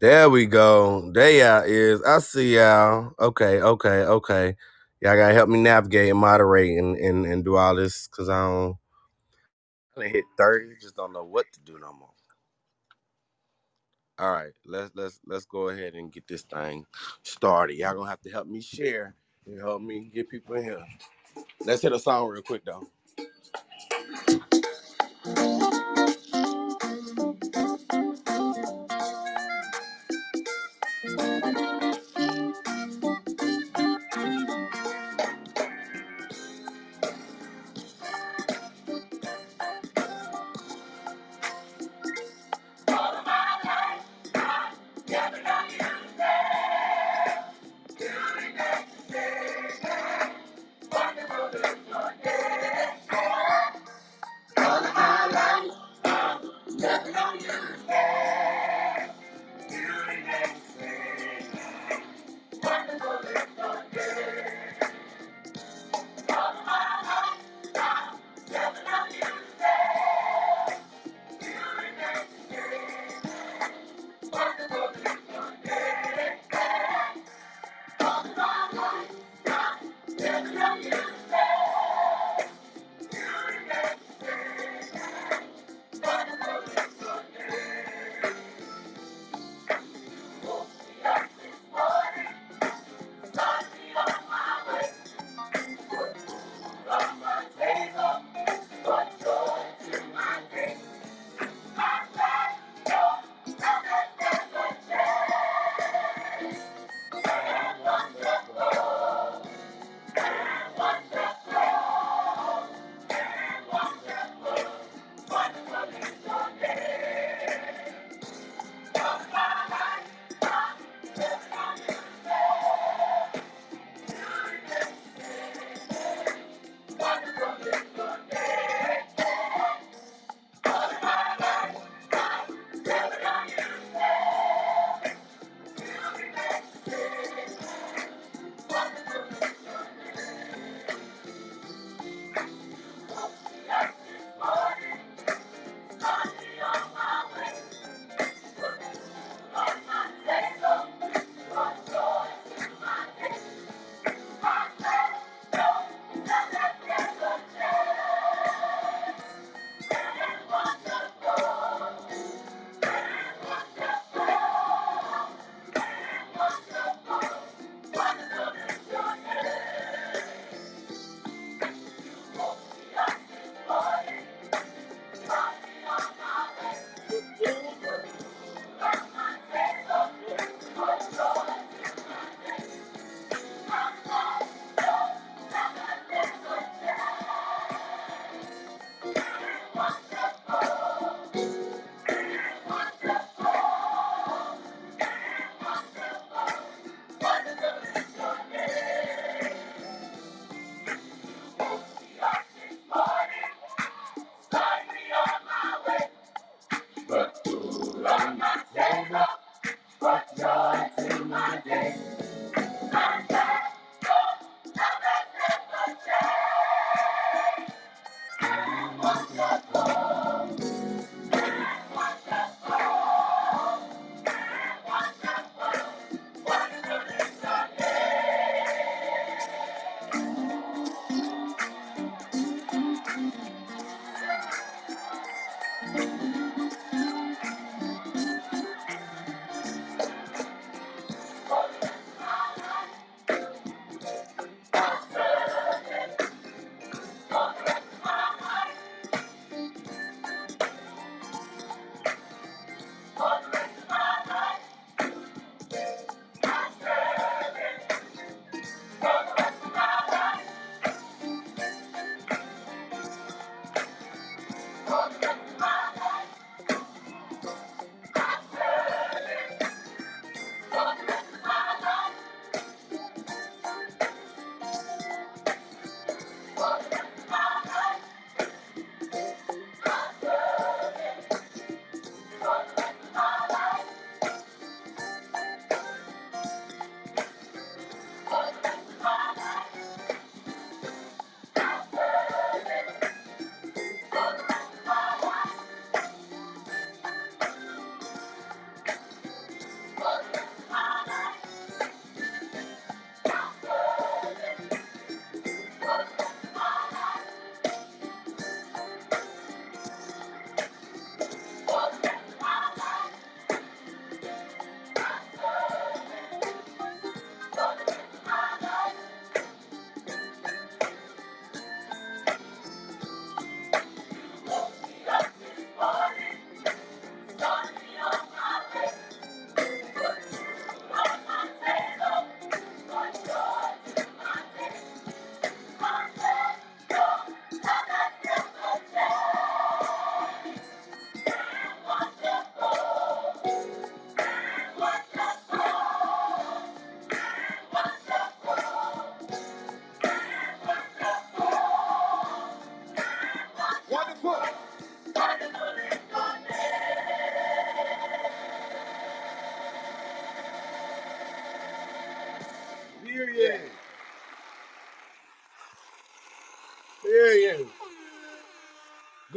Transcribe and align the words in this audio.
There 0.00 0.30
we 0.30 0.46
go. 0.46 1.10
There 1.12 1.30
y'all 1.30 1.64
is. 1.66 2.02
I 2.02 2.20
see 2.20 2.56
y'all. 2.56 3.12
Okay, 3.18 3.60
okay, 3.62 4.02
okay. 4.04 4.56
Y'all 5.00 5.16
gotta 5.16 5.34
help 5.34 5.48
me 5.48 5.60
navigate 5.60 6.10
and 6.10 6.20
moderate 6.20 6.78
and, 6.78 6.96
and, 6.96 7.26
and 7.26 7.44
do 7.44 7.56
all 7.56 7.74
this 7.76 8.08
because 8.08 8.28
I 8.28 8.40
don't 8.46 8.76
I 9.98 10.08
hit 10.08 10.24
30. 10.38 10.76
Just 10.80 10.96
don't 10.96 11.12
know 11.12 11.24
what 11.24 11.46
to 11.54 11.60
do 11.60 11.78
no 11.80 11.92
more. 11.94 12.10
All 14.18 14.32
right, 14.32 14.52
let's 14.66 14.90
let's 14.94 15.20
let's 15.26 15.46
go 15.46 15.68
ahead 15.70 15.94
and 15.94 16.12
get 16.12 16.28
this 16.28 16.42
thing 16.42 16.84
started. 17.22 17.76
Y'all 17.76 17.94
gonna 17.94 18.10
have 18.10 18.20
to 18.22 18.30
help 18.30 18.48
me 18.48 18.60
share 18.60 19.14
and 19.46 19.60
help 19.60 19.82
me 19.82 20.10
get 20.14 20.28
people 20.28 20.56
in 20.56 20.64
here. 20.64 20.86
Let's 21.64 21.82
hit 21.82 21.92
a 21.92 21.98
song 21.98 22.28
real 22.28 22.42
quick 22.42 22.64
though. 22.64 22.88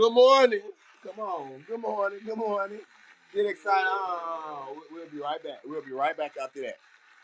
Good 0.01 0.13
morning. 0.13 0.61
Come 1.05 1.19
on. 1.23 1.65
Good 1.69 1.81
morning. 1.81 2.19
Good 2.25 2.37
morning. 2.37 2.81
Get 3.33 3.47
excited. 3.47 3.85
Oh, 3.87 4.75
we'll 4.91 5.09
be 5.09 5.19
right 5.19 5.43
back. 5.43 5.59
We'll 5.65 5.85
be 5.85 5.93
right 5.93 6.17
back 6.17 6.33
after 6.43 6.63
that. 6.63 6.77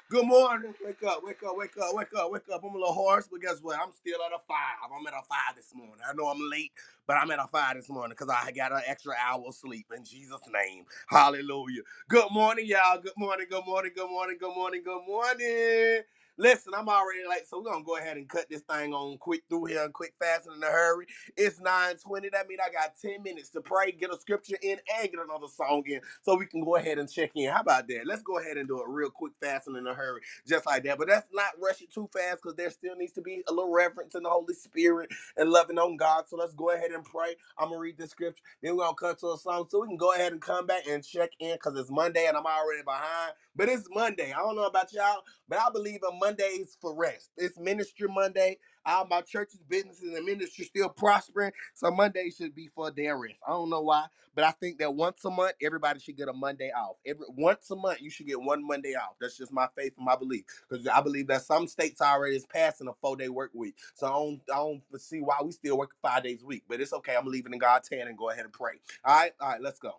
Good 0.10 0.26
morning. 0.28 0.74
Wake 0.86 1.04
up, 1.04 1.22
wake 1.26 1.44
up, 1.44 1.58
wake 1.58 1.72
up, 1.82 1.94
wake 1.96 2.10
up, 2.18 2.32
wake 2.32 2.44
up. 2.54 2.64
I'm 2.64 2.72
a 2.76 2.80
little 2.80 2.94
hoarse, 2.94 3.28
but 3.30 3.42
guess 3.42 3.60
what? 3.62 3.78
I'm 3.82 3.92
still 3.92 4.20
at 4.26 4.32
a 4.34 4.40
five. 4.48 4.78
I'm 4.86 5.06
at 5.08 5.14
a 5.16 5.24
five 5.28 5.58
this 5.58 5.74
morning. 5.76 5.98
I 6.10 6.14
know 6.14 6.28
I'm 6.28 6.40
late, 6.52 6.72
but 7.08 7.18
I'm 7.18 7.32
at 7.32 7.40
a 7.40 7.48
five 7.50 7.76
this 7.76 7.90
morning 7.90 8.16
because 8.20 8.34
I 8.34 8.54
got 8.54 8.72
an 8.72 8.84
extra 8.88 9.16
hour 9.20 9.44
of 9.48 9.56
sleep 9.56 9.88
in 9.98 10.06
Jesus' 10.06 10.42
name. 10.54 10.86
Hallelujah. 11.10 11.82
Good 12.10 12.32
morning, 12.32 12.68
y'all. 12.68 13.02
Good 13.02 13.18
morning, 13.18 13.48
good 13.52 13.66
morning, 13.68 13.92
good 13.98 14.10
morning, 14.10 14.38
good 14.40 14.56
morning, 14.56 14.84
good 14.86 15.08
morning. 15.08 16.04
Listen, 16.38 16.74
I'm 16.78 16.90
already 16.90 17.22
late, 17.30 17.48
so 17.50 17.60
we're 17.62 17.72
gonna 17.72 17.86
go 17.86 17.98
ahead 17.98 18.18
and 18.18 18.30
cut 18.30 18.48
this 18.52 18.64
thing 18.64 18.94
on 18.94 19.20
quick 19.20 19.44
through 19.50 19.68
here 19.68 19.86
and 19.86 19.96
quick 19.96 20.16
fast 20.20 20.48
and 20.50 20.58
in 20.58 20.64
a 20.66 20.68
hurry. 20.68 21.08
It's 21.38 21.62
9:20. 21.62 22.30
That 22.32 22.50
means 22.50 22.62
I 22.66 22.72
got 22.74 23.00
10 23.02 23.24
minutes 23.24 23.52
to 23.52 23.62
pray, 23.62 23.94
get 23.94 24.14
a 24.14 24.20
scripture 24.20 24.58
in, 24.62 24.82
and 25.00 25.12
get 25.14 25.22
another 25.22 25.48
song 25.48 25.86
in, 25.88 26.02
so 26.24 26.36
we 26.36 26.48
can 26.48 26.66
go 26.66 26.76
ahead 26.76 27.00
and 27.00 27.10
check 27.10 27.32
in. 27.38 27.52
How 27.54 27.62
about 27.62 27.88
that? 27.88 28.06
Let's 28.06 28.24
go 28.24 28.40
ahead 28.40 28.58
and 28.58 28.68
do 28.68 28.82
it 28.82 28.90
real 28.90 29.12
quick, 29.12 29.34
fast, 29.42 29.70
and 29.70 29.78
in 29.78 29.88
a 29.88 29.96
hurry, 29.96 30.24
just 30.46 30.68
like 30.68 30.84
that. 30.86 31.00
But 31.00 31.08
that's 31.08 31.30
not 31.34 31.54
rushing 31.64 31.88
too 31.96 32.10
fast, 32.14 32.44
because 32.44 32.58
there 32.58 32.72
still 32.72 32.98
needs 32.98 33.14
to 33.14 33.24
be 33.24 33.46
a 33.48 33.54
little 33.54 33.72
reverence 33.74 34.18
in 34.18 34.26
the 34.26 34.32
Holy 34.32 34.56
Spirit 34.56 35.12
and 35.38 35.52
loving 35.52 35.80
on 35.80 35.98
God. 35.98 36.28
So 36.28 36.38
let's 36.38 36.56
go 36.56 36.72
ahead 36.72 36.92
and 36.92 37.06
pray. 37.06 37.38
I'm 37.60 37.70
gonna 37.70 37.80
read 37.80 37.98
the 38.00 38.10
scripture, 38.10 38.44
then 38.62 38.78
we're 38.78 38.86
gonna 38.86 38.98
cut 38.98 39.20
to 39.22 39.34
a 39.34 39.40
song, 39.40 39.68
so 39.70 39.82
we 39.84 39.88
can 39.88 39.98
go 39.98 40.14
ahead 40.16 40.34
and 40.34 40.42
come 40.42 40.68
back 40.68 40.88
and 40.90 41.06
check 41.08 41.32
in, 41.40 41.54
because 41.54 41.80
it's 41.80 41.92
Monday 41.92 42.26
and 42.28 42.38
I'm 42.38 42.48
already 42.48 42.84
behind. 42.84 43.36
But 43.58 43.70
it's 43.70 43.88
Monday. 43.92 44.34
I 44.34 44.40
don't 44.40 44.58
know 44.58 44.68
about 44.68 44.94
y'all, 44.94 45.24
but 45.50 45.60
I 45.60 45.70
believe 45.74 46.02
in 46.10 46.20
Mondays 46.20 46.78
for 46.82 46.96
rest. 46.96 47.32
It's 47.38 47.60
Ministry 47.60 48.10
Monday. 48.10 48.60
All 48.86 49.08
my 49.08 49.22
church's 49.22 49.62
businesses, 49.70 50.16
and 50.16 50.26
ministry 50.26 50.66
still 50.66 50.90
prospering. 50.90 51.54
So 51.76 51.92
Monday 51.92 52.32
should 52.32 52.56
be 52.56 52.70
for 52.76 52.92
their 52.92 53.18
rest. 53.18 53.36
I 53.48 53.52
don't 53.52 53.70
know 53.70 53.82
why, 53.82 54.08
but 54.36 54.46
I 54.46 54.52
think 54.52 54.80
that 54.80 54.96
once 54.96 55.26
a 55.26 55.32
month, 55.32 55.54
everybody 55.64 56.00
should 56.00 56.18
get 56.18 56.30
a 56.30 56.34
Monday 56.34 56.72
off. 56.72 56.98
Every 57.06 57.28
once 57.38 57.72
a 57.72 57.78
month, 57.78 58.02
you 58.02 58.12
should 58.12 58.28
get 58.28 58.42
one 58.42 58.66
Monday 58.68 58.96
off. 58.96 59.16
That's 59.22 59.38
just 59.38 59.54
my 59.54 59.68
faith 59.78 59.94
and 59.98 60.06
my 60.06 60.18
belief. 60.18 60.46
Because 60.70 60.88
I 60.88 61.02
believe 61.02 61.28
that 61.28 61.44
some 61.44 61.68
states 61.68 62.02
already 62.02 62.38
is 62.38 62.48
passing 62.48 62.90
a 62.90 62.94
four-day 63.02 63.30
work 63.30 63.52
week. 63.56 63.76
So 63.96 64.08
I 64.08 64.12
don't, 64.12 64.42
I 64.54 64.58
don't 64.58 64.84
see 65.02 65.20
why 65.22 65.38
we 65.44 65.54
still 65.54 65.78
work 65.78 65.92
five 66.02 66.24
days 66.24 66.44
a 66.44 66.48
week. 66.48 66.64
But 66.70 66.82
it's 66.82 66.94
okay. 66.94 67.16
I'm 67.18 67.28
leaving 67.28 67.54
in 67.54 67.60
God's 67.60 67.90
hand 67.90 68.10
and 68.10 68.18
go 68.18 68.32
ahead 68.32 68.46
and 68.46 68.54
pray. 68.54 68.76
All 69.06 69.16
right, 69.16 69.34
all 69.42 69.50
right, 69.50 69.62
let's 69.62 69.80
go. 69.80 69.94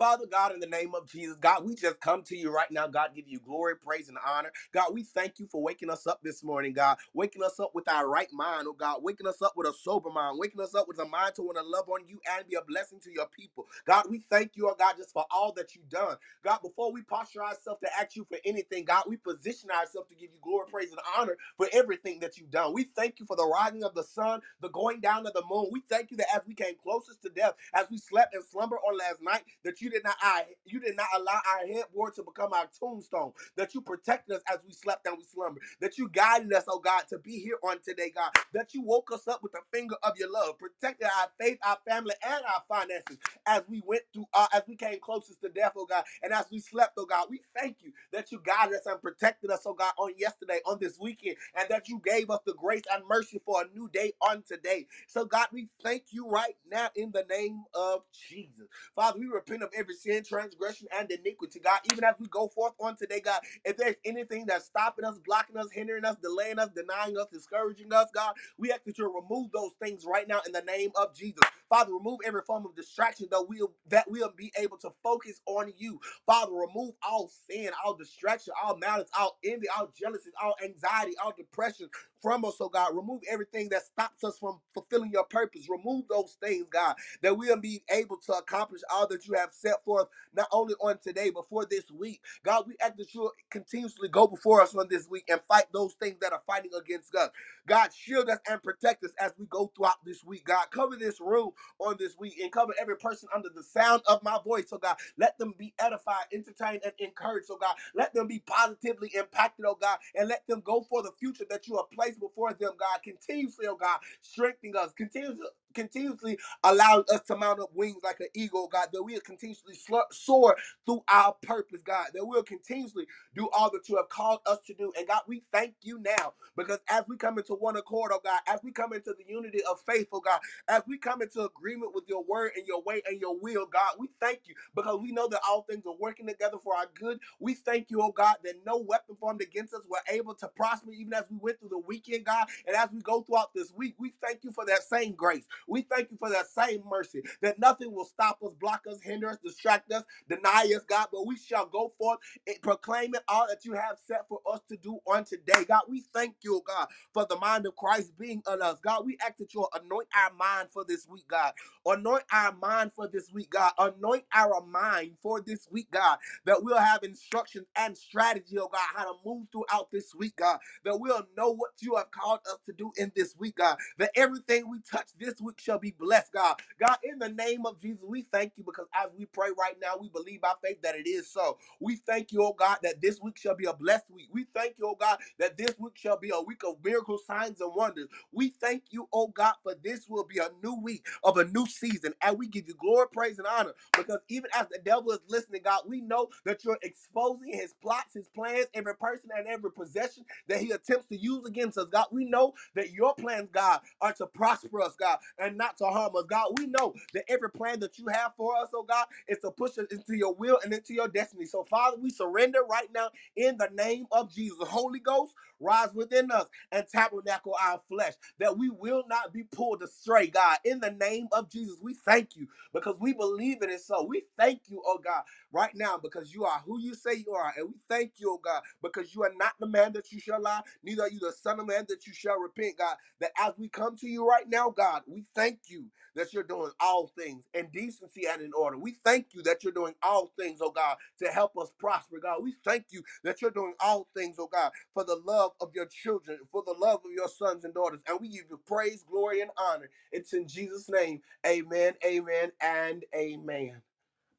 Father 0.00 0.26
God, 0.26 0.54
in 0.54 0.60
the 0.60 0.66
name 0.68 0.96
of 0.96 1.08
Jesus, 1.08 1.36
God, 1.38 1.64
we 1.66 1.76
just 1.76 2.00
come 2.00 2.24
to 2.24 2.36
you 2.36 2.52
right 2.52 2.70
now. 2.72 2.88
God, 2.88 3.10
give 3.16 3.28
you 3.28 3.40
glory, 3.40 3.76
praise, 3.76 4.10
and 4.10 4.18
honor. 4.28 4.52
God, 4.72 4.94
we 4.94 5.04
thank 5.04 5.40
you 5.40 5.48
for 5.48 5.62
waking 5.62 5.90
us 5.90 6.08
up 6.08 6.20
this 6.24 6.44
morning, 6.44 6.74
God, 6.74 6.98
waking 7.14 7.44
us 7.44 7.60
up 7.60 7.72
with 7.74 7.88
our 7.88 8.08
right 8.10 8.28
mind, 8.32 8.66
oh 8.68 8.74
God, 8.74 9.04
waking 9.04 9.28
us 9.28 9.42
up 9.42 9.54
with 9.56 9.68
a 9.68 9.74
sober 9.74 10.10
mind, 10.10 10.38
waking 10.40 10.60
us 10.62 10.74
up 10.74 10.88
with 10.88 11.00
a 11.00 11.06
mind 11.06 11.36
to 11.36 11.42
want 11.42 11.58
to 11.58 11.64
love 11.64 11.88
on 11.90 12.08
you 12.08 12.20
and 12.36 12.48
be 12.48 12.56
a 12.56 12.62
blessing 12.64 13.00
to 13.04 13.12
your 13.12 13.28
people. 13.28 13.68
God, 13.86 14.06
we 14.10 14.20
thank 14.30 14.52
you, 14.56 14.68
oh 14.70 14.76
God, 14.78 14.96
just 14.98 15.12
for 15.12 15.26
all 15.32 15.54
that 15.54 15.76
you've 15.76 15.90
done. 15.90 16.16
God, 16.44 16.60
before 16.62 16.92
we 16.92 17.02
posture 17.04 17.44
ourselves 17.44 17.80
to 17.82 17.90
ask 18.00 18.16
you 18.16 18.26
for 18.26 18.38
anything, 18.46 18.86
God, 18.86 19.04
we 19.08 19.18
position 19.18 19.70
ourselves 19.70 20.10
to 20.10 20.16
give 20.16 20.30
you 20.32 20.40
glory, 20.42 20.66
praise, 20.72 20.92
and 20.92 21.00
honor 21.18 21.38
for 21.58 21.68
everything 21.72 22.20
that 22.20 22.38
you've 22.38 22.52
done. 22.52 22.74
We 22.74 22.84
thank 22.96 23.20
you 23.20 23.26
for 23.26 23.36
the 23.36 23.46
rising 23.46 23.84
of 23.84 23.94
the 23.94 24.04
sun, 24.04 24.42
the 24.62 24.70
going 24.70 25.00
down 25.00 25.26
of 25.28 25.34
the 25.34 25.44
moon. 25.50 25.70
We 25.72 25.82
thank 25.90 26.12
you 26.12 26.18
that 26.18 26.28
as 26.34 26.42
we 26.48 26.54
came 26.54 26.74
closest 26.82 27.22
to 27.24 27.30
death, 27.30 27.54
as 27.74 27.90
we 27.90 27.98
slept 27.98 28.34
and 28.34 28.44
slumber 28.44 28.78
on 28.78 28.98
last 28.98 29.22
night, 29.22 29.42
that 29.64 29.82
you 29.82 29.89
did 29.90 30.04
not 30.04 30.16
our, 30.24 30.42
you 30.66 30.80
did 30.80 30.96
not 30.96 31.08
allow 31.16 31.40
our 31.48 31.66
headboard 31.68 32.14
to 32.16 32.24
become 32.24 32.54
our 32.54 32.68
tombstone, 32.78 33.32
that 33.56 33.74
you 33.74 33.82
protected 33.82 34.36
us 34.36 34.42
as 34.52 34.60
we 34.66 34.72
slept 34.72 35.06
and 35.06 35.18
we 35.18 35.24
slumbered, 35.24 35.64
that 35.80 35.98
you 35.98 36.08
guided 36.10 36.52
us, 36.54 36.64
oh 36.68 36.80
God, 36.80 37.04
to 37.10 37.18
be 37.18 37.40
here 37.40 37.58
on 37.64 37.78
today, 37.82 38.10
God, 38.14 38.32
that 38.54 38.74
you 38.74 38.82
woke 38.82 39.12
us 39.12 39.28
up 39.28 39.42
with 39.42 39.52
the 39.52 39.62
finger 39.72 39.96
of 40.04 40.18
your 40.18 40.32
love, 40.32 40.58
protected 40.58 41.08
our 41.08 41.28
faith, 41.40 41.58
our 41.66 41.78
family, 41.88 42.14
and 42.26 42.44
our 42.46 42.64
finances 42.68 43.18
as 43.46 43.62
we 43.68 43.82
went 43.86 44.02
through, 44.14 44.26
uh, 44.34 44.48
as 44.54 44.62
we 44.68 44.76
came 44.76 44.98
closest 45.00 45.40
to 45.42 45.48
death, 45.50 45.72
oh 45.76 45.86
God, 45.86 46.04
and 46.22 46.32
as 46.32 46.46
we 46.50 46.60
slept, 46.60 46.94
oh 46.98 47.06
God, 47.06 47.28
we 47.30 47.40
thank 47.58 47.78
you 47.82 47.92
that 48.12 48.32
you 48.32 48.40
guided 48.44 48.76
us 48.76 48.86
and 48.86 49.00
protected 49.02 49.50
us, 49.50 49.62
oh 49.66 49.74
God, 49.74 49.92
on 49.98 50.14
yesterday, 50.18 50.60
on 50.66 50.78
this 50.80 50.98
weekend, 51.00 51.36
and 51.56 51.68
that 51.70 51.88
you 51.88 52.00
gave 52.04 52.30
us 52.30 52.40
the 52.46 52.54
grace 52.54 52.84
and 52.92 53.04
mercy 53.08 53.40
for 53.44 53.62
a 53.64 53.68
new 53.78 53.88
day 53.90 54.12
on 54.22 54.42
today. 54.42 54.86
So, 55.08 55.24
God, 55.24 55.48
we 55.52 55.68
thank 55.82 56.04
you 56.12 56.28
right 56.28 56.56
now 56.70 56.90
in 56.96 57.12
the 57.12 57.26
name 57.28 57.64
of 57.74 58.02
Jesus. 58.12 58.68
Father, 58.96 59.20
we 59.20 59.26
repent 59.26 59.62
of 59.62 59.70
every 59.80 59.96
sin, 59.96 60.24
transgression, 60.24 60.88
and 60.98 61.10
iniquity, 61.12 61.60
God, 61.60 61.80
even 61.92 62.04
as 62.04 62.16
we 62.20 62.28
go 62.28 62.48
forth 62.48 62.74
on 62.80 62.96
today, 62.96 63.20
God, 63.20 63.42
if 63.64 63.78
there's 63.78 63.96
anything 64.06 64.46
that's 64.46 64.66
stopping 64.66 65.06
us, 65.06 65.18
blocking 65.20 65.58
us, 65.58 65.70
hindering 65.72 66.06
us, 66.06 66.16
delaying 66.22 66.60
us, 66.60 66.70
denying 66.76 67.18
us, 67.18 67.28
discouraging 67.32 67.92
us, 67.94 68.08
God, 68.14 68.34
we 68.58 68.72
ask 68.72 68.84
that 68.84 68.98
you 68.98 69.06
remove 69.14 69.52
those 69.52 69.72
things 69.82 70.06
right 70.06 70.28
now 70.28 70.42
in 70.46 70.52
the 70.52 70.62
name 70.62 70.92
of 70.96 71.14
Jesus. 71.16 71.40
Father, 71.70 71.94
remove 71.94 72.20
every 72.26 72.42
form 72.42 72.66
of 72.66 72.76
distraction 72.76 73.28
that 73.32 73.46
we'll 73.48 73.74
that 73.88 74.10
we'll 74.10 74.32
be 74.36 74.52
able 74.58 74.78
to 74.78 74.90
focus 75.02 75.42
on 75.46 75.72
you. 75.78 76.00
Father, 76.26 76.52
remove 76.52 76.94
all 77.02 77.28
sin, 77.50 77.70
all 77.84 77.94
distraction, 77.94 78.54
all 78.62 78.78
malice, 78.78 79.10
all 79.18 79.38
envy, 79.44 79.68
all 79.68 79.92
jealousy, 79.98 80.30
all 80.42 80.54
anxiety, 80.64 81.14
all 81.22 81.34
depression 81.36 81.90
from 82.22 82.44
us, 82.44 82.56
oh 82.60 82.68
God. 82.70 82.96
Remove 82.96 83.22
everything 83.30 83.70
that 83.70 83.84
stops 83.84 84.24
us 84.24 84.38
from 84.38 84.60
fulfilling 84.74 85.12
your 85.12 85.24
purpose. 85.24 85.68
Remove 85.68 86.06
those 86.08 86.36
things, 86.42 86.66
God, 86.72 86.96
that 87.22 87.36
we'll 87.38 87.60
be 87.60 87.82
able 87.90 88.18
to 88.26 88.34
accomplish 88.34 88.82
all 88.92 89.08
that 89.08 89.26
you 89.26 89.34
have 89.34 89.52
set 89.52 89.84
forth, 89.84 90.08
not 90.34 90.48
only 90.52 90.74
on 90.80 90.98
today, 90.98 91.30
but 91.30 91.48
for 91.48 91.66
this 91.66 91.90
week. 91.92 92.20
God, 92.44 92.64
we 92.66 92.76
ask 92.82 92.96
that 92.96 93.14
you'll 93.14 93.32
continuously 93.50 94.08
go 94.08 94.26
before 94.26 94.62
us 94.62 94.74
on 94.74 94.88
this 94.90 95.08
week 95.08 95.24
and 95.30 95.40
fight 95.48 95.66
those 95.72 95.94
things 95.94 96.16
that 96.20 96.32
are 96.32 96.42
fighting 96.46 96.72
against 96.78 97.14
us. 97.14 97.30
God, 97.66 97.90
shield 97.94 98.28
us 98.30 98.38
and 98.48 98.62
protect 98.62 99.04
us 99.04 99.12
as 99.20 99.32
we 99.38 99.46
go 99.46 99.72
throughout 99.76 100.04
this 100.04 100.24
week. 100.24 100.46
God, 100.46 100.66
cover 100.70 100.96
this 100.96 101.20
room 101.20 101.50
on 101.78 101.96
this 101.98 102.18
week 102.18 102.38
and 102.42 102.50
cover 102.52 102.74
every 102.80 102.96
person 102.96 103.28
under 103.34 103.48
the 103.54 103.62
sound 103.62 104.02
of 104.08 104.22
my 104.22 104.38
voice. 104.44 104.68
So, 104.70 104.78
God, 104.78 104.96
let 105.18 105.38
them 105.38 105.54
be 105.58 105.74
edified, 105.78 106.26
entertained, 106.32 106.82
and 106.84 106.92
encouraged. 106.98 107.46
So, 107.46 107.56
God, 107.56 107.76
let 107.94 108.14
them 108.14 108.26
be 108.26 108.40
positively 108.40 109.12
impacted, 109.14 109.64
oh 109.66 109.78
God, 109.80 109.98
and 110.14 110.28
let 110.28 110.46
them 110.48 110.62
go 110.64 110.82
for 110.88 111.02
the 111.02 111.12
future 111.18 111.44
that 111.50 111.68
you 111.68 111.76
have 111.76 111.90
placed 111.92 112.09
before 112.18 112.54
them, 112.54 112.72
God. 112.78 113.00
Continuously, 113.04 113.66
oh 113.68 113.76
God, 113.76 114.00
strengthening 114.22 114.76
us, 114.76 114.92
continuously, 114.94 115.46
continuously 115.74 116.38
allowing 116.64 117.04
us 117.12 117.22
to 117.22 117.36
mount 117.36 117.60
up 117.60 117.70
wings 117.74 118.02
like 118.04 118.20
an 118.20 118.28
eagle, 118.34 118.68
God, 118.68 118.88
that 118.92 119.02
we'll 119.02 119.20
continuously 119.20 119.76
soar 120.12 120.56
through 120.86 121.04
our 121.08 121.34
purpose, 121.42 121.82
God, 121.82 122.08
that 122.14 122.26
we'll 122.26 122.44
continuously 122.44 123.06
do 123.34 123.48
all 123.52 123.70
that 123.72 123.88
you 123.88 123.96
have 123.96 124.08
called 124.10 124.40
us 124.46 124.58
to 124.66 124.74
do. 124.74 124.92
And 124.98 125.06
God, 125.08 125.22
we 125.28 125.42
thank 125.52 125.74
you 125.82 126.00
now 126.00 126.34
because 126.56 126.80
as 126.88 127.04
we 127.08 127.16
come 127.16 127.38
into 127.38 127.54
one 127.54 127.76
accord, 127.76 128.12
oh 128.14 128.20
God, 128.24 128.40
as 128.48 128.60
we 128.64 128.72
come 128.72 128.92
into 128.94 129.14
the 129.18 129.24
unity 129.32 129.60
of 129.70 129.80
faith, 129.80 130.08
oh 130.12 130.20
God, 130.20 130.40
as 130.68 130.82
we 130.88 130.98
come 130.98 131.22
into 131.22 131.42
agreement 131.44 131.94
with 131.94 132.04
your 132.08 132.24
word 132.24 132.52
and 132.56 132.66
your 132.66 132.82
way 132.82 133.02
and 133.08 133.20
your 133.20 133.38
will, 133.38 133.66
God, 133.66 133.94
we 133.98 134.08
thank 134.20 134.40
you 134.46 134.54
because 134.74 135.00
we 135.00 135.12
know 135.12 135.28
that 135.28 135.40
all 135.48 135.62
things 135.62 135.84
are 135.86 135.96
working 135.98 136.26
together 136.26 136.58
for 136.62 136.74
our 136.76 136.86
good. 136.98 137.20
We 137.40 137.54
thank 137.54 137.90
you, 137.90 138.02
oh 138.02 138.12
God, 138.12 138.36
that 138.44 138.56
no 138.66 138.78
weapon 138.78 139.16
formed 139.20 139.42
against 139.42 139.74
us 139.74 139.82
were 139.88 139.98
able 140.10 140.34
to 140.36 140.48
prosper 140.48 140.92
even 140.92 141.14
as 141.14 141.24
we 141.30 141.38
went 141.38 141.60
through 141.60 141.70
the 141.70 141.78
weekend, 141.78 142.24
God, 142.26 142.48
and 142.66 142.76
as 142.76 142.90
we 142.92 143.00
go 143.00 143.22
throughout 143.22 143.54
this 143.54 143.72
week. 143.76 143.94
We 143.98 144.14
thank 144.22 144.44
you 144.44 144.52
for 144.52 144.64
that 144.66 144.82
same 144.84 145.12
grace. 145.14 145.46
We 145.68 145.82
thank 145.82 146.10
you 146.12 146.18
for 146.18 146.30
that 146.30 146.48
same 146.48 146.84
mercy, 146.90 147.22
that 147.42 147.58
nothing 147.58 147.92
will 147.92 148.06
stop 148.06 148.40
us, 148.44 148.52
block 148.60 148.84
us, 148.90 149.00
hinder 149.02 149.30
us, 149.30 149.38
distract 149.44 149.92
us, 149.92 150.04
deny 150.28 150.72
us, 150.76 150.84
God, 150.88 151.08
but 151.12 151.26
we 151.26 151.38
shall 151.38 151.66
go 151.66 151.92
forth 151.98 152.20
and 152.46 152.60
proclaim 152.62 153.14
it 153.14 153.22
all 153.28 153.46
that 153.48 153.64
you 153.64 153.74
have 153.74 153.98
set 154.06 154.28
for 154.28 154.40
us 154.52 154.60
to 154.68 154.76
do 154.76 154.98
on 155.06 155.24
today. 155.24 155.64
God, 155.68 155.82
we 155.88 156.02
thank 156.14 156.36
you, 156.42 156.56
oh 156.56 156.62
God, 156.66 156.88
for 157.14 157.26
the 157.28 157.36
mind 157.38 157.66
of 157.66 157.76
Christ 157.76 158.12
being 158.18 158.42
on 158.46 158.62
us. 158.62 158.78
God, 158.82 159.06
we 159.06 159.18
ask 159.24 159.38
that 159.38 159.54
you 159.54 159.66
anoint 159.74 160.08
our 160.16 160.32
mind 160.34 160.68
for 160.72 160.84
this 160.84 161.08
week, 161.08 161.28
God. 161.28 161.52
Anoint 161.86 162.24
our 162.32 162.54
mind 162.56 162.92
for 162.94 163.08
this 163.08 163.32
week, 163.32 163.50
God. 163.50 163.72
Anoint 163.78 164.24
our 164.34 164.62
mind 164.66 165.12
for 165.22 165.40
this 165.40 165.68
week, 165.70 165.90
God, 165.92 166.18
that 166.46 166.62
we'll 166.62 166.78
have 166.78 167.02
instructions 167.04 167.66
and 167.76 167.98
strategy, 167.98 168.58
oh 168.58 168.68
God, 168.72 168.80
how 168.96 169.04
to 169.04 169.18
move 169.26 169.48
throughout 169.52 169.90
this 169.92 170.14
week, 170.14 170.36
God, 170.36 170.58
that 170.84 170.98
we'll 171.00 171.26
know 171.36 171.52
what 171.52 171.72
you 171.80 171.96
have 171.96 172.10
called 172.10 172.40
us 172.46 172.58
to 172.66 172.72
do 172.74 172.92
in 172.98 173.12
this 173.16 173.36
week, 173.38 173.56
God, 173.56 173.78
that 173.98 174.12
everything 174.16 174.70
we 174.70 174.80
touch 174.90 175.08
this 175.18 175.40
week 175.40 175.49
shall 175.58 175.78
be 175.78 175.92
blessed, 175.98 176.32
God. 176.32 176.56
God, 176.80 176.98
in 177.04 177.18
the 177.18 177.28
name 177.30 177.66
of 177.66 177.80
Jesus, 177.80 178.02
we 178.06 178.22
thank 178.32 178.52
you 178.56 178.64
because 178.64 178.86
as 178.94 179.10
we 179.18 179.26
pray 179.26 179.48
right 179.58 179.76
now, 179.82 179.94
we 180.00 180.08
believe 180.10 180.42
by 180.42 180.52
faith 180.64 180.82
that 180.82 180.96
it 180.96 181.08
is 181.08 181.28
so. 181.30 181.58
We 181.80 181.96
thank 181.96 182.32
you, 182.32 182.42
oh 182.44 182.54
God, 182.54 182.78
that 182.82 183.00
this 183.00 183.20
week 183.20 183.38
shall 183.38 183.56
be 183.56 183.66
a 183.66 183.72
blessed 183.74 184.10
week. 184.10 184.28
We 184.32 184.46
thank 184.54 184.76
you, 184.78 184.86
oh 184.88 184.96
God, 184.98 185.18
that 185.38 185.58
this 185.58 185.74
week 185.78 185.96
shall 185.96 186.18
be 186.18 186.30
a 186.34 186.40
week 186.40 186.62
of 186.66 186.76
miracles, 186.84 187.24
signs, 187.26 187.60
and 187.60 187.74
wonders. 187.74 188.08
We 188.32 188.50
thank 188.50 188.84
you, 188.90 189.08
oh 189.12 189.28
God, 189.28 189.54
for 189.62 189.74
this 189.82 190.08
will 190.08 190.24
be 190.24 190.38
a 190.38 190.50
new 190.62 190.74
week 190.80 191.06
of 191.24 191.38
a 191.38 191.44
new 191.44 191.66
season. 191.66 192.14
And 192.22 192.38
we 192.38 192.48
give 192.48 192.68
you 192.68 192.74
glory, 192.74 193.06
praise, 193.12 193.38
and 193.38 193.46
honor 193.46 193.72
because 193.96 194.20
even 194.28 194.50
as 194.54 194.66
the 194.70 194.78
devil 194.84 195.12
is 195.12 195.20
listening, 195.28 195.62
God, 195.64 195.82
we 195.86 196.00
know 196.00 196.28
that 196.44 196.64
you're 196.64 196.78
exposing 196.82 197.52
his 197.52 197.74
plots, 197.82 198.14
his 198.14 198.28
plans, 198.28 198.66
every 198.74 198.96
person 198.96 199.30
and 199.36 199.46
every 199.48 199.72
possession 199.72 200.24
that 200.48 200.60
he 200.60 200.70
attempts 200.72 201.06
to 201.08 201.16
use 201.18 201.44
against 201.46 201.78
us. 201.78 201.86
God, 201.92 202.06
we 202.12 202.24
know 202.26 202.54
that 202.74 202.92
your 202.92 203.14
plans, 203.14 203.50
God, 203.52 203.80
are 204.00 204.12
to 204.14 204.26
prosper 204.26 204.82
us, 204.82 204.96
God, 204.96 205.18
and 205.40 205.58
not 205.58 205.78
to 205.78 205.86
harm 205.86 206.16
us. 206.16 206.24
God, 206.28 206.52
we 206.58 206.66
know 206.66 206.94
that 207.14 207.24
every 207.30 207.50
plan 207.50 207.80
that 207.80 207.98
you 207.98 208.06
have 208.12 208.32
for 208.36 208.56
us, 208.56 208.70
oh 208.74 208.84
God, 208.84 209.06
is 209.28 209.38
to 209.40 209.52
push 209.52 209.78
us 209.78 209.86
into 209.92 210.16
your 210.16 210.34
will 210.34 210.58
and 210.64 210.74
into 210.74 210.94
your 210.94 211.08
destiny. 211.08 211.46
So, 211.46 211.64
Father, 211.64 211.98
we 212.00 212.10
surrender 212.10 212.60
right 212.70 212.88
now 212.94 213.10
in 213.36 213.58
the 213.58 213.70
name 213.74 214.06
of 214.12 214.32
Jesus. 214.34 214.58
Holy 214.68 215.00
Ghost, 215.00 215.34
rise 215.60 215.94
within 215.94 216.30
us 216.32 216.46
and 216.72 216.86
tabernacle 216.88 217.56
our 217.62 217.80
flesh, 217.88 218.14
that 218.40 218.58
we 218.58 218.70
will 218.70 219.04
not 219.08 219.32
be 219.32 219.44
pulled 219.44 219.82
astray, 219.82 220.28
God. 220.28 220.58
In 220.64 220.80
the 220.80 220.92
name 220.92 221.28
of 221.32 221.50
Jesus, 221.50 221.78
we 221.82 221.94
thank 221.94 222.36
you 222.36 222.48
because 222.74 222.98
we 223.00 223.14
believe 223.14 223.62
it 223.62 223.70
is 223.70 223.86
so. 223.86 224.04
We 224.04 224.24
thank 224.38 224.62
you, 224.68 224.82
oh 224.86 224.98
God, 225.04 225.22
right 225.52 225.72
now 225.74 225.98
because 225.98 226.34
you 226.34 226.44
are 226.46 226.62
who 226.66 226.80
you 226.80 226.94
say 226.94 227.24
you 227.26 227.34
are. 227.34 227.52
And 227.56 227.68
we 227.70 227.74
thank 227.88 228.14
you, 228.18 228.32
oh 228.32 228.40
God, 228.44 228.62
because 228.82 229.14
you 229.14 229.24
are 229.24 229.32
not 229.38 229.54
the 229.60 229.68
man 229.68 229.94
that 229.94 230.12
you 230.12 230.20
shall 230.20 230.42
lie, 230.42 230.62
neither 230.84 231.04
are 231.04 231.10
you 231.10 231.20
the 231.20 231.32
son 231.32 231.60
of 231.60 231.68
man 231.68 231.86
that 231.90 232.06
you 232.06 232.14
shall 232.14 232.38
repent, 232.38 232.78
God. 232.78 232.96
That 233.20 233.32
as 233.40 233.54
we 233.58 233.68
come 233.70 233.96
to 233.98 234.08
you 234.08 234.28
right 234.28 234.48
now, 234.48 234.70
God, 234.70 235.02
we 235.08 235.22
thank 235.34 235.60
you 235.68 235.86
that 236.16 236.32
you're 236.32 236.42
doing 236.44 236.72
all 236.80 237.08
things 237.08 237.48
in 237.54 237.68
decency 237.72 238.22
and 238.30 238.42
in 238.42 238.52
order. 238.54 238.78
We 238.78 238.92
thank 239.04 239.28
you 239.34 239.42
that 239.44 239.64
you're 239.64 239.72
doing 239.72 239.94
all 240.02 240.32
things, 240.38 240.60
oh 240.62 240.70
God, 240.70 240.96
to 241.20 241.28
help 241.28 241.56
us 241.58 241.72
prosper, 241.78 242.18
God. 242.22 242.42
We 242.42 242.54
thank 242.64 242.86
you 242.90 243.02
that 243.24 243.42
you're 243.42 243.50
doing 243.52 243.74
all 243.80 244.08
things, 244.16 244.36
oh 244.38 244.48
God, 244.52 244.72
for 244.94 245.04
the 245.04 245.16
love 245.16 245.52
of 245.60 245.70
your 245.74 245.86
children, 245.86 246.38
for 246.52 246.62
the 246.66 246.74
love 246.78 247.00
of 247.04 247.12
your 247.14 247.28
sons 247.28 247.64
and 247.64 247.74
daughters. 247.74 248.02
And 248.08 248.18
we 248.20 248.28
give 248.28 248.46
you 248.50 248.60
praise, 248.66 249.04
glory, 249.04 249.40
and 249.42 249.50
honor. 249.58 249.90
It's 250.12 250.32
in 250.32 250.48
Jesus' 250.48 250.88
name. 250.90 251.22
Amen, 251.46 251.94
amen, 252.04 252.52
and 252.60 253.04
amen. 253.14 253.82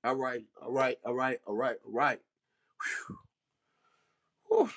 All 0.04 0.16
right, 0.16 0.46
all 0.62 0.72
right, 0.72 1.00
all 1.06 1.16
right, 1.16 1.40
all 1.48 1.56
right, 1.56 1.78
all 1.86 1.92
right. 1.94 2.20
Whew 4.50 4.70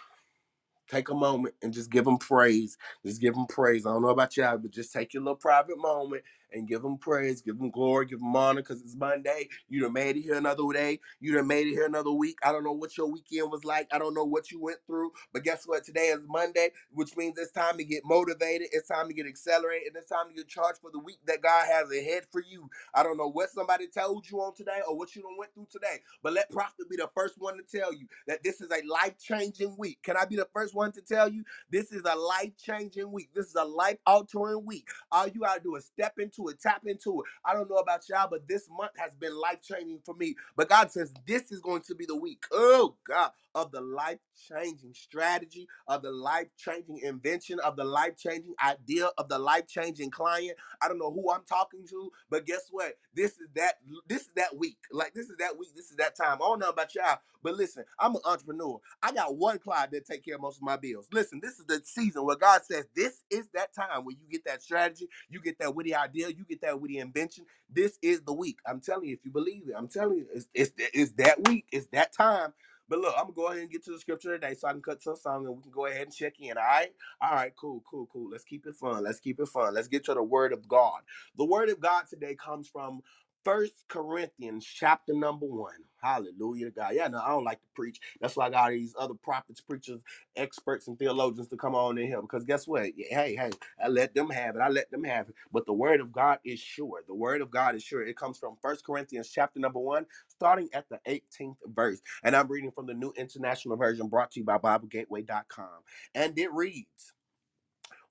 take 0.89 1.11
a 1.11 1.15
moment 1.15 1.55
and 1.63 1.73
just 1.73 1.91
give 1.91 2.05
them 2.05 2.19
praise. 2.19 2.79
Just 3.05 3.21
give 3.21 3.35
them 3.35 3.47
praise. 3.47 3.87
I 3.87 3.91
don't 3.93 4.03
know 4.03 4.09
about 4.09 4.37
y'all, 4.37 4.59
but 4.59 4.71
just 4.73 4.93
take 4.93 5.15
your 5.15 5.23
little 5.23 5.37
private 5.37 5.79
moment 5.79 6.23
and 6.55 6.69
give 6.69 6.83
them 6.83 6.99
praise, 6.99 7.43
give 7.43 7.59
them 7.59 7.71
glory, 7.71 8.07
give 8.07 8.21
them 8.21 8.37
honor 8.37 8.63
because 8.63 8.83
it's 8.83 8.97
Monday. 8.97 9.49
You 9.69 9.83
done 9.83 9.95
made 9.95 10.17
it 10.19 10.23
here 10.23 10.37
another 10.37 10.65
day. 10.75 11.01
You 11.21 11.35
done 11.37 11.49
made 11.49 11.69
it 11.69 11.73
here 11.73 11.87
another 11.87 12.13
week. 12.13 12.39
I 12.45 12.53
don't 12.53 12.65
know 12.65 12.73
what 12.73 12.99
your 12.99 13.09
weekend 13.13 13.53
was 13.53 13.65
like. 13.65 13.89
I 13.93 13.99
don't 13.99 14.15
know 14.15 14.25
what 14.25 14.53
you 14.53 14.61
went 14.63 14.81
through, 14.87 15.13
but 15.35 15.45
guess 15.45 15.65
what? 15.67 15.85
Today 15.85 16.09
is 16.09 16.21
Monday, 16.29 16.71
which 16.93 17.17
means 17.17 17.39
it's 17.39 17.53
time 17.53 17.79
to 17.79 17.85
get 17.85 18.05
motivated. 18.07 18.69
It's 18.73 18.89
time 18.89 19.09
to 19.09 19.15
get 19.15 19.27
accelerated. 19.27 19.89
And 19.89 19.97
it's 19.99 20.11
time 20.11 20.29
to 20.31 20.35
get 20.37 20.49
charged 20.49 20.81
for 20.83 20.93
the 20.93 21.01
week 21.01 21.21
that 21.27 21.43
God 21.43 21.67
has 21.67 21.93
ahead 21.93 22.25
for 22.33 22.43
you. 22.43 22.71
I 22.95 23.05
don't 23.05 23.19
know 23.19 23.31
what 23.31 23.51
somebody 23.51 23.89
told 23.89 24.31
you 24.31 24.41
on 24.41 24.55
today 24.55 24.81
or 24.89 24.97
what 24.99 25.17
you 25.17 25.23
done 25.23 25.39
went 25.39 25.55
through 25.55 25.69
today, 25.73 26.01
but 26.23 26.33
let 26.35 26.51
Prophet 26.51 26.89
be 26.91 26.97
the 26.97 27.11
first 27.15 27.37
one 27.39 27.57
to 27.59 27.65
tell 27.79 27.93
you 27.95 28.07
that 28.27 28.43
this 28.45 28.61
is 28.61 28.71
a 28.71 28.87
life 28.87 29.19
changing 29.19 29.77
week. 29.79 30.01
Can 30.03 30.17
I 30.17 30.25
be 30.27 30.37
the 30.37 30.49
first 30.55 30.75
one 30.75 30.93
to 30.93 31.03
tell 31.03 31.29
you 31.29 31.45
this 31.71 31.93
is 31.93 32.03
a 32.05 32.17
life 32.17 32.53
changing 32.59 33.13
week? 33.13 33.31
This 33.35 33.47
is 33.47 33.55
a 33.57 33.65
life 33.65 33.99
altering 34.07 34.65
week. 34.67 34.89
All 35.13 35.29
you 35.29 35.41
gotta 35.41 35.61
do 35.63 35.77
is 35.77 35.87
step 35.87 36.19
into 36.19 36.44
it, 36.49 36.61
tap 36.61 36.83
into 36.87 37.23
it. 37.23 37.27
I 37.45 37.55
don't 37.55 37.71
know 37.71 37.77
about 37.77 38.09
y'all, 38.09 38.29
but 38.31 38.49
this 38.49 38.69
month 38.71 38.93
has 38.99 39.13
been 39.21 39.37
life 39.39 39.61
changing 39.63 40.01
for 40.05 40.15
me. 40.15 40.37
But 40.57 40.69
God 40.69 40.93
says 40.93 41.13
this 41.27 41.53
is 41.53 41.61
going 41.61 41.83
to 41.83 41.95
be 41.95 42.07
the 42.07 42.17
week. 42.17 42.45
Oh 42.53 42.97
God, 43.09 43.33
of 43.55 43.73
the 43.73 43.81
life 43.83 44.19
changing 44.51 44.95
strategy, 44.95 45.69
of 45.89 46.03
the 46.03 46.13
life 46.13 46.49
changing 46.59 47.01
invention, 47.01 47.61
of 47.61 47.77
the 47.77 47.85
life 47.85 48.17
changing 48.19 48.55
idea, 48.65 49.09
of 49.19 49.29
the 49.29 49.39
life 49.39 49.67
changing 49.69 50.11
client. 50.11 50.57
I 50.83 50.89
don't 50.89 50.99
know 50.99 51.13
who 51.13 51.33
I'm 51.33 51.45
talking 51.49 51.87
to, 51.91 52.11
but 52.31 52.47
guess 52.47 52.69
what? 52.71 52.95
This 53.15 53.33
is 53.33 53.49
that. 53.57 53.75
This 54.09 54.23
is 54.23 54.31
that 54.37 54.57
week. 54.57 54.79
Like 54.93 55.15
this 55.15 55.29
is 55.31 55.37
that 55.39 55.59
week. 55.59 55.71
This 55.77 55.91
is 55.91 55.97
that 55.99 56.17
time. 56.17 56.37
I 56.37 56.47
don't 56.47 56.61
know 56.61 56.71
about 56.71 56.95
y'all, 56.95 57.19
but 57.43 57.57
listen, 57.57 57.85
I'm 57.99 58.15
an 58.17 58.23
entrepreneur. 58.27 58.81
I 59.03 59.13
got 59.13 59.37
one 59.37 59.59
client 59.59 59.93
that 59.93 60.07
take 60.07 60.25
care 60.25 60.37
of 60.37 60.43
most 60.43 60.59
of 60.59 60.63
my 60.63 60.77
bills. 60.77 61.09
Listen, 61.13 61.41
this 61.43 61.59
is 61.59 61.67
the 61.67 61.81
season 61.85 62.25
where 62.27 62.37
God 62.37 62.63
says 62.65 62.87
this 62.97 63.25
is 63.31 63.49
that 63.55 63.75
time 63.75 64.05
where 64.05 64.17
you 64.17 64.27
get 64.31 64.45
that 64.47 64.63
strategy, 64.63 65.09
you 65.31 65.41
get 65.41 65.59
that 65.61 65.75
witty 65.75 65.95
idea, 65.95 66.29
you 66.29 66.45
get 66.49 66.61
that 66.63 66.81
witty 66.81 66.99
invention. 66.99 67.47
This 67.71 67.99
is 68.03 68.23
the 68.23 68.33
week. 68.33 68.59
I'm 68.67 68.81
telling 68.81 69.09
you, 69.09 69.15
if 69.15 69.25
you 69.25 69.31
believe 69.33 69.65
it, 69.69 69.75
I'm 69.77 69.89
telling 69.89 70.19
you, 70.19 70.27
it's 70.35 70.47
it's, 70.55 70.73
it's 70.95 71.13
that 71.15 71.49
week. 71.49 71.67
It's 71.73 71.87
that 71.93 72.13
time. 72.13 72.53
But 72.89 73.01
look, 73.01 73.15
I'm 73.17 73.25
gonna 73.25 73.35
go 73.35 73.49
ahead 73.49 73.63
and 73.63 73.71
get 73.71 73.85
to 73.87 73.93
the 73.93 73.99
scripture 73.99 74.33
today 74.39 74.55
so 74.55 74.69
I 74.69 74.73
can 74.73 74.83
cut 74.83 75.01
to 75.03 75.13
a 75.13 75.17
song 75.17 75.47
and 75.47 75.57
we 75.57 75.63
can 75.63 75.73
go 75.73 75.87
ahead 75.87 76.03
and 76.03 76.15
check 76.15 76.41
in. 76.41 76.57
All 76.59 76.65
right. 76.65 76.93
All 77.21 77.33
right, 77.35 77.55
cool, 77.57 77.83
cool, 77.91 78.07
cool. 78.13 78.31
Let's 78.31 78.45
keep 78.45 78.67
it 78.67 78.77
fun. 78.77 79.05
Let's 79.05 79.21
keep 79.21 79.41
it 79.41 79.49
fun. 79.49 79.75
Let's 79.75 79.89
get 79.89 80.05
to 80.07 80.15
the 80.15 80.23
word 80.23 80.53
of 80.53 80.69
God. 80.69 81.01
The 81.37 81.47
word 81.47 81.71
of 81.71 81.81
God 81.81 82.05
today 82.09 82.37
comes 82.37 82.69
from 82.69 83.03
First 83.45 83.85
Corinthians 83.89 84.67
chapter 84.67 85.15
number 85.15 85.47
one. 85.47 85.75
Hallelujah 86.03 86.67
to 86.67 86.73
God. 86.73 86.95
Yeah, 86.95 87.09
no, 87.09 87.21
I 87.21 87.29
don't 87.31 87.45
like 87.45 87.61
to 87.63 87.69
preach. 87.75 88.01
That's 88.21 88.37
why 88.37 88.47
I 88.47 88.51
got 88.51 88.71
these 88.71 88.95
other 88.99 89.15
prophets, 89.15 89.61
preachers, 89.61 90.03
experts, 90.37 90.89
and 90.89 90.99
theologians 90.99 91.49
to 91.49 91.57
come 91.57 91.75
on 91.75 91.99
in 91.99 92.07
here. 92.09 92.23
Because 92.23 92.45
guess 92.45 92.69
what? 92.69 92.85
Hey, 92.97 93.37
hey, 93.37 93.51
I 93.83 93.89
let 93.89 94.15
them 94.15 94.31
have 94.31 94.57
it. 94.57 94.61
I 94.61 94.69
let 94.71 94.91
them 94.91 95.05
have 95.05 95.29
it. 95.31 95.37
But 95.53 95.67
the 95.67 95.75
word 95.75 96.01
of 96.01 96.13
God 96.13 96.39
is 96.45 96.61
sure. 96.61 97.03
The 97.09 97.15
word 97.15 97.41
of 97.43 97.51
God 97.51 97.75
is 97.77 97.83
sure. 97.85 98.03
It 98.05 98.17
comes 98.17 98.39
from 98.39 98.57
First 98.63 98.85
Corinthians 98.87 99.31
chapter 99.31 99.61
number 99.61 99.81
one, 99.81 100.07
starting 100.29 100.69
at 100.75 100.87
the 100.91 101.01
18th 101.09 101.57
verse. 101.67 102.01
And 102.25 102.37
I'm 102.37 102.49
reading 102.49 102.73
from 102.73 102.87
the 102.87 102.95
New 102.95 103.13
International 103.17 103.77
Version 103.77 104.09
brought 104.09 104.33
to 104.33 104.41
you 104.41 104.47
by 104.47 104.59
BibleGateway.com. 104.59 105.69
And 106.15 106.39
it 106.39 106.53
reads 106.53 107.15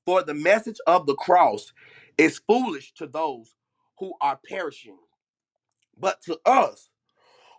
For 0.06 0.24
the 0.24 0.34
message 0.36 0.80
of 0.88 1.08
the 1.08 1.16
cross 1.16 1.74
is 2.18 2.42
foolish 2.48 2.94
to 2.96 3.08
those 3.08 3.56
who 4.00 4.14
are 4.22 4.40
perishing 4.50 4.98
but 6.00 6.22
to 6.24 6.40
us 6.46 6.90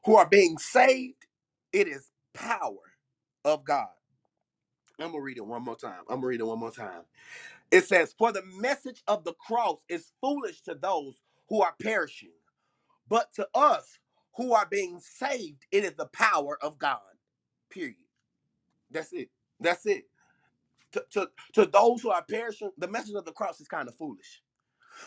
who 0.07 0.17
are 0.17 0.29
being 0.29 0.59
saved, 0.59 1.26
it 1.73 1.88
is 1.88 2.11
power 2.35 2.76
of 3.45 3.64
God. 3.64 3.88
I'm 5.00 5.12
gonna 5.12 5.23
read 5.23 5.38
it 5.38 5.47
one 5.47 5.64
more 5.64 5.76
time. 5.76 6.00
I'm 6.11 6.17
gonna 6.19 6.29
read 6.29 6.41
it 6.41 6.47
one 6.47 6.61
more 6.61 6.73
time. 6.73 7.03
It 7.73 7.85
says, 7.87 8.14
For 8.19 8.33
the 8.33 8.45
message 8.61 9.03
of 9.09 9.25
the 9.25 9.35
cross 9.35 9.81
is 9.88 10.12
foolish 10.23 10.62
to 10.62 10.75
those 10.75 11.23
who 11.50 11.62
are 11.62 11.75
perishing, 11.83 12.33
but 13.09 13.33
to 13.37 13.49
us 13.55 13.99
who 14.37 14.55
are 14.55 14.67
being 14.67 15.00
saved, 15.00 15.67
it 15.73 15.85
is 15.85 15.95
the 15.95 16.07
power 16.09 16.59
of 16.62 16.79
God. 16.79 17.00
Period. 17.71 17.97
That's 18.91 19.12
it. 19.12 19.31
That's 19.61 19.87
it. 19.87 20.05
To, 20.93 21.05
to, 21.12 21.31
to 21.55 21.67
those 21.67 22.03
who 22.03 22.11
are 22.11 22.25
perishing, 22.25 22.71
the 22.79 22.88
message 22.88 23.14
of 23.17 23.25
the 23.26 23.33
cross 23.33 23.61
is 23.61 23.69
kind 23.69 23.88
of 23.88 23.97
foolish. 23.97 24.43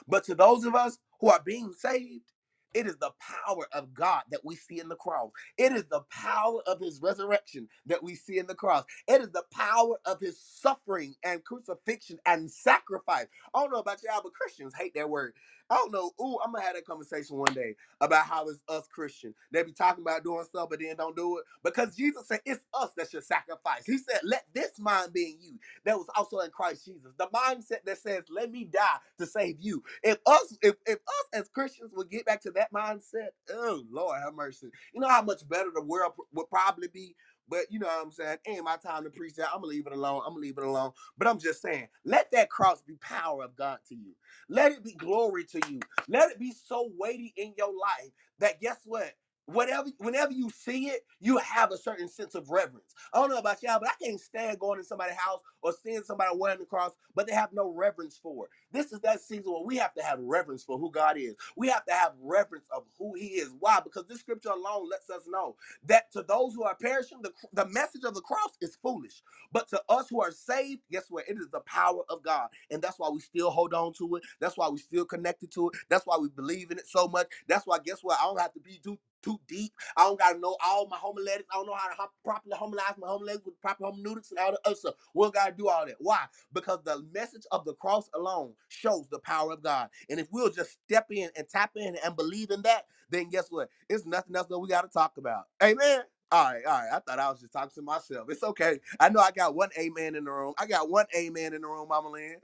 But 0.07 0.25
to 0.25 0.35
those 0.35 0.65
of 0.65 0.75
us 0.75 0.99
who 1.21 1.29
are 1.29 1.41
being 1.45 1.73
saved, 1.73 2.31
it 2.77 2.87
is 2.87 2.97
the 2.97 3.11
power 3.47 3.67
of 3.73 3.93
God 3.95 4.23
that 4.31 4.45
we 4.45 4.55
see 4.55 4.79
in 4.79 4.89
the 4.89 4.95
cross. 4.97 5.31
It 5.57 5.73
is 5.73 5.85
the 5.85 6.01
power 6.11 6.61
of 6.67 6.81
his 6.81 7.01
resurrection 7.01 7.69
that 7.87 8.03
we 8.03 8.15
see 8.15 8.39
in 8.39 8.47
the 8.47 8.55
cross. 8.55 8.85
It 9.07 9.21
is 9.21 9.31
the 9.31 9.45
power 9.51 9.97
of 10.05 10.21
his 10.21 10.39
suffering 10.39 11.15
and 11.25 11.43
crucifixion 11.45 12.19
and 12.25 12.51
sacrifice. 12.51 13.27
I 13.55 13.61
don't 13.61 13.71
know 13.73 13.79
about 13.79 14.03
y'all, 14.03 14.21
but 14.23 14.33
Christians 14.35 14.75
hate 14.75 14.95
that 14.95 15.09
word. 15.09 15.33
I 15.69 15.75
don't 15.75 15.93
know. 15.93 16.11
Ooh, 16.21 16.39
I'm 16.45 16.53
gonna 16.53 16.65
have 16.65 16.75
that 16.75 16.85
conversation 16.85 17.37
one 17.37 17.53
day 17.53 17.75
about 18.01 18.25
how 18.27 18.47
it's 18.49 18.59
us 18.69 18.87
Christian. 18.87 19.35
They 19.51 19.63
be 19.63 19.73
talking 19.73 20.03
about 20.03 20.23
doing 20.23 20.45
stuff, 20.45 20.69
but 20.69 20.79
then 20.81 20.95
don't 20.97 21.15
do 21.15 21.39
it. 21.39 21.45
Because 21.63 21.95
Jesus 21.95 22.27
said 22.27 22.41
it's 22.45 22.61
us 22.73 22.91
that 22.97 23.11
should 23.11 23.23
sacrifice. 23.25 23.85
He 23.85 23.97
said, 23.99 24.21
Let 24.23 24.45
this 24.53 24.79
mind 24.79 25.13
be 25.13 25.25
in 25.31 25.37
you 25.41 25.59
that 25.85 25.97
was 25.97 26.07
also 26.15 26.39
in 26.39 26.51
Christ 26.51 26.85
Jesus. 26.85 27.13
The 27.17 27.27
mindset 27.27 27.85
that 27.85 27.99
says, 27.99 28.23
Let 28.29 28.51
me 28.51 28.65
die 28.65 28.97
to 29.19 29.27
save 29.27 29.57
you. 29.59 29.83
If 30.03 30.19
us, 30.25 30.57
if, 30.61 30.75
if 30.85 30.97
us 30.97 31.25
as 31.41 31.49
Christians 31.49 31.91
would 31.95 32.09
get 32.11 32.25
back 32.25 32.41
to 32.43 32.51
that 32.51 32.73
mindset, 32.73 33.29
oh 33.51 33.83
Lord 33.91 34.19
have 34.23 34.35
mercy. 34.35 34.69
You 34.93 35.01
know 35.01 35.09
how 35.09 35.23
much 35.23 35.47
better 35.49 35.71
the 35.73 35.83
world 35.83 36.13
would 36.33 36.49
probably 36.49 36.89
be 36.89 37.15
but 37.49 37.65
you 37.71 37.79
know 37.79 37.87
what 37.87 38.03
I'm 38.05 38.11
saying? 38.11 38.37
Ain't 38.47 38.65
my 38.65 38.77
time 38.77 39.03
to 39.05 39.11
preach 39.11 39.35
that. 39.35 39.49
I'm 39.49 39.57
gonna 39.61 39.67
leave 39.67 39.87
it 39.87 39.93
alone. 39.93 40.21
I'm 40.25 40.33
gonna 40.33 40.41
leave 40.41 40.57
it 40.57 40.63
alone. 40.65 40.91
But 41.17 41.27
I'm 41.27 41.39
just 41.39 41.61
saying, 41.61 41.87
let 42.05 42.31
that 42.31 42.49
cross 42.49 42.81
be 42.83 42.95
power 42.97 43.43
of 43.43 43.55
God 43.55 43.79
to 43.89 43.95
you. 43.95 44.13
Let 44.49 44.73
it 44.73 44.83
be 44.83 44.93
glory 44.93 45.45
to 45.45 45.61
you. 45.69 45.79
Let 46.09 46.31
it 46.31 46.39
be 46.39 46.53
so 46.53 46.91
weighty 46.97 47.33
in 47.37 47.53
your 47.57 47.69
life 47.73 48.11
that 48.39 48.61
guess 48.61 48.79
what? 48.85 49.13
Whatever, 49.47 49.89
whenever 49.99 50.33
you 50.33 50.49
see 50.51 50.87
it, 50.89 51.01
you 51.21 51.37
have 51.39 51.73
a 51.73 51.77
certain 51.77 52.09
sense 52.09 52.35
of 52.35 52.49
reverence. 52.51 52.95
I 53.13 53.19
don't 53.19 53.31
know 53.31 53.39
about 53.39 53.63
y'all, 53.63 53.79
but 53.81 53.89
I 53.89 54.05
can't 54.05 54.21
stand 54.21 54.59
going 54.59 54.79
to 54.79 54.85
somebody's 54.85 55.17
house 55.17 55.41
or 55.63 55.73
seeing 55.83 56.03
somebody 56.03 56.31
wearing 56.35 56.59
the 56.59 56.65
cross, 56.65 56.93
but 57.15 57.27
they 57.27 57.33
have 57.35 57.53
no 57.53 57.69
reverence 57.73 58.19
for 58.23 58.45
it. 58.47 58.51
This 58.71 58.93
is 58.93 59.01
that 59.01 59.21
season 59.21 59.53
where 59.53 59.63
we 59.65 59.77
have 59.77 59.93
to 59.95 60.03
have 60.03 60.19
reverence 60.21 60.63
for 60.63 60.79
who 60.79 60.91
God 60.91 61.17
is. 61.17 61.35
We 61.57 61.69
have 61.69 61.85
to 61.87 61.93
have 61.93 62.13
reverence 62.21 62.67
of 62.75 62.85
who 62.99 63.15
He 63.15 63.27
is. 63.27 63.51
Why? 63.59 63.81
Because 63.83 64.07
this 64.07 64.21
scripture 64.21 64.51
alone 64.51 64.89
lets 64.89 65.09
us 65.09 65.23
know 65.29 65.57
that 65.85 66.11
to 66.13 66.23
those 66.23 66.55
who 66.55 66.63
are 66.63 66.75
perishing, 66.75 67.19
the, 67.23 67.33
the 67.53 67.67
message 67.67 68.03
of 68.05 68.15
the 68.15 68.21
cross 68.21 68.51
is 68.61 68.77
foolish. 68.81 69.23
But 69.53 69.69
to 69.69 69.83
us 69.89 70.09
who 70.09 70.21
are 70.21 70.31
saved, 70.31 70.83
guess 70.91 71.05
what? 71.09 71.25
It 71.29 71.37
is 71.39 71.49
the 71.51 71.61
power 71.61 72.03
of 72.09 72.23
God. 72.23 72.49
And 72.71 72.81
that's 72.81 72.99
why 72.99 73.09
we 73.09 73.21
still 73.21 73.51
hold 73.51 73.73
on 73.73 73.93
to 73.95 74.17
it. 74.17 74.23
That's 74.41 74.57
why 74.57 74.69
we 74.69 74.79
still 74.79 75.05
connected 75.05 75.51
to 75.53 75.69
it. 75.69 75.75
That's 75.89 76.07
why 76.07 76.17
we 76.19 76.29
believe 76.29 76.71
in 76.71 76.79
it 76.79 76.87
so 76.87 77.09
much. 77.09 77.27
That's 77.47 77.67
why, 77.67 77.79
guess 77.85 77.99
what? 78.03 78.19
I 78.21 78.25
don't 78.25 78.41
have 78.41 78.53
to 78.55 78.61
be 78.61 78.79
too 78.83 78.99
too 79.23 79.39
deep. 79.47 79.73
I 79.97 80.03
don't 80.03 80.19
gotta 80.19 80.39
know 80.39 80.57
all 80.65 80.87
my 80.87 80.97
homiletics. 80.97 81.47
I 81.53 81.57
don't 81.57 81.67
know 81.67 81.75
how 81.75 81.89
to 82.05 82.11
properly 82.23 82.55
homilize 82.57 82.97
my 82.99 83.07
homiletics 83.07 83.45
with 83.45 83.61
proper 83.61 83.85
hermeneutics 83.85 84.31
and 84.31 84.39
all 84.39 84.51
the 84.53 84.59
other 84.65 84.75
stuff. 84.75 84.95
We 85.15 85.25
don't 85.25 85.35
gotta 85.35 85.53
do 85.53 85.69
all 85.69 85.85
that. 85.85 85.95
Why? 85.99 86.25
Because 86.53 86.79
the 86.85 87.05
message 87.13 87.43
of 87.51 87.65
the 87.65 87.75
cross 87.75 88.09
alone 88.15 88.53
shows 88.69 89.07
the 89.09 89.19
power 89.19 89.53
of 89.53 89.63
God. 89.63 89.89
And 90.09 90.19
if 90.19 90.27
we'll 90.31 90.51
just 90.51 90.77
step 90.87 91.07
in 91.11 91.29
and 91.37 91.49
tap 91.49 91.71
in 91.75 91.97
and 92.03 92.15
believe 92.15 92.51
in 92.51 92.61
that, 92.63 92.85
then 93.09 93.29
guess 93.29 93.47
what? 93.49 93.69
It's 93.89 94.05
nothing 94.05 94.35
else 94.35 94.47
that 94.49 94.59
we 94.59 94.67
gotta 94.69 94.89
talk 94.89 95.17
about. 95.17 95.45
Amen. 95.63 96.01
All 96.31 96.45
right, 96.45 96.65
all 96.65 96.73
right. 96.79 96.89
I 96.93 96.99
thought 96.99 97.19
I 97.19 97.29
was 97.31 97.41
just 97.41 97.53
talking 97.53 97.71
to 97.75 97.81
myself. 97.83 98.29
It's 98.29 98.43
okay. 98.43 98.79
I 98.99 99.09
know 99.09 99.21
I 99.21 99.31
got 99.31 99.55
one 99.55 99.69
amen 99.79 100.15
in 100.15 100.25
the 100.25 100.31
room. 100.31 100.53
I 100.59 100.67
got 100.67 100.89
one 100.89 101.07
amen 101.17 101.53
in 101.55 101.61
the 101.63 101.67
room, 101.69 101.89
Mama 101.89 102.09
Lynn. 102.09 102.37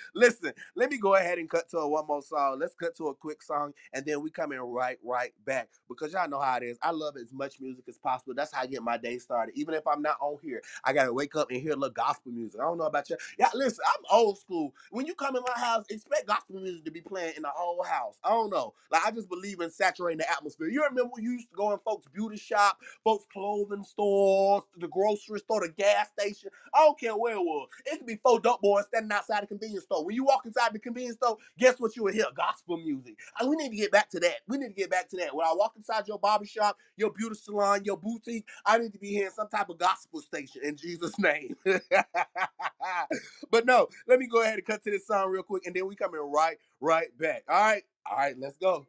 Listen, 0.14 0.52
let 0.76 0.90
me 0.90 0.92
me 0.98 1.00
go 1.00 1.16
ahead 1.16 1.38
and 1.38 1.50
cut 1.50 1.68
to 1.70 1.78
a 1.78 1.88
one 1.88 2.06
more 2.06 2.22
song. 2.22 2.58
Let's 2.60 2.74
cut 2.74 2.96
to 2.98 3.08
a 3.08 3.14
quick 3.14 3.42
song, 3.42 3.72
and 3.92 4.04
then 4.06 4.22
we 4.22 4.30
come 4.30 4.52
in 4.52 4.60
right, 4.60 4.98
right 5.04 5.32
back 5.46 5.68
because 5.88 6.12
y'all 6.12 6.28
know 6.28 6.40
how 6.40 6.56
it 6.58 6.62
is. 6.64 6.78
I 6.82 6.90
love 6.92 7.16
as 7.16 7.32
much 7.32 7.60
music 7.60 7.84
as 7.88 7.98
possible. 7.98 8.34
That's 8.36 8.54
how 8.54 8.62
I 8.62 8.66
get 8.66 8.82
my 8.82 8.98
day 8.98 9.18
started. 9.18 9.54
Even 9.56 9.74
if 9.74 9.86
I'm 9.86 10.02
not 10.02 10.16
on 10.20 10.38
here, 10.42 10.62
I 10.84 10.92
gotta 10.92 11.12
wake 11.12 11.36
up 11.36 11.50
and 11.50 11.60
hear 11.60 11.72
a 11.72 11.76
little 11.76 11.92
gospel 11.94 12.32
music. 12.32 12.60
I 12.60 12.64
don't 12.64 12.78
know 12.78 12.84
about 12.86 13.10
you. 13.10 13.16
Yeah, 13.38 13.48
listen, 13.54 13.84
I'm 13.88 14.02
old 14.18 14.38
school. 14.38 14.74
When 14.90 15.06
you 15.06 15.14
come 15.14 15.36
in 15.36 15.42
my 15.54 15.60
house, 15.60 15.86
expect 15.90 16.26
gospel 16.28 16.60
music 16.60 16.84
to 16.84 16.90
be 16.90 17.00
playing 17.00 17.34
in 17.36 17.42
the 17.42 17.50
whole 17.54 17.82
house. 17.84 18.18
I 18.24 18.30
don't 18.30 18.50
know. 18.50 18.74
Like 18.90 19.02
I 19.06 19.10
just 19.10 19.28
believe 19.28 19.60
in 19.60 19.70
saturating 19.70 20.18
the 20.18 20.30
atmosphere. 20.30 20.68
You 20.68 20.82
remember 20.84 21.10
when 21.14 21.24
you 21.24 21.32
used 21.32 21.50
to 21.50 21.56
go 21.56 21.72
in 21.72 21.78
folks' 21.84 22.08
beauty 22.22 22.40
shop, 22.40 22.78
folks' 23.02 23.26
clothing 23.32 23.82
stores, 23.82 24.62
the 24.78 24.88
grocery 24.88 25.40
store, 25.40 25.60
the 25.66 25.72
gas 25.72 26.08
station. 26.18 26.50
I 26.74 26.84
don't 26.84 26.98
care 26.98 27.16
where 27.16 27.34
it 27.34 27.40
was. 27.40 27.68
It 27.86 27.98
could 27.98 28.06
be 28.06 28.20
four 28.22 28.38
dope 28.40 28.62
boys 28.62 28.84
standing 28.86 29.10
outside 29.12 29.42
the 29.42 29.46
convenience 29.48 29.84
store. 29.84 30.04
When 30.04 30.14
you 30.14 30.24
walk 30.24 30.46
inside 30.46 30.72
the 30.72 30.78
convenience 30.78 31.16
store, 31.16 31.36
guess 31.58 31.80
what 31.80 31.96
you 31.96 32.04
will 32.04 32.12
hear? 32.12 32.26
Gospel 32.36 32.76
music. 32.76 33.16
And 33.40 33.50
we 33.50 33.56
need 33.56 33.70
to 33.70 33.76
get 33.76 33.90
back 33.90 34.08
to 34.10 34.20
that. 34.20 34.36
We 34.46 34.58
need 34.58 34.68
to 34.68 34.74
get 34.74 34.90
back 34.90 35.08
to 35.10 35.16
that. 35.16 35.34
When 35.34 35.46
I 35.46 35.52
walk 35.54 35.74
inside 35.76 36.06
your 36.06 36.18
barber 36.18 36.46
shop, 36.46 36.76
your 36.96 37.10
beauty 37.10 37.34
salon, 37.34 37.84
your 37.84 37.96
boutique, 37.96 38.46
I 38.64 38.78
need 38.78 38.92
to 38.92 38.98
be 38.98 39.08
hearing 39.08 39.32
some 39.34 39.48
type 39.48 39.68
of 39.68 39.78
gospel 39.78 40.20
station 40.20 40.62
in 40.64 40.76
Jesus' 40.76 41.18
name. 41.18 41.56
but 43.50 43.66
no, 43.66 43.88
let 44.06 44.18
me 44.18 44.26
go 44.26 44.42
ahead 44.42 44.54
and 44.54 44.64
cut 44.64 44.82
to 44.84 44.90
this 44.90 45.06
song 45.06 45.28
real 45.30 45.42
quick, 45.42 45.66
and 45.66 45.74
then 45.74 45.86
we 45.86 45.96
coming 45.96 46.20
right, 46.20 46.58
right 46.80 47.16
back. 47.18 47.44
All 47.48 47.60
right, 47.60 47.82
all 48.10 48.16
right, 48.16 48.36
let's 48.38 48.56
go. 48.58 48.86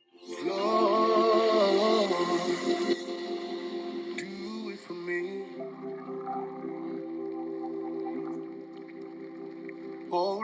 Oh 10.14 10.40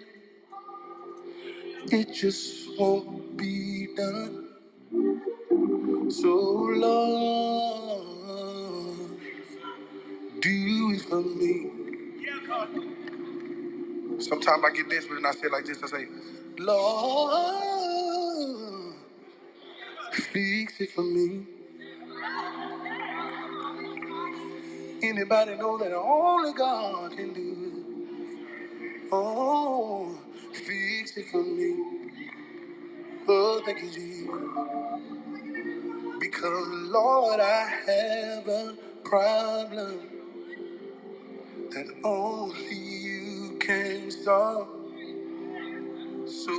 it 1.94 2.14
just 2.14 2.78
won't 2.80 3.38
be 3.38 3.90
done. 3.98 4.50
So 6.10 6.30
Lord, 6.30 6.88
do 10.42 10.92
it 10.96 11.02
for 11.04 11.22
me. 11.22 11.72
Sometimes 14.20 14.64
I 14.66 14.72
get 14.76 14.90
desperate 14.90 15.18
and 15.18 15.28
I 15.28 15.32
say 15.34 15.50
like 15.52 15.66
this. 15.66 15.84
I 15.84 15.88
say, 15.88 16.08
Lord, 16.60 17.66
fix 20.14 20.82
it 20.82 20.92
for 20.92 21.04
me. 21.04 21.46
Anybody 25.04 25.56
know 25.58 25.78
that 25.80 25.94
only 25.94 26.54
God 26.54 27.12
can 27.18 27.34
do 27.34 27.74
it? 27.76 28.04
Oh, 29.12 30.18
fix 30.54 31.18
it 31.18 31.28
for 31.32 31.44
me. 31.44 32.02
Oh, 33.28 33.62
thank 33.66 33.82
you, 33.84 33.92
Jesus. 33.92 34.30
Because, 36.20 36.68
Lord, 36.70 37.40
I 37.42 37.68
have 37.88 38.48
a 38.48 38.76
problem 39.06 40.02
that 41.72 41.88
only 42.04 42.76
you 42.76 43.58
can 43.60 44.12
solve. 44.12 44.85
So, 46.46 46.54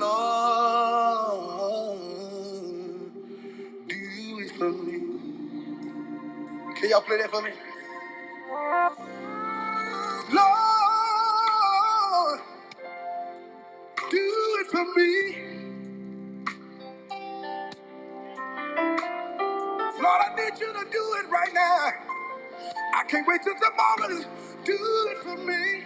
Lord, 0.00 2.00
do 3.88 4.40
it 4.40 4.52
for 4.58 4.72
me. 4.72 5.00
Can 6.76 6.90
y'all 6.90 7.02
play 7.02 7.18
that 7.18 7.30
for 7.30 7.42
me? 7.42 7.50
Lord, 10.32 10.50
do 14.10 14.58
it 14.60 14.68
for 14.72 14.84
me. 14.96 15.36
Lord, 19.82 20.22
I 20.26 20.28
need 20.36 20.60
you 20.60 20.72
to 20.72 20.84
do 20.92 21.04
it 21.20 21.30
right 21.30 21.52
now. 21.54 21.92
I 22.94 23.04
can't 23.08 23.28
wait 23.28 23.42
till 23.44 23.54
tomorrow. 23.54 24.24
Do 24.64 24.78
it 25.12 25.18
for 25.24 25.38
me. 25.38 25.85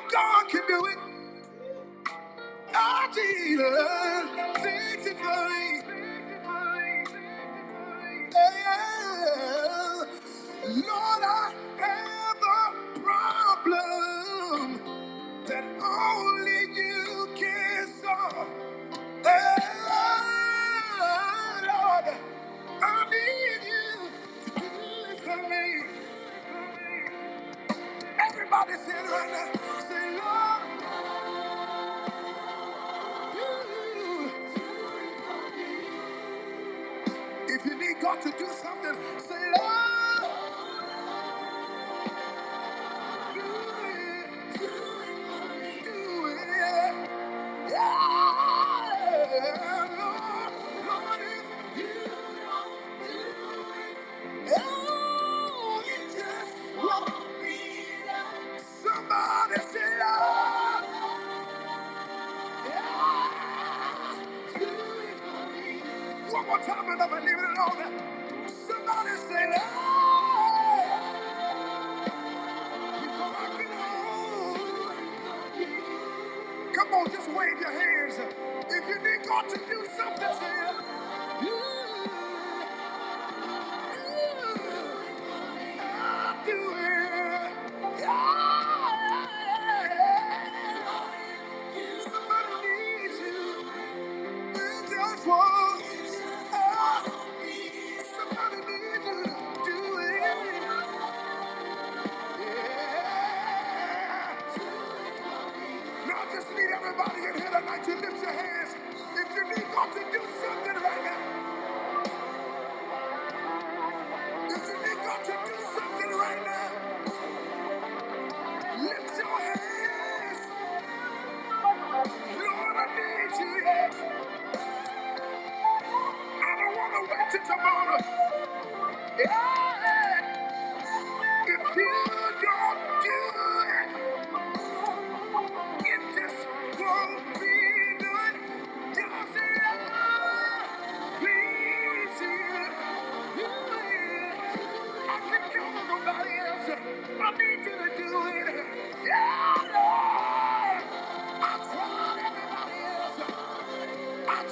Know 0.00 0.08
God 0.12 0.48
can 0.50 0.62
do 0.68 0.86
it? 0.86 0.98
Ah, 2.74 3.10
Jesus, 3.14 4.30
fix 4.62 5.06
it 5.06 5.16
for 5.18 5.48
me. 5.50 5.82
Yeah. 8.32 10.04
Lord, 10.68 11.24
I 11.24 11.54
have 11.78 12.42
a 12.42 13.00
problem 13.00 14.80
that 15.46 15.64
only 15.82 16.62
you 16.74 17.28
can 17.36 17.88
solve. 18.02 18.48
Yeah, 19.24 19.58
Lord, 21.62 22.16
I 22.82 23.06
need 23.10 23.62
you 23.66 24.10
to 24.46 24.60
do 24.60 25.12
it 25.12 25.20
for 25.20 25.38
me. 25.48 25.66
Everybody 28.30 28.74
say 28.86 28.92
it 28.92 29.10
right 29.10 29.30
now. 29.32 29.83
God 38.14 38.22
to 38.22 38.38
do 38.38 38.46
something, 38.52 38.96
say, 39.18 39.34
Lord, 39.58 40.03
More 66.96 67.08
time 67.08 67.16
and 67.18 67.26
leave 67.26 67.38
it 67.38 67.44
alone. 67.44 68.48
Somebody 68.68 69.10
say, 69.28 69.46
Lord. 69.50 71.02
Come 76.74 76.94
on, 76.94 77.10
just 77.12 77.28
wave 77.30 77.60
your 77.60 77.72
hands. 77.72 78.18
If 78.70 78.88
you 78.88 78.96
need 79.02 79.28
God 79.28 79.48
to 79.50 79.58
do 79.58 79.86
something, 79.96 80.28
say 80.40 80.63
tonight 107.82 107.84
to 107.84 108.06
lift 108.06 108.22
your 108.22 108.32
hands. 108.32 108.63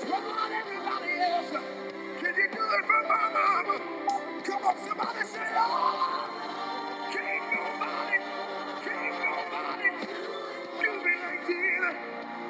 Come 0.09 0.25
on, 0.25 0.53
everybody 0.53 1.21
else. 1.21 1.51
Can 1.51 2.35
you 2.37 2.49
do 2.53 2.61
it 2.61 2.87
for 2.87 3.03
my 3.09 3.33
mama? 3.35 3.81
Come 4.45 4.65
on, 4.67 4.77
somebody 4.87 5.25
say, 5.27 5.41
oh, 5.57 6.31
can't 7.13 7.53
can't. 7.53 8.23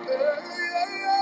Yeah, 0.09 0.37
yeah, 0.59 0.87
yeah. 1.03 1.22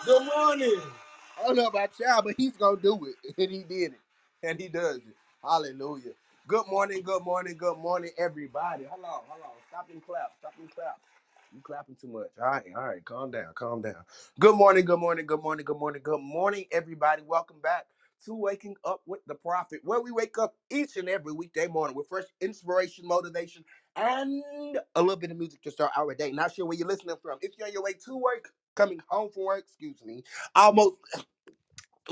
Good 0.04 0.22
morning. 0.36 0.80
I 1.38 1.46
don't 1.46 1.56
know 1.56 1.66
about 1.68 1.90
y'all, 2.00 2.22
but 2.22 2.34
he's 2.36 2.56
gonna 2.56 2.80
do 2.80 2.98
it. 3.06 3.34
And 3.38 3.50
he 3.52 3.64
did 3.64 3.92
it. 3.94 4.00
And 4.42 4.60
he 4.60 4.68
does 4.68 4.96
it. 4.98 5.16
Hallelujah. 5.42 6.12
Good 6.48 6.66
morning, 6.68 7.02
good 7.02 7.24
morning, 7.24 7.56
good 7.58 7.78
morning, 7.78 8.10
everybody. 8.18 8.84
Hold 8.84 9.04
on, 9.04 9.22
hold 9.28 9.42
on. 9.44 9.52
Stop 9.70 9.88
and 9.92 10.04
clap. 10.04 10.32
Stop 10.40 10.54
and 10.60 10.70
clap. 10.74 10.98
You 11.52 11.62
clapping 11.62 11.96
too 11.96 12.08
much. 12.08 12.30
All 12.40 12.46
right, 12.48 12.64
all 12.76 12.84
right. 12.86 13.04
Calm 13.04 13.30
down, 13.30 13.52
calm 13.54 13.82
down. 13.82 14.04
Good 14.38 14.56
morning, 14.56 14.84
good 14.84 15.00
morning, 15.00 15.26
good 15.26 15.42
morning, 15.42 15.64
good 15.64 15.78
morning, 15.78 16.02
good 16.04 16.20
morning, 16.20 16.66
everybody. 16.72 17.22
Welcome 17.26 17.60
back 17.62 17.86
to 18.26 18.34
Waking 18.34 18.76
Up 18.84 19.02
with 19.06 19.20
the 19.26 19.34
Prophet, 19.34 19.80
where 19.84 20.00
we 20.00 20.12
wake 20.12 20.38
up 20.38 20.56
each 20.70 20.96
and 20.98 21.08
every 21.08 21.32
weekday 21.32 21.66
morning 21.66 21.96
with 21.96 22.08
fresh 22.08 22.26
inspiration, 22.40 23.06
motivation, 23.08 23.64
and 23.96 24.44
a 24.94 25.00
little 25.02 25.16
bit 25.16 25.32
of 25.32 25.38
music 25.38 25.62
to 25.62 25.72
start 25.72 25.92
our 25.96 26.14
day. 26.14 26.32
Not 26.32 26.54
sure 26.54 26.66
where 26.66 26.78
you're 26.78 26.88
listening 26.88 27.16
from. 27.22 27.38
If 27.42 27.52
you're 27.58 27.68
on 27.68 27.72
your 27.74 27.82
way 27.82 27.94
to 28.06 28.16
work, 28.16 28.50
coming 28.76 29.00
home 29.08 29.30
from 29.32 29.44
work, 29.46 29.60
excuse 29.60 30.04
me, 30.04 30.22
almost 30.54 30.98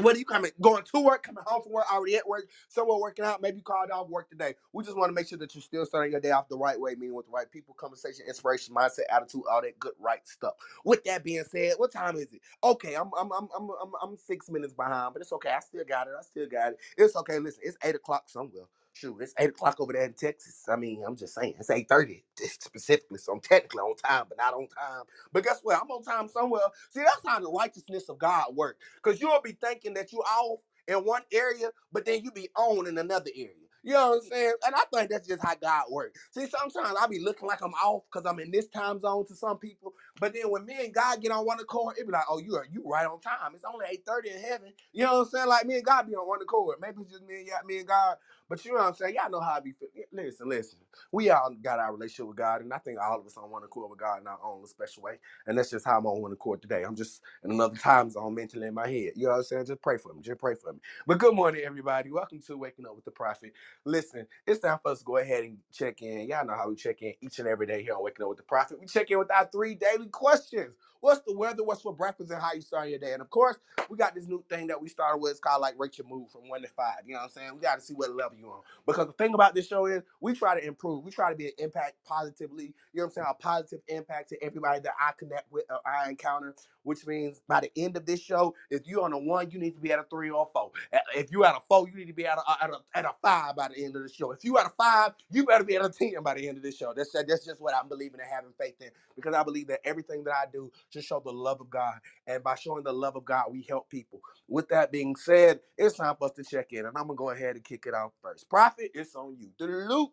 whether 0.02 0.18
you 0.18 0.26
coming 0.26 0.52
going 0.61 0.84
to 0.84 1.00
work, 1.00 1.24
coming 1.24 1.44
home 1.46 1.62
from 1.62 1.72
work, 1.72 1.92
already 1.92 2.16
at 2.16 2.28
work, 2.28 2.48
somewhere 2.68 2.98
working 2.98 3.24
out, 3.24 3.42
maybe 3.42 3.58
you 3.58 3.62
called 3.64 3.90
off 3.92 4.08
work 4.08 4.30
today. 4.30 4.54
We 4.72 4.84
just 4.84 4.96
want 4.96 5.11
to 5.11 5.14
make 5.14 5.28
sure 5.28 5.38
that 5.38 5.54
you're 5.54 5.62
still 5.62 5.87
starting 5.87 6.12
your 6.12 6.20
day 6.20 6.32
off 6.32 6.48
the 6.48 6.58
right 6.58 6.80
way, 6.80 6.94
meaning 6.96 7.14
with 7.16 7.26
the 7.26 7.32
right 7.32 7.50
people, 7.50 7.74
conversation, 7.74 8.26
inspiration, 8.28 8.74
mindset, 8.74 9.02
attitude, 9.11 9.42
all 9.50 9.62
that 9.62 9.78
good 9.80 9.94
right 10.00 10.26
stuff. 10.28 10.54
With 10.84 11.04
that 11.04 11.24
being 11.24 11.44
said, 11.44 11.74
what 11.78 11.92
time 11.92 12.16
is 12.16 12.32
it? 12.32 12.40
Okay, 12.64 12.94
I'm 12.96 13.11
I'm 13.18 13.32
I'm 13.32 13.48
I'm 13.56 13.70
I'm, 13.82 13.92
I'm 14.02 14.16
six 14.16 14.50
minutes 14.50 14.74
behind, 14.74 15.14
but 15.14 15.22
it's 15.22 15.32
okay. 15.34 15.50
I 15.50 15.61
still 15.61 15.84
got 15.88 16.08
it. 16.08 16.14
I 16.18 16.22
still 16.22 16.48
got 16.48 16.72
it. 16.72 16.78
It's 16.98 17.16
okay. 17.16 17.38
Listen, 17.38 17.62
it's 17.64 17.78
eight 17.84 17.96
o'clock 17.96 18.24
somewhere. 18.28 18.64
Shoot, 18.98 19.18
it's 19.20 19.34
eight 19.38 19.50
o'clock 19.50 19.80
over 19.80 19.92
there 19.94 20.04
in 20.04 20.14
Texas. 20.14 20.64
I 20.68 20.76
mean, 20.76 21.04
I'm 21.06 21.16
just 21.16 21.34
saying, 21.34 21.54
it's 21.61 21.70
eight 21.70 21.88
thirty 21.88 22.24
specifically, 22.37 23.18
so 23.18 23.34
I'm 23.34 23.40
technically 23.40 23.80
on 23.80 23.96
time, 23.96 24.26
but 24.28 24.38
not 24.38 24.54
on 24.54 24.68
time. 24.68 25.04
But 25.32 25.44
guess 25.44 25.61
what? 25.62 25.80
I'm 25.82 25.90
on 25.90 26.02
time 26.04 26.28
somewhere. 26.28 26.62
See, 26.90 27.00
that's 27.00 27.20
how 27.26 27.40
the 27.40 27.50
righteousness 27.50 28.08
of 28.11 28.18
God 28.18 28.56
works. 28.56 28.80
Cause 29.02 29.20
you'll 29.20 29.40
be 29.42 29.52
thinking 29.52 29.94
that 29.94 30.12
you're 30.12 30.22
off 30.22 30.61
in 30.88 30.96
one 31.04 31.22
area, 31.32 31.70
but 31.92 32.06
then 32.06 32.24
you 32.24 32.32
be 32.32 32.50
on 32.56 32.88
in 32.88 32.98
another 32.98 33.30
area. 33.37 33.54
You 33.84 33.94
know 33.94 34.11
what 34.11 34.22
I'm 34.24 34.30
saying? 34.30 34.54
And 34.66 34.74
I 34.76 34.84
think 34.94 35.11
that's 35.11 35.28
just 35.28 35.42
how 35.42 35.54
God 35.56 35.87
works. 35.90 36.20
See, 36.32 36.46
sometimes 36.48 36.96
I 37.00 37.06
be 37.08 37.20
looking 37.20 37.48
like 37.48 37.62
I'm 37.62 37.74
off 37.74 38.04
because 38.12 38.26
I'm 38.30 38.40
in 38.40 38.50
this 38.50 38.68
time 38.68 39.00
zone 39.00 39.26
to 39.28 39.34
some 39.37 39.58
people. 39.58 39.94
But 40.20 40.34
then 40.34 40.50
when 40.50 40.66
me 40.66 40.76
and 40.84 40.94
God 40.94 41.22
get 41.22 41.32
on 41.32 41.46
one 41.46 41.61
accord, 41.61 41.96
it 41.98 42.06
be 42.06 42.12
like, 42.12 42.24
oh, 42.30 42.38
you 42.40 42.56
are 42.56 42.66
you 42.70 42.82
right 42.84 43.06
on 43.06 43.20
time. 43.20 43.54
It's 43.54 43.64
only 43.64 43.87
8:30 43.87 44.37
in 44.37 44.42
heaven. 44.42 44.72
You 44.92 45.04
know 45.04 45.14
what 45.14 45.20
I'm 45.20 45.28
saying? 45.30 45.48
Like 45.48 45.66
me 45.66 45.76
and 45.76 45.84
God 45.84 46.08
be 46.08 46.14
on 46.16 46.28
one 46.28 46.42
accord. 46.42 46.78
Maybe 46.80 47.02
it's 47.02 47.12
just 47.12 47.24
me 47.24 47.40
and 47.40 47.66
me 47.66 47.78
and 47.78 47.88
God. 47.88 48.16
But 48.48 48.64
you 48.64 48.72
know 48.72 48.78
what 48.78 48.88
I'm 48.88 48.94
saying? 48.94 49.16
Y'all 49.16 49.30
know 49.30 49.40
how 49.40 49.54
I 49.54 49.61
be 49.61 49.72
feeling. 49.72 49.92
Listen, 50.12 50.48
listen. 50.48 50.78
We 51.12 51.30
all 51.30 51.54
got 51.62 51.80
our 51.80 51.92
relationship 51.94 52.28
with 52.28 52.37
God, 52.38 52.62
and 52.62 52.72
I 52.72 52.78
think 52.78 53.00
all 53.00 53.20
of 53.20 53.26
us 53.26 53.37
on 53.38 53.50
one 53.50 53.64
accord 53.64 53.90
with 53.90 54.00
God 54.00 54.20
in 54.22 54.28
our 54.28 54.38
own 54.44 54.66
special 54.66 55.02
way. 55.04 55.18
And 55.46 55.58
that's 55.58 55.70
just 55.70 55.87
how 55.87 55.98
I'm 55.98 56.06
on 56.06 56.22
one 56.22 56.32
accord 56.32 56.62
today. 56.62 56.84
I'm 56.84 56.96
just 56.96 57.22
in 57.44 57.52
another 57.52 57.76
time 57.78 58.11
zone 58.11 58.34
mentally 58.37 58.68
in 58.68 58.74
my 58.74 58.88
head. 58.88 59.12
You 59.16 59.24
know 59.26 59.30
what 59.32 59.37
I'm 59.38 59.44
saying? 59.44 59.66
Just 59.66 59.82
pray 59.82 59.98
for 59.98 60.14
me. 60.14 60.22
Just 60.22 60.40
pray 60.40 60.54
for 60.54 60.72
me. 60.74 60.80
But 61.06 61.18
good 61.18 61.34
morning, 61.34 61.62
everybody. 61.64 62.12
Welcome 62.12 62.40
to 62.46 62.56
Waking 62.58 62.87
Up 62.87 62.96
with 62.96 63.06
the 63.06 63.12
Prophet. 63.12 63.52
Listen, 63.84 64.26
it's 64.46 64.61
time 64.61 64.78
for 64.82 64.92
us 64.92 65.00
to 65.00 65.04
go 65.06 65.18
ahead 65.18 65.44
and 65.44 65.58
check 65.72 66.02
in. 66.02 66.28
Y'all 66.28 66.46
know 66.46 66.54
how 66.56 66.68
we 66.70 66.76
check 66.76 67.02
in 67.02 67.14
each 67.22 67.40
and 67.40 67.48
every 67.48 67.66
day 67.66 67.82
here 67.82 67.94
on 67.94 68.04
Waking 68.04 68.24
Up 68.24 68.30
with 68.30 68.38
the 68.38 68.44
Prophet. 68.44 68.80
We 68.80 68.87
check 68.87 69.11
in 69.11 69.18
with 69.18 69.32
our 69.32 69.48
three 69.52 69.74
daily 69.74 70.08
questions. 70.08 70.74
What's 71.00 71.20
the 71.26 71.34
weather? 71.37 71.64
What's 71.64 71.82
for 71.82 71.94
breakfast? 71.94 72.32
And 72.32 72.42
how 72.42 72.54
you 72.54 72.62
starting 72.62 72.90
your 72.90 73.00
day? 73.00 73.12
And 73.14 73.22
of 73.22 73.30
course, 73.30 73.58
we 73.90 73.96
got 73.98 74.14
this 74.14 74.26
new 74.28 74.44
thing 74.50 74.68
that 74.68 74.80
we 74.82 74.88
started 74.88 75.18
with. 75.22 75.32
It's 75.32 75.40
called 75.40 75.62
like 75.62 75.78
rate 75.78 75.98
your 75.98 76.08
mood 76.08 76.30
from 76.30 76.48
one 76.48 76.62
to 76.62 76.68
five. 76.68 76.98
You 77.06 77.14
know 77.14 77.20
what 77.20 77.24
I'm 77.26 77.30
saying? 77.30 77.50
We 77.54 77.61
got 77.61 77.76
to 77.76 77.82
see 77.82 77.94
what 77.94 78.11
level 78.14 78.38
you 78.38 78.48
on. 78.48 78.62
Because 78.87 79.06
the 79.08 79.14
thing 79.14 79.34
about 79.34 79.54
this 79.54 79.68
show 79.68 79.87
is 79.87 80.02
we 80.20 80.34
try 80.34 80.58
to 80.61 80.66
improve. 80.66 81.04
We 81.04 81.12
try 81.12 81.30
to 81.30 81.37
be 81.37 81.46
an 81.48 81.52
impact 81.58 81.94
positively. 82.06 82.74
You 82.94 83.00
know 83.00 83.04
what 83.04 83.08
I'm 83.08 83.12
saying? 83.12 83.26
A 83.30 83.34
positive 83.34 83.80
impact 83.88 84.30
to 84.30 84.44
everybody 84.44 84.80
that 84.80 84.94
I 85.00 85.12
connect 85.18 85.52
with 85.52 85.64
or 85.70 85.80
I 85.87 86.11
encounter 86.11 86.54
which 86.84 87.06
means 87.06 87.42
by 87.48 87.61
the 87.61 87.72
end 87.76 87.98
of 87.98 88.06
this 88.06 88.20
show, 88.22 88.54
if 88.70 88.87
you're 88.87 89.04
on 89.04 89.14
a 89.14 89.18
one, 89.18 89.50
you 89.52 89.61
need 89.61 89.76
to 89.76 89.82
be 89.82 89.92
at 89.92 90.00
a 90.00 90.04
three 90.04 90.30
or 90.30 90.44
a 90.44 90.52
four. 90.52 90.72
If 91.16 91.32
you're 91.32 91.46
at 91.46 91.56
a 91.56 91.61
four, 91.68 91.88
you 91.88 91.96
need 91.96 92.08
to 92.08 92.14
be 92.14 92.26
at 92.26 92.38
a, 92.38 92.42
uh, 92.48 92.56
at 92.62 92.70
a, 92.70 92.78
at 92.94 93.06
a 93.06 93.12
five 93.22 93.56
by 93.56 93.68
the 93.68 93.84
end 93.84 93.96
of 93.96 94.04
the 94.04 94.11
show. 94.11 94.32
If 94.32 94.44
you 94.44 94.58
at 94.58 94.66
a 94.66 94.70
five, 94.70 95.12
you 95.32 95.46
better 95.46 95.64
be 95.64 95.76
at 95.76 95.84
a 95.87 95.90
ten 95.90 96.14
by 96.24 96.34
the 96.37 96.48
end 96.48 96.58
of 96.58 96.64
this 96.64 96.78
show. 96.78 96.94
That's 96.96 97.12
that's 97.12 97.46
just 97.46 97.62
what 97.62 97.74
I'm 97.76 97.88
believing 97.88 98.20
and 98.20 98.30
having 98.30 98.52
faith 98.58 98.76
in 98.82 98.90
because 99.16 99.34
I 99.34 99.44
believe 99.44 99.68
that 99.68 99.80
everything 99.84 100.24
that 100.24 100.34
I 100.34 100.46
do 100.52 100.72
should 100.92 101.05
show 101.05 101.20
the 101.24 101.33
love 101.33 101.61
of 101.61 101.70
God, 101.70 101.94
and 102.27 102.44
by 102.44 102.57
showing 102.57 102.85
the 102.85 102.92
love 102.92 103.16
of 103.16 103.24
God, 103.24 103.46
we 103.53 103.66
help 103.68 103.90
people. 103.90 104.20
With 104.48 104.68
that 104.70 104.92
being 104.92 105.16
said, 105.16 105.61
it's 105.79 105.96
time 105.96 106.16
for 106.18 106.27
us 106.27 106.33
to 106.37 106.44
check 106.44 106.68
in, 106.72 106.81
and 106.87 106.96
I'm 106.96 107.09
gonna 107.09 107.16
go 107.16 107.31
ahead 107.31 107.57
and 107.57 107.64
kick 107.64 107.87
it 107.87 107.94
off 107.94 108.12
first. 108.22 108.48
Prophet, 108.51 108.90
it's 108.94 109.14
on 109.16 109.37
you. 109.38 109.51
Luke. 109.61 110.12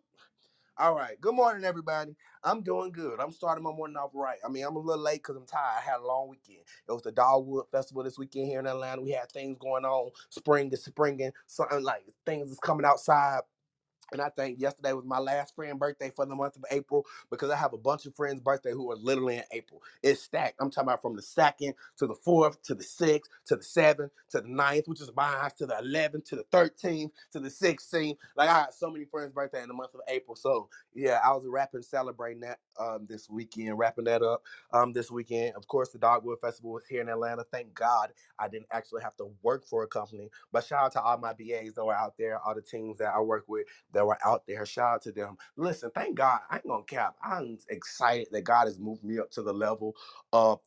All 0.77 0.95
right. 0.97 1.21
Good 1.21 1.37
morning, 1.37 1.65
everybody. 1.65 2.17
I'm 2.43 2.61
doing 2.61 2.91
good. 2.91 3.21
I'm 3.21 3.31
starting 3.31 3.63
my 3.63 3.71
morning 3.71 3.97
off 3.97 4.11
right. 4.13 4.39
I 4.45 4.49
mean, 4.49 4.65
I'm 4.65 4.75
a 4.75 4.81
little 4.81 5.03
late 5.03 5.23
because 5.23 5.37
I'm 5.37 5.47
tired. 5.47 5.77
I 5.79 5.81
had 5.81 6.01
a 6.01 6.05
long 6.05 6.29
weekend. 6.29 6.65
It 6.89 6.91
was 6.93 7.03
the 7.03 7.13
Dogwood 7.13 7.67
Festival 7.71 8.03
this 8.03 8.19
weekend 8.19 8.49
here 8.49 8.59
in 8.59 8.67
Atlanta. 8.67 9.01
We 9.01 9.13
had 9.13 9.31
things 9.31 9.57
going 9.61 9.85
on. 9.85 10.11
Spring 10.31 10.71
is 10.73 10.83
springing. 10.85 11.31
Something 11.47 11.85
like 11.85 12.03
things 12.27 12.51
is 12.51 12.59
coming 12.59 12.85
outside. 12.85 13.43
And 14.13 14.21
I 14.21 14.29
think 14.29 14.59
yesterday 14.61 14.93
was 14.93 15.05
my 15.05 15.19
last 15.19 15.55
friend 15.55 15.79
birthday 15.79 16.11
for 16.15 16.25
the 16.25 16.35
month 16.35 16.57
of 16.57 16.65
April 16.71 17.05
because 17.31 17.51
I 17.51 17.57
have 17.57 17.73
a 17.73 17.79
bunch 17.79 18.07
of 18.07 18.15
friends' 18.15 18.41
birthday 18.41 18.71
who 18.71 18.91
are 18.91 18.97
literally 18.97 19.37
in 19.37 19.43
April. 19.53 19.83
It's 20.03 20.23
stacked. 20.23 20.55
I'm 20.61 20.71
talking 20.71 20.89
about 20.89 21.03
from 21.03 21.15
the 21.17 21.23
second 21.23 21.75
to 21.97 22.07
the 22.07 22.15
fourth 22.15 22.61
to 22.63 22.75
the 22.75 22.83
sixth 22.83 23.31
to 23.47 23.57
the 23.57 23.63
seventh 23.63 24.13
to 24.31 24.41
the 24.41 24.49
ninth, 24.49 24.87
which 24.87 25.01
is 25.01 25.11
mine, 25.15 25.51
to 25.59 25.67
the 25.67 25.79
eleventh 25.79 26.25
to 26.25 26.37
the 26.37 26.45
thirteenth 26.51 27.13
to 27.33 27.39
the 27.41 27.51
sixteenth. 27.51 28.19
Like 28.37 28.49
I 28.49 28.61
had 28.61 28.73
so 28.75 28.91
many 28.91 29.05
friends' 29.05 29.33
birthday 29.33 29.61
in 29.63 29.69
the 29.69 29.75
month 29.75 29.95
of 29.95 30.01
April. 30.09 30.35
So 30.35 30.69
yeah, 30.95 31.19
I 31.23 31.31
was 31.33 31.45
rapping, 31.47 31.83
celebrating 31.83 32.41
that 32.41 32.59
um, 32.79 33.07
this 33.09 33.29
weekend, 33.29 33.77
wrapping 33.79 34.05
that 34.05 34.23
up 34.23 34.43
um, 34.73 34.93
this 34.93 35.11
weekend. 35.11 35.55
Of 35.55 35.67
course, 35.67 35.89
the 35.91 35.99
Dogwood 35.99 36.39
Festival 36.41 36.73
was 36.73 36.85
here 36.87 37.01
in 37.01 37.09
Atlanta. 37.09 37.45
Thank 37.51 37.75
God 37.75 38.11
I 38.39 38.47
didn't 38.49 38.67
actually 38.71 39.03
have 39.03 39.17
to 39.17 39.31
work 39.43 39.67
for 39.67 39.83
a 39.83 39.87
company. 39.87 40.31
But 40.51 40.65
shout 40.65 40.85
out 40.85 40.91
to 40.93 41.01
all 41.01 41.17
my 41.19 41.33
BAs 41.33 41.75
that 41.75 41.85
were 41.85 41.95
out 41.95 42.15
there, 42.17 42.39
all 42.39 42.55
the 42.55 42.61
teams 42.63 42.99
that 42.99 43.13
I 43.15 43.21
work 43.21 43.45
with 43.47 43.65
that 43.95 44.07
were 44.07 44.19
out 44.25 44.45
there. 44.47 44.65
Shout 44.67 44.95
out 44.95 45.03
to 45.03 45.13
them. 45.13 45.37
Listen, 45.57 45.91
thank 45.95 46.17
God. 46.17 46.41
I 46.51 46.57
ain't 46.57 46.67
gonna 46.67 46.85
cap. 46.85 47.17
I'm 47.23 47.59
excited 47.69 48.29
that 48.33 48.43
God 48.43 48.67
has 48.67 48.79
moved 48.79 49.03
me 49.05 49.19
up 49.19 49.31
to 49.33 49.43
the 49.43 49.53
level 49.53 49.95
of 50.33 50.61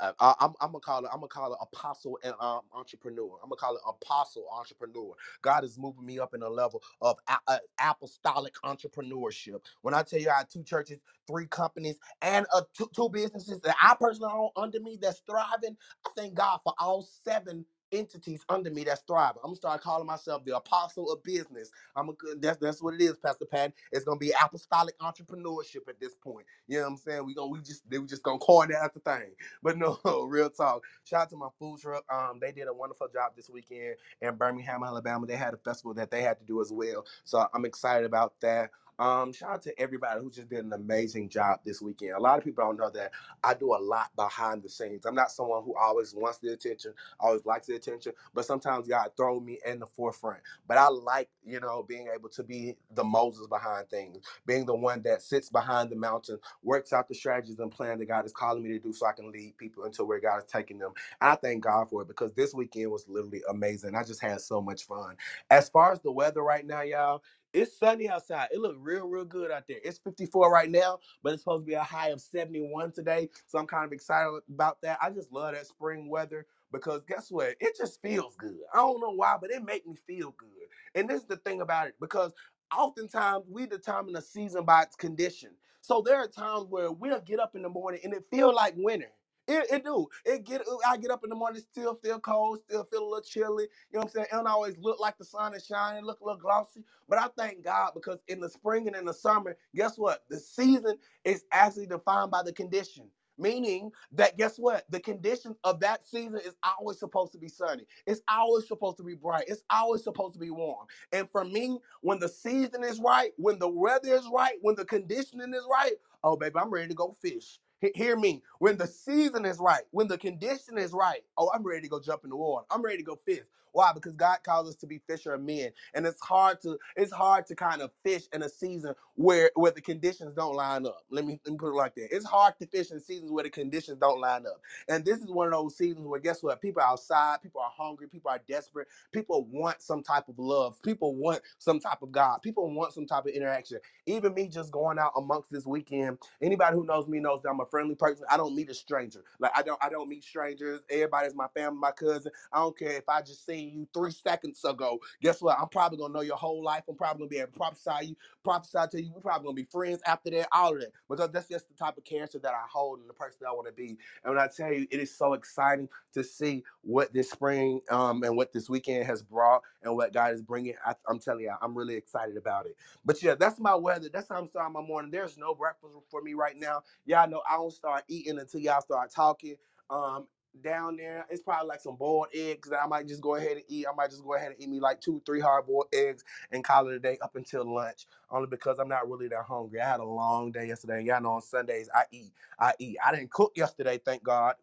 I, 0.00 0.12
I, 0.20 0.34
I'm, 0.40 0.54
I'm 0.60 0.68
gonna 0.72 0.80
call 0.80 1.04
it. 1.06 1.10
I'm 1.12 1.18
gonna 1.20 1.28
call 1.28 1.54
it 1.54 1.58
apostle 1.62 2.18
and 2.24 2.34
um, 2.40 2.62
entrepreneur. 2.74 3.38
I'm 3.42 3.50
gonna 3.50 3.56
call 3.58 3.76
it 3.76 3.82
apostle 3.88 4.46
entrepreneur. 4.52 5.14
God 5.42 5.64
is 5.64 5.78
moving 5.78 6.06
me 6.06 6.20
up 6.20 6.34
in 6.34 6.42
a 6.42 6.50
level 6.50 6.82
of 7.02 7.18
a, 7.28 7.38
a- 7.48 7.60
apostolic 7.80 8.54
entrepreneurship. 8.64 9.60
When 9.82 9.94
I 9.94 10.04
tell 10.04 10.20
you 10.20 10.30
I 10.30 10.38
have 10.38 10.50
two 10.50 10.64
churches, 10.64 11.00
three 11.28 11.46
companies, 11.46 11.98
and 12.22 12.46
uh, 12.54 12.62
two, 12.76 12.90
two 12.96 13.10
businesses 13.10 13.62
that 13.62 13.76
I 13.82 13.96
personally 14.00 14.32
own 14.34 14.50
under 14.56 14.80
me 14.80 14.98
that's 15.00 15.20
thriving, 15.20 15.76
I 16.06 16.10
thank 16.16 16.34
God 16.34 16.60
for 16.64 16.74
all 16.78 17.02
seven 17.02 17.66
entities 17.92 18.44
under 18.48 18.70
me 18.70 18.84
that's 18.84 19.02
thriving. 19.02 19.40
I'm 19.44 19.50
gonna 19.50 19.56
start 19.56 19.82
calling 19.82 20.06
myself 20.06 20.44
the 20.44 20.56
apostle 20.56 21.12
of 21.12 21.22
business. 21.22 21.70
I'm 21.96 22.10
a. 22.10 22.12
That's 22.38 22.58
that's 22.58 22.82
what 22.82 22.94
it 22.94 23.02
is, 23.02 23.16
Pastor 23.18 23.46
Pat. 23.46 23.74
It's 23.92 24.04
gonna 24.04 24.18
be 24.18 24.32
apostolic 24.42 24.98
entrepreneurship 25.00 25.88
at 25.88 26.00
this 26.00 26.14
point. 26.14 26.46
You 26.68 26.78
know 26.78 26.84
what 26.84 26.90
I'm 26.92 26.96
saying? 26.98 27.26
We 27.26 27.34
gonna 27.34 27.48
we 27.48 27.60
just 27.60 27.88
they 27.90 27.98
were 27.98 28.06
just 28.06 28.22
gonna 28.22 28.38
coin 28.38 28.68
that 28.70 28.94
the 28.94 29.00
thing. 29.00 29.32
But 29.62 29.78
no, 29.78 29.98
real 30.28 30.50
talk. 30.50 30.84
Shout 31.04 31.22
out 31.22 31.30
to 31.30 31.36
my 31.36 31.48
food 31.58 31.80
truck. 31.80 32.04
Um, 32.12 32.38
they 32.40 32.52
did 32.52 32.68
a 32.68 32.72
wonderful 32.74 33.08
job 33.12 33.32
this 33.36 33.50
weekend 33.50 33.96
in 34.22 34.34
Birmingham, 34.36 34.84
Alabama. 34.84 35.26
They 35.26 35.36
had 35.36 35.54
a 35.54 35.58
festival 35.58 35.94
that 35.94 36.10
they 36.10 36.22
had 36.22 36.38
to 36.40 36.44
do 36.46 36.60
as 36.60 36.72
well. 36.72 37.06
So 37.24 37.46
I'm 37.54 37.64
excited 37.64 38.06
about 38.06 38.40
that. 38.40 38.70
Um, 39.00 39.34
shout 39.34 39.52
out 39.52 39.62
to 39.64 39.80
everybody 39.80 40.20
who 40.22 40.30
just 40.30 40.50
did 40.50 40.64
an 40.64 40.74
amazing 40.74 41.30
job 41.30 41.60
this 41.66 41.82
weekend. 41.82 42.12
A 42.14 42.20
lot 42.20 42.38
of 42.38 42.44
people 42.46 42.64
don't 42.64 42.78
know 42.78 42.90
that 42.92 43.12
I 43.44 43.54
do 43.54 43.74
a 43.74 43.78
lot 43.82 44.16
behind 44.16 44.64
the 44.64 44.70
scenes. 44.70 45.06
I'm 45.06 45.16
not 45.16 45.32
someone 45.32 45.64
who 45.64 45.76
always 45.76 46.14
wants 46.14 46.38
the 46.40 46.54
attention, 46.54 46.94
always 47.20 47.46
likes 47.46 47.68
the 47.68 47.76
attention, 47.76 48.14
but 48.34 48.46
sometimes 48.46 48.88
God 48.88 49.10
throw 49.18 49.40
me 49.40 49.60
in 49.66 49.80
the 49.80 49.86
forefront. 49.86 50.40
But 50.68 50.78
I 50.78 50.88
like, 50.90 51.30
you 51.46 51.60
know, 51.60 51.84
being 51.88 52.08
able 52.14 52.30
to 52.30 52.44
be 52.44 52.76
the 52.94 53.04
Moses 53.04 53.48
behind 53.48 53.90
things, 53.90 54.24
being 54.46 54.66
the 54.66 54.76
one 54.76 55.02
that 55.04 55.22
sits 55.22 55.50
behind 55.50 55.90
the 55.90 55.96
mountain, 55.96 56.40
works 56.64 56.94
out 56.94 57.08
the 57.08 57.16
strategies 57.16 57.60
and 57.60 57.72
plan 57.72 58.00
that 58.00 58.06
God 58.08 58.26
is 58.26 58.32
calling 58.32 58.64
me 58.64 58.70
to 58.70 58.80
do 58.80 58.94
so 58.94 59.06
I 59.06 59.12
can 59.12 59.32
lead 59.32 59.58
people 59.58 59.86
into 59.86 60.06
where 60.06 60.20
God 60.20 60.38
is 60.38 60.46
taking 60.46 60.78
them. 60.78 60.94
And 61.20 61.30
I 61.32 61.36
thank 61.36 61.64
God 61.64 61.90
for 61.90 62.02
it 62.02 62.08
because 62.08 62.32
this 62.34 62.54
weekend 62.54 62.92
was 62.92 63.06
literally 63.08 63.42
amazing. 63.50 63.96
I 63.96 64.04
just 64.04 64.22
had 64.22 64.40
so 64.42 64.62
much 64.62 64.86
fun. 64.86 65.16
As 65.50 65.70
far 65.70 65.92
as 65.92 66.00
the 66.00 66.12
weather 66.12 66.42
right 66.44 66.66
now, 66.66 66.82
y'all, 66.82 67.22
it's 67.52 67.78
sunny 67.78 68.08
outside. 68.08 68.48
It 68.52 68.60
looks 68.60 68.78
real, 68.78 69.06
real 69.08 69.24
good 69.24 69.50
out 69.50 69.64
there. 69.68 69.78
It's 69.84 69.98
54 69.98 70.52
right 70.52 70.70
now, 70.70 70.98
but 71.22 71.32
it's 71.32 71.42
supposed 71.42 71.64
to 71.64 71.66
be 71.66 71.74
a 71.74 71.82
high 71.82 72.08
of 72.08 72.20
71 72.20 72.92
today. 72.92 73.28
So 73.46 73.58
I'm 73.58 73.66
kind 73.66 73.84
of 73.84 73.92
excited 73.92 74.40
about 74.52 74.80
that. 74.82 74.98
I 75.02 75.10
just 75.10 75.32
love 75.32 75.54
that 75.54 75.66
spring 75.66 76.08
weather 76.08 76.46
because 76.72 77.02
guess 77.08 77.30
what? 77.30 77.54
It 77.60 77.76
just 77.76 78.00
feels 78.02 78.36
good. 78.36 78.58
I 78.72 78.78
don't 78.78 79.00
know 79.00 79.12
why, 79.12 79.36
but 79.40 79.50
it 79.50 79.64
makes 79.64 79.86
me 79.86 79.96
feel 80.06 80.34
good. 80.38 80.48
And 80.94 81.08
this 81.08 81.22
is 81.22 81.26
the 81.28 81.36
thing 81.38 81.60
about 81.60 81.88
it 81.88 81.94
because 82.00 82.32
oftentimes 82.76 83.44
we 83.48 83.66
determine 83.66 84.16
a 84.16 84.22
season 84.22 84.64
by 84.64 84.82
its 84.82 84.96
condition. 84.96 85.50
So 85.82 86.02
there 86.04 86.16
are 86.16 86.28
times 86.28 86.66
where 86.68 86.92
we'll 86.92 87.20
get 87.20 87.40
up 87.40 87.56
in 87.56 87.62
the 87.62 87.68
morning 87.68 88.00
and 88.04 88.12
it 88.12 88.24
feel 88.30 88.54
like 88.54 88.74
winter. 88.76 89.10
It, 89.50 89.66
it 89.72 89.84
do. 89.84 90.08
It 90.26 90.44
get. 90.46 90.62
I 90.88 90.98
get 90.98 91.12
up 91.12 91.24
in 91.24 91.30
the 91.30 91.36
morning, 91.36 91.62
still 91.62 91.96
feel 91.96 92.20
cold, 92.20 92.60
still 92.68 92.84
feel 92.86 93.02
a 93.02 93.04
little 93.10 93.22
chilly. 93.22 93.64
You 93.92 93.98
know 93.98 94.00
what 94.00 94.04
I'm 94.06 94.10
saying? 94.12 94.26
It 94.32 94.36
don't 94.36 94.48
always 94.48 94.78
look 94.78 95.00
like 95.00 95.18
the 95.18 95.26
sun 95.26 95.54
is 95.54 95.66
shining, 95.66 96.04
look 96.04 96.20
a 96.20 96.24
little 96.26 96.40
glossy. 96.40 96.84
But 97.08 97.20
I 97.20 97.28
thank 97.38 97.64
God 97.64 97.92
because 97.94 98.20
in 98.28 98.40
the 98.40 98.50
spring 98.50 98.88
and 98.88 98.96
in 98.96 99.06
the 99.06 99.14
summer, 99.14 99.56
guess 99.76 99.98
what? 99.98 100.24
The 100.30 100.40
season 100.40 100.96
is 101.24 101.44
actually 101.52 101.88
defined 101.88 102.32
by 102.32 102.44
the 102.44 102.54
condition. 102.54 103.06
Meaning 103.38 103.92
that 104.12 104.38
guess 104.38 104.58
what? 104.58 104.86
The 104.90 105.00
condition 105.00 105.56
of 105.64 105.80
that 105.80 106.08
season 106.08 106.36
is 106.46 106.54
always 106.64 107.00
supposed 107.00 107.32
to 107.32 107.38
be 107.38 107.48
sunny. 107.48 107.84
It's 108.06 108.22
always 108.28 108.68
supposed 108.68 108.98
to 108.98 109.04
be 109.04 109.16
bright. 109.16 109.46
It's 109.48 109.64
always 109.70 110.04
supposed 110.04 110.34
to 110.34 110.40
be 110.40 110.52
warm. 110.52 110.86
And 111.12 111.28
for 111.30 111.44
me, 111.44 111.80
when 112.02 112.20
the 112.20 112.28
season 112.30 112.84
is 112.84 113.00
right, 113.00 113.32
when 113.38 113.58
the 113.58 113.68
weather 113.68 114.14
is 114.14 114.28
right, 114.32 114.56
when 114.62 114.76
the 114.76 114.86
conditioning 114.86 115.54
is 115.54 115.66
right, 115.72 115.94
oh 116.24 116.36
baby, 116.36 116.56
I'm 116.60 116.70
ready 116.70 116.88
to 116.88 116.94
go 116.94 117.16
fish. 117.22 117.60
Hear 117.94 118.16
me. 118.16 118.42
When 118.58 118.76
the 118.78 118.88
season 118.88 119.46
is 119.46 119.58
right, 119.60 119.82
when 119.92 120.08
the 120.08 120.18
condition 120.18 120.78
is 120.78 120.92
right, 120.92 121.22
oh, 121.38 121.50
I'm 121.54 121.64
ready 121.64 121.82
to 121.82 121.88
go 121.88 122.00
jump 122.00 122.24
in 122.24 122.30
the 122.30 122.36
water. 122.36 122.66
I'm 122.70 122.82
ready 122.82 122.98
to 122.98 123.04
go 123.04 123.16
fish. 123.26 123.44
Why? 123.72 123.92
Because 123.94 124.14
God 124.16 124.38
calls 124.44 124.68
us 124.68 124.76
to 124.76 124.86
be 124.86 125.00
fisher 125.08 125.34
of 125.34 125.42
men, 125.42 125.70
and 125.94 126.06
it's 126.06 126.20
hard 126.22 126.60
to 126.62 126.78
it's 126.96 127.12
hard 127.12 127.46
to 127.48 127.56
kind 127.56 127.82
of 127.82 127.92
fish 128.04 128.24
in 128.32 128.42
a 128.42 128.48
season 128.50 128.94
where 129.16 129.50
where 129.56 129.72
the 129.72 129.82
conditions 129.82 130.34
don't 130.34 130.56
line 130.56 130.86
up. 130.86 131.04
Let 131.10 131.26
me, 131.26 131.40
let 131.44 131.52
me 131.52 131.58
put 131.58 131.70
it 131.72 131.76
like 131.76 131.94
that. 131.96 132.14
It's 132.14 132.26
hard 132.26 132.54
to 132.60 132.66
fish 132.66 132.92
in 132.92 133.00
seasons 133.00 133.32
where 133.32 133.44
the 133.44 133.50
conditions 133.50 133.98
don't 134.00 134.20
line 134.20 134.46
up, 134.46 134.60
and 134.88 135.04
this 135.04 135.20
is 135.20 135.30
one 135.30 135.48
of 135.48 135.54
those 135.54 135.76
seasons 135.76 136.06
where 136.06 136.20
guess 136.20 136.42
what? 136.42 136.60
People 136.62 136.82
are 136.82 136.88
outside, 136.90 137.42
people 137.42 137.60
are 137.62 137.72
hungry, 137.76 138.08
people 138.08 138.30
are 138.30 138.40
desperate, 138.48 138.88
people 139.12 139.44
want 139.50 139.82
some 139.82 140.02
type 140.02 140.28
of 140.28 140.38
love, 140.38 140.80
people 140.82 141.14
want 141.16 141.42
some 141.58 141.80
type 141.80 142.02
of 142.02 142.12
God, 142.12 142.40
people 142.42 142.70
want 142.72 142.94
some 142.94 143.06
type 143.06 143.26
of 143.26 143.32
interaction. 143.32 143.78
Even 144.06 144.34
me 144.34 144.48
just 144.48 144.72
going 144.72 144.98
out 144.98 145.12
amongst 145.16 145.50
this 145.52 145.66
weekend. 145.66 146.18
Anybody 146.42 146.76
who 146.76 146.84
knows 146.84 147.08
me 147.08 147.20
knows 147.20 147.42
that 147.42 147.50
I'm 147.50 147.60
a 147.60 147.66
friendly 147.66 147.94
person. 147.96 148.26
I 148.30 148.36
don't 148.36 148.54
meet 148.56 148.70
a 148.70 148.74
stranger. 148.74 149.24
Like 149.40 149.52
I 149.56 149.62
don't 149.62 149.78
I 149.82 149.90
don't 149.90 150.08
meet 150.08 150.24
strangers. 150.24 150.82
Everybody's 150.90 151.34
my 151.34 151.48
family, 151.54 151.78
my 151.80 151.92
cousin. 151.92 152.32
I 152.52 152.58
don't 152.60 152.78
care 152.78 152.92
if 152.92 153.08
I 153.08 153.22
just 153.22 153.46
seen 153.60 153.74
you 153.74 153.88
three 153.94 154.10
seconds 154.10 154.64
ago. 154.64 155.00
Guess 155.22 155.42
what? 155.42 155.58
I'm 155.58 155.68
probably 155.68 155.98
gonna 155.98 156.14
know 156.14 156.20
your 156.20 156.36
whole 156.36 156.62
life. 156.62 156.84
I'm 156.88 156.96
probably 156.96 157.20
gonna 157.20 157.28
be 157.30 157.38
able 157.38 157.52
to 157.52 157.58
prophesy 157.58 158.08
you, 158.08 158.16
prophesy 158.44 158.78
to 158.92 159.02
you. 159.02 159.12
We're 159.14 159.20
probably 159.20 159.46
gonna 159.46 159.54
be 159.54 159.64
friends 159.64 160.00
after 160.06 160.30
that, 160.30 160.48
all 160.52 160.74
of 160.74 160.80
that. 160.80 160.92
Because 161.08 161.30
that's 161.32 161.48
just 161.48 161.68
the 161.68 161.74
type 161.74 161.98
of 161.98 162.04
character 162.04 162.38
that 162.40 162.52
I 162.52 162.64
hold 162.70 163.00
and 163.00 163.08
the 163.08 163.14
person 163.14 163.40
I 163.48 163.52
want 163.52 163.66
to 163.68 163.72
be. 163.72 163.98
And 164.24 164.34
when 164.34 164.38
I 164.38 164.48
tell 164.54 164.72
you, 164.72 164.86
it 164.90 165.00
is 165.00 165.14
so 165.16 165.34
exciting 165.34 165.88
to 166.14 166.24
see 166.24 166.64
what 166.82 167.12
this 167.12 167.30
spring 167.30 167.80
um, 167.90 168.22
and 168.22 168.36
what 168.36 168.52
this 168.52 168.68
weekend 168.70 169.06
has 169.06 169.22
brought 169.22 169.62
and 169.82 169.94
what 169.96 170.12
God 170.12 170.34
is 170.34 170.42
bringing. 170.42 170.74
I, 170.84 170.94
I'm 171.08 171.18
telling 171.18 171.42
you, 171.44 171.54
I'm 171.60 171.76
really 171.76 171.94
excited 171.96 172.36
about 172.36 172.66
it. 172.66 172.76
But 173.04 173.22
yeah, 173.22 173.34
that's 173.34 173.60
my 173.60 173.74
weather. 173.74 174.08
That's 174.12 174.28
how 174.28 174.36
I'm 174.36 174.48
starting 174.48 174.72
my 174.74 174.82
morning. 174.82 175.10
There's 175.10 175.38
no 175.38 175.54
breakfast 175.54 175.94
for 176.10 176.22
me 176.22 176.34
right 176.34 176.56
now. 176.56 176.82
Y'all 177.06 177.28
know 177.28 177.42
I 177.50 177.56
don't 177.56 177.72
start 177.72 178.04
eating 178.08 178.38
until 178.38 178.60
y'all 178.60 178.80
start 178.82 179.12
talking. 179.12 179.56
Um, 179.90 180.26
down 180.62 180.96
there, 180.96 181.26
it's 181.30 181.42
probably 181.42 181.68
like 181.68 181.80
some 181.80 181.96
boiled 181.96 182.28
eggs 182.34 182.70
that 182.70 182.80
I 182.82 182.86
might 182.86 183.08
just 183.08 183.22
go 183.22 183.36
ahead 183.36 183.52
and 183.52 183.64
eat. 183.68 183.86
I 183.90 183.94
might 183.94 184.10
just 184.10 184.24
go 184.24 184.34
ahead 184.34 184.52
and 184.52 184.60
eat 184.60 184.68
me 184.68 184.80
like 184.80 185.00
two, 185.00 185.22
three 185.26 185.40
hard 185.40 185.66
boiled 185.66 185.88
eggs 185.94 186.24
and 186.52 186.64
call 186.64 186.88
it 186.88 186.94
a 186.94 186.98
day 187.00 187.18
up 187.22 187.36
until 187.36 187.64
lunch. 187.72 188.06
Only 188.30 188.48
because 188.48 188.78
I'm 188.78 188.88
not 188.88 189.08
really 189.10 189.28
that 189.28 189.44
hungry. 189.44 189.80
I 189.80 189.88
had 189.88 190.00
a 190.00 190.04
long 190.04 190.52
day 190.52 190.68
yesterday. 190.68 191.02
Y'all 191.04 191.20
know 191.22 191.32
on 191.34 191.42
Sundays 191.42 191.90
I 191.94 192.04
eat. 192.12 192.32
I 192.58 192.74
eat. 192.78 192.98
I 193.04 193.14
didn't 193.14 193.30
cook 193.30 193.52
yesterday, 193.56 193.98
thank 194.04 194.24
God. 194.24 194.56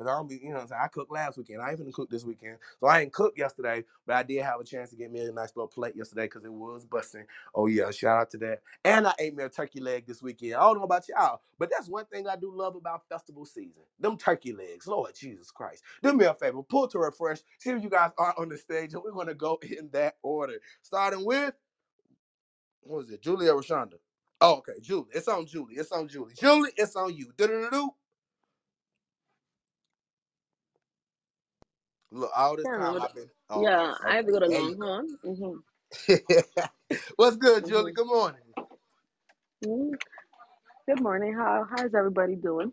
Cause 0.00 0.08
I 0.08 0.12
don't 0.18 0.28
be, 0.28 0.40
you 0.44 0.54
know, 0.54 0.60
what 0.60 0.72
i 0.72 0.88
cooked 0.88 1.12
last 1.12 1.38
weekend. 1.38 1.62
I 1.62 1.72
even 1.72 1.92
cooked 1.92 2.12
this 2.12 2.24
weekend, 2.24 2.58
so 2.80 2.88
I 2.88 3.02
ain't 3.02 3.14
cooked 3.14 3.38
yesterday. 3.38 3.84
But 4.06 4.16
I 4.16 4.24
did 4.24 4.42
have 4.44 4.60
a 4.60 4.64
chance 4.64 4.90
to 4.90 4.96
get 4.96 5.12
me 5.12 5.20
a 5.20 5.32
nice 5.32 5.52
little 5.56 5.68
plate 5.68 5.96
yesterday 5.96 6.24
because 6.24 6.44
it 6.46 6.52
was 6.52 6.86
busting. 6.86 7.26
Oh 7.54 7.68
yeah, 7.68 7.92
shout 7.92 8.20
out 8.22 8.30
to 8.32 8.38
that. 8.40 8.62
And 8.84 9.08
I 9.08 9.14
ate 9.20 9.36
me 9.36 9.44
a 9.44 9.50
turkey 9.50 9.80
leg 9.80 10.06
this 10.06 10.22
weekend. 10.22 10.56
I 10.56 10.60
don't 10.62 10.78
know 10.78 10.84
about 10.84 11.08
y'all, 11.08 11.42
but 11.60 11.70
that's 11.70 11.88
one 11.88 12.06
thing 12.06 12.28
I 12.28 12.36
do 12.36 12.52
love 12.54 12.76
about 12.76 13.08
festival 13.08 13.46
season. 13.46 13.82
Them 14.00 14.18
turkey 14.18 14.52
legs, 14.54 14.88
Lord 14.88 15.14
Jesus 15.16 15.52
Christ. 15.52 15.84
Do 16.02 16.14
me 16.14 16.26
a 16.26 16.34
favor, 16.34 16.62
pull 16.64 16.88
to 16.90 17.00
refresh. 17.00 17.40
See 17.60 17.70
if 17.70 17.82
you 17.84 17.90
guys 17.90 18.12
are 18.18 18.34
on 18.38 18.50
the 18.50 18.58
stage, 18.58 18.94
and 18.94 19.04
we're 19.04 19.12
gonna 19.12 19.34
go 19.34 19.60
in 19.78 19.90
that 19.92 20.16
order, 20.24 20.56
starting 20.82 21.24
with 21.26 21.54
what 22.82 22.98
was 22.98 23.10
it, 23.12 23.22
Julia 23.22 23.52
Rashonda? 23.52 23.94
Oh, 24.40 24.56
okay, 24.58 24.80
Julie. 24.82 25.08
It's 25.14 25.28
on 25.28 25.46
Julie. 25.46 25.76
It's 25.76 25.92
on 25.92 26.08
Julie. 26.08 26.34
Julie, 26.40 26.70
it's 26.76 26.96
on 26.96 27.14
you. 27.14 27.32
Do-do-do-do. 27.36 27.90
Look, 32.12 32.30
all 32.36 32.56
this 32.56 32.70
time 32.70 32.98
I've 33.00 33.14
been. 33.14 33.30
Oh, 33.50 33.62
yeah, 33.62 33.94
I 34.06 34.16
have 34.16 34.26
to 34.26 34.32
go 34.32 34.40
to 34.40 34.48
Longhorn. 34.48 35.08
Mm-hmm. 35.26 35.72
What's 37.16 37.36
good, 37.36 37.66
Julie? 37.66 37.92
Mm-hmm. 37.92 37.94
Good 37.94 38.06
morning. 38.06 38.40
Mm-hmm. 39.66 39.94
Good 40.88 41.02
morning. 41.02 41.34
How 41.34 41.66
how's 41.70 41.94
everybody 41.94 42.36
doing? 42.36 42.72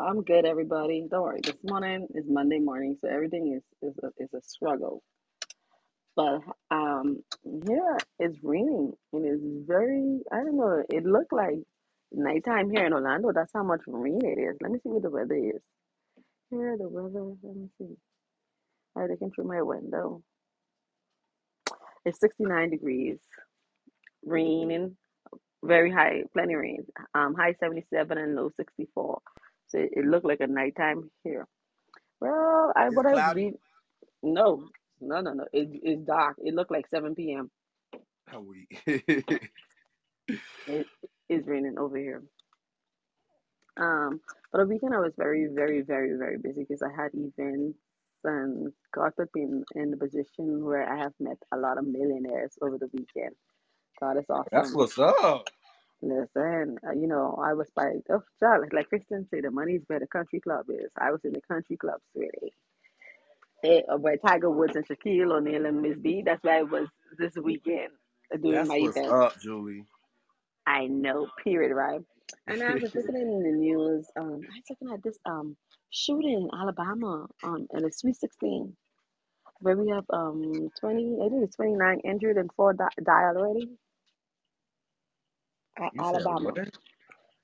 I'm 0.00 0.22
good, 0.22 0.46
everybody. 0.46 1.06
Don't 1.10 1.22
worry. 1.22 1.40
This 1.44 1.62
morning 1.64 2.08
is 2.14 2.24
Monday 2.28 2.60
morning, 2.60 2.98
so 3.00 3.08
everything 3.08 3.54
is 3.56 3.90
is 3.90 3.96
a, 4.02 4.08
is 4.22 4.30
a 4.34 4.42
struggle. 4.42 5.02
But 6.16 6.40
um, 6.70 7.22
here 7.66 7.98
it's 8.20 8.38
raining 8.42 8.92
and 9.12 9.26
it's 9.26 9.68
very. 9.68 10.20
I 10.32 10.38
don't 10.38 10.56
know. 10.56 10.84
It 10.90 11.04
looked 11.06 11.32
like 11.32 11.58
nighttime 12.12 12.70
here 12.70 12.86
in 12.86 12.94
Orlando. 12.94 13.32
That's 13.34 13.52
how 13.54 13.64
much 13.64 13.82
rain 13.86 14.20
it 14.24 14.40
is. 14.40 14.56
Let 14.62 14.72
me 14.72 14.78
see 14.82 14.90
what 14.90 15.02
the 15.02 15.10
weather 15.10 15.34
is. 15.36 15.62
Here, 16.50 16.76
the 16.76 16.88
weather. 16.88 17.24
Let 17.42 17.56
me 17.56 17.68
see. 17.78 17.96
I'm 18.96 19.08
looking 19.08 19.30
through 19.30 19.44
my 19.44 19.62
window. 19.62 20.22
It's 22.04 22.18
69 22.20 22.70
degrees, 22.70 23.18
raining, 24.24 24.96
very 25.62 25.92
high, 25.92 26.22
plenty 26.32 26.54
of 26.54 26.60
rain. 26.60 26.86
Um, 27.14 27.34
high 27.34 27.54
77 27.60 28.18
and 28.18 28.34
low 28.34 28.50
64. 28.56 29.20
So 29.68 29.78
it, 29.78 29.90
it 29.92 30.04
looked 30.06 30.26
like 30.26 30.40
a 30.40 30.46
nighttime 30.46 31.10
here. 31.22 31.46
Well, 32.20 32.72
I 32.74 32.88
what 32.88 33.06
I 33.06 33.32
read. 33.32 33.54
No, 34.22 34.68
no, 35.00 35.20
no, 35.20 35.32
no. 35.32 35.44
It, 35.52 35.68
it's 35.82 36.02
dark. 36.02 36.36
It 36.38 36.54
looked 36.54 36.72
like 36.72 36.88
7 36.88 37.14
p.m. 37.14 37.50
How 38.26 38.40
we? 38.40 38.66
it 38.86 39.24
is 41.28 41.46
raining 41.46 41.78
over 41.78 41.96
here. 41.96 42.22
Um, 43.76 44.20
but 44.52 44.58
the 44.60 44.66
weekend 44.66 44.94
I 44.94 45.00
was 45.00 45.14
very, 45.16 45.48
very, 45.54 45.82
very, 45.82 46.16
very 46.18 46.38
busy 46.38 46.66
because 46.68 46.82
I 46.82 46.90
had 46.94 47.12
events 47.14 47.78
and 48.24 48.72
God 48.94 49.12
put 49.16 49.30
in, 49.36 49.64
in 49.74 49.90
the 49.92 49.96
position 49.96 50.64
where 50.64 50.90
I 50.92 50.98
have 50.98 51.12
met 51.20 51.38
a 51.52 51.58
lot 51.58 51.78
of 51.78 51.86
millionaires 51.86 52.52
over 52.62 52.78
the 52.78 52.88
weekend. 52.92 53.34
God 54.00 54.18
is 54.18 54.26
awesome. 54.30 54.46
That's 54.52 54.74
what's 54.74 54.98
up. 54.98 55.50
Listen, 56.02 56.78
uh, 56.86 56.92
you 56.92 57.08
know, 57.08 57.42
I 57.44 57.54
was 57.54 57.68
by 57.76 57.94
oh, 58.10 58.22
child, 58.40 58.66
like 58.72 58.88
Kristen 58.88 59.26
said, 59.30 59.44
the 59.44 59.50
money's 59.50 59.82
where 59.88 60.00
the 60.00 60.06
country 60.06 60.40
club 60.40 60.66
is. 60.70 60.90
I 60.98 61.10
was 61.10 61.20
in 61.24 61.32
the 61.32 61.42
country 61.42 61.76
club, 61.76 62.00
sweetie. 62.14 62.54
It, 63.62 63.86
uh, 63.92 63.98
where 63.98 64.16
Tiger 64.18 64.50
Woods 64.50 64.76
and 64.76 64.86
Shaquille 64.86 65.32
O'Neal 65.32 65.66
and 65.66 65.82
Miss 65.82 65.98
B. 65.98 66.22
That's 66.24 66.42
where 66.44 66.60
I 66.60 66.62
was 66.62 66.88
this 67.18 67.34
weekend 67.36 67.90
doing 68.42 68.54
That's 68.56 68.68
my 68.68 68.76
what's 68.76 68.96
event. 68.96 69.08
up, 69.08 69.40
Julie. 69.40 69.84
I 70.70 70.86
know, 70.88 71.28
period, 71.44 71.74
right? 71.74 72.00
And 72.48 72.62
I 72.62 72.76
was 72.76 72.92
looking 72.94 73.16
in 73.16 73.42
the 73.44 73.52
news. 73.52 74.06
Um, 74.18 74.46
I 74.50 74.56
was 74.56 74.64
looking 74.70 74.94
at 74.94 75.02
this 75.04 75.18
um 75.26 75.56
shooting 75.90 76.32
in 76.34 76.50
Alabama 76.58 77.26
um 77.44 77.68
in 77.74 77.82
the 77.84 77.92
Sweet 77.92 78.16
16, 78.16 78.76
where 79.60 79.76
we 79.76 79.90
have 79.90 80.04
um 80.12 80.70
20, 80.80 81.18
I 81.24 81.28
think 81.30 81.44
it's 81.44 81.56
29 81.56 82.00
injured 82.04 82.38
and 82.38 82.50
four 82.56 82.74
di- 82.74 82.88
died 83.04 83.36
already. 83.36 83.68
At 85.78 85.92
You 85.92 86.02
Alabama. 86.04 86.52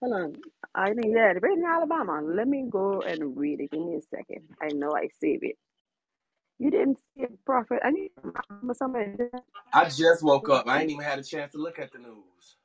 Hold 0.03 0.15
on. 0.15 0.37
I 0.75 0.95
think 0.95 1.09
yeah, 1.15 1.35
right 1.43 1.59
in 1.59 1.65
Alabama. 1.67 2.23
Let 2.23 2.49
me 2.49 2.67
go 2.71 3.03
and 3.03 3.37
read 3.37 3.61
it. 3.61 3.71
Give 3.73 3.81
me 3.83 3.97
a 3.97 4.03
second. 4.17 4.43
I 4.63 4.69
know 4.73 4.95
I 4.97 5.09
save 5.21 5.41
it. 5.43 5.57
You 6.59 6.71
didn't 6.71 6.99
see 7.17 7.25
a 7.25 7.29
prophet. 7.47 7.81
I 7.85 7.91
need 7.93 8.11
somebody. 8.75 9.13
I 9.73 9.87
just 9.87 10.23
woke 10.25 10.49
up. 10.51 10.69
I 10.69 10.83
ain't 10.83 10.91
even 10.91 11.05
had 11.05 11.19
a 11.21 11.25
chance 11.25 11.53
to 11.53 11.59
look 11.59 11.79
at 11.79 11.93
the 11.93 11.99
news. 11.99 12.57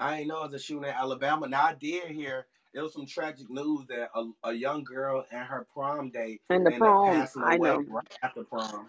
I 0.00 0.20
ain't 0.20 0.28
know 0.28 0.40
it 0.40 0.44
was 0.52 0.54
a 0.54 0.58
shooting 0.58 0.84
in 0.84 0.90
Alabama. 0.90 1.48
Now 1.48 1.64
I 1.66 1.74
did 1.74 2.10
hear 2.10 2.46
there 2.74 2.82
was 2.82 2.92
some 2.94 3.06
tragic 3.06 3.50
news 3.50 3.86
that 3.88 4.10
a, 4.14 4.30
a 4.44 4.52
young 4.52 4.84
girl 4.84 5.24
and 5.30 5.46
her 5.46 5.66
prom 5.72 6.10
date 6.10 6.42
And 6.50 6.66
the 6.66 6.70
ended 6.70 6.90
up 6.90 7.02
prom, 7.02 7.02
passing 7.02 7.42
I 7.42 7.58
know. 7.58 7.84
right 7.88 8.06
after 8.22 8.44
prom. 8.44 8.88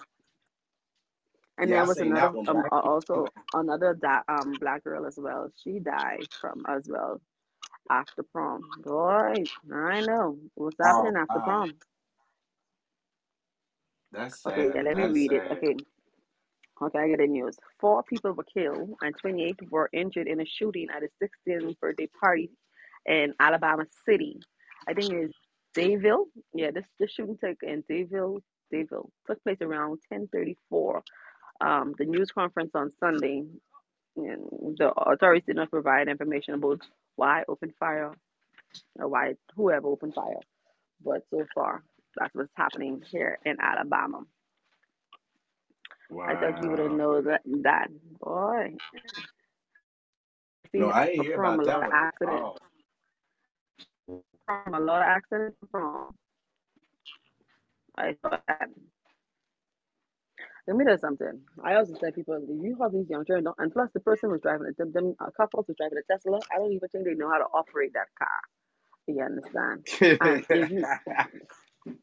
And 1.58 1.72
Yeah, 1.72 1.74
there 1.74 1.86
was 1.86 2.00
another, 2.02 2.30
um, 2.48 2.66
uh, 2.72 2.80
also 2.80 3.32
another 3.54 3.98
um 4.28 4.58
black 4.58 4.84
girl 4.84 5.06
as 5.06 5.18
well. 5.18 5.52
She 5.64 5.80
died 5.80 6.28
from 6.42 6.64
as 6.68 6.88
well 6.90 7.22
after 7.90 8.24
prom. 8.24 8.66
Boy, 8.84 9.48
I 9.74 10.02
know 10.02 10.40
what's 10.56 10.78
Oh 10.84 10.84
happening 10.84 11.16
after 11.18 11.40
wow, 11.40 11.42
prom. 11.42 11.76
that's 14.12 14.46
Okay, 14.48 14.72
yeah, 14.74 14.82
let 14.84 14.98
me 14.98 15.08
That's 15.08 15.10
read 15.10 15.34
it. 15.34 15.46
Okay, 15.52 15.76
okay, 16.82 17.00
I 17.00 17.08
get 17.10 17.20
the 17.20 17.28
news. 17.28 17.58
Four 17.80 18.04
people 18.04 18.34
were 18.34 18.46
killed 18.46 18.96
and 19.02 19.16
28 19.22 19.72
were 19.72 19.90
injured 19.94 20.28
in 20.28 20.42
a 20.42 20.46
shooting 20.46 20.88
at 20.96 21.04
a 21.04 21.10
16th 21.50 21.80
birthday 21.80 22.08
party 22.20 22.50
in 23.06 23.34
Alabama 23.40 23.86
City. 24.06 24.40
I 24.88 24.94
think 24.94 25.14
it's 25.14 25.34
Dadeville. 25.76 26.26
Yeah, 26.54 26.72
this 26.72 26.86
this 27.00 27.12
shooting 27.12 27.38
took 27.44 27.58
in 27.64 27.84
Dadeville. 27.90 28.42
Dadeville 28.74 29.10
took 29.28 29.44
place 29.44 29.58
around 29.62 30.00
10:34. 30.12 31.02
Um, 31.62 31.94
the 31.98 32.06
news 32.06 32.32
conference 32.32 32.72
on 32.76 32.92
Sunday, 33.00 33.44
and 34.16 34.78
the 34.78 34.92
authorities 34.98 35.46
did 35.48 35.56
not 35.56 35.72
provide 35.72 36.08
information 36.08 36.56
about 36.56 36.82
why 37.16 37.44
opened 37.48 37.74
fire 37.80 38.14
or 39.00 39.08
why 39.08 39.36
whoever 39.56 39.88
opened 39.88 40.14
fire. 40.16 40.42
But 41.04 41.24
so 41.30 41.46
far, 41.54 41.84
that's 42.18 42.34
what's 42.34 42.52
happening 42.56 43.04
here 43.10 43.40
in 43.46 43.58
Alabama. 43.60 44.22
I 46.28 46.36
thought 46.38 46.60
you 46.62 46.70
would 46.72 46.80
have 46.80 46.92
Wow. 46.92 46.94
known 46.94 47.26
that. 47.26 47.42
That 47.64 47.90
boy, 48.22 48.76
see 50.72 50.82
No, 50.82 50.90
I 50.90 51.12
for 51.16 51.26
hear 51.26 51.38
prom 51.38 51.60
a 51.60 51.64
lot 51.64 51.82
that 51.82 51.84
of 51.84 51.90
accidents. 51.94 52.50
all. 52.50 52.60
Prom 54.48 54.74
a 54.76 54.80
lot 54.80 55.02
of 55.02 55.08
accidents 55.08 55.58
for 55.62 55.68
prom. 55.68 56.16
I 57.98 58.16
thought 58.24 58.44
that. 58.48 58.70
Let 60.68 60.78
me 60.78 60.86
tell 60.86 60.98
something. 61.00 61.42
I 61.64 61.76
also 61.76 61.96
tell 61.96 62.12
people, 62.12 62.40
you 62.50 62.78
have 62.82 62.94
these 62.94 63.10
young 63.10 63.26
children, 63.26 63.54
and 63.58 63.74
plus 63.74 63.90
the 63.94 64.00
person 64.00 64.30
who's 64.30 64.42
driving 64.42 64.68
it, 64.68 64.78
them, 64.78 64.94
them 64.94 65.16
a 65.20 65.32
couple 65.32 65.64
who's 65.68 65.76
driving 65.78 65.98
a 66.00 66.14
Tesla, 66.14 66.42
I 66.54 66.58
don't 66.60 66.72
even 66.74 66.90
think 66.90 67.06
they 67.06 67.16
know 67.16 67.30
how 67.30 67.40
to 67.40 67.46
operate 67.54 67.94
that 67.94 68.08
car. 68.18 68.40
You 69.08 69.22
understand? 69.24 69.86
And 70.22 70.38
if 70.38 70.46
you, 70.54 70.88
mm, 71.88 71.98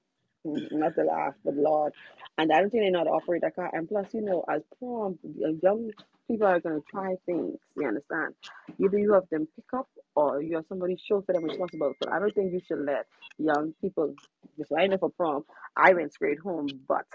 not 0.45 0.95
to 0.95 1.05
laugh, 1.05 1.35
but 1.45 1.55
Lord, 1.55 1.93
and 2.39 2.53
I 2.53 2.61
don't 2.61 2.71
think 2.71 2.85
they 2.85 2.91
know 2.91 3.01
how 3.01 3.05
to 3.05 3.11
operate 3.11 3.43
that 3.43 3.57
car. 3.57 3.71
And 3.73 3.89
plus, 3.89 4.07
you 4.15 4.23
know, 4.23 4.45
as 4.49 4.63
prom, 4.79 5.19
young 5.63 5.91
people 6.27 6.47
are 6.47 6.61
going 6.61 6.81
to 6.81 6.87
try 6.91 7.17
things. 7.27 7.59
You 7.77 7.89
understand? 7.89 8.35
Either 8.79 8.99
you 8.99 9.13
have 9.13 9.29
them 9.31 9.47
pick 9.55 9.65
up 9.75 9.89
or 10.15 10.43
you 10.43 10.57
have 10.57 10.65
somebody 10.69 10.97
show 11.07 11.23
for 11.23 11.33
them 11.33 11.45
responsible. 11.45 11.95
So 12.03 12.11
I 12.11 12.19
don't 12.19 12.35
think 12.35 12.53
you 12.53 12.61
should 12.67 12.85
let 12.85 13.07
young 13.39 13.75
people. 13.81 14.15
Just 14.59 14.73
I 14.77 14.87
know 14.87 14.99
for 14.99 15.11
prom, 15.11 15.45
I 15.77 15.93
went 15.93 16.13
straight 16.13 16.39
home, 16.41 16.69
but 16.89 17.07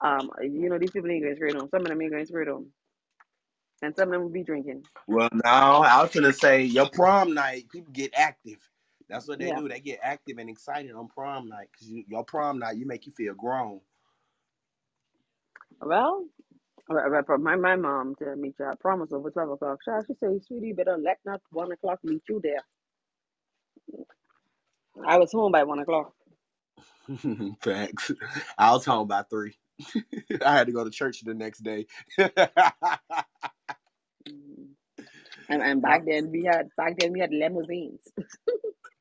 um, 0.00 0.30
you 0.42 0.68
know, 0.68 0.78
these 0.78 0.90
people 0.90 1.10
ain't 1.10 1.22
going 1.22 1.36
straight 1.36 1.54
home. 1.54 1.68
Some 1.70 1.82
of 1.82 1.88
them 1.88 2.02
ain't 2.02 2.12
going 2.12 2.26
straight 2.26 2.48
home, 2.48 2.66
and 3.82 3.94
some 3.96 4.08
of 4.08 4.12
them 4.12 4.22
will 4.22 4.30
be 4.30 4.42
drinking. 4.42 4.84
well, 5.06 5.28
now 5.44 5.82
I 5.82 6.02
was 6.02 6.12
gonna 6.12 6.32
say 6.32 6.62
your 6.62 6.88
prom 6.88 7.34
night, 7.34 7.66
people 7.72 7.92
get 7.92 8.12
active. 8.16 8.58
That's 9.08 9.28
what 9.28 9.40
they 9.40 9.50
Yeah. 9.50 9.52
do. 9.52 9.68
They 9.68 9.80
get 9.80 10.00
active 10.02 10.38
and 10.38 10.50
excited 10.50 10.92
on 10.94 11.08
prom 11.08 11.48
night 11.48 11.68
because 11.72 11.90
you, 11.90 12.04
your 12.08 12.24
prom 12.24 12.60
night, 12.60 12.76
you 12.78 12.86
make 12.86 13.06
you 13.06 13.12
feel 13.12 13.34
grown. 13.34 13.80
Well, 15.82 16.26
my 16.88 17.56
my 17.56 17.76
mom 17.76 18.14
told 18.16 18.38
me, 18.38 18.52
"Child, 18.58 18.80
promise 18.80 19.12
over 19.12 19.30
twelve 19.30 19.50
o'clock." 19.50 19.80
Child, 19.84 20.06
She 20.08 20.14
said, 20.20 20.44
"Sweetie, 20.46 20.68
you 20.68 20.74
better 20.74 20.98
let 20.98 21.18
not 21.24 21.42
one 21.52 21.72
o'clock 21.72 22.00
meet 22.04 22.22
you 22.28 22.40
there." 22.42 22.62
I 25.06 25.18
was 25.18 25.32
home 25.32 25.52
by 25.52 25.64
one 25.64 25.80
o'clock. 25.80 26.12
Thanks. 27.62 28.12
I 28.58 28.72
was 28.72 28.84
home 28.86 29.08
by 29.08 29.22
three. 29.24 29.54
I 30.44 30.56
had 30.56 30.66
to 30.68 30.72
go 30.74 30.84
to 30.84 30.90
church 30.90 31.22
the 31.24 31.34
next 31.34 31.60
day. 31.60 31.86
Mm. 34.28 34.68
And 35.48 35.62
and 35.62 35.82
back 35.82 36.04
then 36.06 36.30
we 36.30 36.44
had 36.44 36.70
back 36.76 36.98
then 36.98 37.12
we 37.12 37.20
had 37.20 37.32
limousines. 37.32 38.00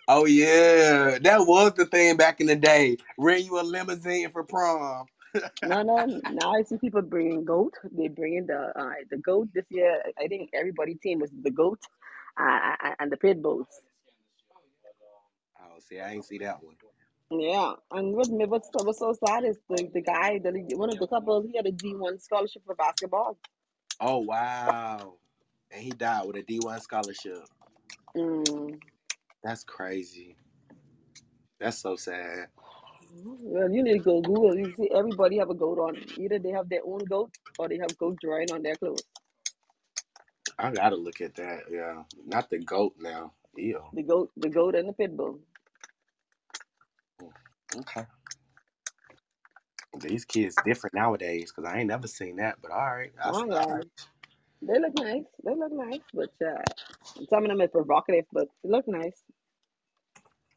Oh 0.07 0.25
yeah, 0.25 1.19
that 1.21 1.41
was 1.47 1.73
the 1.75 1.85
thing 1.85 2.17
back 2.17 2.41
in 2.41 2.47
the 2.47 2.55
day. 2.55 2.97
Rent 3.17 3.45
you 3.45 3.59
a 3.59 3.63
limousine 3.63 4.29
for 4.31 4.43
prom. 4.43 5.07
No, 5.63 5.83
no. 5.83 6.05
Now 6.31 6.53
I 6.53 6.63
see 6.63 6.77
people 6.77 7.01
bringing 7.03 7.45
goat. 7.45 7.75
They 7.91 8.09
bringing 8.09 8.47
the 8.47 8.73
uh, 8.75 8.93
the 9.11 9.17
goat 9.17 9.49
this 9.53 9.65
year. 9.69 10.01
I 10.19 10.27
think 10.27 10.51
everybody 10.53 10.95
team 10.95 11.19
was 11.19 11.31
the 11.31 11.51
goat, 11.51 11.79
uh, 12.39 12.75
uh, 12.83 12.95
and 12.99 13.11
the 13.11 13.17
pit 13.17 13.41
bulls. 13.41 13.67
Oh, 15.61 15.79
see, 15.79 15.99
I 15.99 16.11
ain't 16.13 16.25
see 16.25 16.39
that 16.39 16.63
one. 16.63 16.75
Yeah, 17.31 17.73
and 17.91 18.15
what 18.15 18.29
what's 18.49 18.69
so, 18.73 18.83
what's 18.83 18.99
so 18.99 19.13
sad 19.25 19.45
is 19.45 19.57
the 19.69 19.89
the 19.93 20.01
guy 20.01 20.39
that 20.43 20.55
he- 20.55 20.75
one 20.75 20.89
of 20.91 20.99
the 20.99 21.07
couples 21.07 21.45
he 21.45 21.57
had 21.57 21.67
a 21.67 21.71
D 21.71 21.95
one 21.95 22.19
scholarship 22.19 22.63
for 22.65 22.75
basketball. 22.75 23.37
Oh 23.99 24.19
wow, 24.19 25.15
and 25.71 25.81
he 25.83 25.91
died 25.91 26.27
with 26.27 26.37
a 26.37 26.43
D 26.43 26.59
one 26.59 26.79
scholarship. 26.81 27.43
Mm. 28.17 28.79
That's 29.43 29.63
crazy. 29.63 30.37
That's 31.59 31.79
so 31.79 31.95
sad. 31.97 32.49
Well, 33.25 33.71
you 33.71 33.83
need 33.83 33.93
to 33.93 33.99
go 33.99 34.21
Google. 34.21 34.55
You 34.57 34.73
see, 34.77 34.89
everybody 34.95 35.37
have 35.39 35.49
a 35.49 35.55
goat 35.55 35.79
on. 35.79 35.97
Either 36.17 36.39
they 36.39 36.51
have 36.51 36.69
their 36.69 36.81
own 36.85 37.05
goat 37.09 37.31
or 37.57 37.69
they 37.69 37.77
have 37.79 37.97
goat 37.97 38.19
drawing 38.21 38.51
on 38.51 38.63
their 38.63 38.75
clothes. 38.77 39.03
I 40.59 40.71
gotta 40.71 40.95
look 40.95 41.21
at 41.21 41.35
that. 41.35 41.63
Yeah, 41.71 42.03
not 42.25 42.49
the 42.49 42.59
goat 42.59 42.95
now. 42.99 43.33
Ew. 43.55 43.83
The 43.93 44.03
goat, 44.03 44.31
the 44.37 44.49
goat, 44.49 44.75
and 44.75 44.89
the 44.89 44.93
pit 44.93 45.15
bull. 45.17 45.39
Mm, 47.21 47.33
okay. 47.81 48.05
These 49.99 50.25
kids 50.25 50.57
different 50.65 50.95
nowadays 50.95 51.51
because 51.55 51.71
I 51.71 51.79
ain't 51.79 51.89
never 51.89 52.07
seen 52.07 52.37
that. 52.37 52.57
But 52.61 52.71
all 52.71 52.79
right, 52.95 53.13
I, 53.23 53.31
Oh 53.31 53.45
right. 53.47 53.85
They 54.67 54.79
look 54.79 54.93
nice. 54.97 55.25
They 55.45 55.55
look 55.55 55.71
nice, 55.73 56.01
but 56.13 56.31
uh, 56.45 56.63
some 57.29 57.43
of 57.45 57.49
them 57.49 57.61
are 57.61 57.67
provocative, 57.67 58.25
but 58.31 58.47
they 58.63 58.69
look 58.69 58.87
nice. 58.87 59.23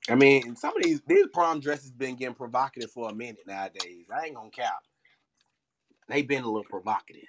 I 0.08 0.14
mean, 0.14 0.56
some 0.56 0.76
of 0.76 0.82
these 0.82 1.02
these 1.06 1.26
prom 1.32 1.60
dresses 1.60 1.90
been 1.92 2.16
getting 2.16 2.34
provocative 2.34 2.90
for 2.92 3.10
a 3.10 3.14
minute 3.14 3.46
nowadays. 3.46 4.06
I 4.14 4.26
ain't 4.26 4.36
gonna 4.36 4.50
cap. 4.50 4.74
They 6.08 6.22
been 6.22 6.44
a 6.44 6.48
little 6.48 6.64
provocative. 6.64 7.28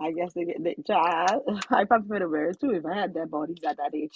I 0.00 0.12
guess 0.12 0.32
they 0.34 0.44
get. 0.44 0.62
They, 0.62 0.76
child, 0.86 1.42
I 1.70 1.84
probably 1.84 2.08
would 2.08 2.22
have 2.22 2.30
wear 2.30 2.50
it 2.50 2.60
too 2.60 2.70
if 2.70 2.84
I 2.86 2.94
had 2.94 3.14
that 3.14 3.30
bodies 3.30 3.58
at 3.66 3.78
that 3.78 3.94
age. 3.94 4.12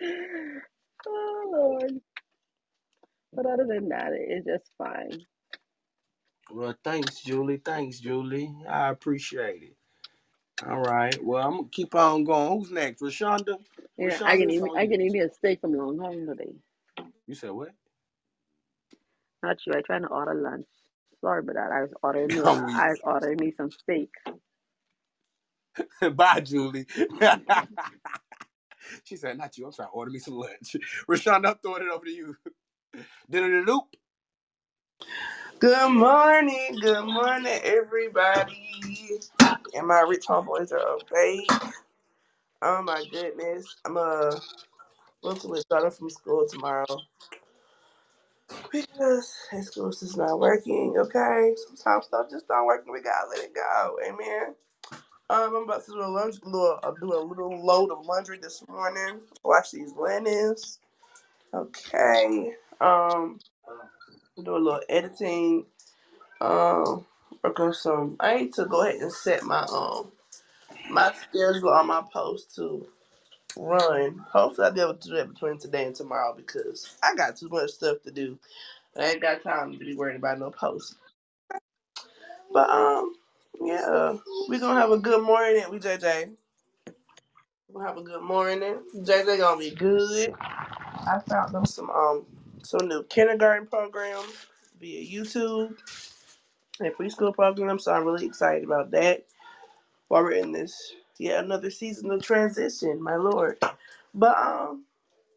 oh 1.06 1.50
Lord! 1.52 2.00
But 3.32 3.46
other 3.46 3.66
than 3.68 3.88
that, 3.90 4.12
it's 4.14 4.46
just 4.46 4.70
fine. 4.78 5.26
Well, 6.50 6.74
thanks, 6.84 7.20
Julie. 7.20 7.58
Thanks, 7.64 8.00
Julie. 8.00 8.54
I 8.68 8.88
appreciate 8.90 9.62
it. 9.62 9.76
All 10.68 10.80
right. 10.80 11.16
Well, 11.24 11.46
I'm 11.46 11.56
gonna 11.58 11.68
keep 11.70 11.94
on 11.94 12.24
going. 12.24 12.58
Who's 12.60 12.70
next? 12.72 13.02
Rashonda? 13.02 13.58
Yeah, 13.98 14.20
I 14.24 14.36
can 14.38 14.50
eat. 14.50 14.62
on 14.62 14.76
I 14.76 14.86
you. 14.86 14.88
can 14.88 15.00
eat 15.02 15.12
me 15.12 15.20
a 15.20 15.30
steak 15.32 15.60
from 15.60 15.74
Long 15.74 16.00
Island 16.00 16.28
today. 16.28 16.52
You 17.26 17.34
said 17.34 17.52
what? 17.52 17.70
Not 19.42 19.58
you. 19.66 19.74
I 19.74 19.82
trying 19.82 20.02
to 20.02 20.08
order 20.08 20.34
lunch. 20.34 20.66
Sorry 21.20 21.40
about 21.40 21.54
that. 21.56 21.72
I 21.72 21.82
was 21.82 21.90
ordering 22.02 22.32
me. 22.32 22.40
A, 22.40 22.44
I'm 22.44 22.64
weak. 22.64 22.84
I 22.84 22.90
was 22.90 23.00
ordering 23.04 23.38
me 23.40 23.54
some 23.56 23.70
steak. 23.70 24.10
Bye, 26.14 26.40
Julie. 26.40 26.86
she 29.04 29.16
said, 29.16 29.38
"Not 29.38 29.56
you. 29.58 29.66
I'm 29.66 29.72
trying 29.72 29.88
to 29.88 29.92
order 29.92 30.10
me 30.12 30.20
some 30.20 30.34
lunch." 30.34 30.76
Rashonda, 31.10 31.48
I'm 31.50 31.56
throwing 31.62 31.82
it 31.82 31.92
over 31.92 32.04
to 32.06 32.10
you. 32.12 32.36
Did 33.30 33.44
it 33.44 33.66
loop? 33.66 33.84
Good 35.62 35.90
morning, 35.92 36.80
good 36.82 37.06
morning, 37.06 37.60
everybody. 37.64 39.20
And 39.74 39.86
my 39.88 40.02
rich 40.02 40.26
homeboys 40.28 40.72
are 40.72 40.78
awake. 40.78 41.50
Oh 42.62 42.82
my 42.82 43.04
goodness. 43.12 43.76
I'm 43.84 43.96
uh 43.96 44.40
to 45.40 45.48
withdraw 45.48 45.82
them 45.82 45.90
from 45.92 46.10
school 46.10 46.46
tomorrow. 46.48 46.86
Because 48.72 49.34
his 49.52 49.68
school's 49.68 50.00
just 50.00 50.18
not 50.18 50.40
working, 50.40 50.94
okay? 50.98 51.54
Sometimes 51.68 52.06
stuff 52.06 52.30
just 52.30 52.48
don't 52.48 52.66
work 52.66 52.84
we 52.94 53.02
gotta 53.02 53.28
let 53.30 53.40
it 53.44 53.54
go. 53.54 53.98
Amen. 54.06 54.54
Um, 55.30 55.56
I'm 55.56 55.64
about 55.64 55.84
to 55.86 55.92
do 55.92 56.00
a 56.00 56.06
lunch 56.08 56.36
little 56.44 56.80
I'll 56.84 56.94
do 56.96 57.14
a 57.14 57.20
little 57.24 57.64
load 57.66 57.90
of 57.92 58.06
laundry 58.06 58.38
this 58.42 58.64
morning. 58.68 59.20
Wash 59.44 59.72
these 59.72 59.94
linens. 59.94 60.80
Okay. 61.54 62.52
Um 62.80 63.40
do 64.44 64.56
a 64.56 64.58
little 64.58 64.80
editing. 64.88 65.66
Um 66.40 67.06
work 67.44 67.60
on 67.60 67.74
some 67.74 68.16
I 68.20 68.36
need 68.36 68.54
to 68.54 68.66
go 68.66 68.82
ahead 68.84 69.00
and 69.00 69.12
set 69.12 69.44
my 69.44 69.62
um 69.72 70.12
my 70.90 71.12
schedule 71.12 71.70
on 71.70 71.88
my 71.88 72.02
post 72.12 72.54
to 72.56 72.86
run. 73.56 74.24
Hopefully 74.32 74.66
I'll 74.66 74.72
be 74.74 74.80
able 74.80 74.94
to 74.94 75.08
do 75.08 75.16
that 75.16 75.32
between 75.34 75.58
today 75.58 75.86
and 75.86 75.94
tomorrow 75.96 76.34
because 76.36 76.96
I 77.02 77.14
got 77.16 77.36
too 77.36 77.48
much 77.50 77.70
stuff 77.70 77.98
to 78.04 78.10
do. 78.10 78.38
I 78.96 79.12
ain't 79.12 79.22
got 79.22 79.42
time 79.42 79.72
to 79.72 79.78
be 79.78 79.94
worrying 79.94 80.18
about 80.18 80.38
no 80.40 80.50
posts. 80.50 80.96
But 82.52 82.70
um, 82.70 83.14
yeah, 83.62 84.16
we 84.48 84.58
gonna 84.58 84.80
have 84.80 84.92
a 84.92 84.98
good 84.98 85.22
morning. 85.22 85.64
We 85.70 85.78
JJ. 85.78 86.30
We 87.68 87.74
gonna 87.74 87.88
have 87.88 87.98
a 87.98 88.02
good 88.02 88.22
morning. 88.22 88.80
JJ 88.96 89.38
gonna 89.38 89.58
be 89.60 89.70
good. 89.72 90.34
I 90.92 91.20
found 91.28 91.54
them 91.54 91.66
some 91.66 91.90
um 91.90 92.26
some 92.64 92.88
new 92.88 93.04
kindergarten 93.04 93.66
programs 93.66 94.46
via 94.80 95.02
YouTube 95.04 95.78
and 96.80 96.94
preschool 96.94 97.34
programs, 97.34 97.84
so 97.84 97.92
I'm 97.94 98.04
really 98.06 98.26
excited 98.26 98.64
about 98.64 98.90
that. 98.92 99.24
While 100.08 100.24
we're 100.24 100.32
in 100.32 100.52
this, 100.52 100.94
yeah, 101.18 101.40
another 101.40 101.70
season 101.70 102.10
of 102.10 102.22
transition, 102.22 103.02
my 103.02 103.16
lord. 103.16 103.58
But 104.14 104.38
um, 104.38 104.84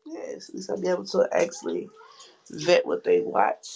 yes, 0.05 0.49
at 0.49 0.55
least 0.55 0.71
I'll 0.71 0.81
be 0.81 0.89
able 0.89 1.05
to 1.07 1.27
actually 1.31 1.89
vet 2.51 2.85
what 2.85 3.03
they 3.03 3.21
watch. 3.21 3.67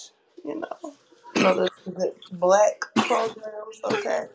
You 0.46 0.62
know, 0.62 0.94
know 1.38 1.56
the, 1.56 1.72
the 1.86 2.14
black 2.34 2.82
programs. 2.96 3.82
Okay, 3.86 4.26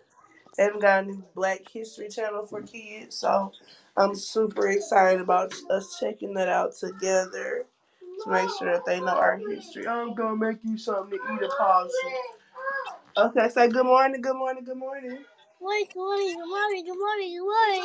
they 0.57 0.65
haven't 0.65 0.83
got 0.83 1.05
a 1.05 1.07
new 1.09 1.25
Black 1.35 1.69
History 1.71 2.09
Channel 2.09 2.47
for 2.47 2.63
kids, 2.63 3.17
so 3.19 3.53
I'm 3.97 4.15
super 4.15 4.69
excited 4.69 5.21
about 5.21 5.55
us 5.71 5.99
checking 6.01 6.35
that 6.35 6.49
out 6.49 6.77
together 6.77 7.67
to 8.25 8.31
make 8.31 8.51
sure 8.59 8.73
that 8.73 8.87
they 8.87 9.01
know 9.01 9.09
our 9.09 9.39
history. 9.39 9.87
I'm 9.89 10.15
gonna 10.15 10.37
make 10.37 10.59
you 10.65 10.79
something 10.79 11.19
to 11.19 11.35
eat 11.35 11.43
a 11.43 11.51
possum. 11.59 12.13
Okay, 13.17 13.49
say 13.51 13.69
good 13.69 13.87
morning, 13.87 14.23
good 14.23 14.37
morning, 14.37 14.65
good 14.65 14.79
morning. 14.79 15.19
Good 15.61 15.97
morning, 15.97 16.37
good 16.39 16.49
morning, 16.49 16.85
good 16.87 16.99
morning, 16.99 17.83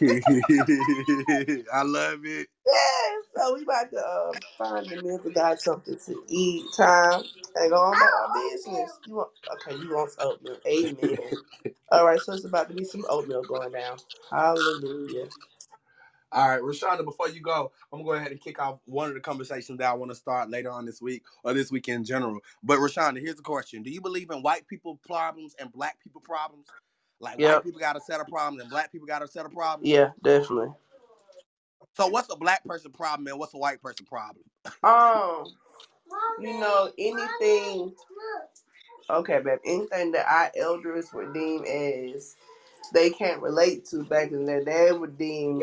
morning. 0.00 1.64
I 1.74 1.82
love 1.84 2.20
it. 2.26 2.48
Yes, 2.66 3.24
so 3.36 3.54
we 3.56 3.62
about 3.62 3.90
to 3.92 3.98
uh, 3.98 4.32
find 4.58 4.86
the 4.88 4.96
men 4.96 5.20
that 5.24 5.34
got 5.34 5.60
something 5.60 5.96
to 6.06 6.22
eat 6.28 6.64
time 6.76 7.22
and 7.56 7.70
go 7.70 7.76
on 7.76 7.96
about 7.96 8.10
our 8.12 8.34
business. 8.50 8.90
You 9.06 9.16
want 9.16 9.30
okay, 9.54 9.76
you 9.76 9.94
want 9.94 10.12
some 10.12 10.28
oatmeal. 10.28 10.58
Amen. 10.66 11.30
All 11.92 12.06
right, 12.06 12.20
so 12.20 12.34
it's 12.34 12.44
about 12.46 12.68
to 12.70 12.74
be 12.74 12.84
some 12.84 13.04
oatmeal 13.08 13.44
going 13.44 13.72
down. 13.72 13.98
Hallelujah. 14.30 15.28
All 16.32 16.48
right, 16.48 16.60
Rashonda, 16.62 17.04
before 17.04 17.28
you 17.30 17.40
go, 17.40 17.72
I'm 17.92 18.00
gonna 18.00 18.04
go 18.04 18.12
ahead 18.14 18.32
and 18.32 18.40
kick 18.40 18.60
off 18.60 18.80
one 18.86 19.08
of 19.08 19.14
the 19.14 19.20
conversations 19.20 19.78
that 19.78 19.90
I 19.90 19.94
want 19.94 20.10
to 20.12 20.16
start 20.16 20.50
later 20.50 20.70
on 20.70 20.86
this 20.86 21.02
week 21.02 21.24
or 21.44 21.54
this 21.54 21.72
week 21.72 21.88
in 21.88 22.04
general. 22.04 22.40
But 22.62 22.78
Rashonda, 22.78 23.20
here's 23.20 23.36
the 23.36 23.42
question: 23.42 23.82
Do 23.82 23.90
you 23.90 24.00
believe 24.02 24.30
in 24.30 24.42
white 24.42 24.66
people 24.68 25.00
problems 25.06 25.54
and 25.58 25.72
black 25.72 25.98
people 26.02 26.20
problems? 26.22 26.68
Like 27.20 27.38
Yep. 27.38 27.42
white 27.42 27.64
people 27.64 27.80
got 27.80 27.96
a 27.96 28.00
set 28.00 28.20
of 28.20 28.28
problems 28.28 28.62
and 28.62 28.70
black 28.70 28.92
people 28.92 29.06
got 29.08 29.22
a 29.22 29.28
set 29.28 29.46
of 29.46 29.52
problems. 29.52 29.88
Yeah, 29.88 30.10
definitely. 30.22 30.74
So 31.96 32.08
what's 32.08 32.32
a 32.32 32.36
black 32.36 32.64
person 32.64 32.92
problem 32.92 33.28
and 33.28 33.38
what's 33.38 33.54
a 33.54 33.58
white 33.58 33.82
person 33.82 34.06
problem? 34.06 34.44
Um, 34.84 35.44
you 36.40 36.58
know, 36.60 36.92
anything 36.98 37.94
okay, 39.10 39.40
babe, 39.40 39.58
anything 39.66 40.12
that 40.12 40.26
our 40.28 40.52
elders 40.56 41.12
would 41.14 41.34
deem 41.34 41.64
as 41.64 42.36
they 42.94 43.10
can't 43.10 43.42
relate 43.42 43.86
to 43.86 44.04
back 44.04 44.32
in 44.32 44.46
the 44.46 44.64
day, 44.64 44.86
they 44.86 44.92
would 44.92 45.18
deem 45.18 45.60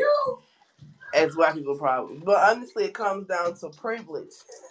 as 1.14 1.36
white 1.36 1.54
people 1.54 1.78
problems. 1.78 2.22
But 2.24 2.38
honestly 2.50 2.84
it 2.84 2.94
comes 2.94 3.26
down 3.28 3.54
to 3.56 3.70
privilege. 3.70 4.32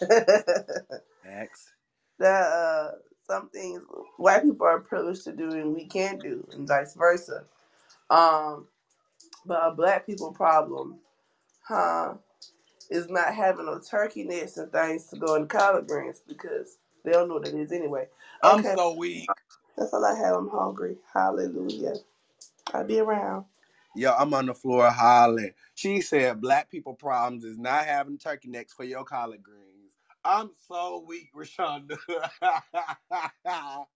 X. 1.26 1.70
that 2.18 2.44
uh 2.44 2.90
some 3.28 3.50
things 3.50 3.82
white 4.16 4.42
people 4.42 4.66
are 4.66 4.80
privileged 4.80 5.24
to 5.24 5.32
do 5.32 5.50
and 5.52 5.74
we 5.74 5.86
can't 5.86 6.20
do 6.22 6.46
and 6.52 6.68
vice 6.68 6.94
versa. 6.94 7.44
Um 8.10 8.66
but 9.46 9.60
a 9.66 9.72
black 9.72 10.06
people 10.06 10.32
problem, 10.32 10.98
huh, 11.62 12.14
is 12.90 13.08
not 13.10 13.34
having 13.34 13.66
no 13.66 13.80
turkey 13.80 14.24
necks 14.24 14.56
and 14.56 14.72
things 14.72 15.06
to 15.06 15.16
go 15.16 15.34
in 15.36 15.46
collard 15.48 15.88
greens 15.88 16.22
because 16.28 16.78
they 17.04 17.12
don't 17.12 17.28
know 17.28 17.34
what 17.36 17.48
it 17.48 17.54
is 17.54 17.72
anyway. 17.72 18.08
I'm 18.42 18.62
so 18.62 18.94
weak. 18.96 19.28
that's 19.76 19.92
all 19.94 20.04
I 20.04 20.16
have. 20.18 20.36
I'm 20.36 20.48
hungry. 20.48 20.96
Hallelujah. 21.14 21.94
I'll 22.74 22.84
be 22.86 23.00
around. 23.00 23.46
Yo, 23.98 24.14
I'm 24.16 24.32
on 24.32 24.46
the 24.46 24.54
floor 24.54 24.88
hollering. 24.90 25.52
She 25.74 26.00
said 26.00 26.40
black 26.40 26.70
people 26.70 26.94
problems 26.94 27.42
is 27.42 27.58
not 27.58 27.84
having 27.84 28.16
turkey 28.16 28.48
necks 28.48 28.72
for 28.72 28.84
your 28.84 29.02
collard 29.02 29.42
greens. 29.42 29.90
I'm 30.24 30.50
so 30.68 31.04
weak, 31.04 31.30
Rashonda. 31.34 31.98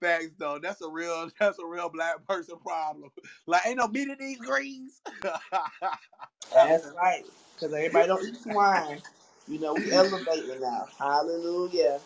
Thanks 0.00 0.32
though. 0.38 0.58
That's 0.58 0.80
a 0.82 0.88
real 0.88 1.30
that's 1.40 1.60
a 1.60 1.66
real 1.66 1.88
black 1.88 2.26
person 2.26 2.56
problem. 2.58 3.10
Like 3.46 3.64
ain't 3.64 3.78
no 3.78 3.86
meat 3.86 4.08
in 4.08 4.16
these 4.18 4.38
greens. 4.38 5.00
That's 6.52 6.88
right. 6.96 7.24
Because 7.54 7.72
everybody 7.74 8.08
don't 8.08 8.26
eat 8.26 8.36
swine. 8.42 9.00
You 9.46 9.60
know, 9.60 9.74
we 9.74 9.92
elevating 9.92 10.60
now. 10.60 10.88
Hallelujah. 10.98 12.00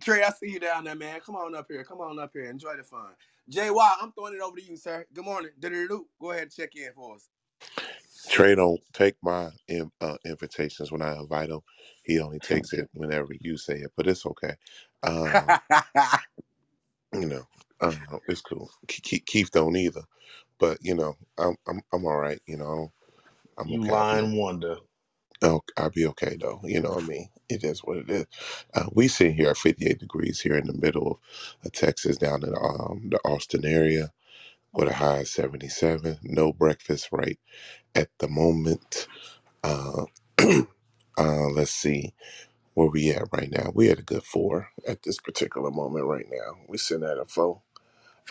Trey, 0.00 0.22
I 0.22 0.30
see 0.30 0.50
you 0.50 0.60
down 0.60 0.84
there, 0.84 0.94
man. 0.94 1.18
Come 1.20 1.34
on 1.34 1.56
up 1.56 1.66
here. 1.68 1.82
Come 1.82 2.00
on 2.00 2.20
up 2.20 2.30
here. 2.32 2.48
Enjoy 2.48 2.76
the 2.76 2.84
fun. 2.84 3.10
Jay 3.48 3.70
Watt, 3.70 3.98
I'm 4.02 4.12
throwing 4.12 4.34
it 4.34 4.40
over 4.42 4.56
to 4.56 4.64
you, 4.64 4.76
sir. 4.76 5.06
Good 5.14 5.24
morning. 5.24 5.52
Do-do-do-do. 5.58 6.06
Go 6.20 6.30
ahead 6.32 6.44
and 6.44 6.52
check 6.52 6.76
in 6.76 6.92
for 6.94 7.16
us. 7.16 7.28
Trey 8.30 8.54
don't 8.56 8.80
take 8.94 9.16
my 9.22 9.50
uh, 10.00 10.16
invitations 10.26 10.92
when 10.92 11.02
I 11.02 11.16
invite 11.16 11.50
him. 11.50 11.60
He 12.04 12.20
only 12.20 12.40
takes 12.40 12.72
it 12.72 12.88
whenever 12.94 13.34
you 13.40 13.58
say 13.58 13.76
it, 13.76 13.92
but 13.96 14.06
it's 14.08 14.26
okay. 14.26 14.54
Um, 15.02 15.54
you 17.14 17.26
know, 17.26 17.44
uh, 17.80 17.94
it's 18.28 18.42
cool. 18.42 18.70
Keith, 18.88 19.24
Keith 19.26 19.50
don't 19.52 19.76
either, 19.76 20.02
but 20.60 20.78
you 20.82 20.94
know, 20.94 21.16
I'm 21.38 21.56
I'm 21.68 21.82
I'm 21.92 22.06
all 22.06 22.18
right. 22.18 22.40
You 22.46 22.58
know, 22.58 22.92
I'm 23.58 23.72
You 23.72 23.84
okay. 23.84 24.02
I'll 24.10 24.18
lying 24.18 24.36
wonder. 24.36 24.76
Oh, 25.42 25.62
I'll 25.78 25.90
be 25.90 26.06
okay 26.08 26.36
though. 26.40 26.60
You 26.64 26.80
know 26.82 26.90
what 26.92 27.04
I 27.04 27.08
mean? 27.08 27.28
It 27.48 27.64
is 27.64 27.80
what 27.80 27.98
it 27.98 28.10
is. 28.10 28.26
Uh, 28.74 28.86
we 28.92 29.08
sit 29.08 29.34
here 29.34 29.50
at 29.50 29.58
58 29.58 29.98
degrees 30.00 30.40
here 30.40 30.56
in 30.56 30.66
the 30.68 30.74
middle 30.74 31.20
of 31.64 31.72
Texas, 31.72 32.18
down 32.18 32.44
in 32.44 32.54
um, 32.56 33.10
the 33.10 33.18
Austin 33.24 33.64
area, 33.66 34.12
with 34.74 34.88
a 34.88 34.94
high 34.94 35.20
of 35.20 35.28
77. 35.28 36.18
No 36.24 36.52
breakfast 36.52 37.08
right 37.12 37.38
at 37.94 38.10
the 38.18 38.28
moment. 38.28 39.08
Uh, 39.64 40.04
uh, 41.18 41.48
let's 41.54 41.72
see 41.72 42.14
where 42.74 42.88
we 42.88 43.10
at 43.10 43.28
right 43.32 43.50
now. 43.50 43.72
We 43.74 43.90
at 43.90 44.00
a 44.00 44.04
good 44.04 44.24
four 44.24 44.70
at 44.88 45.04
this 45.04 45.18
particular 45.20 45.70
moment 45.70 46.06
right 46.06 46.26
now. 46.30 46.58
We 46.68 46.78
sitting 46.78 47.08
at 47.08 47.18
a 47.18 47.26
four. 47.26 47.62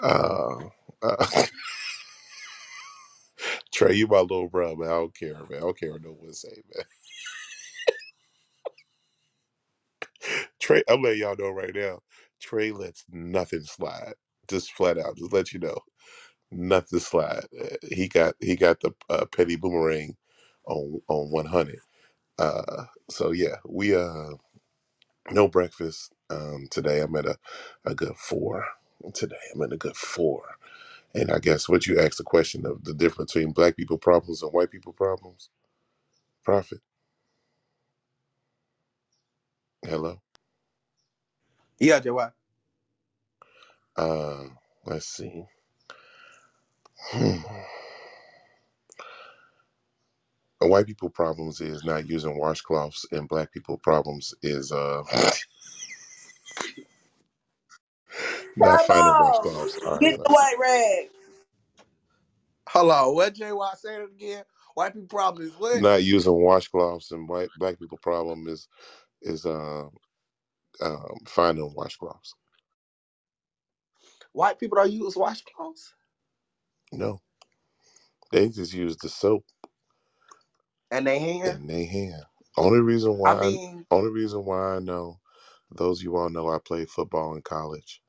Uh, 0.04 0.70
uh, 1.04 1.28
Trey, 3.74 3.96
you 3.96 4.08
my 4.08 4.22
little 4.22 4.50
bro, 4.50 4.76
man. 4.76 4.90
I 4.90 4.94
don't 4.94 5.16
care, 5.16 5.34
man. 5.36 5.58
I 5.58 5.62
don't 5.62 5.80
care 5.80 5.94
what 5.94 6.04
no 6.04 6.12
one 6.12 6.34
say, 6.34 6.50
man. 6.76 6.86
Trey, 10.72 10.84
I'm 10.90 11.04
letting 11.04 11.22
y'all 11.22 11.38
know 11.38 11.52
right 11.52 11.76
now. 11.76 12.00
Trey 12.42 12.72
lets 12.72 13.06
nothing 13.12 13.64
slide. 13.64 14.16
Just 14.50 14.74
flat 14.74 14.98
out, 15.00 15.18
just 15.18 15.34
let 15.34 15.54
you 15.54 15.60
know, 15.60 15.78
nothing 16.52 17.00
slide. 17.00 17.46
Uh, 17.60 17.78
he 17.92 18.08
got 18.08 18.36
he 18.42 18.56
got 18.56 18.82
the 18.82 18.94
uh, 19.10 19.26
petty 19.26 19.56
boomerang 19.58 20.16
on 20.68 21.02
on 21.10 21.32
100. 21.32 21.80
Uh, 22.40 22.86
so 23.10 23.32
yeah, 23.32 23.58
we 23.68 23.96
uh 23.96 24.32
no 25.32 25.48
breakfast 25.48 26.14
um 26.32 26.68
today. 26.72 27.02
I'm 27.02 27.16
at 27.18 27.28
a 27.28 27.38
a 27.86 27.96
good 27.96 28.18
four 28.18 28.66
today. 29.14 29.36
I'm 29.56 29.62
at 29.64 29.74
a 29.74 29.78
good 29.78 29.98
four. 29.98 30.44
And 31.16 31.32
I 31.32 31.40
guess 31.40 31.70
what 31.70 31.88
you 31.88 32.00
asked 32.00 32.20
the 32.20 32.26
question 32.26 32.66
of 32.66 32.86
the 32.86 32.94
difference 32.94 33.34
between 33.34 33.54
black 33.54 33.78
people 33.78 33.98
problems 34.00 34.44
and 34.44 34.54
white 34.54 34.72
people 34.72 34.94
problems. 34.94 35.50
Prophet. 36.44 36.80
hello. 39.86 40.22
Yeah, 41.82 42.00
Jay 42.02 42.12
Watt. 42.12 42.34
Uh, 43.98 44.46
let's 44.86 45.08
see. 45.08 45.46
Hmm. 47.12 47.38
White 50.62 50.88
people 50.88 51.10
problems 51.10 51.62
is 51.62 51.84
not 51.86 52.08
using 52.10 52.40
washcloths, 52.40 53.06
and 53.12 53.30
black 53.30 53.52
people 53.54 53.78
problems 53.80 54.34
is 54.44 54.72
uh 54.72 55.04
not 58.58 58.82
Come 58.82 58.82
finding 58.82 59.16
on. 59.16 59.18
washcloths. 59.18 59.78
All 59.86 60.00
right, 60.00 60.02
Get 60.02 60.22
the 60.24 60.34
white 60.34 60.56
rag. 60.60 61.10
Hello, 62.70 63.12
what 63.14 63.36
Jay 63.36 63.52
Watt 63.54 63.80
say 63.80 63.96
it 63.96 64.10
again? 64.16 64.44
White 64.76 64.94
people 64.94 65.08
problem 65.08 65.48
is 65.48 65.54
what? 65.58 65.82
not 65.82 66.04
using 66.04 66.34
washcloths, 66.34 67.12
and 67.12 67.30
white 67.30 67.50
black 67.58 67.80
people 67.80 68.00
problem 68.00 68.48
is 68.48 68.68
is 69.22 69.46
uh, 69.46 69.86
um 70.82 71.18
finding 71.28 71.74
washcloths. 71.78 72.34
White 74.34 74.60
people 74.60 74.78
don't 74.78 74.92
use 74.92 75.16
washcloths 75.16 75.94
No, 76.94 77.22
they 78.32 78.50
just 78.50 78.74
use 78.74 78.98
the 78.98 79.10
soap 79.10 79.46
and 80.92 81.08
they 81.08 81.20
hand. 81.20 81.60
in 81.60 81.68
their 81.68 81.86
hand. 81.88 82.24
Only 82.58 82.82
reason 82.82 83.18
why, 83.18 83.34
I 83.34 83.36
mean, 83.36 83.86
only 83.92 84.12
reason 84.12 84.46
why 84.46 84.76
I 84.76 84.80
know, 84.80 85.20
those 85.72 86.00
of 86.00 86.04
you 86.06 86.18
all 86.18 86.30
know 86.30 86.50
I 86.50 86.60
played 86.60 86.90
football 86.90 87.36
in 87.36 87.42
college, 87.44 88.02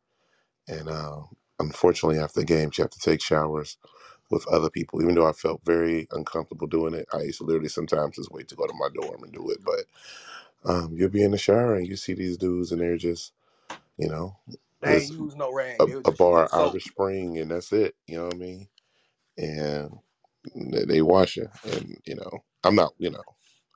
and 0.69 0.89
uh, 0.89 1.23
unfortunately 1.61 2.19
after 2.21 2.43
games 2.45 2.79
you 2.79 2.85
have 2.85 2.91
to 2.93 3.01
take 3.01 3.23
showers 3.23 3.79
with 4.31 4.47
other 4.49 4.71
people. 4.71 5.03
Even 5.03 5.15
though 5.17 5.29
I 5.29 5.33
felt 5.33 5.63
very 5.65 6.09
uncomfortable 6.13 6.67
doing 6.69 6.95
it, 6.95 7.07
I 7.13 7.23
used 7.23 7.39
to 7.39 7.45
literally 7.45 7.69
sometimes 7.69 8.17
just 8.17 8.33
wait 8.33 8.49
to 8.49 8.57
go 8.57 8.67
to 8.67 8.75
my 8.75 8.89
dorm 8.95 9.23
and 9.25 9.33
do 9.33 9.51
it. 9.51 9.59
But 9.65 9.85
um, 10.65 10.95
you'll 10.97 11.11
be 11.11 11.25
in 11.25 11.33
the 11.33 11.39
shower 11.39 11.77
and 11.77 11.87
you 11.89 11.97
see 11.97 12.15
these 12.15 12.37
dudes 12.39 12.73
and 12.73 12.81
they're 12.81 12.97
just, 12.99 13.33
you 13.99 14.09
know, 14.09 14.39
They 14.83 15.03
ain't 15.03 15.11
just 15.11 15.15
use 15.15 15.37
no 15.37 15.53
rag. 15.53 15.81
a, 15.81 15.87
They 15.87 15.97
was 15.97 16.07
a 16.07 16.11
just 16.11 16.27
using 16.27 16.47
bar 16.47 16.49
soap. 16.49 16.73
Irish 16.73 16.87
Spring 16.89 17.39
and 17.39 17.51
that's 17.51 17.73
it. 17.73 17.97
You 18.07 18.19
know 18.19 18.27
what 18.27 18.35
I 18.35 18.39
mean? 18.39 18.69
And 19.39 19.99
they, 20.55 20.85
they 20.87 21.03
wash 21.03 21.39
it, 21.39 21.49
and 21.65 21.97
you 22.07 22.17
know, 22.17 22.45
I'm 22.65 22.75
not, 22.77 22.95
you 22.99 23.11
know, 23.11 23.23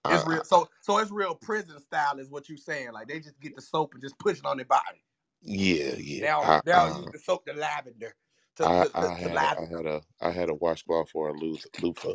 I, 0.05 0.11
It's 0.11 0.27
real. 0.27 0.45
So 0.45 0.69
so 0.81 0.99
it's 0.99 1.11
real 1.13 1.35
prison 1.35 1.81
style, 1.81 2.19
is 2.19 2.31
what 2.31 2.49
you're 2.49 2.59
saying? 2.59 2.93
Like 2.93 3.09
they 3.09 3.21
just 3.21 3.41
get 3.41 3.57
the 3.57 3.63
soap 3.63 3.95
and 3.95 4.03
just 4.03 4.19
push 4.19 4.39
it 4.39 4.47
on 4.47 4.59
their 4.59 4.67
body. 4.67 5.05
yeah, 5.43 5.95
yeah. 5.99 6.29
I, 6.43 6.63
they 6.65 6.73
don't 6.73 6.95
I, 6.95 7.05
the 7.13 7.19
soap, 7.19 7.47
the 7.47 7.55
lavender, 7.55 8.15
to 8.57 8.69
I, 8.69 8.85
to, 8.85 8.91
to, 9.01 9.11
I 9.11 9.15
to 9.23 9.29
had, 9.29 9.43
a, 9.43 9.51
I 9.59 9.65
lather. 9.65 9.67
had 9.67 9.87
a, 9.87 10.03
I 10.21 10.31
had 10.33 10.51
a 10.51 10.55
washcloth 10.55 11.11
or 11.15 11.31
a 11.31 11.35
loofah. 11.35 11.69
loofah. 11.79 12.15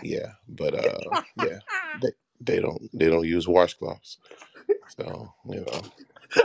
Yeah, 0.00 0.32
but 0.48 0.74
uh, 0.74 1.10
yeah, 1.36 1.60
they, 1.94 2.10
they 2.40 2.60
don't, 2.60 2.80
they 2.94 3.10
don't 3.10 3.26
use 3.26 3.46
washcloths. 3.46 4.16
So 4.88 5.32
you 5.48 5.62
know, 5.62 5.82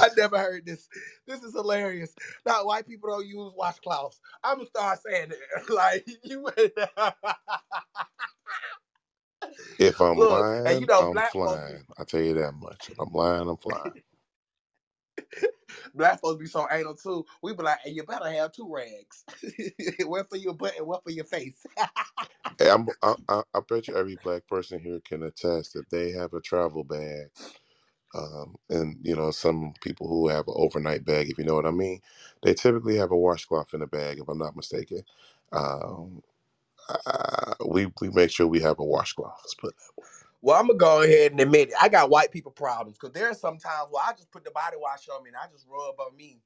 I 0.00 0.10
never 0.16 0.38
heard 0.38 0.66
this. 0.66 0.88
This 1.26 1.42
is 1.42 1.54
hilarious. 1.54 2.14
Now 2.46 2.66
white 2.66 2.86
people 2.88 3.10
don't 3.10 3.26
use 3.26 3.52
washcloths. 3.58 4.20
I'm 4.44 4.58
gonna 4.58 4.68
start 4.68 5.00
saying 5.02 5.32
it. 5.32 5.40
Like 5.70 6.06
you. 6.24 6.48
if 9.78 10.00
I'm 10.00 10.18
Look, 10.18 10.48
and 10.66 10.70
lying, 10.70 10.80
you 10.80 10.86
know, 10.86 11.00
I'm 11.00 11.12
black 11.12 11.32
folks, 11.44 11.62
flying. 11.64 11.84
I 11.98 12.04
tell 12.04 12.20
you 12.22 12.34
that 12.34 12.52
much. 12.54 12.90
If 12.90 13.00
I'm 13.00 13.12
lying, 13.12 13.48
I'm 13.48 13.56
flying. 13.58 13.92
black 15.94 16.20
folks 16.20 16.40
be 16.40 16.46
so 16.46 16.66
anal 16.70 16.94
too. 16.96 17.26
We 17.42 17.54
be 17.54 17.62
like, 17.64 17.80
hey, 17.84 17.90
you 17.92 18.04
better 18.04 18.30
have 18.30 18.52
two 18.52 18.70
rags. 18.72 19.24
one 20.06 20.24
for 20.30 20.36
your 20.38 20.54
butt 20.54 20.78
and 20.78 20.86
one 20.86 21.00
for 21.04 21.12
your 21.12 21.24
face. 21.26 21.66
Hey, 22.58 22.70
I'm, 22.70 22.88
I, 23.02 23.14
I, 23.28 23.42
I 23.54 23.60
bet 23.68 23.88
you 23.88 23.96
every 23.96 24.16
black 24.16 24.46
person 24.48 24.80
here 24.80 25.00
can 25.04 25.22
attest 25.24 25.74
that 25.74 25.90
they 25.90 26.12
have 26.12 26.34
a 26.34 26.40
travel 26.40 26.84
bag. 26.84 27.28
Um, 28.14 28.56
and 28.70 28.98
you 29.02 29.16
know, 29.16 29.30
some 29.32 29.74
people 29.82 30.08
who 30.08 30.28
have 30.28 30.48
an 30.48 30.54
overnight 30.56 31.04
bag, 31.04 31.30
if 31.30 31.38
you 31.38 31.44
know 31.44 31.54
what 31.54 31.66
I 31.66 31.70
mean, 31.72 32.00
they 32.42 32.54
typically 32.54 32.96
have 32.96 33.12
a 33.12 33.16
washcloth 33.16 33.74
in 33.74 33.80
the 33.80 33.86
bag, 33.88 34.18
if 34.20 34.28
I'm 34.28 34.38
not 34.38 34.56
mistaken. 34.56 35.02
Um, 35.52 36.22
uh, 37.06 37.54
we 37.66 37.88
we 38.00 38.10
make 38.10 38.30
sure 38.30 38.46
we 38.46 38.60
have 38.62 38.78
a 38.80 38.84
washcloth. 38.84 39.38
Let's 39.44 39.54
put 39.54 39.74
that 39.76 40.02
way. 40.02 40.08
Well, 40.44 40.60
I'm 40.60 40.68
gonna 40.68 40.78
go 40.78 41.02
ahead 41.02 41.32
and 41.32 41.40
admit 41.40 41.70
it. 41.70 41.74
I 41.82 41.90
got 41.90 42.10
white 42.10 42.32
people 42.32 42.52
problems 42.52 42.98
because 42.98 43.14
there 43.14 43.30
are 43.30 43.34
some 43.34 43.58
times 43.58 43.88
where 43.90 44.04
I 44.06 44.12
just 44.12 44.32
put 44.32 44.44
the 44.44 44.52
body 44.52 44.76
wash 44.80 45.08
on 45.10 45.24
me 45.24 45.30
and 45.30 45.38
I 45.38 45.48
just 45.52 45.66
rub 45.68 45.96
on 46.00 46.16
me. 46.16 46.40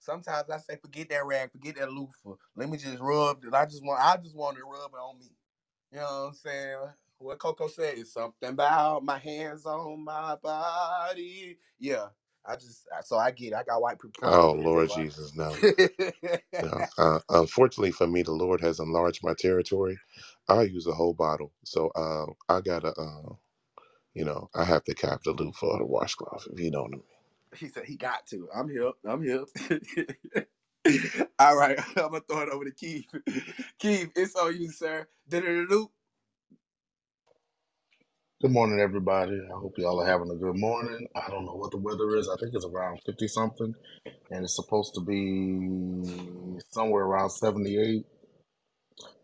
Sometimes 0.00 0.50
I 0.50 0.58
say, 0.58 0.76
forget 0.82 1.10
that 1.10 1.26
rag, 1.26 1.52
forget 1.52 1.76
that 1.78 1.92
loofah. 1.92 2.34
Let 2.56 2.70
me 2.70 2.78
just 2.78 3.00
rub 3.00 3.44
it. 3.44 3.54
I 3.54 3.66
just 3.66 3.84
want, 3.84 4.00
I 4.02 4.18
just 4.18 4.36
want 4.36 4.58
to 4.58 4.64
rub 4.64 4.92
it 4.94 4.98
on 4.98 5.18
me. 5.20 5.32
You 5.92 6.00
know 6.00 6.04
what 6.04 6.28
I'm 6.30 6.34
saying? 6.34 6.78
What 7.18 7.40
Coco 7.40 7.68
said 7.68 7.98
is 7.98 8.12
something 8.12 8.50
about 8.50 9.04
my 9.04 9.18
hands 9.18 9.66
on 9.66 10.04
my 10.04 10.36
body. 10.42 11.58
Yeah, 11.80 12.08
I 12.46 12.56
just 12.56 12.88
so 13.04 13.18
I 13.18 13.32
get. 13.32 13.54
It. 13.54 13.56
I 13.56 13.64
got 13.64 13.82
white 13.82 14.00
people 14.00 14.12
Oh 14.22 14.52
problems. 14.52 14.64
Lord 14.64 14.90
Jesus, 14.90 15.34
no. 15.36 15.54
No. 16.60 16.86
Uh, 16.98 17.20
unfortunately 17.30 17.92
for 17.92 18.06
me, 18.08 18.22
the 18.22 18.32
Lord 18.32 18.60
has 18.62 18.80
enlarged 18.80 19.24
my 19.24 19.34
territory. 19.38 19.98
I 20.48 20.62
use 20.62 20.86
a 20.86 20.92
whole 20.94 21.14
bottle, 21.14 21.52
so 21.64 21.90
uh, 21.96 22.26
I 22.54 22.60
gotta, 22.60 22.88
uh, 23.00 23.34
you 24.14 24.24
know, 24.24 24.50
I 24.54 24.64
have 24.64 24.84
to 24.84 24.94
cap 24.94 25.22
the 25.24 25.32
loop 25.32 25.56
for 25.56 25.78
the 25.78 25.86
washcloth, 25.86 26.46
if 26.52 26.60
you 26.60 26.70
know 26.70 26.82
what 26.82 26.88
I 26.94 26.96
mean. 26.96 27.02
he 27.56 27.68
said 27.68 27.84
he 27.86 27.96
got 27.96 28.26
to. 28.28 28.48
I'm 28.56 28.68
here. 28.70 28.92
I'm 29.06 29.22
here. 29.22 29.44
All 31.38 31.56
right, 31.56 31.78
I'm 31.96 32.10
gonna 32.12 32.22
throw 32.28 32.42
it 32.42 32.50
over 32.50 32.64
to 32.64 32.72
Keith. 32.72 33.06
Keith, 33.80 34.10
it's 34.16 34.36
on 34.36 34.56
you, 34.60 34.70
sir. 34.72 35.06
Do-do-do-do. 35.28 35.90
Good 38.40 38.52
morning, 38.52 38.80
everybody. 38.80 39.32
I 39.32 39.58
hope 39.58 39.74
y'all 39.78 40.00
are 40.00 40.06
having 40.06 40.30
a 40.30 40.36
good 40.36 40.58
morning. 40.60 41.08
I 41.16 41.28
don't 41.28 41.44
know 41.44 41.56
what 41.56 41.72
the 41.72 41.78
weather 41.78 42.16
is. 42.16 42.30
I 42.30 42.36
think 42.40 42.54
it's 42.54 42.64
around 42.66 43.00
50 43.04 43.28
something, 43.28 43.74
and 44.30 44.44
it's 44.44 44.56
supposed 44.56 44.94
to 44.94 45.02
be 45.02 46.60
somewhere 46.70 47.04
around 47.04 47.30
78 47.30 48.06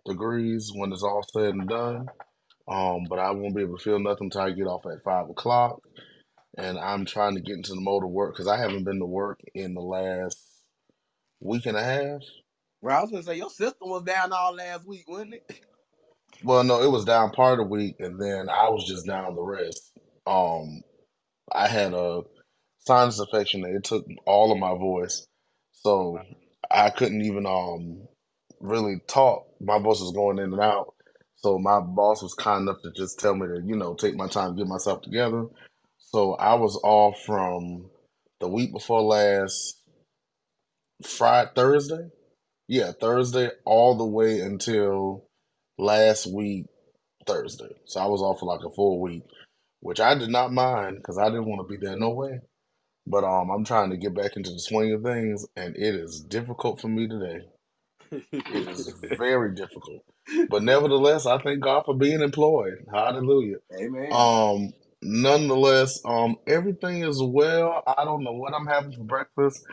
degrees 0.07 0.73
when 0.75 0.93
it's 0.93 1.03
all 1.03 1.23
said 1.33 1.55
and 1.55 1.69
done. 1.69 2.09
Um, 2.71 3.07
but 3.11 3.21
I 3.21 3.33
won't 3.33 3.57
be 3.57 3.63
able 3.63 3.79
to 3.79 3.85
feel 3.85 4.01
nothing 4.01 4.27
until 4.27 4.43
I 4.43 4.53
get 4.53 4.67
off 4.69 4.87
at 4.87 5.05
5 5.05 5.31
o'clock. 5.31 5.83
And 6.59 6.79
I'm 6.79 7.07
trying 7.07 7.37
to 7.37 7.43
get 7.43 7.57
into 7.57 7.75
the 7.75 7.81
mode 7.83 8.05
of 8.05 8.11
work 8.11 8.35
because 8.35 8.49
I 8.49 8.59
haven't 8.59 8.85
been 8.85 9.01
to 9.01 9.07
work 9.07 9.41
in 9.55 9.75
the 9.75 9.83
last 9.83 10.39
week 11.41 11.67
and 11.67 11.77
a 11.77 11.85
half. 11.85 12.23
Well, 12.83 12.99
I 12.99 13.03
was 13.03 13.11
gonna 13.11 13.23
say 13.23 13.37
your 13.37 13.51
system 13.51 13.91
was 13.91 14.05
down 14.05 14.33
all 14.33 14.55
last 14.55 14.87
week, 14.87 15.05
wasn't 15.09 15.35
it? 15.35 15.61
Well, 16.45 16.65
no, 16.65 16.83
it 16.83 16.91
was 16.91 17.05
down 17.05 17.33
part 17.33 17.61
of 17.61 17.67
the 17.67 17.71
week, 17.71 17.97
and 18.01 18.21
then 18.21 18.49
I 18.49 18.71
was 18.71 18.87
just 18.89 19.07
down 19.07 19.35
the 19.35 19.43
rest. 19.43 19.93
Um, 20.27 20.83
I 21.53 21.69
had 21.69 21.95
a 21.95 22.23
sinus 22.81 23.21
infection 23.21 23.65
it 23.65 23.85
took 23.85 24.07
all 24.27 24.53
of 24.53 24.59
my 24.59 24.73
voice, 24.75 25.27
so 25.73 26.21
I 26.71 26.91
couldn't 26.91 27.23
even 27.23 27.47
um 27.47 28.09
really 28.61 29.01
talk. 29.09 29.47
My 29.61 29.79
voice 29.79 30.01
was 30.01 30.13
going 30.15 30.39
in 30.39 30.53
and 30.53 30.63
out. 30.63 30.95
So 31.43 31.59
my 31.59 31.81
boss 31.81 32.23
was 32.23 32.35
kind 32.35 32.63
enough 32.63 32.83
to 32.83 32.93
just 32.93 33.21
tell 33.21 33.35
me 33.37 33.47
to, 33.47 33.63
you 33.67 33.77
know, 33.77 33.95
take 33.95 34.17
my 34.17 34.29
time, 34.29 34.57
get 34.57 34.67
myself 34.67 35.03
together. 35.03 35.47
So 35.99 36.35
I 36.35 36.55
was 36.55 36.81
off 36.85 37.23
from 37.27 37.91
the 38.41 38.49
week 38.49 38.73
before 38.73 39.03
last 39.03 39.83
Friday, 41.05 41.51
Thursday. 41.57 42.09
Yeah, 42.69 42.93
Thursday 43.01 43.51
all 43.67 43.97
the 43.97 44.07
way 44.07 44.41
until 44.41 45.27
last 45.79 46.27
week 46.27 46.67
Thursday. 47.27 47.75
So 47.87 48.01
I 48.01 48.07
was 48.07 48.23
off 48.23 48.41
for 48.41 48.47
like 48.47 48.65
a 48.67 48.75
full 48.75 49.01
week, 49.01 49.25
which 49.81 50.01
I 50.01 50.15
did 50.17 50.31
not 50.31 50.53
mind 50.53 50.99
because 50.99 51.19
I 51.19 51.27
didn't 51.27 51.47
want 51.49 51.69
to 51.69 51.73
be 51.73 51.85
there 51.85 51.99
no 51.99 52.11
way. 52.11 52.41
But 53.07 53.25
um, 53.25 53.51
I'm 53.51 53.65
trying 53.65 53.91
to 53.91 53.97
get 53.99 54.15
back 54.15 54.37
into 54.37 54.51
the 54.51 54.61
swing 54.61 54.93
of 54.95 55.03
things, 55.03 55.47
and 55.57 55.77
it 55.77 55.95
is 55.95 56.21
difficult 56.21 56.81
for 56.81 56.89
me 56.89 57.09
today. 57.09 57.41
It 58.13 58.69
is 58.69 58.93
very 59.19 59.55
difficult. 59.55 60.03
But 60.49 60.63
nevertheless, 60.63 61.27
I 61.27 61.39
thank 61.39 61.61
God 61.61 61.85
for 61.85 61.95
being 61.95 62.21
employed. 62.21 62.87
Hallelujah. 62.93 63.57
Amen. 63.81 64.13
Um, 64.13 64.73
nonetheless, 65.03 66.01
um, 66.05 66.37
everything 66.47 67.03
is 67.03 67.23
well. 67.23 67.83
I 67.87 68.05
don't 68.05 68.25
know 68.25 68.33
what 68.33 68.55
I'm 68.55 68.67
having 68.67 68.93
for 68.93 69.05
breakfast. 69.05 69.65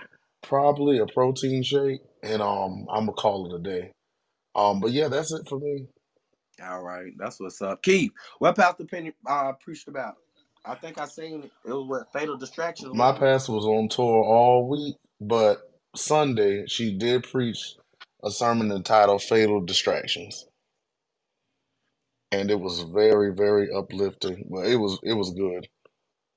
Probably 0.44 1.00
a 1.00 1.08
protein 1.08 1.64
shake, 1.64 2.02
and 2.24 2.42
um, 2.42 2.88
I'm 2.90 3.06
gonna 3.06 3.14
call 3.14 3.52
it 3.54 3.60
a 3.60 3.64
day. 3.64 3.92
Um, 4.56 4.80
but 4.80 4.92
yeah, 4.92 5.08
that's 5.08 5.32
it 5.34 5.48
for 5.48 5.60
me. 5.60 5.88
All 6.64 6.82
right, 6.84 7.14
that's 7.18 7.40
what's 7.40 7.62
up. 7.62 7.84
Keith, 7.84 8.12
what 8.40 8.56
Pastor 8.56 8.86
Penny 8.86 9.14
uh, 9.28 9.54
preached 9.54 9.88
about? 9.88 10.16
I 10.66 10.76
think 10.76 11.00
I 11.00 11.06
seen 11.06 11.44
it. 11.44 11.52
It 11.66 11.74
was 11.74 11.88
what 11.88 12.14
fatal 12.14 12.38
distractions. 12.38 12.94
My 12.96 13.12
pastor 13.14 13.54
was 13.54 13.66
on 13.66 13.90
tour 13.90 14.24
all 14.24 14.68
week, 14.70 14.96
but 15.22 15.60
Sunday 15.96 16.66
she 16.68 16.98
did 16.98 17.24
preach 17.24 17.76
a 18.24 18.32
sermon 18.32 18.72
entitled 18.72 19.24
"Fatal 19.24 19.62
Distractions," 19.62 20.46
and 22.32 22.52
it 22.52 22.60
was 22.60 22.82
very, 22.84 23.34
very 23.34 23.70
uplifting. 23.74 24.46
Well, 24.50 24.66
it 24.66 24.76
was, 24.78 25.00
it 25.04 25.14
was 25.14 25.32
good. 25.32 25.68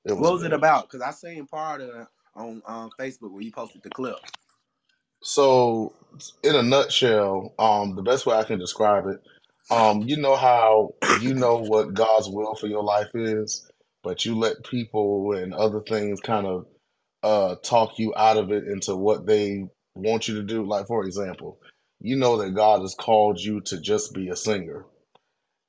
It 0.05 0.17
was 0.17 0.21
What 0.21 0.33
was 0.33 0.43
it 0.43 0.53
about? 0.53 0.89
Because 0.89 1.01
I 1.01 1.11
seen 1.11 1.47
part 1.47 1.81
of 1.81 1.89
it 1.89 2.07
on 2.35 2.61
um, 2.67 2.91
Facebook 2.99 3.31
where 3.31 3.43
you 3.43 3.51
posted 3.51 3.83
the 3.83 3.91
clip. 3.91 4.17
So, 5.23 5.93
in 6.43 6.55
a 6.55 6.63
nutshell, 6.63 7.53
um, 7.59 7.95
the 7.97 8.03
best 8.03 8.25
way 8.25 8.37
I 8.37 8.45
can 8.45 8.59
describe 8.59 9.07
it, 9.07 9.21
um, 9.71 10.03
you 10.03 10.17
know 10.17 10.37
how 10.37 10.95
you 11.21 11.35
know 11.35 11.57
what 11.59 11.93
God's 11.95 12.29
will 12.29 12.55
for 12.55 12.67
your 12.67 12.83
life 12.83 13.09
is, 13.15 13.69
but 14.03 14.25
you 14.25 14.37
let 14.37 14.63
people 14.65 15.33
and 15.33 15.53
other 15.53 15.81
things 15.81 16.21
kind 16.21 16.47
of 16.47 16.67
uh 17.23 17.55
talk 17.63 17.99
you 17.99 18.13
out 18.17 18.37
of 18.37 18.51
it 18.51 18.65
into 18.65 18.95
what 18.95 19.27
they 19.27 19.65
want 19.95 20.29
you 20.29 20.35
to 20.37 20.43
do. 20.43 20.65
Like, 20.67 20.87
for 20.87 21.05
example, 21.05 21.60
you 22.01 22.17
know 22.17 22.37
that 22.37 22.55
God 22.55 22.81
has 22.81 22.95
called 22.95 23.39
you 23.41 23.61
to 23.63 23.79
just 23.81 24.13
be 24.13 24.29
a 24.29 24.37
singer, 24.37 24.85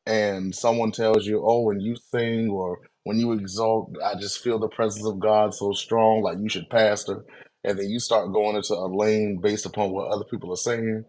and 0.06 0.54
someone 0.54 0.92
tells 0.92 1.26
you, 1.26 1.42
"Oh, 1.46 1.62
when 1.62 1.80
you 1.80 1.96
sing 1.96 2.50
or 2.50 2.80
when 3.04 3.18
you 3.18 3.32
exalt, 3.32 3.96
I 4.04 4.16
just 4.16 4.42
feel 4.42 4.58
the 4.58 4.68
presence 4.68 5.06
of 5.06 5.20
God 5.20 5.54
so 5.54 5.72
strong, 5.72 6.22
like 6.22 6.38
you 6.40 6.48
should 6.50 6.70
pastor." 6.70 7.24
And 7.64 7.78
then 7.78 7.90
you 7.90 8.00
start 8.00 8.32
going 8.32 8.56
into 8.56 8.74
a 8.74 8.88
lane 8.88 9.40
based 9.42 9.66
upon 9.66 9.92
what 9.92 10.08
other 10.10 10.24
people 10.24 10.52
are 10.52 10.56
saying. 10.56 11.04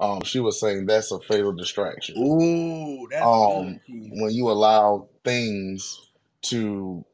Um, 0.00 0.22
she 0.24 0.40
was 0.40 0.60
saying 0.60 0.86
that's 0.86 1.12
a 1.12 1.20
fatal 1.20 1.52
distraction. 1.54 2.16
Ooh, 2.18 3.08
that's 3.10 3.26
Um, 3.26 3.80
good, 3.86 4.12
when 4.20 4.32
you 4.32 4.50
allow 4.50 5.08
things 5.24 6.00
to 6.42 7.04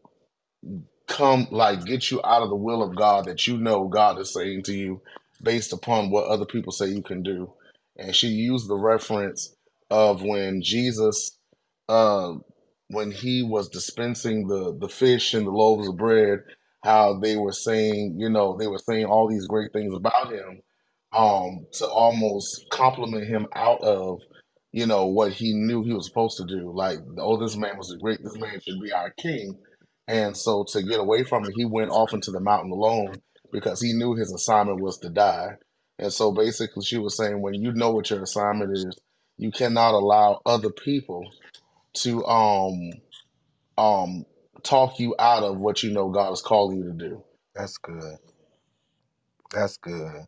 come 1.06 1.46
like 1.50 1.84
get 1.84 2.10
you 2.10 2.20
out 2.24 2.42
of 2.42 2.50
the 2.50 2.56
will 2.56 2.82
of 2.82 2.96
God 2.96 3.26
that 3.26 3.46
you 3.46 3.58
know 3.58 3.88
God 3.88 4.18
is 4.20 4.32
saying 4.32 4.64
to 4.64 4.74
you 4.74 5.02
based 5.42 5.72
upon 5.72 6.10
what 6.10 6.26
other 6.26 6.46
people 6.46 6.72
say 6.72 6.88
you 6.88 7.02
can 7.02 7.22
do. 7.22 7.52
And 7.98 8.14
she 8.14 8.28
used 8.28 8.68
the 8.68 8.76
reference 8.76 9.54
of 9.90 10.22
when 10.22 10.62
Jesus 10.62 11.38
uh 11.88 12.34
when 12.88 13.10
he 13.12 13.42
was 13.42 13.68
dispensing 13.70 14.48
the 14.48 14.76
the 14.78 14.88
fish 14.88 15.34
and 15.34 15.46
the 15.46 15.50
loaves 15.52 15.88
of 15.88 15.96
bread, 15.98 16.40
how 16.84 17.18
they 17.20 17.36
were 17.36 17.52
saying, 17.52 18.16
you 18.18 18.30
know, 18.30 18.56
they 18.58 18.66
were 18.68 18.78
saying 18.78 19.06
all 19.06 19.28
these 19.28 19.46
great 19.46 19.72
things 19.72 19.94
about 19.94 20.32
him 20.32 20.62
um 21.12 21.66
to 21.72 21.86
almost 21.86 22.66
compliment 22.70 23.26
him 23.26 23.46
out 23.54 23.82
of 23.82 24.20
you 24.72 24.86
know, 24.86 25.06
what 25.06 25.32
he 25.32 25.54
knew 25.54 25.82
he 25.84 25.94
was 25.94 26.06
supposed 26.06 26.36
to 26.38 26.44
do. 26.46 26.72
Like, 26.74 26.98
oh, 27.18 27.38
this 27.38 27.56
man 27.56 27.78
was 27.78 27.96
great, 28.00 28.22
this 28.22 28.36
man 28.38 28.60
should 28.60 28.80
be 28.80 28.92
our 28.92 29.10
king. 29.12 29.58
And 30.08 30.36
so 30.36 30.64
to 30.72 30.82
get 30.82 31.00
away 31.00 31.24
from 31.24 31.44
it, 31.46 31.54
he 31.56 31.64
went 31.64 31.90
off 31.90 32.12
into 32.12 32.30
the 32.30 32.40
mountain 32.40 32.72
alone 32.72 33.14
because 33.52 33.82
he 33.82 33.94
knew 33.94 34.14
his 34.16 34.32
assignment 34.32 34.80
was 34.80 34.98
to 35.00 35.10
die. 35.10 35.56
And 35.98 36.12
so 36.12 36.32
basically, 36.32 36.84
she 36.84 36.98
was 36.98 37.16
saying, 37.16 37.42
when 37.42 37.54
you 37.54 37.72
know 37.72 37.92
what 37.92 38.10
your 38.10 38.22
assignment 38.24 38.72
is, 38.76 38.96
you 39.38 39.52
cannot 39.52 39.94
allow 39.94 40.42
other 40.46 40.70
people 40.70 41.24
to 41.94 42.24
um 42.26 42.92
um 43.78 44.26
talk 44.62 45.00
you 45.00 45.14
out 45.18 45.42
of 45.44 45.60
what 45.60 45.82
you 45.82 45.92
know 45.92 46.10
God 46.10 46.32
is 46.32 46.42
calling 46.42 46.78
you 46.78 46.84
to 46.84 46.92
do. 46.92 47.24
That's 47.54 47.78
good. 47.78 48.16
That's 49.52 49.76
good. 49.78 50.26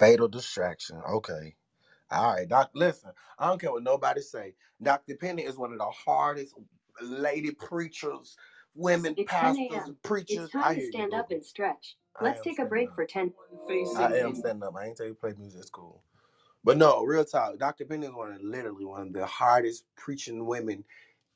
Fatal 0.00 0.28
distraction. 0.28 1.00
Okay. 1.10 1.54
All 2.10 2.34
right, 2.36 2.48
Doc. 2.48 2.70
Listen, 2.74 3.12
I 3.38 3.48
don't 3.48 3.60
care 3.60 3.72
what 3.72 3.84
nobody 3.84 4.22
say. 4.22 4.54
Dr. 4.82 5.16
Penny 5.16 5.44
is 5.44 5.58
one 5.58 5.72
of 5.74 5.78
the 5.78 5.86
hardest 5.86 6.54
lady 7.02 7.52
preachers, 7.52 8.36
women 8.76 9.16
It's 9.16 9.30
pastors, 9.30 9.86
and 9.86 10.02
preachers. 10.04 10.44
It's 10.46 10.52
I 10.54 10.54
time 10.54 10.74
to 10.76 10.82
stand 10.82 11.14
up 11.14 11.32
and 11.32 11.44
stretch. 11.44 11.96
I 12.16 12.24
Let's 12.26 12.42
take 12.42 12.58
a 12.58 12.64
break 12.66 12.88
up. 12.90 12.94
for 12.96 13.06
10. 13.06 13.32
I 13.96 14.16
am 14.18 14.34
standing 14.34 14.62
up. 14.64 14.76
I 14.76 14.86
ain't 14.86 14.96
tell 14.96 15.06
you 15.06 15.14
to 15.14 15.20
play 15.20 15.34
music. 15.38 15.60
It's 15.60 15.70
cool. 15.70 16.02
But 16.64 16.78
no, 16.78 17.04
real 17.04 17.24
talk. 17.24 17.58
Dr. 17.58 17.86
Penny 17.86 18.06
is 18.06 18.12
one 18.12 18.32
of 18.32 18.42
literally 18.42 18.84
one 18.84 19.08
of 19.08 19.12
the 19.14 19.26
hardest 19.26 19.84
preaching 19.96 20.46
women 20.46 20.84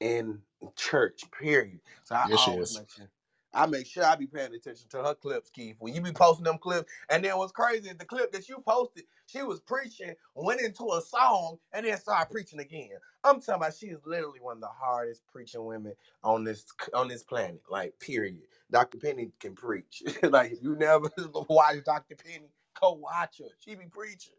in 0.01 0.41
church. 0.77 1.22
Period. 1.41 1.81
So 2.05 2.16
I 2.16 2.27
Yes, 2.27 2.41
she 2.41 2.53
always 2.53 2.72
is. 2.72 2.81
make 2.81 2.91
sure. 2.91 3.11
I 3.55 3.67
make 3.67 3.87
sure 3.87 4.05
I 4.05 4.17
be 4.17 4.27
paying 4.27 4.55
attention 4.55 4.89
to 4.91 5.05
her 5.05 5.15
clips, 5.15 5.51
Keith. 5.51 5.77
When 5.81 5.95
you 5.95 6.03
be 6.03 6.13
posting 6.13 6.45
them 6.45 6.59
clips, 6.59 6.93
and 7.11 7.25
then 7.25 7.39
what's 7.39 7.53
crazy 7.53 7.91
is 7.91 7.97
the 7.99 8.07
clip 8.07 8.33
that 8.33 8.49
you 8.49 8.59
posted, 8.67 9.05
she 9.27 9.43
was 9.43 9.61
preaching, 9.61 10.15
went 10.35 10.63
into 10.63 10.85
a 10.93 11.03
song, 11.03 11.59
and 11.73 11.87
then 11.87 11.99
started 11.99 12.31
preaching 12.33 12.61
again. 12.61 12.91
I'm 13.25 13.41
talking 13.41 13.57
about 13.63 13.75
she 13.75 13.89
is 13.89 14.01
literally 14.07 14.41
one 14.41 14.59
of 14.59 14.63
the 14.63 14.69
hardest 14.69 15.23
preaching 15.33 15.65
women 15.67 15.95
on 16.25 16.45
this 16.45 16.67
on 16.95 17.09
this 17.09 17.25
planet. 17.25 17.63
Like, 17.71 17.99
period. 18.01 18.43
Dr. 18.71 18.99
Penny 18.99 19.31
can 19.41 19.55
preach. 19.55 20.03
like, 20.23 20.53
if 20.53 20.59
you 20.63 20.77
never 20.77 21.11
watch 21.49 21.77
Dr. 21.85 22.17
Penny, 22.17 22.49
go 22.81 22.93
watch 22.95 23.39
her. 23.41 23.47
She 23.61 23.75
be 23.77 23.87
preaching. 23.87 24.35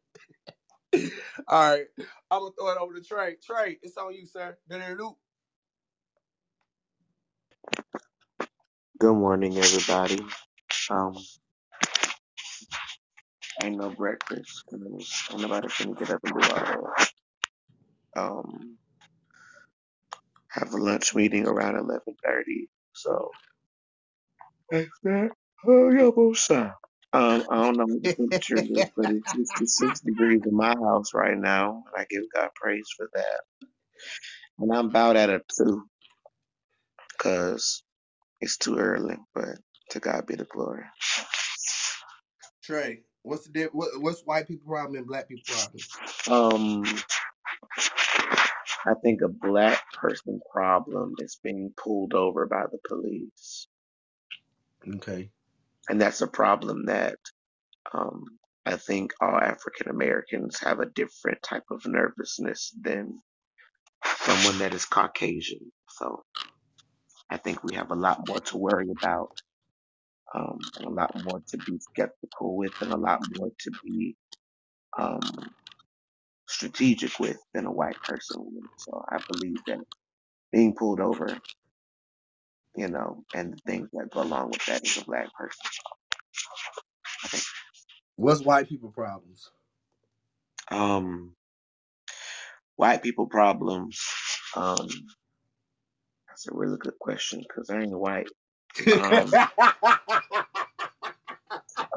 All 1.48 1.72
right, 1.72 1.86
I'm 2.32 2.42
gonna 2.42 2.52
throw 2.60 2.72
it 2.72 2.78
over 2.80 2.94
to 2.96 3.02
Trey. 3.04 3.36
Trey, 3.46 3.80
it's 3.84 3.98
on 3.98 4.14
you, 4.16 4.26
sir. 4.26 4.58
Do-do-do. 4.70 5.16
Good 8.98 9.14
morning, 9.14 9.58
everybody. 9.58 10.20
Um, 10.90 11.16
ain't 13.64 13.78
no 13.78 13.90
breakfast. 13.92 14.66
I 14.72 14.76
ain't 15.34 15.42
nobody 15.42 15.68
finna 15.70 15.98
get 16.00 16.12
up 16.12 16.22
and 16.24 16.34
do 16.34 16.42
that. 16.42 17.10
Um, 18.18 18.78
have 20.52 20.74
a 20.74 20.78
lunch 20.78 21.16
meeting 21.16 21.48
around 21.48 21.78
eleven 21.78 22.16
thirty. 22.26 22.70
So 22.94 23.32
that's 24.72 24.90
that. 25.04 25.32
Oh, 25.68 25.92
yeah, 25.92 26.12
both. 26.16 26.52
Um, 27.14 27.46
I 27.52 27.56
don't 27.64 27.78
know 27.78 27.86
what 27.88 28.04
the 28.04 28.10
temperature 28.18 28.62
is, 28.62 28.90
but 28.98 29.08
it's 29.10 29.34
66 29.34 30.02
degrees 30.02 30.42
in 30.46 30.56
my 30.56 30.76
house 30.76 31.14
right 31.14 31.38
now, 31.38 31.84
and 31.88 32.02
I 32.02 32.06
give 32.10 32.24
God 32.36 32.50
praise 32.56 32.88
for 32.98 33.10
that. 33.14 33.42
And 34.60 34.74
I'm 34.76 34.88
about 34.88 35.18
at 35.18 35.32
a 35.32 35.42
two, 35.58 35.84
cause 37.20 37.85
it's 38.42 38.58
too 38.58 38.78
early, 38.78 39.18
but 39.34 39.58
to 39.92 40.00
God 40.00 40.28
be 40.28 40.36
the 40.36 40.46
glory. 40.46 40.84
Trey, 42.64 43.02
what's 43.24 43.48
the 43.48 43.70
what, 43.72 43.90
what's 44.00 44.22
white 44.22 44.48
people 44.48 44.68
problem 44.68 44.96
and 44.98 45.08
black 45.08 45.28
people 45.30 45.44
problem? 46.28 46.84
Um, 46.84 46.86
I 48.86 48.94
think 49.02 49.22
a 49.22 49.28
black 49.28 49.82
person 49.94 50.40
problem 50.52 51.16
is 51.20 51.40
being 51.44 51.74
pulled 51.76 52.14
over 52.14 52.46
by 52.46 52.66
the 52.72 52.80
police. 52.88 53.68
Okay. 54.96 55.30
And 55.90 56.02
that's 56.02 56.22
a 56.22 56.28
problem 56.28 56.86
that 56.86 57.18
um, 57.94 58.24
I 58.66 58.78
think 58.78 59.14
all 59.22 59.36
African 59.36 59.90
Americans 59.90 60.60
have 60.62 60.80
a 60.80 60.86
different 60.88 61.42
type 61.44 61.66
of 61.72 61.86
nervousness 61.86 62.74
than 62.80 63.20
someone 64.20 64.60
that 64.60 64.74
is 64.74 64.86
Caucasian. 64.86 65.72
So 65.90 66.24
I 67.30 67.38
think 67.38 67.64
we 67.64 67.76
have 67.76 67.92
a 67.92 67.96
lot 67.96 68.28
more 68.28 68.40
to 68.40 68.58
worry 68.58 68.90
about, 68.92 69.32
um, 70.36 70.60
and 70.78 70.88
a 70.88 70.90
lot 70.90 71.14
more 71.26 71.42
to 71.50 71.58
be 71.58 71.80
skeptical 71.80 72.58
with, 72.58 72.74
and 72.82 72.94
a 72.94 72.98
lot 72.98 73.22
more 73.38 73.50
to 73.60 73.72
be 73.86 74.16
um, 74.98 75.22
strategic 76.48 77.20
with 77.20 77.38
than 77.54 77.66
a 77.66 77.72
white 77.72 78.02
person 78.04 78.38
would. 78.42 78.66
So 78.78 79.04
I 79.10 79.20
believe 79.32 79.58
that 79.68 79.80
being 80.52 80.76
pulled 80.76 81.02
over 81.02 81.30
you 82.76 82.88
know, 82.88 83.24
and 83.34 83.54
the 83.54 83.58
things 83.66 83.90
that 83.94 84.10
go 84.12 84.22
along 84.22 84.50
with 84.52 84.66
that 84.66 84.86
is 84.86 84.98
a 84.98 85.06
black 85.06 85.28
person. 85.34 85.62
What's 88.18 88.42
white 88.42 88.70
people 88.70 88.92
problems? 88.92 89.50
Um, 90.72 91.34
white 92.76 93.04
people 93.04 93.28
problems. 93.28 94.00
Um, 94.56 94.88
a 96.48 96.54
really 96.54 96.78
good 96.78 96.98
question 97.00 97.42
because 97.42 97.70
I 97.70 97.82
ain't 97.82 97.98
white. 97.98 98.28
Um, 98.88 99.32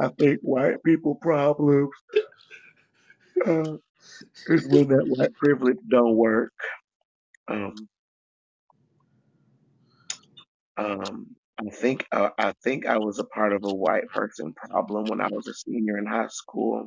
I 0.01 0.09
think 0.18 0.40
white 0.42 0.82
people 0.84 1.16
problems 1.16 1.90
uh, 3.46 3.76
is 4.49 4.68
when 4.68 4.88
that 4.88 5.07
white 5.09 5.34
privilege 5.34 5.78
don't 5.88 6.16
work. 6.16 6.53
Um, 7.49 7.74
um, 10.76 11.26
I 11.61 11.70
think 11.70 12.07
uh, 12.12 12.30
I 12.38 12.53
think 12.62 12.86
I 12.86 12.99
was 12.99 13.18
a 13.18 13.24
part 13.24 13.53
of 13.53 13.64
a 13.64 13.74
white 13.74 14.09
person 14.09 14.55
problem 14.55 15.07
when 15.07 15.20
I 15.20 15.28
was 15.28 15.49
a 15.49 15.55
senior 15.55 15.99
in 15.99 16.07
high 16.07 16.28
school. 16.28 16.86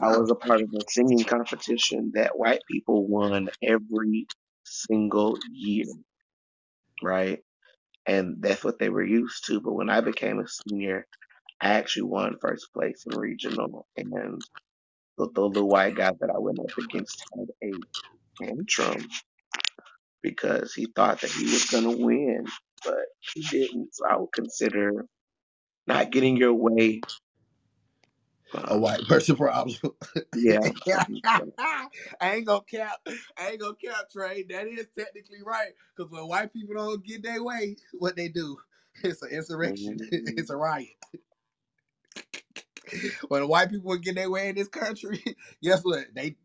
I 0.00 0.16
was 0.16 0.30
a 0.30 0.34
part 0.34 0.62
of 0.62 0.68
a 0.74 0.80
singing 0.88 1.22
competition 1.22 2.12
that 2.14 2.36
white 2.36 2.60
people 2.68 3.06
won 3.06 3.48
every 3.62 4.26
single 4.64 5.38
year, 5.52 5.86
right? 7.02 7.40
And 8.06 8.36
that's 8.40 8.64
what 8.64 8.78
they 8.78 8.88
were 8.88 9.04
used 9.04 9.46
to. 9.46 9.60
But 9.60 9.74
when 9.74 9.90
I 9.90 10.00
became 10.00 10.40
a 10.40 10.48
senior, 10.48 11.06
I 11.60 11.74
actually 11.74 12.04
won 12.04 12.36
first 12.40 12.72
place 12.74 13.04
in 13.10 13.18
regional. 13.18 13.86
And 13.96 14.42
the, 15.18 15.28
the 15.34 15.42
little 15.42 15.68
white 15.68 15.96
guy 15.96 16.12
that 16.20 16.30
I 16.30 16.38
went 16.38 16.60
up 16.60 16.76
against 16.78 17.24
had 17.36 17.48
a 17.62 18.44
tantrum 18.44 19.08
because 20.22 20.74
he 20.74 20.86
thought 20.96 21.20
that 21.22 21.30
he 21.30 21.44
was 21.44 21.66
going 21.66 21.84
to 21.84 22.04
win, 22.04 22.46
but 22.84 22.96
he 23.34 23.42
didn't. 23.42 23.94
So 23.94 24.06
I 24.08 24.16
would 24.16 24.32
consider 24.34 25.06
not 25.86 26.10
getting 26.12 26.36
your 26.36 26.54
way. 26.54 27.02
A 28.54 28.78
white 28.78 29.00
person 29.08 29.36
problem. 29.36 29.76
yeah. 30.36 30.60
I 30.62 31.04
think 31.04 31.26
so. 31.26 31.52
I 32.20 32.34
ain't 32.36 32.46
gonna 32.46 32.62
cap. 32.70 32.98
I 33.38 33.50
ain't 33.50 33.60
gonna 33.60 33.74
cap, 33.74 34.10
Trey. 34.12 34.44
That 34.50 34.66
is 34.68 34.86
technically 34.98 35.42
right. 35.44 35.72
Because 35.96 36.10
when 36.10 36.28
white 36.28 36.52
people 36.52 36.74
don't 36.74 37.04
get 37.04 37.22
their 37.22 37.42
way, 37.42 37.76
what 37.98 38.16
they 38.16 38.28
do? 38.28 38.56
It's 39.04 39.22
an 39.22 39.28
insurrection. 39.30 39.98
Mhm. 39.98 40.08
It's 40.38 40.50
a 40.50 40.56
riot. 40.56 40.88
when 43.28 43.48
white 43.48 43.70
people 43.70 43.96
get 43.98 44.14
their 44.14 44.30
way 44.30 44.48
in 44.48 44.54
this 44.54 44.68
country, 44.68 45.22
guess 45.62 45.82
what? 45.82 46.06
They 46.14 46.36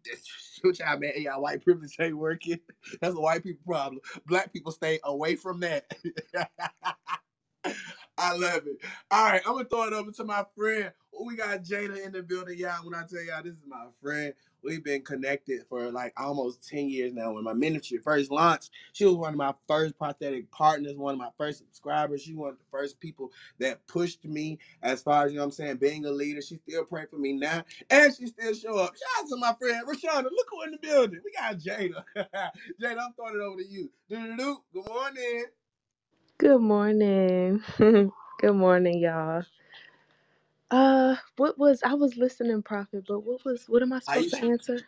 shoot 0.62 0.80
y'all, 0.80 1.00
man. 1.00 1.14
Y'all 1.18 1.42
white 1.42 1.64
privilege 1.64 1.96
ain't 2.00 2.18
working. 2.18 2.60
That's 3.02 3.16
a 3.16 3.20
white 3.20 3.44
people 3.44 3.62
problem. 3.66 4.02
Black 4.28 4.52
people 4.54 4.72
stay 4.74 5.00
away 5.04 5.36
from 5.36 5.62
that. 5.62 5.86
I 8.18 8.36
love 8.36 8.68
it. 8.68 8.78
All 9.12 9.26
right, 9.26 9.42
I'm 9.46 9.54
gonna 9.54 9.66
throw 9.66 9.84
it 9.86 9.94
over 9.94 10.12
to 10.12 10.24
my 10.24 10.46
friend. 10.56 10.92
We 11.20 11.36
got 11.36 11.64
Jada 11.64 12.06
in 12.06 12.14
the 12.14 12.24
building, 12.24 12.58
y'all. 12.60 12.86
When 12.86 12.96
I 12.96 13.04
tell 13.06 13.24
y'all 13.24 13.44
this 13.44 13.54
is 13.54 13.66
my 13.68 13.88
friend, 14.02 14.34
we've 14.64 14.84
been 14.84 15.04
connected 15.04 15.64
for 15.68 15.92
like 15.92 16.14
almost 16.18 16.68
10 16.70 16.90
years 16.90 17.14
now. 17.14 17.34
When 17.34 17.44
my 17.44 17.54
ministry 17.54 17.98
first 18.00 18.32
launched, 18.32 18.72
she 18.94 19.06
was 19.06 19.16
one 19.16 19.34
of 19.34 19.38
my 19.38 19.54
first 19.68 19.98
prosthetic 19.98 20.52
partners, 20.52 20.96
one 20.98 21.14
of 21.16 21.20
my 21.20 21.32
first 21.38 21.60
subscribers. 21.60 22.24
She 22.24 22.34
was 22.34 22.40
one 22.40 22.50
of 22.52 22.60
the 22.60 22.66
first 22.72 23.00
people 23.00 23.32
that 23.60 23.86
pushed 23.88 24.26
me 24.26 24.60
as 24.84 25.04
far 25.04 25.26
as 25.26 25.32
you 25.34 25.40
know 25.40 25.46
I'm 25.46 25.52
saying, 25.52 25.78
being 25.78 26.06
a 26.06 26.12
leader. 26.12 26.42
She 26.42 26.58
still 26.58 26.86
pray 26.86 27.06
for 27.10 27.18
me 27.18 27.34
now, 27.34 27.64
and 27.90 28.16
she 28.16 28.28
still 28.28 28.54
show 28.56 28.78
up. 28.80 28.96
Shout 28.96 29.24
out 29.26 29.30
to 29.30 29.38
my 29.38 29.54
friend 29.60 29.86
Rashonda. 29.88 30.26
Look 30.26 30.48
who 30.52 30.64
in 30.64 30.72
the 30.72 30.80
building. 30.80 31.22
We 31.26 31.34
got 31.34 31.58
Jada. 31.58 32.04
Jada, 32.82 33.00
I'm 33.00 33.14
throwing 33.14 33.36
it 33.36 33.42
over 33.42 33.62
to 33.62 33.68
you. 33.68 33.92
Do-do-do. 34.10 34.58
Good 34.74 34.88
morning. 34.90 35.46
Good 36.38 36.60
morning. 36.62 37.64
Good 38.40 38.54
morning, 38.56 39.00
y'all. 39.00 39.44
Uh, 40.72 41.18
what 41.38 41.60
was 41.60 41.84
I 41.84 41.96
was 41.96 42.18
listening, 42.18 42.64
Prophet, 42.64 43.06
but 43.08 43.22
what 43.22 43.46
was 43.46 43.66
what 43.68 43.84
am 43.84 43.94
I 43.94 44.00
supposed 44.00 44.32
to 44.32 44.40
answer? 44.40 44.82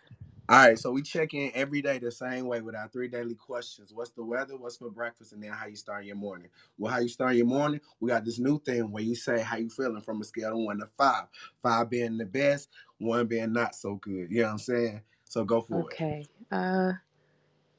All 0.48 0.58
right, 0.60 0.78
so 0.78 0.92
we 0.92 1.02
check 1.02 1.34
in 1.34 1.52
every 1.56 1.82
day 1.82 1.98
the 1.98 2.12
same 2.12 2.46
way 2.46 2.62
with 2.62 2.76
our 2.76 2.88
three 2.90 3.08
daily 3.08 3.34
questions. 3.34 3.92
What's 3.94 4.12
the 4.12 4.24
weather? 4.24 4.58
What's 4.58 4.78
for 4.78 4.92
breakfast? 4.92 5.34
And 5.34 5.42
then 5.44 5.52
how 5.52 5.66
you 5.66 5.76
start 5.76 6.06
your 6.06 6.16
morning. 6.16 6.50
Well, 6.78 6.94
how 6.94 7.00
you 7.00 7.10
start 7.10 7.36
your 7.36 7.48
morning? 7.48 7.82
We 8.00 8.10
got 8.10 8.26
this 8.26 8.38
new 8.38 8.60
thing 8.62 8.92
where 8.92 9.02
you 9.02 9.16
say 9.16 9.42
how 9.42 9.58
you 9.58 9.70
feeling 9.70 10.02
from 10.02 10.22
a 10.22 10.24
scale 10.24 10.52
of 10.54 10.60
one 10.60 10.80
to 10.80 10.88
five. 10.98 11.26
Five 11.64 11.90
being 11.90 12.18
the 12.18 12.26
best, 12.26 12.70
one 13.00 13.26
being 13.26 13.54
not 13.54 13.74
so 13.74 13.96
good. 13.96 14.28
You 14.30 14.42
know 14.42 14.44
what 14.44 14.52
I'm 14.52 14.58
saying? 14.60 15.02
So 15.26 15.44
go 15.46 15.62
for 15.62 15.94
it. 15.94 15.94
Okay. 15.94 16.26
Uh, 16.52 16.94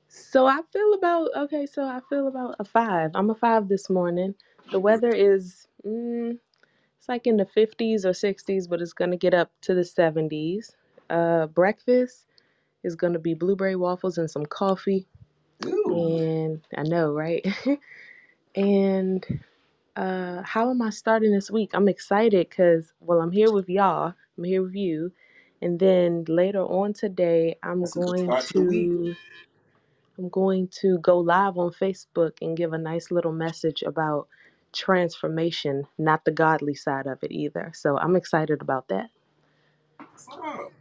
so 0.08 0.46
I 0.46 0.60
feel 0.72 0.94
about 0.94 1.30
okay. 1.36 1.66
So 1.66 1.84
I 1.84 2.00
feel 2.10 2.28
about 2.28 2.56
a 2.60 2.64
five. 2.64 3.12
I'm 3.14 3.30
a 3.30 3.34
five 3.36 3.68
this 3.68 3.90
morning. 3.90 4.34
The 4.72 4.80
weather 4.80 5.10
is 5.14 5.68
mm, 5.86 6.38
it's 7.04 7.08
like 7.10 7.26
in 7.26 7.36
the 7.36 7.44
50s 7.44 8.06
or 8.06 8.12
60s, 8.12 8.66
but 8.66 8.80
it's 8.80 8.94
gonna 8.94 9.18
get 9.18 9.34
up 9.34 9.50
to 9.60 9.74
the 9.74 9.82
70s. 9.82 10.74
Uh, 11.10 11.46
breakfast 11.48 12.24
is 12.82 12.96
gonna 12.96 13.18
be 13.18 13.34
blueberry 13.34 13.76
waffles 13.76 14.16
and 14.16 14.30
some 14.30 14.46
coffee. 14.46 15.06
Ooh. 15.66 16.16
And 16.18 16.62
I 16.74 16.82
know, 16.84 17.12
right? 17.12 17.46
and 18.54 19.22
uh, 19.94 20.40
how 20.44 20.70
am 20.70 20.80
I 20.80 20.88
starting 20.88 21.30
this 21.30 21.50
week? 21.50 21.72
I'm 21.74 21.88
excited 21.88 22.48
because 22.48 22.90
well, 23.00 23.20
I'm 23.20 23.32
here 23.32 23.52
with 23.52 23.68
y'all. 23.68 24.14
I'm 24.38 24.44
here 24.44 24.62
with 24.62 24.74
you. 24.74 25.12
And 25.60 25.78
then 25.78 26.24
later 26.26 26.62
on 26.62 26.94
today, 26.94 27.58
I'm 27.62 27.80
That's 27.82 27.96
a 27.96 28.00
good 28.00 28.06
going 28.06 28.24
start 28.30 28.44
to 28.46 28.52
the 28.54 28.62
week. 28.62 28.92
to 28.92 29.16
I'm 30.16 30.30
going 30.30 30.68
to 30.80 30.98
go 31.00 31.18
live 31.18 31.58
on 31.58 31.72
Facebook 31.72 32.32
and 32.40 32.56
give 32.56 32.72
a 32.72 32.78
nice 32.78 33.10
little 33.10 33.32
message 33.32 33.82
about 33.82 34.28
transformation, 34.74 35.86
not 35.98 36.24
the 36.24 36.32
godly 36.32 36.74
side 36.74 37.06
of 37.08 37.18
it 37.22 37.32
either. 37.32 37.72
So 37.74 37.98
I'm 37.98 38.16
excited 38.16 38.62
about 38.62 38.88
that. 38.88 39.10
What's 40.12 40.28
up? 40.28 40.72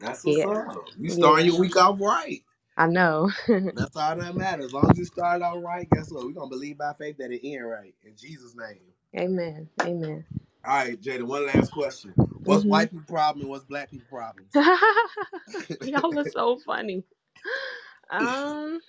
That's 0.00 0.24
what's 0.26 0.44
Yeah. 0.44 0.46
up. 0.46 0.86
You 0.98 1.10
starting 1.10 1.46
Yeah. 1.46 1.52
your 1.52 1.58
week 1.60 1.76
off 1.76 2.00
right. 2.00 2.42
I 2.76 2.88
know. 2.88 3.30
That's 3.74 3.96
all 3.96 4.16
that 4.16 4.36
matters. 4.36 4.66
As 4.66 4.72
long 4.74 4.90
as 4.92 4.98
you 4.98 5.04
start 5.06 5.42
out 5.42 5.62
right, 5.62 5.88
guess 5.90 6.10
what? 6.12 6.24
We're 6.26 6.32
gonna 6.32 6.50
believe 6.50 6.78
by 6.78 6.94
faith 6.94 7.18
that 7.18 7.32
it 7.32 7.46
end 7.46 7.68
right. 7.68 7.94
In 8.04 8.16
Jesus' 8.16 8.56
name. 8.56 8.80
Amen. 9.16 9.68
Amen. 9.82 10.26
All 10.64 10.74
right, 10.76 11.00
Jada, 11.00 11.22
one 11.24 11.46
last 11.46 11.72
question. 11.72 12.14
What's 12.44 12.64
Mhm. 12.64 12.66
white 12.66 12.90
people 12.90 13.06
problem 13.08 13.42
and 13.42 13.50
what's 13.50 13.64
black 13.64 13.90
people 13.90 14.06
problem? 14.10 14.46
Y'all 15.82 16.18
are 16.18 16.26
so 16.26 16.58
funny. 16.58 17.04
Um, 18.10 18.80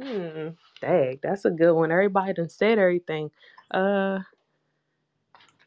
hmm, 0.00 0.48
dang, 0.80 1.18
that's 1.22 1.44
a 1.44 1.50
good 1.50 1.72
one. 1.74 1.92
Everybody 1.92 2.34
done 2.34 2.48
said 2.48 2.78
everything. 2.78 3.30
Uh, 3.70 4.20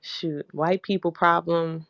shoot, 0.01 0.47
white 0.53 0.84
people 0.84 1.12
problem. 1.12 1.88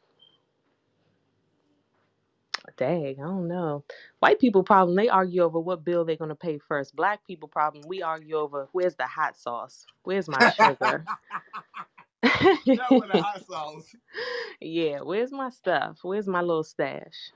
Dang, 2.78 3.18
I 3.20 3.24
don't 3.24 3.48
know. 3.48 3.84
White 4.20 4.40
people 4.40 4.64
problem, 4.64 4.96
they 4.96 5.10
argue 5.10 5.44
over 5.44 5.60
what 5.60 5.84
bill 5.86 6.06
they're 6.06 6.16
gonna 6.16 6.36
pay 6.36 6.60
first. 6.60 6.96
Black 6.96 7.26
people 7.26 7.50
problem, 7.50 7.86
we 7.88 8.02
argue 8.02 8.36
over 8.38 8.70
where's 8.74 8.96
the 8.96 9.08
hot 9.08 9.38
sauce? 9.38 9.86
Where's 10.04 10.30
my 10.30 10.46
sugar? 10.46 11.10
that 12.24 12.94
one 12.96 13.10
the 13.10 13.18
hot 13.18 13.46
sauce. 13.48 13.96
yeah, 14.62 15.00
where's 15.02 15.32
my 15.32 15.50
stuff? 15.50 16.00
Where's 16.04 16.28
my 16.28 16.42
little 16.42 16.64
stash? 16.64 17.32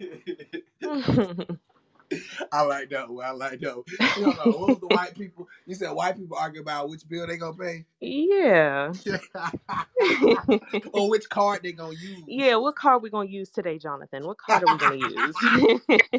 I 2.52 2.62
like 2.62 2.90
that 2.90 3.08
one. 3.08 3.24
I 3.24 3.30
like 3.30 3.60
that 3.60 3.76
one. 3.76 3.84
You 4.16 4.22
know, 4.26 4.52
what 4.52 4.68
was 4.68 4.78
the 4.80 4.86
white 4.88 5.14
people? 5.14 5.48
You 5.66 5.74
said 5.74 5.90
white 5.90 6.16
people 6.16 6.36
argue 6.36 6.60
about 6.60 6.88
which 6.88 7.08
bill 7.08 7.26
they 7.26 7.36
gonna 7.36 7.56
pay, 7.56 7.84
yeah. 8.00 8.92
or 10.92 11.08
which 11.10 11.28
card 11.28 11.62
they 11.62 11.72
gonna 11.72 11.94
use. 11.94 12.22
Yeah, 12.26 12.56
what 12.56 12.76
card 12.76 13.02
we 13.02 13.10
gonna 13.10 13.28
use 13.28 13.50
today, 13.50 13.78
Jonathan? 13.78 14.26
What 14.26 14.38
card 14.38 14.64
are 14.66 14.72
we 14.72 14.78
gonna 14.78 14.96
use? 14.96 15.36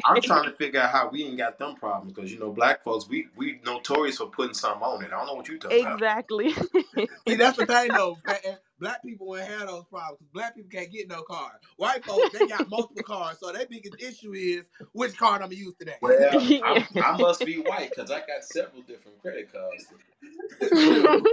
I'm 0.04 0.20
trying 0.22 0.44
to 0.44 0.52
figure 0.52 0.80
out 0.80 0.90
how 0.90 1.08
we 1.08 1.24
ain't 1.24 1.38
got 1.38 1.58
them 1.58 1.74
problems 1.76 2.12
because 2.12 2.32
you 2.32 2.38
know 2.38 2.50
black 2.50 2.82
folks 2.84 3.08
we 3.08 3.28
we 3.36 3.60
notorious 3.64 4.18
for 4.18 4.26
putting 4.26 4.54
something 4.54 4.82
on 4.82 5.02
it. 5.04 5.08
I 5.08 5.16
don't 5.18 5.26
know 5.26 5.34
what 5.34 5.48
you 5.48 5.58
talking 5.58 5.80
about. 5.80 5.94
exactly. 5.94 6.52
See, 7.26 7.34
that's 7.36 7.58
the 7.58 7.66
thing 7.66 7.88
though. 7.88 8.18
Man. 8.84 8.92
Black 8.92 9.02
people 9.02 9.26
won't 9.28 9.48
have 9.48 9.66
those 9.68 9.84
problems. 9.86 10.20
Black 10.32 10.54
people 10.56 10.70
can't 10.70 10.92
get 10.92 11.08
no 11.08 11.22
card. 11.22 11.54
White 11.76 12.04
folks, 12.04 12.38
they 12.38 12.46
got 12.46 12.68
multiple 12.70 13.02
cars, 13.04 13.38
So 13.40 13.50
their 13.52 13.66
biggest 13.66 14.00
issue 14.02 14.32
is 14.34 14.66
which 14.92 15.16
card 15.16 15.42
I'm 15.42 15.48
gonna 15.48 15.56
use 15.56 15.74
today. 15.78 15.96
Well, 16.02 16.18
I, 16.64 16.86
I 17.02 17.16
must 17.18 17.44
be 17.44 17.56
white 17.56 17.90
because 17.94 18.10
I 18.10 18.20
got 18.20 18.44
several 18.44 18.82
different 18.82 19.20
credit 19.22 19.50
cards. 19.52 19.86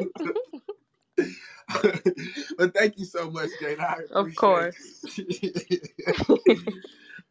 but 2.58 2.74
thank 2.74 2.98
you 3.00 3.06
so 3.06 3.30
much, 3.32 3.50
Jada. 3.62 3.80
I 3.82 3.96
Of 4.12 4.20
appreciate 4.20 4.36
course. 4.36 5.06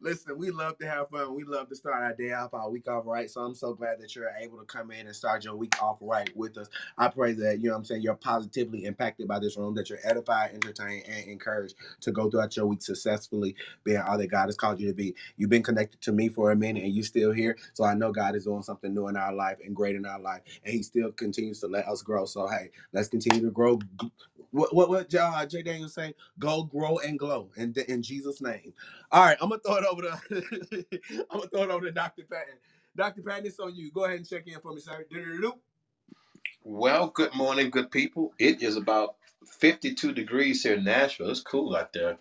Listen, 0.01 0.37
we 0.37 0.51
love 0.51 0.77
to 0.79 0.87
have 0.87 1.09
fun. 1.09 1.35
We 1.35 1.43
love 1.45 1.69
to 1.69 1.75
start 1.75 2.03
our 2.03 2.13
day 2.13 2.33
off, 2.33 2.53
our 2.53 2.69
week 2.69 2.87
off 2.89 3.05
right. 3.07 3.29
So 3.29 3.41
I'm 3.41 3.55
so 3.55 3.73
glad 3.73 3.99
that 4.01 4.15
you're 4.15 4.31
able 4.41 4.59
to 4.59 4.65
come 4.65 4.91
in 4.91 5.07
and 5.07 5.15
start 5.15 5.45
your 5.45 5.55
week 5.55 5.81
off 5.81 5.97
right 6.01 6.29
with 6.37 6.57
us. 6.59 6.69
I 6.99 7.09
pray 7.09 7.33
that, 7.33 7.59
you 7.61 7.67
know 7.69 7.73
what 7.73 7.79
I'm 7.79 7.85
saying, 7.85 8.03
you're 8.03 8.15
positively 8.15 8.85
impacted 8.85 9.27
by 9.27 9.39
this 9.39 9.57
room, 9.57 9.75
that 9.75 9.89
you're 9.89 9.99
edified, 10.03 10.51
entertained, 10.53 11.05
and 11.09 11.27
encouraged 11.27 11.75
to 12.01 12.11
go 12.11 12.29
throughout 12.29 12.55
your 12.57 12.67
week 12.67 12.83
successfully, 12.83 13.55
being 13.85 13.99
all 13.99 14.19
that 14.19 14.27
God 14.27 14.47
has 14.47 14.57
called 14.57 14.79
you 14.79 14.87
to 14.89 14.93
be. 14.95 15.15
You've 15.37 15.49
been 15.51 15.63
connected 15.63 16.01
to 16.01 16.11
me 16.11 16.29
for 16.29 16.51
a 16.51 16.55
minute 16.55 16.83
and 16.83 16.93
you're 16.93 17.03
still 17.05 17.33
here. 17.33 17.57
So 17.73 17.83
I 17.85 17.95
know 17.95 18.11
God 18.11 18.35
is 18.35 18.45
doing 18.45 18.63
something 18.63 18.93
new 18.93 19.07
in 19.09 19.17
our 19.17 19.33
life 19.33 19.57
and 19.65 19.75
great 19.75 19.95
in 19.95 20.05
our 20.05 20.19
life. 20.21 20.41
And 20.65 20.73
He 20.75 20.83
still 20.83 21.11
continues 21.11 21.59
to 21.61 21.67
let 21.67 21.87
us 21.87 22.03
grow. 22.03 22.25
So 22.25 22.47
hey, 22.47 22.71
let's 22.93 23.09
continue 23.09 23.41
to 23.41 23.51
grow. 23.51 23.79
What 24.51 24.73
what 24.75 24.89
what 24.89 25.13
uh, 25.15 25.45
Jay 25.47 25.63
Daniel 25.63 25.89
say? 25.89 26.13
Go, 26.39 26.63
grow, 26.63 26.99
and 26.99 27.19
glow. 27.19 27.49
In, 27.57 27.73
in 27.89 28.03
Jesus' 28.03 28.41
name. 28.41 28.73
All 29.11 29.23
right, 29.25 29.37
I'm 29.41 29.49
gonna 29.49 29.61
throw 29.61 29.75
it 29.77 29.85
over 29.85 29.90
to 29.99 30.19
I'm 31.29 31.39
gonna 31.39 31.47
throw 31.49 31.63
it 31.63 31.69
over 31.69 31.85
to 31.85 31.91
Dr. 31.91 32.23
Patton. 32.31 32.55
Dr. 32.95 33.21
Patton, 33.21 33.45
it's 33.45 33.59
on 33.59 33.75
you. 33.75 33.91
Go 33.91 34.05
ahead 34.05 34.17
and 34.17 34.27
check 34.27 34.47
in 34.47 34.59
for 34.59 34.73
me, 34.73 34.79
sir. 34.79 35.05
Well, 36.63 37.07
good 37.07 37.33
morning, 37.35 37.69
good 37.69 37.91
people. 37.91 38.33
It 38.39 38.61
is 38.61 38.77
about 38.77 39.15
52 39.45 40.13
degrees 40.13 40.63
here 40.63 40.75
in 40.75 40.83
Nashville. 40.83 41.29
It's 41.29 41.41
cool 41.41 41.75
out 41.75 41.91
there 41.93 42.17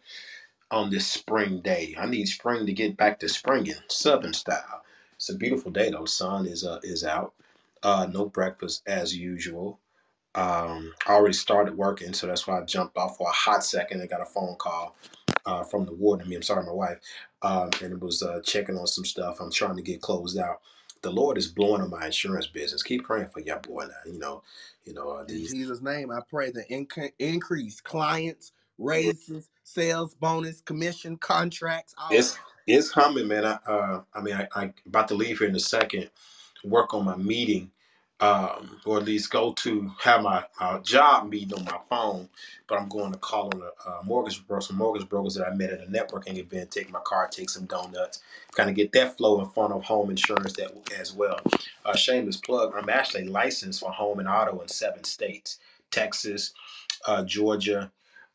on 0.70 0.90
this 0.90 1.06
spring 1.06 1.60
day. 1.60 1.94
I 1.98 2.06
need 2.06 2.26
spring 2.26 2.66
to 2.66 2.72
get 2.72 2.96
back 2.96 3.18
to 3.20 3.28
springing, 3.28 3.74
southern 3.88 4.32
style. 4.32 4.82
It's 5.16 5.28
a 5.28 5.36
beautiful 5.36 5.70
day 5.70 5.90
though. 5.90 6.06
Sun 6.06 6.46
is 6.46 6.64
uh, 6.64 6.80
is 6.82 7.04
out. 7.04 7.34
Uh, 7.82 8.06
no 8.10 8.26
breakfast 8.26 8.82
as 8.86 9.16
usual. 9.16 9.78
Um, 10.34 10.92
I 11.06 11.12
already 11.12 11.34
started 11.34 11.76
working, 11.76 12.12
so 12.12 12.26
that's 12.26 12.46
why 12.46 12.60
I 12.60 12.64
jumped 12.64 12.96
off 12.96 13.16
for 13.16 13.28
a 13.28 13.32
hot 13.32 13.64
second. 13.64 14.00
I 14.00 14.06
got 14.06 14.22
a 14.22 14.26
phone 14.26 14.54
call 14.56 14.96
uh, 15.44 15.64
from 15.64 15.84
the 15.86 15.92
warden. 15.92 16.26
I 16.26 16.28
mean, 16.28 16.36
I'm 16.38 16.42
sorry, 16.42 16.64
my 16.64 16.72
wife, 16.72 16.98
um, 17.42 17.70
and 17.82 17.92
it 17.92 18.00
was 18.00 18.22
uh, 18.22 18.40
checking 18.44 18.76
on 18.78 18.86
some 18.86 19.04
stuff. 19.04 19.40
I'm 19.40 19.52
trying 19.52 19.76
to 19.76 19.82
get 19.82 20.02
closed 20.02 20.38
out. 20.38 20.60
The 21.02 21.10
Lord 21.10 21.38
is 21.38 21.48
blowing 21.48 21.82
on 21.82 21.90
my 21.90 22.06
insurance 22.06 22.46
business. 22.46 22.82
Keep 22.82 23.04
praying 23.04 23.28
for 23.28 23.40
your 23.40 23.58
boy 23.58 23.86
now. 23.86 24.12
You 24.12 24.18
know, 24.18 24.42
you 24.84 24.94
know 24.94 25.10
uh, 25.10 25.24
In. 25.28 25.46
Jesus' 25.46 25.80
name, 25.82 26.10
I 26.10 26.20
pray 26.28 26.50
the 26.50 26.64
inc- 26.70 27.12
increase 27.18 27.80
clients, 27.80 28.52
raises, 28.78 29.48
sales, 29.64 30.14
bonus, 30.14 30.60
commission, 30.60 31.16
contracts, 31.16 31.94
all 31.98 32.16
It's 32.16 32.38
it's 32.66 32.90
coming, 32.90 33.28
man. 33.28 33.44
I 33.44 33.58
uh, 33.66 34.02
I 34.14 34.20
mean, 34.20 34.34
I, 34.34 34.48
I 34.54 34.72
about 34.86 35.08
to 35.08 35.14
leave 35.14 35.38
here 35.38 35.48
in 35.48 35.56
a 35.56 35.60
second. 35.60 36.10
Work 36.64 36.94
on 36.94 37.04
my 37.04 37.16
meeting, 37.16 37.70
um, 38.20 38.80
or 38.86 38.98
at 38.98 39.04
least 39.04 39.30
go 39.30 39.52
to 39.54 39.90
have 40.02 40.22
my, 40.22 40.44
my 40.60 40.78
job 40.80 41.30
meeting 41.30 41.54
on 41.58 41.64
my 41.66 41.78
phone. 41.90 42.28
But 42.68 42.80
I'm 42.80 42.88
going 42.88 43.12
to 43.12 43.18
call 43.18 43.50
on 43.54 43.62
a 43.62 43.90
uh, 43.90 44.02
mortgage 44.04 44.46
broker, 44.46 44.62
some 44.62 44.78
mortgage 44.78 45.08
brokers 45.08 45.34
that 45.36 45.46
I 45.48 45.54
met 45.54 45.70
at 45.70 45.82
a 45.82 45.86
networking 45.86 46.38
event. 46.38 46.70
Take 46.70 46.90
my 46.90 47.00
car, 47.04 47.28
take 47.28 47.50
some 47.50 47.66
donuts, 47.66 48.20
kind 48.56 48.70
of 48.70 48.76
get 48.76 48.92
that 48.92 49.16
flow 49.18 49.40
in 49.40 49.50
front 49.50 49.72
of 49.74 49.84
home 49.84 50.10
insurance 50.10 50.54
that 50.54 50.72
as 51.00 51.12
well. 51.14 51.40
Uh, 51.84 51.96
shameless 51.96 52.38
plug. 52.38 52.74
I'm 52.76 52.90
actually 52.90 53.26
licensed 53.26 53.80
for 53.80 53.92
home 53.92 54.20
and 54.20 54.28
auto 54.28 54.60
in 54.60 54.68
seven 54.68 55.04
states: 55.04 55.58
Texas, 55.90 56.52
uh, 57.06 57.24
Georgia, 57.24 57.92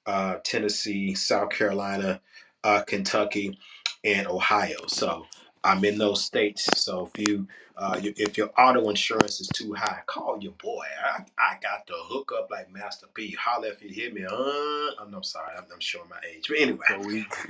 uh, 0.07 0.37
Tennessee, 0.43 1.15
South 1.15 1.51
Carolina, 1.51 2.21
uh, 2.63 2.83
Kentucky, 2.83 3.57
and 4.05 4.27
Ohio. 4.27 4.87
So 4.87 5.25
I'm 5.65 5.85
in 5.85 5.99
those 5.99 6.23
states. 6.23 6.67
So 6.77 7.11
if 7.15 7.29
you 7.29 7.47
uh, 7.77 7.99
you- 8.01 8.15
if 8.17 8.37
your 8.37 8.51
auto 8.59 8.89
insurance 8.89 9.41
is 9.41 9.49
too 9.49 9.73
high, 9.73 10.01
call 10.07 10.39
your 10.41 10.53
boy. 10.53 10.85
I, 11.03 11.25
I 11.39 11.57
got 11.61 11.87
the 11.87 11.95
hook 11.97 12.31
up 12.37 12.49
like 12.51 12.71
Master 12.73 13.07
P. 13.15 13.31
Holler 13.33 13.69
if 13.69 13.83
you 13.83 13.89
hear 13.89 14.13
me. 14.13 14.25
Uh, 14.25 15.03
I'm, 15.03 15.13
I'm 15.15 15.23
sorry, 15.23 15.55
I'm, 15.57 15.65
I'm 15.73 15.81
showing 15.81 16.09
my 16.09 16.19
age. 16.29 16.47
But 16.49 16.59
anyway, 16.59 16.85
So 16.89 16.99
we 16.99 17.27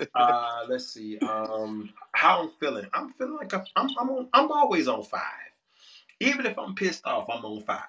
uh, 0.14 0.66
let's 0.68 0.88
see. 0.88 1.18
Um, 1.20 1.90
how 2.12 2.42
I'm 2.44 2.50
feeling? 2.60 2.86
I'm 2.94 3.12
feeling 3.14 3.36
like 3.36 3.54
I'm 3.54 3.64
I'm 3.76 3.90
I'm, 3.98 4.10
on, 4.10 4.28
I'm 4.34 4.52
always 4.52 4.88
on 4.88 5.04
five. 5.04 5.22
Even 6.20 6.46
if 6.46 6.58
I'm 6.58 6.74
pissed 6.74 7.06
off, 7.06 7.28
I'm 7.30 7.44
on 7.44 7.62
five. 7.62 7.84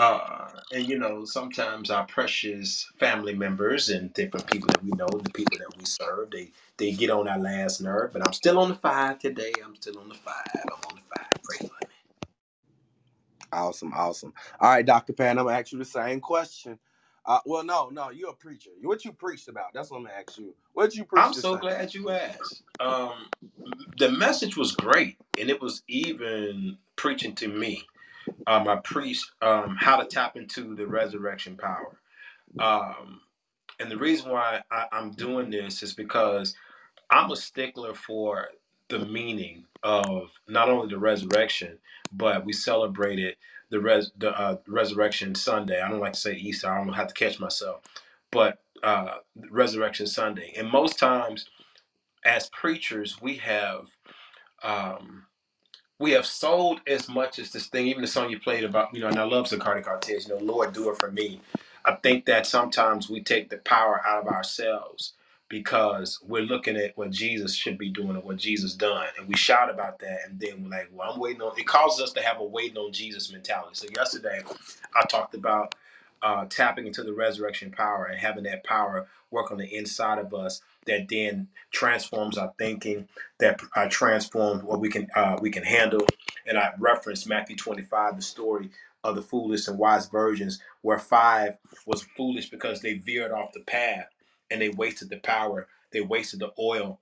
Uh, 0.00 0.48
and 0.72 0.88
you 0.88 0.98
know, 0.98 1.26
sometimes 1.26 1.90
our 1.90 2.06
precious 2.06 2.90
family 2.98 3.34
members 3.34 3.90
and 3.90 4.14
different 4.14 4.46
people 4.50 4.68
that 4.68 4.84
we 4.84 4.92
know, 4.92 5.08
the 5.08 5.30
people 5.30 5.58
that 5.58 5.78
we 5.78 5.84
serve, 5.86 6.30
they 6.32 6.50
they 6.78 6.92
get 6.92 7.10
on 7.10 7.28
our 7.28 7.38
last 7.38 7.82
nerve. 7.82 8.12
But 8.14 8.26
I'm 8.26 8.32
still 8.34 8.58
on 8.60 8.70
the 8.70 8.76
five 8.76 9.20
today. 9.20 9.52
I'm 9.64 9.76
still 9.76 9.98
on 10.00 10.08
the 10.10 10.16
five. 10.16 10.46
I'm 10.56 10.80
on 10.90 10.96
the 10.96 11.02
five. 11.02 11.28
Pray 11.44 11.58
for 11.58 11.64
me. 11.64 11.70
Awesome, 13.52 13.92
awesome. 13.94 14.34
All 14.60 14.70
right, 14.70 14.86
Dr. 14.86 15.12
Pan, 15.14 15.38
I'm 15.38 15.46
gonna 15.46 15.58
ask 15.58 15.72
you 15.72 15.78
the 15.78 15.86
same 15.86 16.20
question. 16.20 16.78
Uh, 17.26 17.40
well, 17.46 17.64
no, 17.64 17.90
no, 17.90 18.10
you're 18.10 18.30
a 18.30 18.34
preacher. 18.34 18.70
What 18.82 19.04
you 19.04 19.12
preached 19.12 19.48
about? 19.48 19.74
That's 19.74 19.90
what 19.90 19.98
I'm 19.98 20.04
gonna 20.04 20.16
ask 20.16 20.38
you. 20.38 20.54
What 20.74 20.94
you 20.96 21.04
preached? 21.04 21.26
I'm 21.26 21.34
so 21.34 21.52
Sunday? 21.52 21.68
glad 21.68 21.94
you 21.94 22.10
asked. 22.10 22.62
Um, 22.80 23.28
the 23.98 24.10
message 24.10 24.56
was 24.56 24.72
great, 24.72 25.18
and 25.38 25.50
it 25.50 25.60
was 25.60 25.82
even 25.88 26.78
preaching 26.96 27.34
to 27.36 27.48
me. 27.48 27.84
Um, 28.46 28.68
I 28.68 28.76
preached 28.76 29.32
um, 29.42 29.76
how 29.80 29.96
to 29.98 30.06
tap 30.06 30.36
into 30.36 30.74
the 30.76 30.86
resurrection 30.86 31.56
power. 31.56 32.00
Um, 32.60 33.20
and 33.80 33.90
the 33.90 33.98
reason 33.98 34.30
why 34.30 34.62
I, 34.70 34.86
I'm 34.92 35.12
doing 35.12 35.50
this 35.50 35.82
is 35.82 35.94
because 35.94 36.54
I'm 37.10 37.30
a 37.30 37.36
stickler 37.36 37.94
for 37.94 38.48
the 38.88 39.00
meaning 39.00 39.64
of 39.82 40.30
not 40.48 40.68
only 40.68 40.88
the 40.88 40.98
resurrection, 40.98 41.78
but 42.12 42.44
we 42.44 42.52
celebrated 42.52 43.36
the 43.70 43.80
res 43.80 44.12
the 44.18 44.30
uh, 44.38 44.56
resurrection 44.68 45.34
Sunday. 45.34 45.80
I 45.80 45.88
don't 45.90 46.00
like 46.00 46.14
to 46.14 46.20
say 46.20 46.34
Easter. 46.36 46.68
I 46.70 46.84
don't 46.84 46.92
have 46.94 47.08
to 47.08 47.14
catch 47.14 47.40
myself, 47.40 47.82
but 48.32 48.58
uh, 48.82 49.16
Resurrection 49.50 50.06
Sunday. 50.06 50.54
And 50.56 50.70
most 50.70 50.98
times, 50.98 51.46
as 52.24 52.50
preachers, 52.50 53.20
we 53.22 53.36
have. 53.36 53.86
Um, 54.62 55.24
we 56.00 56.12
have 56.12 56.26
sold 56.26 56.82
as 56.88 57.08
much 57.08 57.40
as 57.40 57.52
this 57.52 57.68
thing, 57.68 57.88
even 57.88 58.02
the 58.02 58.08
song 58.08 58.30
you 58.30 58.40
played 58.40 58.64
about, 58.64 58.94
you 58.94 59.00
know, 59.02 59.08
and 59.08 59.18
I 59.20 59.24
love 59.24 59.46
Zacardi 59.48 59.84
Cortez, 59.84 60.28
you 60.28 60.34
know, 60.36 60.42
Lord, 60.44 60.74
do 60.74 60.90
it 60.90 60.98
for 60.98 61.12
me. 61.12 61.40
I 61.86 61.96
think 61.96 62.26
that 62.26 62.46
sometimes 62.46 63.10
we 63.10 63.22
take 63.22 63.50
the 63.50 63.58
power 63.58 64.02
out 64.06 64.24
of 64.26 64.28
ourselves 64.34 65.14
because 65.48 66.20
we're 66.28 66.42
looking 66.42 66.76
at 66.76 66.98
what 66.98 67.12
Jesus 67.12 67.54
should 67.54 67.78
be 67.78 67.90
doing 67.90 68.10
and 68.12 68.24
what 68.24 68.38
Jesus 68.38 68.74
done. 68.74 69.06
And 69.18 69.28
we 69.28 69.36
shout 69.36 69.70
about 69.70 70.00
that. 70.00 70.20
And 70.26 70.40
then 70.40 70.64
we're 70.64 70.70
like, 70.70 70.90
well, 70.92 71.12
I'm 71.14 71.20
waiting 71.20 71.42
on, 71.42 71.58
it 71.58 71.68
causes 71.68 72.02
us 72.02 72.12
to 72.14 72.22
have 72.22 72.40
a 72.40 72.44
waiting 72.44 72.78
on 72.78 72.92
Jesus 72.92 73.32
mentality. 73.32 73.76
So 73.76 73.88
yesterday 73.96 74.42
I 74.96 75.06
talked 75.06 75.36
about 75.36 75.76
uh, 76.22 76.46
tapping 76.50 76.88
into 76.88 77.04
the 77.04 77.14
resurrection 77.14 77.72
power 77.72 78.06
and 78.06 78.20
having 78.20 78.44
that 78.44 78.64
power 78.64 79.08
work 79.32 79.52
on 79.52 79.58
the 79.58 79.76
inside 79.76 80.18
of 80.18 80.34
us 80.34 80.62
that 80.86 81.08
then 81.08 81.48
transforms 81.72 82.38
our 82.38 82.52
thinking, 82.58 83.08
that 83.40 83.60
uh, 83.76 83.88
transforms 83.90 84.64
what 84.64 84.80
we 84.80 84.90
can 84.90 85.08
uh, 85.16 85.38
we 85.40 85.50
can 85.50 85.64
handle. 85.64 86.06
And 86.46 86.58
I 86.58 86.72
referenced 86.78 87.28
Matthew 87.28 87.56
25, 87.56 88.16
the 88.16 88.22
story 88.22 88.70
of 89.04 89.16
the 89.16 89.22
foolish 89.22 89.68
and 89.68 89.78
wise 89.78 90.08
virgins, 90.08 90.60
where 90.82 90.98
five 90.98 91.56
was 91.86 92.04
foolish 92.16 92.50
because 92.50 92.82
they 92.82 92.94
veered 92.94 93.32
off 93.32 93.52
the 93.54 93.60
path 93.60 94.08
and 94.50 94.60
they 94.62 94.70
wasted 94.70 95.10
the 95.10 95.18
power, 95.18 95.68
they 95.92 96.00
wasted 96.02 96.40
the 96.40 96.52
oil, 96.58 96.98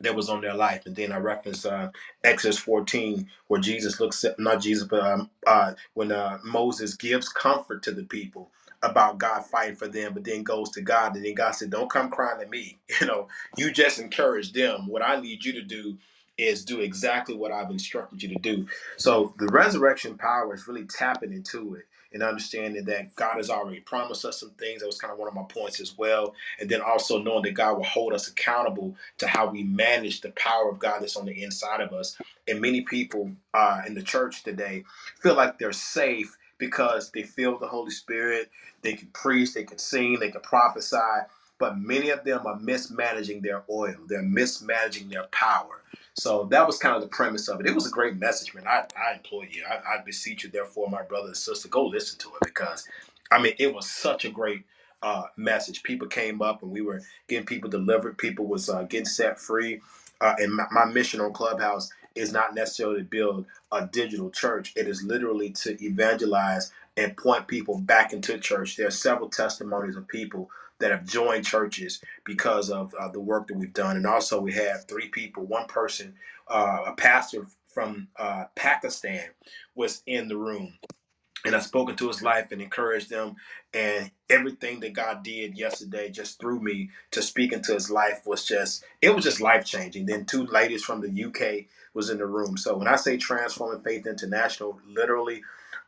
that 0.00 0.14
was 0.14 0.28
on 0.28 0.40
their 0.42 0.54
life. 0.54 0.86
And 0.86 0.96
then 0.96 1.12
I 1.12 1.18
reference 1.18 1.64
uh, 1.64 1.90
Exodus 2.24 2.58
14, 2.58 3.28
where 3.48 3.60
Jesus 3.60 4.00
looks 4.00 4.24
at, 4.24 4.38
not 4.38 4.60
Jesus, 4.60 4.86
but 4.88 5.02
um, 5.02 5.30
uh, 5.46 5.74
when 5.94 6.12
uh, 6.12 6.38
Moses 6.44 6.94
gives 6.94 7.28
comfort 7.28 7.82
to 7.84 7.92
the 7.92 8.04
people 8.04 8.50
about 8.82 9.18
God 9.18 9.44
fighting 9.46 9.76
for 9.76 9.88
them, 9.88 10.14
but 10.14 10.24
then 10.24 10.42
goes 10.44 10.70
to 10.72 10.82
God. 10.82 11.16
And 11.16 11.24
then 11.24 11.34
God 11.34 11.52
said, 11.52 11.70
Don't 11.70 11.90
come 11.90 12.10
crying 12.10 12.40
to 12.40 12.48
me. 12.48 12.78
You 13.00 13.06
know, 13.08 13.28
you 13.58 13.72
just 13.72 14.00
encourage 14.00 14.52
them. 14.52 14.88
What 14.88 15.02
I 15.02 15.20
need 15.20 15.44
you 15.44 15.52
to 15.54 15.62
do 15.62 15.98
is 16.38 16.64
do 16.64 16.80
exactly 16.80 17.36
what 17.36 17.52
I've 17.52 17.70
instructed 17.70 18.22
you 18.22 18.30
to 18.30 18.36
do. 18.36 18.66
So 18.98 19.34
the 19.38 19.48
resurrection 19.48 20.18
power 20.18 20.54
is 20.54 20.68
really 20.68 20.84
tapping 20.86 21.32
into 21.32 21.76
it 21.76 21.84
and 22.12 22.22
understanding 22.24 22.84
that 22.86 23.14
God 23.16 23.36
has 23.38 23.50
already 23.50 23.80
promised 23.80 24.24
us 24.24 24.40
some 24.40 24.50
things. 24.52 24.80
That 24.80 24.86
was 24.86 25.00
kind 25.00 25.12
of 25.12 25.18
one 25.20 25.28
of 25.28 25.34
my 25.34 25.44
points 25.44 25.80
as 25.80 25.98
well. 25.98 26.34
And 26.60 26.70
then 26.70 26.80
also 26.82 27.22
knowing 27.22 27.44
that 27.44 27.54
God 27.54 27.76
will 27.78 27.84
hold 27.84 28.14
us 28.14 28.28
accountable 28.28 28.96
to 29.18 29.28
how 29.28 29.48
we 29.50 29.64
manage 29.64 30.22
the 30.22 30.32
power 30.32 30.70
of 30.70 30.80
God 30.80 31.02
that's 31.02 31.16
on 31.16 31.26
the 31.26 31.42
inside 31.44 31.82
of 31.82 31.92
us. 31.94 32.16
And 32.48 32.60
many 32.62 32.82
people 32.82 33.32
uh, 33.54 33.82
in 33.86 33.94
the 33.94 34.02
church 34.02 34.44
today 34.44 34.84
feel 35.20 35.36
like 35.36 35.58
they're 35.58 35.72
safe 35.72 36.37
because 36.58 37.10
they 37.12 37.22
feel 37.24 37.58
the 37.58 37.68
Holy 37.68 37.92
Spirit. 37.92 38.50
They 38.82 38.94
can 38.94 39.08
preach, 39.08 39.54
they 39.54 39.64
can 39.64 39.78
sing, 39.78 40.18
they 40.20 40.30
can 40.30 40.42
prophesy. 40.42 40.98
But 41.58 41.78
many 41.78 42.10
of 42.10 42.24
them 42.24 42.46
are 42.46 42.58
mismanaging 42.60 43.42
their 43.42 43.64
oil. 43.70 43.96
They're 44.08 44.22
mismanaging 44.22 45.10
their 45.10 45.24
power. 45.24 45.82
So 46.14 46.44
that 46.50 46.66
was 46.66 46.78
kind 46.78 46.96
of 46.96 47.02
the 47.02 47.08
premise 47.08 47.48
of 47.48 47.60
it. 47.60 47.66
It 47.66 47.74
was 47.74 47.86
a 47.86 47.90
great 47.90 48.16
message, 48.18 48.54
man. 48.54 48.66
I, 48.68 48.84
I 48.98 49.14
implore 49.16 49.44
you, 49.46 49.64
I, 49.68 49.96
I 49.96 50.02
beseech 50.04 50.44
you, 50.44 50.50
therefore, 50.50 50.90
my 50.90 51.02
brother 51.02 51.28
and 51.28 51.36
sister, 51.36 51.68
go 51.68 51.86
listen 51.86 52.18
to 52.20 52.28
it 52.28 52.44
because, 52.44 52.86
I 53.32 53.40
mean, 53.40 53.54
it 53.58 53.74
was 53.74 53.90
such 53.90 54.24
a 54.26 54.30
great 54.30 54.64
uh, 55.02 55.24
message. 55.36 55.82
People 55.84 56.08
came 56.08 56.42
up 56.42 56.62
and 56.62 56.72
we 56.72 56.82
were 56.82 57.02
getting 57.28 57.46
people 57.46 57.70
delivered. 57.70 58.18
People 58.18 58.46
was 58.46 58.68
uh, 58.68 58.84
getting 58.84 59.06
set 59.06 59.40
free. 59.40 59.80
Uh, 60.20 60.34
and 60.38 60.54
my, 60.54 60.66
my 60.72 60.84
mission 60.86 61.20
on 61.20 61.32
Clubhouse 61.32 61.90
is 62.16 62.32
not 62.32 62.54
necessarily 62.54 63.00
to 63.00 63.04
build 63.04 63.46
a 63.72 63.86
digital 63.86 64.30
church. 64.30 64.72
It 64.76 64.88
is 64.88 65.02
literally 65.04 65.50
to 65.50 65.82
evangelize 65.84 66.72
and 66.96 67.16
point 67.16 67.48
people 67.48 67.78
back 67.78 68.12
into 68.12 68.38
church. 68.38 68.76
There 68.76 68.88
are 68.88 68.92
several 68.92 69.30
testimonies 69.30 69.96
of 69.96 70.08
people 70.08 70.50
that 70.80 70.90
have 70.92 71.06
joined 71.06 71.46
churches 71.46 72.00
because 72.24 72.70
of 72.70 72.94
uh, 73.00 73.08
the 73.10 73.20
work 73.20 73.48
that 73.48 73.56
we've 73.58 73.74
done. 73.74 73.96
And 73.96 74.06
also, 74.06 74.40
we 74.40 74.52
have 74.54 74.86
three 74.86 75.08
people, 75.08 75.44
one 75.44 75.66
person, 75.68 76.14
uh, 76.48 76.84
a 76.88 76.92
pastor 76.94 77.46
from 77.66 78.08
uh, 78.18 78.46
Pakistan, 78.56 79.24
was 79.76 80.02
in 80.06 80.28
the 80.28 80.38
room. 80.38 80.74
And 81.46 81.56
I've 81.56 81.64
spoken 81.64 81.96
to 81.96 82.08
his 82.08 82.22
life 82.22 82.52
and 82.52 82.62
encouraged 82.62 83.10
them. 83.10 83.36
And 83.74 84.12
everything 84.30 84.80
that 84.80 84.94
God 84.94 85.24
did 85.24 85.58
yesterday, 85.58 86.10
just 86.10 86.40
through 86.40 86.60
me 86.60 86.90
to 87.12 87.22
speak 87.22 87.52
into 87.52 87.74
his 87.74 87.90
life, 87.90 88.22
was 88.26 88.46
just, 88.46 88.84
it 89.02 89.14
was 89.14 89.24
just 89.24 89.40
life 89.40 89.64
changing. 89.66 90.06
Then, 90.06 90.26
two 90.26 90.46
ladies 90.46 90.84
from 90.84 91.02
the 91.02 91.24
UK 91.24 91.66
was 91.94 92.10
in 92.10 92.18
the 92.18 92.26
room. 92.26 92.56
So, 92.58 92.76
when 92.78 92.88
I 92.88 92.96
say 92.96 93.16
Transforming 93.18 93.82
Faith 93.82 94.06
International, 94.06 94.80
literally, 94.88 95.42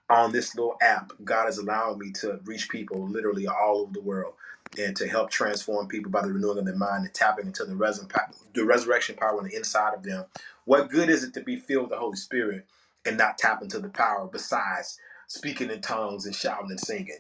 on 0.09 0.33
this 0.33 0.55
little 0.55 0.77
app, 0.81 1.13
God 1.25 1.47
has 1.47 1.59
allowed 1.59 1.99
me 1.99 2.13
to 2.21 2.41
reach 2.45 2.69
people 2.69 3.09
literally 3.09 3.47
all 3.49 3.79
over 3.83 3.93
the 3.93 4.01
world 4.01 4.35
and 4.79 4.95
to 4.97 5.09
help 5.09 5.31
transform 5.31 5.89
people 5.89 6.11
by 6.11 6.23
the 6.23 6.33
renewing 6.33 6.59
of 6.59 6.65
their 6.65 6.77
mind 6.77 7.05
and 7.05 7.15
tapping 7.15 7.47
into 7.47 7.65
the, 7.65 7.75
res- 7.75 8.05
the 8.55 8.65
resurrection 8.65 9.17
power 9.17 9.39
on 9.39 9.45
the 9.49 9.57
inside 9.57 9.95
of 9.95 10.03
them. 10.03 10.25
What 10.65 10.91
good 10.91 11.09
is 11.09 11.25
it 11.25 11.35
to 11.35 11.41
be 11.41 11.57
filled 11.57 11.85
with 11.85 11.91
the 11.93 11.99
Holy 11.99 12.17
Spirit 12.17 12.67
and 13.05 13.17
not 13.19 13.39
tap 13.39 13.63
into 13.63 13.79
the 13.81 13.89
power 13.89 14.29
besides 14.31 14.99
speaking 15.27 15.71
in 15.71 15.81
tongues 15.81 16.27
and 16.27 16.35
shouting 16.35 16.71
and 16.71 16.81
singing? 16.81 17.19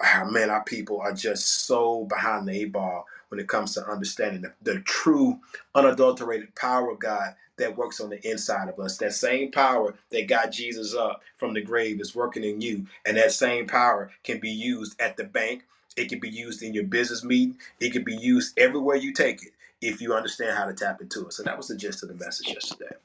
Ah, 0.00 0.26
man, 0.30 0.50
our 0.50 0.62
people 0.62 1.00
are 1.00 1.12
just 1.12 1.66
so 1.66 2.04
behind 2.04 2.46
the 2.46 2.52
eight 2.52 2.72
ball 2.72 3.06
when 3.32 3.40
it 3.40 3.48
comes 3.48 3.74
to 3.74 3.90
understanding 3.90 4.42
the, 4.42 4.52
the 4.62 4.80
true, 4.82 5.40
unadulterated 5.74 6.54
power 6.54 6.90
of 6.90 7.00
God 7.00 7.34
that 7.56 7.78
works 7.78 7.98
on 7.98 8.10
the 8.10 8.30
inside 8.30 8.68
of 8.68 8.78
us. 8.78 8.98
That 8.98 9.14
same 9.14 9.50
power 9.50 9.94
that 10.10 10.28
got 10.28 10.52
Jesus 10.52 10.94
up 10.94 11.22
from 11.38 11.54
the 11.54 11.62
grave 11.62 11.98
is 12.02 12.14
working 12.14 12.44
in 12.44 12.60
you. 12.60 12.86
And 13.06 13.16
that 13.16 13.32
same 13.32 13.66
power 13.66 14.10
can 14.22 14.38
be 14.38 14.50
used 14.50 15.00
at 15.00 15.16
the 15.16 15.24
bank. 15.24 15.64
It 15.96 16.10
can 16.10 16.20
be 16.20 16.28
used 16.28 16.62
in 16.62 16.74
your 16.74 16.84
business 16.84 17.24
meeting. 17.24 17.56
It 17.80 17.94
can 17.94 18.04
be 18.04 18.14
used 18.16 18.58
everywhere 18.58 18.96
you 18.96 19.14
take 19.14 19.42
it 19.42 19.52
if 19.80 20.02
you 20.02 20.14
understand 20.14 20.58
how 20.58 20.66
to 20.66 20.74
tap 20.74 21.00
into 21.00 21.26
it. 21.26 21.32
So 21.32 21.42
that 21.44 21.56
was 21.56 21.68
the 21.68 21.76
gist 21.76 22.02
of 22.02 22.10
the 22.10 22.16
message 22.22 22.48
yesterday. 22.48 22.96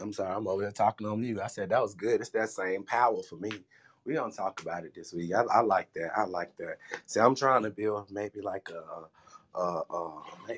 I'm 0.00 0.12
sorry, 0.12 0.34
I'm 0.34 0.48
over 0.48 0.62
here 0.62 0.72
talking 0.72 1.06
on 1.06 1.24
you. 1.24 1.40
I 1.42 1.48
said 1.48 1.70
that 1.70 1.82
was 1.82 1.94
good. 1.94 2.20
It's 2.20 2.30
that 2.30 2.50
same 2.50 2.84
power 2.84 3.22
for 3.22 3.36
me. 3.36 3.52
We 4.06 4.14
don't 4.14 4.34
talk 4.34 4.62
about 4.62 4.84
it 4.84 4.94
this 4.94 5.14
week. 5.14 5.32
I, 5.34 5.42
I 5.42 5.60
like 5.62 5.92
that. 5.94 6.12
I 6.16 6.24
like 6.24 6.56
that. 6.58 6.78
See, 7.06 7.20
I'm 7.20 7.36
trying 7.36 7.64
to 7.64 7.70
build 7.70 8.10
maybe 8.10 8.40
like 8.42 8.70
a, 8.70 9.58
uh, 9.58 9.82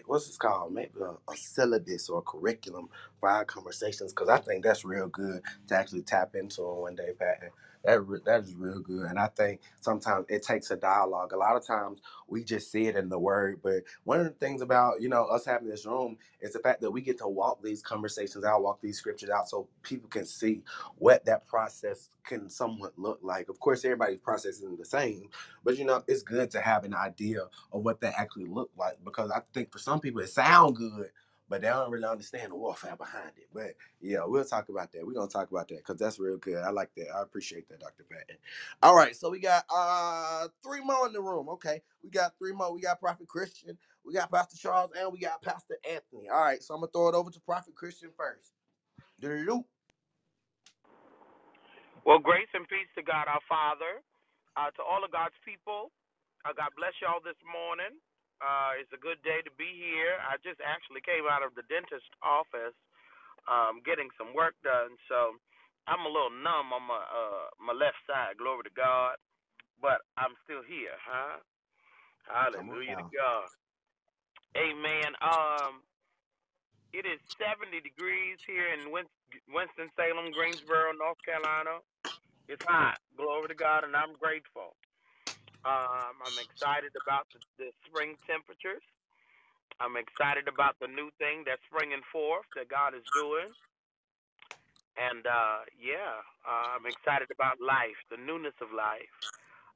what's 0.06 0.28
this 0.28 0.38
called? 0.38 0.72
Maybe 0.74 0.92
a, 1.00 1.32
a 1.32 1.36
syllabus 1.36 2.08
or 2.10 2.20
a 2.20 2.22
curriculum 2.22 2.88
for 3.20 3.30
our 3.30 3.44
conversations 3.44 4.12
because 4.14 4.30
I 4.30 4.38
think 4.38 4.64
that's 4.64 4.84
real 4.84 5.08
good 5.08 5.42
to 5.68 5.76
actually 5.76 6.02
tap 6.02 6.34
into 6.36 6.62
on 6.62 6.82
one 6.82 6.96
day, 6.96 7.10
Pat. 7.18 7.40
That 7.86 8.06
re- 8.06 8.20
that 8.26 8.42
is 8.42 8.56
real 8.56 8.80
good, 8.80 9.06
and 9.06 9.18
I 9.18 9.28
think 9.28 9.62
sometimes 9.80 10.26
it 10.30 10.44
takes 10.44 10.70
a 10.72 10.76
dialogue. 10.76 11.32
A 11.34 11.38
lot 11.38 11.56
of 11.56 11.66
times 11.66 12.00
we 12.28 12.44
just 12.44 12.72
see 12.72 12.88
it 12.88 12.96
in 12.96 13.10
the 13.10 13.18
word, 13.18 13.60
but 13.64 13.84
one 14.04 14.20
of 14.20 14.26
the 14.26 14.32
things 14.32 14.62
about 14.62 15.02
you 15.02 15.10
know 15.10 15.24
us 15.26 15.46
having 15.46 15.68
this 15.68 15.86
room 15.86 16.18
is 16.42 16.54
the 16.54 16.60
fact 16.60 16.82
that 16.82 16.92
we 16.92 17.02
get 17.02 17.18
to 17.20 17.28
walk 17.28 17.62
these 17.64 17.82
conversations 17.82 18.44
out, 18.44 18.62
walk 18.62 18.82
these 18.82 18.98
scriptures 18.98 19.30
out, 19.30 19.50
so 19.50 19.68
people 19.82 20.10
can 20.10 20.26
see 20.26 20.62
what 20.98 21.26
that 21.26 21.48
process 21.48 22.10
can 22.24 22.50
somewhat 22.50 22.94
look 22.98 23.20
like. 23.22 23.50
Of 23.50 23.60
course, 23.60 23.84
everybody's 23.84 24.20
process 24.20 24.58
isn't 24.58 24.78
the 24.78 24.86
same, 24.86 25.30
but 25.64 25.78
you 25.78 25.86
know 25.86 26.04
it's 26.08 26.22
good 26.24 26.52
to 26.52 26.62
have 26.62 26.84
an 26.84 26.94
idea 26.94 27.42
of 27.72 27.82
what 27.84 28.00
that 28.02 28.14
actually 28.18 28.46
look 28.46 28.70
like 28.78 28.98
because 29.04 29.32
I 29.32 29.42
think 29.54 29.72
for 29.72 29.80
some 29.80 30.00
people 30.00 30.22
it 30.22 30.28
sound 30.30 30.76
good, 30.76 31.10
but 31.48 31.62
they 31.62 31.68
don't 31.68 31.90
really 31.90 32.06
understand 32.08 32.52
the 32.52 32.56
warfare 32.56 32.96
behind 32.96 33.32
it. 33.36 33.48
But 33.54 33.74
yeah, 34.00 34.20
we'll 34.26 34.44
talk 34.44 34.68
about 34.70 34.92
that. 34.92 35.06
We're 35.06 35.14
gonna 35.14 35.28
talk 35.28 35.50
about 35.50 35.68
that 35.68 35.78
because 35.78 35.98
that's 35.98 36.18
real 36.18 36.38
good. 36.38 36.58
I 36.64 36.70
like 36.70 36.90
that. 36.96 37.08
I 37.14 37.22
appreciate 37.22 37.68
that, 37.70 37.80
Dr. 37.80 38.04
Patton. 38.10 38.36
All 38.82 38.96
right, 38.96 39.16
so 39.16 39.30
we 39.30 39.40
got 39.40 39.64
uh 39.74 40.48
three 40.64 40.82
more 40.82 41.06
in 41.06 41.12
the 41.14 41.22
room. 41.22 41.48
Okay, 41.50 41.82
we 42.02 42.10
got 42.10 42.38
three 42.38 42.52
more. 42.52 42.72
We 42.74 42.80
got 42.82 43.00
Prophet 43.00 43.28
Christian, 43.28 43.78
we 44.04 44.14
got 44.14 44.32
Pastor 44.32 44.58
Charles, 44.58 44.92
and 44.98 45.12
we 45.12 45.20
got 45.20 45.42
Pastor 45.42 45.76
Anthony. 45.90 46.28
All 46.30 46.42
right, 46.42 46.62
so 46.62 46.74
I'm 46.74 46.80
gonna 46.80 46.92
throw 46.92 47.08
it 47.10 47.16
over 47.16 47.30
to 47.30 47.40
Prophet 47.40 47.74
Christian 47.76 48.10
first. 48.16 48.52
Do 49.20 49.64
Well, 52.06 52.20
grace 52.22 52.48
and 52.54 52.68
peace 52.68 52.88
to 52.96 53.04
God 53.04 53.28
our 53.28 53.44
Father, 53.50 54.00
uh, 54.56 54.70
to 54.78 54.82
all 54.84 55.04
of 55.04 55.12
God's 55.12 55.36
people. 55.44 55.92
Uh, 56.48 56.56
God 56.56 56.72
bless 56.80 56.96
y'all 57.04 57.20
this 57.20 57.38
morning. 57.44 57.98
Uh, 58.40 58.76
it's 58.80 58.92
a 58.92 59.00
good 59.00 59.22
day 59.24 59.40
to 59.44 59.52
be 59.56 59.68
here. 59.76 60.20
I 60.20 60.36
just 60.44 60.60
actually 60.60 61.00
came 61.02 61.24
out 61.30 61.42
of 61.44 61.54
the 61.56 61.64
dentist 61.68 62.08
office 62.22 62.76
um, 63.48 63.80
getting 63.86 64.10
some 64.18 64.34
work 64.34 64.54
done, 64.62 64.98
so 65.08 65.38
I'm 65.86 66.04
a 66.04 66.10
little 66.10 66.34
numb 66.34 66.74
on 66.74 66.82
my 66.84 67.00
uh, 67.00 67.46
my 67.62 67.72
left 67.72 67.98
side. 68.06 68.38
Glory 68.38 68.64
to 68.66 68.74
God, 68.74 69.16
but 69.80 70.02
I'm 70.18 70.34
still 70.44 70.62
here, 70.66 70.98
huh? 71.02 71.38
Hallelujah 72.26 72.96
to. 72.98 73.06
God. 73.14 73.48
Amen. 74.56 75.14
Um, 75.22 75.82
it 76.92 77.04
is 77.06 77.20
70 77.38 77.80
degrees 77.84 78.38
here 78.46 78.72
in 78.72 78.90
Winston 78.90 79.90
Salem, 79.96 80.32
Greensboro, 80.32 80.92
North 80.96 81.20
Carolina. 81.24 81.84
It's 82.48 82.62
hot. 82.66 82.98
Glory 83.16 83.48
to 83.48 83.54
God, 83.54 83.84
and 83.84 83.94
I'm 83.96 84.14
grateful. 84.16 84.76
Um, 85.66 86.14
I'm 86.22 86.38
excited 86.38 86.94
about 86.94 87.26
the, 87.34 87.42
the 87.58 87.70
spring 87.90 88.14
temperatures. 88.22 88.84
I'm 89.82 89.98
excited 89.98 90.46
about 90.46 90.78
the 90.80 90.86
new 90.88 91.10
thing 91.18 91.42
that's 91.44 91.60
springing 91.66 92.06
forth 92.14 92.46
that 92.54 92.70
God 92.70 92.94
is 92.94 93.04
doing. 93.12 93.50
And 94.96 95.26
uh, 95.26 95.66
yeah, 95.76 96.22
uh, 96.46 96.78
I'm 96.78 96.86
excited 96.86 97.28
about 97.34 97.60
life, 97.60 97.98
the 98.08 98.16
newness 98.16 98.56
of 98.62 98.72
life. 98.72 99.12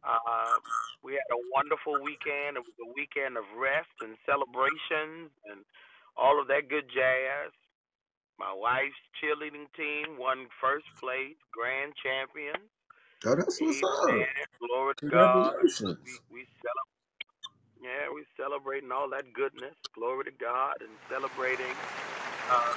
Um, 0.07 0.62
we 1.05 1.18
had 1.18 1.28
a 1.28 1.41
wonderful 1.53 2.01
weekend. 2.01 2.57
It 2.57 2.64
was 2.64 2.78
a 2.80 2.91
weekend 2.97 3.36
of 3.36 3.45
rest 3.59 3.93
and 4.01 4.16
celebrations 4.24 5.34
and 5.51 5.66
all 6.16 6.41
of 6.41 6.49
that 6.49 6.72
good 6.72 6.88
jazz. 6.88 7.53
My 8.41 8.55
wife's 8.57 8.97
cheerleading 9.20 9.68
team 9.76 10.16
won 10.16 10.49
first 10.62 10.88
place, 10.97 11.36
grand 11.53 11.93
champion. 12.01 12.57
Oh, 13.26 13.36
that's 13.36 13.60
what's 13.60 13.82
up. 13.84 14.28
Glory 14.60 14.94
to 14.96 15.06
God. 15.12 15.54
We 16.04 16.20
we 16.32 16.42
celebrate. 16.62 16.98
Yeah, 17.82 18.08
we 18.14 18.24
celebrating 18.36 18.92
all 18.92 19.10
that 19.10 19.32
goodness. 19.34 19.76
Glory 19.94 20.24
to 20.26 20.34
God 20.36 20.82
and 20.82 20.98
celebrating. 21.10 21.78
Uh, 22.48 22.74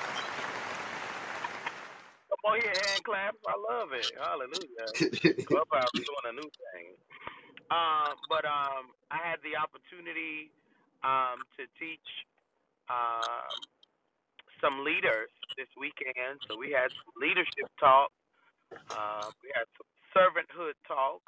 come 2.30 2.44
on 2.54 2.58
here, 2.62 2.76
hand 2.88 3.04
claps. 3.06 3.40
I 3.48 3.56
love 3.58 3.92
it. 3.94 4.12
Hallelujah. 4.18 4.96
Clubhouse 5.48 5.96
doing 6.08 6.26
a 6.32 6.36
new 6.36 6.50
thing. 6.74 6.96
Um, 7.72 8.22
but 8.30 8.46
um, 8.46 8.94
I 9.12 9.20
had 9.22 9.42
the 9.44 9.58
opportunity 9.60 10.54
um, 11.04 11.46
to 11.60 11.66
teach 11.82 12.10
um, 12.90 13.66
some 14.62 14.84
leaders 14.86 15.32
this 15.58 15.70
weekend. 15.80 16.42
So 16.50 16.58
we 16.58 16.72
had 16.74 16.92
some 17.04 17.14
leadership 17.22 17.68
talk. 17.80 18.12
Uh, 18.92 19.30
we 19.44 19.50
had 19.56 19.68
some 19.78 19.90
servanthood 20.14 20.78
talk. 20.88 21.22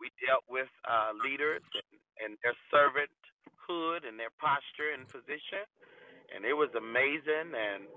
We 0.00 0.12
dealt 0.24 0.44
with 0.48 0.68
uh, 0.84 1.16
leaders 1.20 1.62
and, 2.20 2.36
their 2.42 2.56
servanthood 2.72 4.04
and 4.08 4.18
their 4.18 4.32
posture 4.40 4.92
and 4.96 5.04
position, 5.08 5.64
and 6.34 6.44
it 6.44 6.56
was 6.56 6.72
amazing. 6.76 7.54
And 7.54 7.88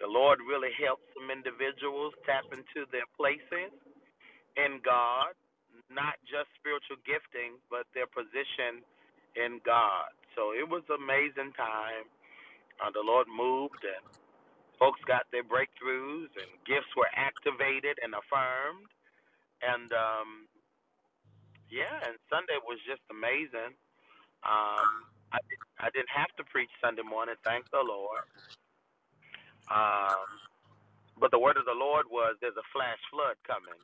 the 0.00 0.08
Lord 0.08 0.40
really 0.44 0.72
helped 0.76 1.04
some 1.16 1.30
individuals 1.30 2.12
tap 2.24 2.44
into 2.52 2.88
their 2.92 3.08
places 3.16 3.72
in 4.56 4.80
God, 4.84 5.34
not 5.90 6.18
just 6.26 6.50
spiritual 6.58 6.98
gifting, 7.06 7.60
but 7.70 7.86
their 7.94 8.08
position 8.10 8.82
in 9.36 9.60
God. 9.64 10.10
So 10.36 10.52
it 10.54 10.66
was 10.66 10.82
an 10.90 11.00
amazing 11.02 11.52
time. 11.54 12.08
Uh, 12.78 12.90
the 12.94 13.02
Lord 13.02 13.26
moved, 13.26 13.82
and 13.82 14.04
folks 14.78 15.00
got 15.06 15.26
their 15.32 15.44
breakthroughs, 15.44 16.32
and 16.38 16.50
gifts 16.66 16.90
were 16.96 17.10
activated 17.14 17.98
and 18.02 18.14
affirmed. 18.14 18.90
And 19.62 19.90
um, 19.94 20.30
yeah, 21.70 21.94
and 22.08 22.16
Sunday 22.30 22.58
was 22.64 22.78
just 22.88 23.02
amazing. 23.10 23.74
Um, 24.46 25.06
I 25.34 25.40
I 25.80 25.88
didn't 25.94 26.12
have 26.14 26.32
to 26.38 26.44
preach 26.48 26.70
Sunday 26.82 27.04
morning, 27.06 27.36
thank 27.44 27.66
the 27.72 27.82
Lord. 27.84 28.24
Um, 29.70 30.40
but 31.20 31.30
the 31.32 31.40
word 31.40 31.56
of 31.58 31.66
the 31.66 31.76
Lord 31.76 32.06
was, 32.10 32.36
"There's 32.40 32.56
a 32.58 32.68
flash 32.74 33.00
flood 33.12 33.36
coming." 33.46 33.80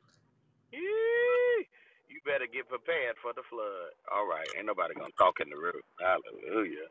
You 2.09 2.19
better 2.25 2.47
get 2.47 2.69
prepared 2.69 3.17
for 3.21 3.33
the 3.33 3.43
flood. 3.49 3.93
All 4.11 4.27
right, 4.27 4.47
ain't 4.57 4.67
nobody 4.67 4.95
gonna 4.95 5.15
talk 5.17 5.39
in 5.41 5.49
the 5.49 5.57
room. 5.57 5.81
Hallelujah. 5.99 6.89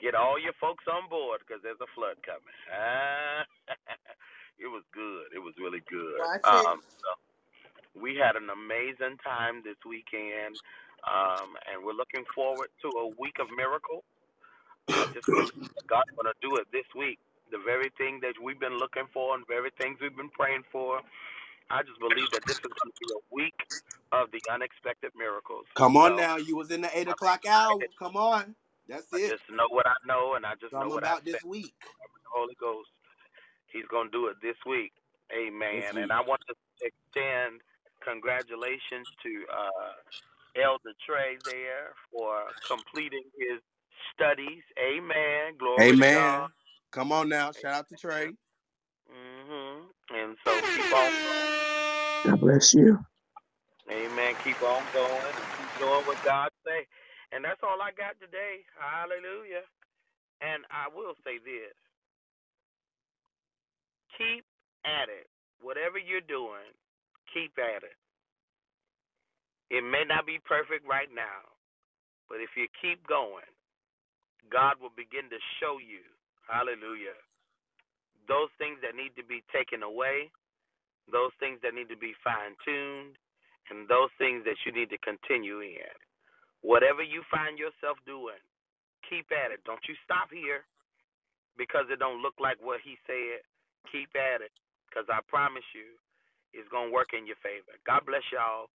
Get 0.00 0.14
all 0.14 0.38
your 0.40 0.54
folks 0.60 0.84
on 0.90 1.08
board 1.10 1.40
because 1.44 1.62
there's 1.62 1.80
a 1.82 1.90
flood 1.94 2.18
coming. 2.26 2.58
Ah, 2.72 3.42
it 4.62 4.68
was 4.70 4.84
good. 4.94 5.30
It 5.34 5.42
was 5.42 5.54
really 5.58 5.82
good. 5.90 6.30
Um, 6.46 6.82
so 7.02 7.08
we 7.98 8.16
had 8.18 8.36
an 8.36 8.50
amazing 8.50 9.18
time 9.24 9.62
this 9.64 9.78
weekend, 9.86 10.58
um, 11.06 11.58
and 11.70 11.82
we're 11.84 11.96
looking 11.98 12.24
forward 12.34 12.70
to 12.82 12.88
a 13.02 13.08
week 13.18 13.38
of 13.40 13.48
miracles. 13.54 14.04
Just 15.14 15.28
God's 15.88 16.10
going 16.18 16.30
to 16.32 16.38
do 16.42 16.56
it 16.58 16.68
this 16.72 16.88
week. 16.96 17.18
The 17.52 17.60
very 17.64 17.90
thing 17.98 18.20
that 18.22 18.34
we've 18.42 18.60
been 18.60 18.78
looking 18.78 19.06
for 19.14 19.34
and 19.36 19.46
very 19.46 19.70
things 19.78 19.98
we've 20.02 20.16
been 20.16 20.30
praying 20.34 20.64
for. 20.72 21.00
I 21.70 21.82
just 21.82 22.00
believe 22.00 22.30
that 22.32 22.44
this 22.46 22.58
is 22.58 22.72
going 22.76 22.92
to 22.92 23.00
be 23.00 23.10
a 23.12 23.22
week 23.32 23.58
of 24.12 24.30
the 24.32 24.42
unexpected 24.52 25.12
miracles. 25.16 25.66
Come 25.74 25.96
on 25.96 26.10
So 26.10 26.16
now. 26.16 26.36
You 26.36 26.56
was 26.56 26.70
in 26.70 26.82
the 26.82 26.98
eight 26.98 27.08
o'clock 27.08 27.46
hour. 27.46 27.80
Come 27.98 28.16
on. 28.16 28.54
That's 28.88 29.12
it. 29.12 29.16
I 29.16 29.18
it. 29.18 29.34
just 29.34 29.44
know 29.50 29.68
what 29.70 29.86
I 29.86 29.96
know, 30.06 30.34
and 30.36 30.46
I 30.46 30.54
just 30.60 30.76
know 30.78 30.88
Something 30.88 30.94
what 30.94 31.04
I 31.04 31.14
about 31.14 31.24
this 31.24 31.44
week. 31.44 31.74
the 32.24 32.30
Holy 32.34 32.56
Ghost. 32.60 32.90
He's 33.72 33.86
going 33.90 34.08
to 34.10 34.16
do 34.16 34.28
it 34.28 34.36
this 34.42 34.58
week. 34.66 34.92
This 35.72 35.86
Amen. 35.88 35.94
week. 35.94 36.02
And 36.02 36.12
I 36.12 36.20
want 36.22 36.42
to 36.48 36.54
extend 36.82 37.60
congratulations 38.04 39.08
to 39.24 39.32
uh, 39.50 39.94
Elder 40.60 40.94
Trey 41.06 41.38
there 41.44 41.94
for 42.12 42.54
completing 42.66 43.24
his 43.38 43.60
studies. 44.14 44.62
Amen. 44.80 45.56
Glory 45.58 45.98
to 45.98 46.08
God. 46.12 46.48
Amen. 46.48 46.52
Come 46.92 47.12
on 47.12 47.28
now. 47.28 47.52
Shout 47.52 47.74
out 47.74 47.88
to 47.90 47.96
Trey. 47.96 48.36
hmm 49.10 49.88
And 50.10 50.36
so 50.44 50.62
keep 50.74 50.92
on 50.92 51.12
going. 51.22 51.66
God 52.26 52.40
bless 52.40 52.74
you. 52.74 52.98
Amen. 53.90 54.34
Keep 54.44 54.62
on 54.62 54.88
going 54.92 55.36
and 55.38 55.48
keep 55.56 55.76
doing 55.78 56.02
what 56.06 56.22
God 56.22 56.50
say. 56.66 56.86
And 57.32 57.44
that's 57.44 57.60
all 57.62 57.80
I 57.82 57.92
got 57.92 58.16
today. 58.20 58.64
Hallelujah. 58.76 59.66
And 60.40 60.64
I 60.72 60.88
will 60.88 61.12
say 61.24 61.38
this. 61.42 61.76
Keep 64.16 64.44
at 64.86 65.10
it. 65.10 65.28
Whatever 65.60 65.98
you're 65.98 66.24
doing, 66.24 66.70
keep 67.34 67.52
at 67.58 67.82
it. 67.82 67.98
It 69.68 69.84
may 69.84 70.04
not 70.08 70.24
be 70.24 70.40
perfect 70.48 70.88
right 70.88 71.10
now, 71.12 71.44
but 72.28 72.40
if 72.40 72.48
you 72.56 72.66
keep 72.80 73.04
going, 73.06 73.48
God 74.48 74.80
will 74.80 74.94
begin 74.96 75.28
to 75.28 75.40
show 75.60 75.76
you, 75.76 76.00
hallelujah, 76.48 77.18
those 78.28 78.48
things 78.56 78.80
that 78.80 78.96
need 78.96 79.12
to 79.20 79.24
be 79.24 79.44
taken 79.52 79.84
away, 79.84 80.32
those 81.12 81.32
things 81.40 81.60
that 81.62 81.76
need 81.76 81.92
to 81.92 82.00
be 82.00 82.16
fine 82.24 82.56
tuned, 82.64 83.20
and 83.68 83.88
those 83.88 84.08
things 84.16 84.44
that 84.48 84.56
you 84.64 84.72
need 84.72 84.88
to 84.88 85.00
continue 85.04 85.60
in. 85.60 85.96
Whatever 86.62 87.02
you 87.02 87.22
find 87.30 87.58
yourself 87.58 87.98
doing, 88.06 88.40
keep 89.08 89.28
at 89.32 89.52
it. 89.52 89.62
Don't 89.64 89.82
you 89.88 89.94
stop 90.04 90.30
here 90.32 90.64
because 91.58 91.86
it 91.90 91.98
don't 92.00 92.22
look 92.22 92.36
like 92.40 92.58
what 92.60 92.80
he 92.84 92.96
said. 93.06 93.42
Keep 93.92 94.14
at 94.16 94.42
it 94.42 94.52
because 94.88 95.06
I 95.10 95.20
promise 95.28 95.66
you 95.74 95.96
it's 96.54 96.68
going 96.70 96.90
to 96.90 96.94
work 96.94 97.12
in 97.16 97.26
your 97.26 97.40
favor. 97.44 97.76
God 97.86 98.06
bless 98.06 98.24
y'all, 98.32 98.68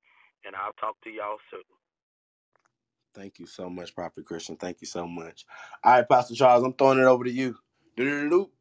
and 0.45 0.55
I'll 0.55 0.77
talk 0.79 0.97
to 1.05 1.11
y'all 1.11 1.41
soon. 1.51 1.65
Thank 3.15 3.39
you 3.39 3.47
so 3.47 3.69
much, 3.69 3.95
Prophet 3.95 4.25
Christian. 4.25 4.57
Thank 4.57 4.81
you 4.81 4.88
so 4.88 5.07
much. 5.07 5.45
All 5.84 5.93
right, 5.93 6.09
Pastor 6.09 6.36
Charles, 6.36 6.63
I'm 6.63 6.73
throwing 6.73 6.99
it 6.99 7.05
over 7.05 7.23
to 7.25 7.31
you. 7.31 7.57
Do-do-do-do. 7.97 8.51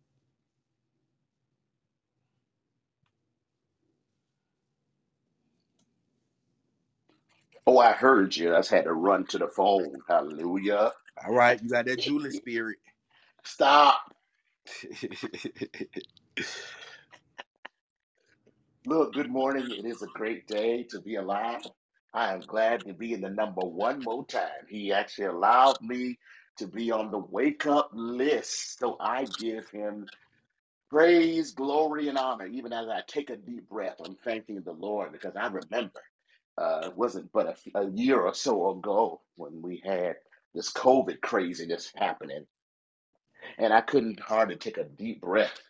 Oh, 7.67 7.79
I 7.79 7.93
heard 7.95 8.37
you. 8.37 8.55
I 8.55 8.59
just 8.59 8.71
had 8.71 8.85
to 8.85 8.95
run 8.95 9.27
to 9.29 9.39
the 9.39 9.49
phone. 9.49 10.03
Hallelujah. 10.09 10.93
All 11.25 11.35
right, 11.35 11.63
you 11.63 11.71
got 11.71 11.87
that 11.87 12.01
Julie 12.01 12.31
spirit. 12.33 12.79
Stop. 13.45 14.01
Look, 18.87 19.15
good 19.15 19.31
morning. 19.31 19.71
It 19.71 19.87
is 19.87 20.03
a 20.03 20.09
great 20.09 20.49
day 20.49 20.85
to 20.91 21.01
be 21.01 21.17
alive. 21.17 21.63
I 22.15 22.33
am 22.35 22.47
glad 22.47 22.85
to 22.87 22.95
be 22.95 23.15
in 23.15 23.23
the 23.23 23.31
number 23.31 23.63
one 23.63 24.03
more 24.05 24.27
time. 24.27 24.67
He 24.69 24.93
actually 24.93 25.27
allowed 25.29 25.81
me 25.83 26.19
to 26.59 26.67
be 26.67 26.91
on 26.91 27.13
the 27.13 27.19
wake 27.19 27.67
up 27.67 27.91
list. 27.95 28.81
So 28.81 28.97
I 29.01 29.27
give 29.27 29.71
him 29.71 30.11
praise, 30.91 31.53
glory, 31.53 32.09
and 32.09 32.19
honor. 32.19 32.47
Even 32.47 32.73
as 32.73 32.89
I 32.89 33.03
take 33.09 33.31
a 33.31 33.37
deep 33.37 33.69
breath, 33.69 33.97
I'm 34.05 34.17
thanking 34.25 34.63
the 34.63 34.73
Lord 34.73 35.13
because 35.13 35.37
I 35.37 35.47
remember 35.49 36.03
uh, 36.59 36.83
it 36.85 36.97
wasn't 36.97 37.33
but 37.33 37.59
a, 37.75 37.79
a 37.81 37.91
year 37.91 38.21
or 38.21 38.35
so 38.35 38.71
ago 38.71 39.21
when 39.37 39.63
we 39.63 39.83
had 39.85 40.17
this 40.55 40.73
COVID 40.73 41.21
craziness 41.21 41.93
happening, 41.97 42.47
and 43.59 43.73
I 43.73 43.81
couldn't 43.81 44.21
hardly 44.21 44.57
take 44.57 44.79
a 44.79 44.85
deep 44.85 45.21
breath. 45.21 45.61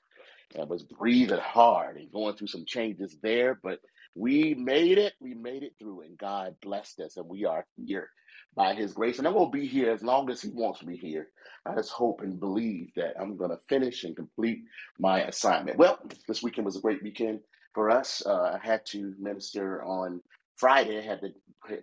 I 0.59 0.64
was 0.64 0.83
breathing 0.83 1.39
hard 1.39 1.97
and 1.97 2.12
going 2.12 2.37
through 2.37 2.49
some 2.49 2.66
changes 2.66 3.16
there, 3.22 3.59
but 3.62 3.80
we 4.14 4.55
made 4.55 4.99
it. 4.99 5.14
We 5.20 5.35
made 5.35 5.62
it 5.62 5.74
through, 5.78 6.03
and 6.03 6.18
God 6.18 6.57
blessed 6.61 7.01
us, 7.01 7.16
and 7.16 7.26
we 7.28 7.47
are 7.47 7.64
here 7.76 8.11
by 8.55 8.74
His 8.74 8.93
grace. 8.93 9.18
And 9.18 9.26
I'm 9.26 9.33
going 9.35 9.51
to 9.51 9.59
be 9.59 9.66
here 9.66 9.91
as 9.93 10.03
long 10.03 10.28
as 10.30 10.43
He 10.43 10.51
wants 10.51 10.83
me 10.83 10.97
here. 10.97 11.28
I 11.64 11.74
just 11.74 11.91
hope 11.91 12.20
and 12.20 12.39
believe 12.39 12.91
that 12.97 13.14
I'm 13.18 13.37
going 13.37 13.51
to 13.51 13.57
finish 13.68 14.05
and 14.05 14.16
complete 14.16 14.64
my 14.99 15.22
assignment. 15.22 15.78
Well, 15.78 15.99
this 16.28 16.43
weekend 16.43 16.66
was 16.66 16.76
a 16.76 16.80
great 16.80 17.03
weekend 17.03 17.41
for 17.72 17.89
us. 17.89 18.22
Uh, 18.26 18.59
I 18.61 18.66
had 18.66 18.85
to 18.87 19.14
minister 19.18 19.83
on 19.85 20.20
Friday. 20.63 20.99
I 21.01 21.03
had 21.13 21.23
to 21.23 21.31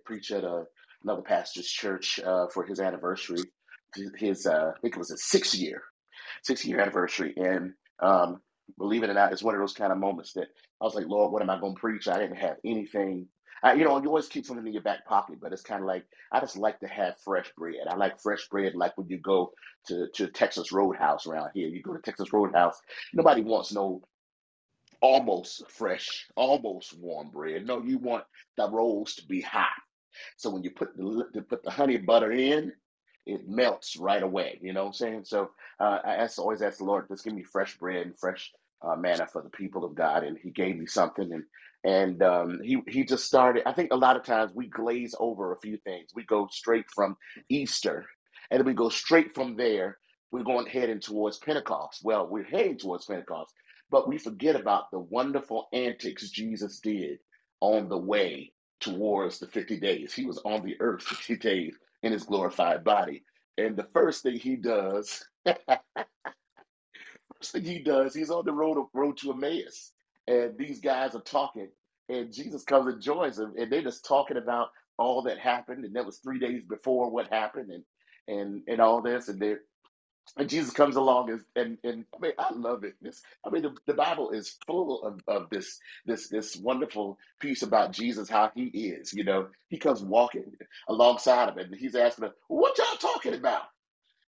preach 0.05 0.31
at 0.31 0.45
a, 0.45 0.65
another 1.03 1.23
pastor's 1.23 1.69
church 1.69 2.21
uh, 2.25 2.47
for 2.53 2.65
his 2.65 2.79
anniversary. 2.81 3.45
His, 4.17 4.47
uh, 4.47 4.73
I 4.77 4.81
think 4.81 4.95
it 4.95 4.99
was 5.03 5.11
his 5.11 5.29
sixth 5.29 5.55
year, 5.55 5.83
six 6.43 6.65
year 6.65 6.79
anniversary, 6.81 7.33
and 7.37 7.73
um, 8.01 8.41
believe 8.79 9.03
it 9.03 9.11
or 9.11 9.15
not, 9.15 9.33
it's 9.33 9.43
one 9.43 9.55
of 9.55 9.61
those 9.61 9.73
kind 9.81 9.93
of 9.93 9.99
moments 9.99 10.33
that 10.35 10.49
I 10.81 10.85
was 10.85 10.95
like, 10.95 11.07
Lord, 11.07 11.31
what 11.33 11.43
am 11.43 11.51
I 11.51 11.59
going 11.59 11.75
to 11.75 11.81
preach? 11.81 12.07
I 12.09 12.19
didn't 12.19 12.37
have 12.47 12.57
anything 12.65 13.27
Uh, 13.63 13.73
you 13.77 13.85
know, 13.85 14.01
you 14.01 14.09
always 14.09 14.27
keep 14.29 14.45
something 14.45 14.67
in 14.67 14.73
your 14.73 14.83
back 14.83 15.05
pocket, 15.05 15.39
but 15.41 15.53
it's 15.53 15.63
kind 15.63 15.81
of 15.83 15.87
like 15.87 16.05
I 16.31 16.39
just 16.39 16.57
like 16.57 16.79
to 16.81 16.87
have 16.87 17.15
fresh 17.25 17.51
bread. 17.57 17.87
I 17.89 17.95
like 17.95 18.21
fresh 18.21 18.47
bread, 18.49 18.73
like 18.75 18.97
when 18.97 19.07
you 19.09 19.19
go 19.19 19.51
to 19.87 20.07
to 20.15 20.27
Texas 20.27 20.71
Roadhouse 20.71 21.27
around 21.27 21.51
here. 21.55 21.67
You 21.67 21.81
go 21.83 21.93
to 21.93 22.01
Texas 22.01 22.31
Roadhouse, 22.33 22.77
nobody 23.13 23.41
wants 23.41 23.73
no 23.73 24.01
almost 25.01 25.69
fresh, 25.69 26.27
almost 26.35 26.97
warm 26.97 27.29
bread. 27.31 27.65
No, 27.65 27.81
you 27.83 27.97
want 27.99 28.25
the 28.57 28.69
rolls 28.69 29.15
to 29.15 29.27
be 29.27 29.41
hot. 29.41 29.67
So 30.37 30.49
when 30.49 30.63
you 30.63 30.71
put 30.71 30.95
the 30.97 31.43
put 31.49 31.63
the 31.63 31.71
honey 31.71 31.97
butter 31.97 32.31
in, 32.31 32.73
it 33.25 33.47
melts 33.47 33.97
right 33.97 34.23
away. 34.23 34.59
You 34.61 34.73
know 34.73 34.81
what 34.81 34.87
I'm 34.87 34.93
saying? 34.93 35.25
So 35.25 35.51
uh, 35.79 35.99
I 36.03 36.15
ask, 36.15 36.39
always 36.39 36.61
ask 36.61 36.79
the 36.79 36.85
Lord, 36.85 37.07
just 37.09 37.23
give 37.23 37.33
me 37.33 37.43
fresh 37.43 37.77
bread 37.77 38.05
and 38.07 38.19
fresh 38.19 38.51
uh, 38.81 38.95
manna 38.95 39.27
for 39.27 39.41
the 39.41 39.49
people 39.49 39.85
of 39.85 39.95
God, 39.95 40.23
and 40.23 40.37
He 40.37 40.51
gave 40.51 40.77
me 40.77 40.87
something, 40.87 41.31
and 41.31 41.43
and 41.83 42.21
um, 42.23 42.61
he 42.63 42.81
he 42.87 43.03
just 43.05 43.25
started. 43.25 43.63
I 43.67 43.73
think 43.73 43.93
a 43.93 43.97
lot 43.97 44.17
of 44.17 44.23
times 44.23 44.51
we 44.53 44.67
glaze 44.67 45.15
over 45.19 45.53
a 45.53 45.59
few 45.59 45.77
things. 45.77 46.11
We 46.13 46.23
go 46.25 46.47
straight 46.51 46.85
from 46.93 47.17
Easter, 47.49 48.05
and 48.51 48.59
then 48.59 48.67
we 48.67 48.73
go 48.73 48.89
straight 48.89 49.33
from 49.33 49.55
there. 49.55 49.97
We're 50.31 50.43
going 50.43 50.67
heading 50.67 50.99
towards 50.99 51.39
Pentecost. 51.39 52.01
Well, 52.03 52.27
we're 52.27 52.43
heading 52.43 52.77
towards 52.77 53.05
Pentecost, 53.05 53.53
but 53.91 54.07
we 54.09 54.17
forget 54.17 54.55
about 54.55 54.89
the 54.91 54.99
wonderful 54.99 55.67
antics 55.73 56.29
Jesus 56.29 56.79
did 56.79 57.19
on 57.61 57.87
the 57.89 57.97
way 57.97 58.51
towards 58.81 59.39
the 59.39 59.47
50 59.47 59.79
days. 59.79 60.13
He 60.13 60.25
was 60.25 60.37
on 60.39 60.63
the 60.65 60.75
earth 60.81 61.03
50 61.03 61.37
days 61.37 61.75
in 62.03 62.11
his 62.13 62.23
glorified 62.23 62.83
body. 62.83 63.23
And 63.57 63.75
the 63.77 63.83
first 63.85 64.23
thing 64.23 64.37
he 64.39 64.55
does, 64.57 65.23
first 65.45 65.59
thing 67.53 67.63
he 67.65 67.79
does, 67.79 68.13
he's 68.15 68.31
on 68.31 68.45
the 68.45 68.53
road 68.53 68.77
of, 68.77 68.85
road 68.93 69.17
to 69.17 69.31
Emmaus. 69.33 69.91
And 70.27 70.57
these 70.57 70.79
guys 70.81 71.15
are 71.15 71.21
talking, 71.21 71.69
and 72.09 72.31
Jesus 72.33 72.63
comes 72.63 72.93
and 72.93 73.01
joins 73.01 73.37
them, 73.37 73.53
and 73.57 73.71
they're 73.71 73.81
just 73.81 74.05
talking 74.05 74.37
about 74.37 74.69
all 74.97 75.21
that 75.23 75.39
happened, 75.39 75.85
and 75.85 75.95
that 75.95 76.05
was 76.05 76.17
three 76.19 76.39
days 76.39 76.61
before 76.69 77.09
what 77.11 77.31
happened, 77.33 77.71
and 77.71 77.83
and 78.27 78.63
and 78.67 78.79
all 78.81 79.01
this, 79.01 79.29
and 79.29 79.41
they're 79.41 79.61
and 80.37 80.49
Jesus 80.49 80.73
comes 80.73 80.95
along 80.95 81.31
and 81.31 81.41
and, 81.55 81.77
and 81.83 82.05
I 82.15 82.19
mean 82.21 82.33
I 82.39 82.53
love 82.53 82.83
it. 82.83 82.95
This 83.01 83.21
I 83.45 83.49
mean 83.49 83.63
the, 83.63 83.75
the 83.87 83.93
Bible 83.93 84.31
is 84.31 84.57
full 84.67 85.03
of, 85.03 85.21
of 85.27 85.49
this 85.49 85.79
this 86.05 86.29
this 86.29 86.55
wonderful 86.57 87.17
piece 87.39 87.63
about 87.63 87.91
Jesus, 87.91 88.29
how 88.29 88.51
he 88.55 88.65
is. 88.65 89.13
You 89.13 89.23
know, 89.25 89.47
he 89.69 89.77
comes 89.77 90.01
walking 90.03 90.53
alongside 90.89 91.49
of 91.49 91.57
it 91.57 91.67
and 91.67 91.75
he's 91.75 91.95
asking 91.95 92.23
them, 92.25 92.33
What 92.49 92.77
y'all 92.77 92.97
talking 92.97 93.35
about? 93.35 93.63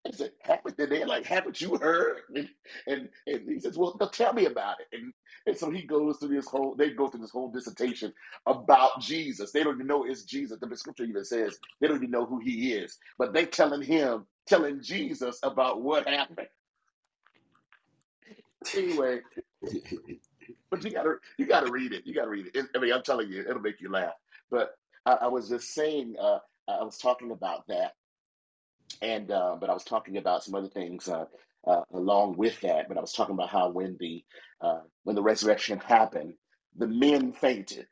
And 0.05 0.15
he 0.15 0.19
said, 0.19 0.33
Haven't 0.43 0.79
they 0.79 1.05
like, 1.05 1.27
haven't 1.27 1.61
you 1.61 1.77
heard? 1.79 2.19
And, 2.37 2.49
and 2.87 3.11
and 3.27 3.49
he 3.51 3.61
says, 3.61 3.79
Well, 3.79 3.93
tell 4.13 4.33
me 4.35 4.47
about 4.47 4.77
it. 4.81 4.99
And 4.99 5.13
and 5.47 5.57
so 5.57 5.71
he 5.71 5.83
goes 5.83 6.19
through 6.19 6.31
this 6.37 6.47
whole 6.49 6.75
they 6.77 6.91
go 6.91 7.09
through 7.09 7.23
this 7.23 7.31
whole 7.33 7.51
dissertation 7.51 8.13
about 8.47 9.01
Jesus. 9.01 9.53
They 9.53 9.65
don't 9.65 9.77
even 9.77 9.87
know 9.89 10.05
it's 10.05 10.25
Jesus. 10.25 10.59
The 10.61 10.77
scripture 10.77 11.05
even 11.05 11.25
says 11.25 11.59
they 11.81 11.89
don't 11.89 11.99
even 11.99 12.11
know 12.13 12.27
who 12.27 12.41
he 12.41 12.73
is, 12.75 12.99
but 13.19 13.35
they 13.35 13.47
telling 13.47 13.83
him 13.83 14.27
telling 14.47 14.83
Jesus 14.83 15.39
about 15.43 15.83
what 15.83 16.09
happened. 16.09 16.49
Anyway, 18.77 19.21
but 20.71 20.85
you 20.85 20.91
gotta 20.93 21.17
you 21.39 21.47
gotta 21.47 21.71
read 21.71 21.93
it. 21.93 22.07
You 22.07 22.15
gotta 22.15 22.31
read 22.31 22.47
it. 22.49 22.57
It- 22.57 22.67
I 22.77 22.81
mean, 22.81 22.93
I'm 22.93 23.03
telling 23.03 23.31
you, 23.31 23.43
it'll 23.43 23.61
make 23.63 23.81
you 23.81 23.91
laugh. 23.91 24.15
But 24.51 24.73
I, 25.07 25.13
I 25.15 25.29
was 25.29 25.49
just 25.49 25.75
saying, 25.75 26.17
uh, 26.21 26.41
I 26.69 26.85
was 26.85 26.99
talking 26.99 27.33
about 27.33 27.67
that, 27.69 27.95
and 29.03 29.31
uh, 29.31 29.57
but 29.61 29.71
I 29.71 29.75
was 29.75 29.85
talking 29.85 30.19
about 30.19 30.45
some 30.45 30.55
other 30.57 30.69
things 30.69 31.09
uh, 31.09 31.27
uh, 31.67 31.83
along 31.93 32.37
with 32.37 32.61
that. 32.63 32.89
But 32.89 32.99
I 32.99 33.03
was 33.03 33.13
talking 33.15 33.35
about 33.35 33.51
how 33.51 33.71
when 33.71 33.97
the 34.01 34.25
uh, 34.61 34.81
when 35.05 35.17
the 35.17 35.23
resurrection 35.23 35.81
happened, 35.81 36.35
the 36.77 36.89
men 36.89 37.33
fainted, 37.33 37.87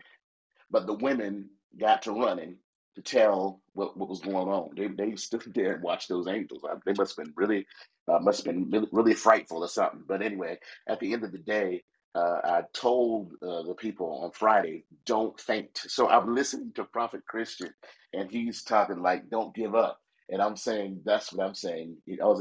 but 0.70 0.86
the 0.86 0.94
women 0.94 1.50
got 1.78 2.02
to 2.02 2.12
running 2.12 2.56
to 2.97 3.02
tell 3.02 3.60
what, 3.74 3.97
what 3.97 4.09
was 4.09 4.20
going 4.20 4.48
on. 4.48 4.70
They 4.77 4.89
they 4.89 5.16
stood 5.16 5.43
there 5.55 5.74
and 5.74 5.82
watched 5.82 6.09
those 6.09 6.28
angels. 6.28 6.62
They 6.85 6.94
must 6.94 7.16
have 7.16 7.27
been 7.27 7.35
really 7.36 7.66
uh, 8.09 8.19
must 8.20 8.44
have 8.44 8.55
been 8.55 8.70
really, 8.70 8.89
really 8.93 9.15
frightful 9.15 9.65
or 9.65 9.69
something. 9.69 10.02
But 10.06 10.23
anyway, 10.23 10.59
at 10.89 11.01
the 11.01 11.12
end 11.12 11.24
of 11.24 11.32
the 11.32 11.39
day, 11.39 11.85
uh, 12.15 12.40
I 12.44 12.62
told 12.73 13.32
uh, 13.43 13.62
the 13.62 13.74
people 13.74 14.20
on 14.24 14.32
Friday, 14.32 14.85
don't 15.06 15.39
faint. 15.40 15.70
So 15.86 16.09
I'm 16.09 16.35
listening 16.36 16.73
to 16.74 16.85
Prophet 16.85 17.23
Christian, 17.27 17.73
and 18.12 18.31
he's 18.31 18.62
talking 18.62 19.02
like, 19.02 19.31
don't 19.31 19.55
give 19.55 19.74
up. 19.74 20.01
And 20.31 20.43
I'm 20.43 20.56
saying 20.56 21.01
that's 21.05 21.32
what 21.32 21.47
I'm 21.47 21.55
saying 21.55 21.97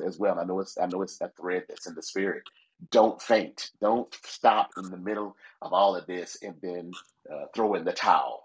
as 0.05 0.19
well. 0.19 0.39
I 0.39 0.43
know 0.43 0.59
it's 0.59 0.77
I 0.77 0.87
know 0.87 1.01
it's 1.03 1.21
a 1.21 1.31
thread 1.39 1.63
that's 1.69 1.87
in 1.87 1.95
the 1.95 2.01
spirit. 2.01 2.43
Don't 2.91 3.21
faint. 3.21 3.71
Don't 3.81 4.13
stop 4.25 4.71
in 4.77 4.91
the 4.91 4.97
middle 4.97 5.35
of 5.61 5.73
all 5.73 5.95
of 5.95 6.05
this 6.05 6.37
and 6.43 6.55
then 6.61 6.91
uh, 7.31 7.45
throw 7.55 7.75
in 7.75 7.85
the 7.85 7.93
towel. 7.93 8.43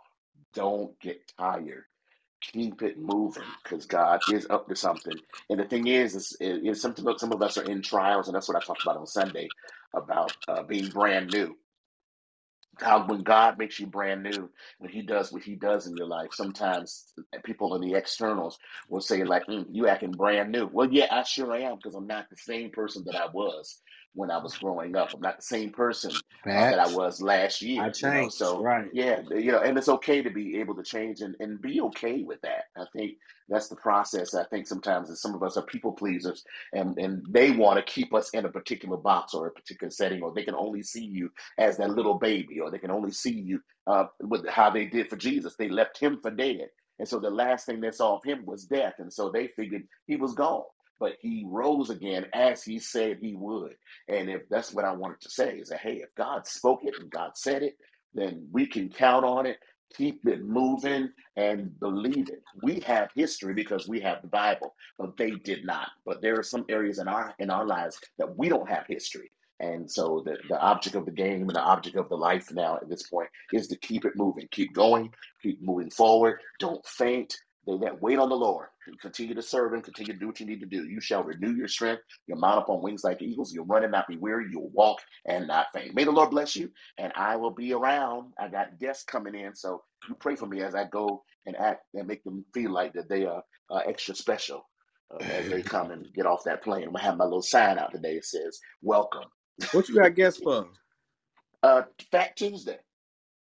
Don't 0.54 0.98
get 1.00 1.20
tired 1.38 1.84
keep 2.42 2.82
it 2.82 2.98
moving 2.98 3.44
because 3.62 3.86
God 3.86 4.20
is 4.26 4.46
up 4.50 4.68
to 4.68 4.76
something. 4.76 5.18
And 5.50 5.60
the 5.60 5.64
thing 5.64 5.86
is, 5.86 6.14
is, 6.14 6.36
is 6.40 6.82
some, 6.82 6.94
some 7.18 7.32
of 7.32 7.42
us 7.42 7.58
are 7.58 7.64
in 7.64 7.82
trials, 7.82 8.28
and 8.28 8.34
that's 8.34 8.48
what 8.48 8.56
I 8.56 8.66
talked 8.66 8.82
about 8.82 8.98
on 8.98 9.06
Sunday 9.06 9.48
about 9.94 10.36
uh, 10.48 10.62
being 10.64 10.88
brand 10.90 11.30
new 11.32 11.56
how 12.80 13.06
when 13.06 13.22
God 13.22 13.58
makes 13.58 13.78
you 13.78 13.86
brand 13.86 14.22
new, 14.22 14.50
when 14.78 14.90
He 14.90 15.02
does 15.02 15.32
what 15.32 15.42
He 15.42 15.54
does 15.54 15.86
in 15.86 15.96
your 15.96 16.06
life, 16.06 16.30
sometimes 16.32 17.12
people 17.44 17.74
in 17.74 17.80
the 17.82 17.94
externals 17.94 18.58
will 18.88 19.00
say 19.00 19.24
like, 19.24 19.46
mm, 19.46 19.66
"You 19.70 19.88
acting 19.88 20.12
brand 20.12 20.50
new." 20.52 20.68
Well, 20.72 20.88
yeah, 20.90 21.06
I 21.10 21.22
sure 21.22 21.54
am 21.54 21.76
because 21.76 21.94
I'm 21.94 22.06
not 22.06 22.30
the 22.30 22.36
same 22.36 22.70
person 22.70 23.04
that 23.06 23.16
I 23.16 23.26
was 23.32 23.80
when 24.14 24.30
I 24.30 24.38
was 24.38 24.56
growing 24.58 24.96
up. 24.96 25.14
I'm 25.14 25.20
not 25.20 25.38
the 25.38 25.42
same 25.42 25.70
person 25.70 26.12
uh, 26.46 26.70
that 26.70 26.78
I 26.78 26.88
was 26.94 27.22
last 27.22 27.62
I 27.62 27.66
year. 27.66 27.74
You 27.74 27.82
know, 27.82 27.92
changed. 27.92 28.34
so 28.34 28.62
Right. 28.62 28.88
yeah, 28.92 29.22
you 29.30 29.52
know, 29.52 29.60
and 29.60 29.78
it's 29.78 29.88
okay 29.88 30.22
to 30.22 30.30
be 30.30 30.60
able 30.60 30.74
to 30.76 30.82
change 30.82 31.20
and, 31.20 31.36
and 31.40 31.60
be 31.60 31.80
okay 31.82 32.22
with 32.22 32.40
that. 32.42 32.64
I 32.76 32.84
think 32.96 33.18
that's 33.48 33.68
the 33.68 33.76
process. 33.76 34.34
I 34.34 34.44
think 34.44 34.66
sometimes 34.66 35.08
that 35.08 35.16
some 35.16 35.34
of 35.34 35.42
us 35.42 35.56
are 35.56 35.62
people 35.62 35.92
pleasers 35.92 36.44
and 36.74 36.98
and 36.98 37.24
they 37.30 37.52
want 37.52 37.78
to 37.78 37.92
keep 37.92 38.14
us 38.14 38.30
in 38.30 38.44
a 38.46 38.50
particular 38.50 38.96
box 38.98 39.34
or 39.34 39.48
a 39.48 39.52
particular 39.52 39.90
setting, 39.90 40.22
or 40.22 40.32
they 40.32 40.44
can 40.44 40.54
only 40.56 40.82
see 40.82 41.04
you 41.04 41.30
as 41.58 41.78
that 41.78 41.90
little 41.90 42.14
baby, 42.14 42.60
or 42.60 42.70
they 42.70 42.78
can 42.78 42.90
only 42.92 43.12
see 43.12 43.32
you 43.32 43.60
uh, 43.86 44.06
with 44.20 44.48
how 44.48 44.70
they 44.70 44.86
did 44.86 45.10
for 45.10 45.16
Jesus. 45.16 45.56
They 45.56 45.68
left 45.68 45.98
him 45.98 46.20
for 46.22 46.30
dead. 46.30 46.68
And 46.98 47.08
so 47.08 47.18
the 47.18 47.30
last 47.30 47.66
thing 47.66 47.80
they 47.80 47.90
saw 47.90 48.16
of 48.16 48.24
him 48.24 48.46
was 48.46 48.66
death. 48.66 48.94
And 48.98 49.12
so 49.12 49.30
they 49.30 49.48
figured 49.48 49.84
he 50.06 50.16
was 50.16 50.34
gone. 50.34 50.64
But 51.02 51.14
he 51.20 51.44
rose 51.48 51.90
again 51.90 52.28
as 52.32 52.62
he 52.62 52.78
said 52.78 53.18
he 53.20 53.34
would. 53.34 53.74
And 54.08 54.30
if 54.30 54.48
that's 54.48 54.72
what 54.72 54.86
I 54.86 54.92
wanted 54.92 55.20
to 55.22 55.30
say 55.32 55.56
is 55.58 55.70
that, 55.70 55.80
hey, 55.80 55.96
if 55.96 56.14
God 56.16 56.46
spoke 56.46 56.84
it 56.84 56.94
and 57.00 57.10
God 57.10 57.32
said 57.34 57.64
it, 57.64 57.76
then 58.14 58.46
we 58.52 58.66
can 58.68 58.88
count 58.88 59.26
on 59.26 59.46
it, 59.46 59.58
keep 59.96 60.24
it 60.28 60.44
moving, 60.44 61.10
and 61.36 61.78
believe 61.80 62.30
it. 62.30 62.44
We 62.62 62.82
have 62.82 63.10
history 63.16 63.52
because 63.52 63.88
we 63.88 64.00
have 64.02 64.22
the 64.22 64.28
Bible, 64.28 64.76
but 64.96 65.16
they 65.18 65.32
did 65.32 65.66
not. 65.66 65.88
But 66.06 66.22
there 66.22 66.38
are 66.38 66.44
some 66.44 66.66
areas 66.68 67.00
in 67.00 67.08
our 67.08 67.34
in 67.40 67.50
our 67.50 67.66
lives 67.66 67.98
that 68.18 68.38
we 68.38 68.48
don't 68.48 68.70
have 68.70 68.86
history. 68.88 69.32
And 69.58 69.90
so 69.90 70.22
the, 70.24 70.38
the 70.48 70.60
object 70.60 70.96
of 70.96 71.06
the 71.06 71.12
game 71.12 71.42
and 71.42 71.50
the 71.50 71.62
object 71.62 71.96
of 71.96 72.08
the 72.10 72.16
life 72.16 72.52
now 72.52 72.76
at 72.76 72.88
this 72.88 73.08
point 73.08 73.30
is 73.52 73.68
to 73.68 73.76
keep 73.76 74.04
it 74.04 74.14
moving, 74.16 74.48
keep 74.52 74.72
going, 74.72 75.12
keep 75.42 75.60
moving 75.62 75.90
forward. 75.90 76.38
Don't 76.60 76.86
faint. 76.86 77.36
They 77.66 77.76
that 77.78 78.00
wait 78.00 78.20
on 78.20 78.30
the 78.30 78.36
Lord 78.36 78.68
continue 79.00 79.34
to 79.34 79.42
serve 79.42 79.74
Him, 79.74 79.82
continue 79.82 80.12
to 80.12 80.18
do 80.18 80.26
what 80.26 80.40
you 80.40 80.46
need 80.46 80.60
to 80.60 80.66
do. 80.66 80.84
You 80.84 81.00
shall 81.00 81.22
renew 81.22 81.54
your 81.54 81.68
strength. 81.68 82.02
You'll 82.26 82.38
mount 82.38 82.58
up 82.58 82.68
on 82.68 82.82
wings 82.82 83.04
like 83.04 83.22
eagles. 83.22 83.52
You'll 83.52 83.66
run 83.66 83.82
and 83.82 83.92
not 83.92 84.08
be 84.08 84.16
weary. 84.16 84.46
You'll 84.50 84.70
walk 84.70 85.00
and 85.26 85.46
not 85.46 85.66
faint. 85.74 85.94
May 85.94 86.04
the 86.04 86.12
Lord 86.12 86.30
bless 86.30 86.56
you, 86.56 86.70
and 86.98 87.12
I 87.16 87.36
will 87.36 87.50
be 87.50 87.72
around. 87.72 88.32
I 88.38 88.48
got 88.48 88.78
guests 88.78 89.04
coming 89.04 89.34
in, 89.34 89.54
so 89.54 89.82
you 90.08 90.14
pray 90.16 90.36
for 90.36 90.46
me 90.46 90.62
as 90.62 90.74
I 90.74 90.84
go 90.84 91.22
and 91.46 91.56
act 91.56 91.82
and 91.94 92.06
make 92.06 92.24
them 92.24 92.44
feel 92.54 92.70
like 92.70 92.92
that 92.94 93.08
they 93.08 93.24
are 93.24 93.42
uh, 93.70 93.80
extra 93.86 94.14
special 94.14 94.68
uh, 95.12 95.24
as 95.24 95.48
they 95.48 95.62
come 95.62 95.90
and 95.90 96.06
get 96.14 96.26
off 96.26 96.44
that 96.44 96.62
plane. 96.62 96.84
I'm 96.84 96.92
gonna 96.92 97.04
have 97.04 97.16
my 97.16 97.24
little 97.24 97.42
sign 97.42 97.78
out 97.78 97.92
today. 97.92 98.16
It 98.16 98.24
says, 98.24 98.58
"Welcome." 98.82 99.24
What 99.72 99.88
you 99.88 99.96
got 99.96 100.14
guests 100.14 100.40
for? 100.42 100.68
Uh, 101.64 101.82
Fat 102.10 102.36
Tuesday. 102.36 102.76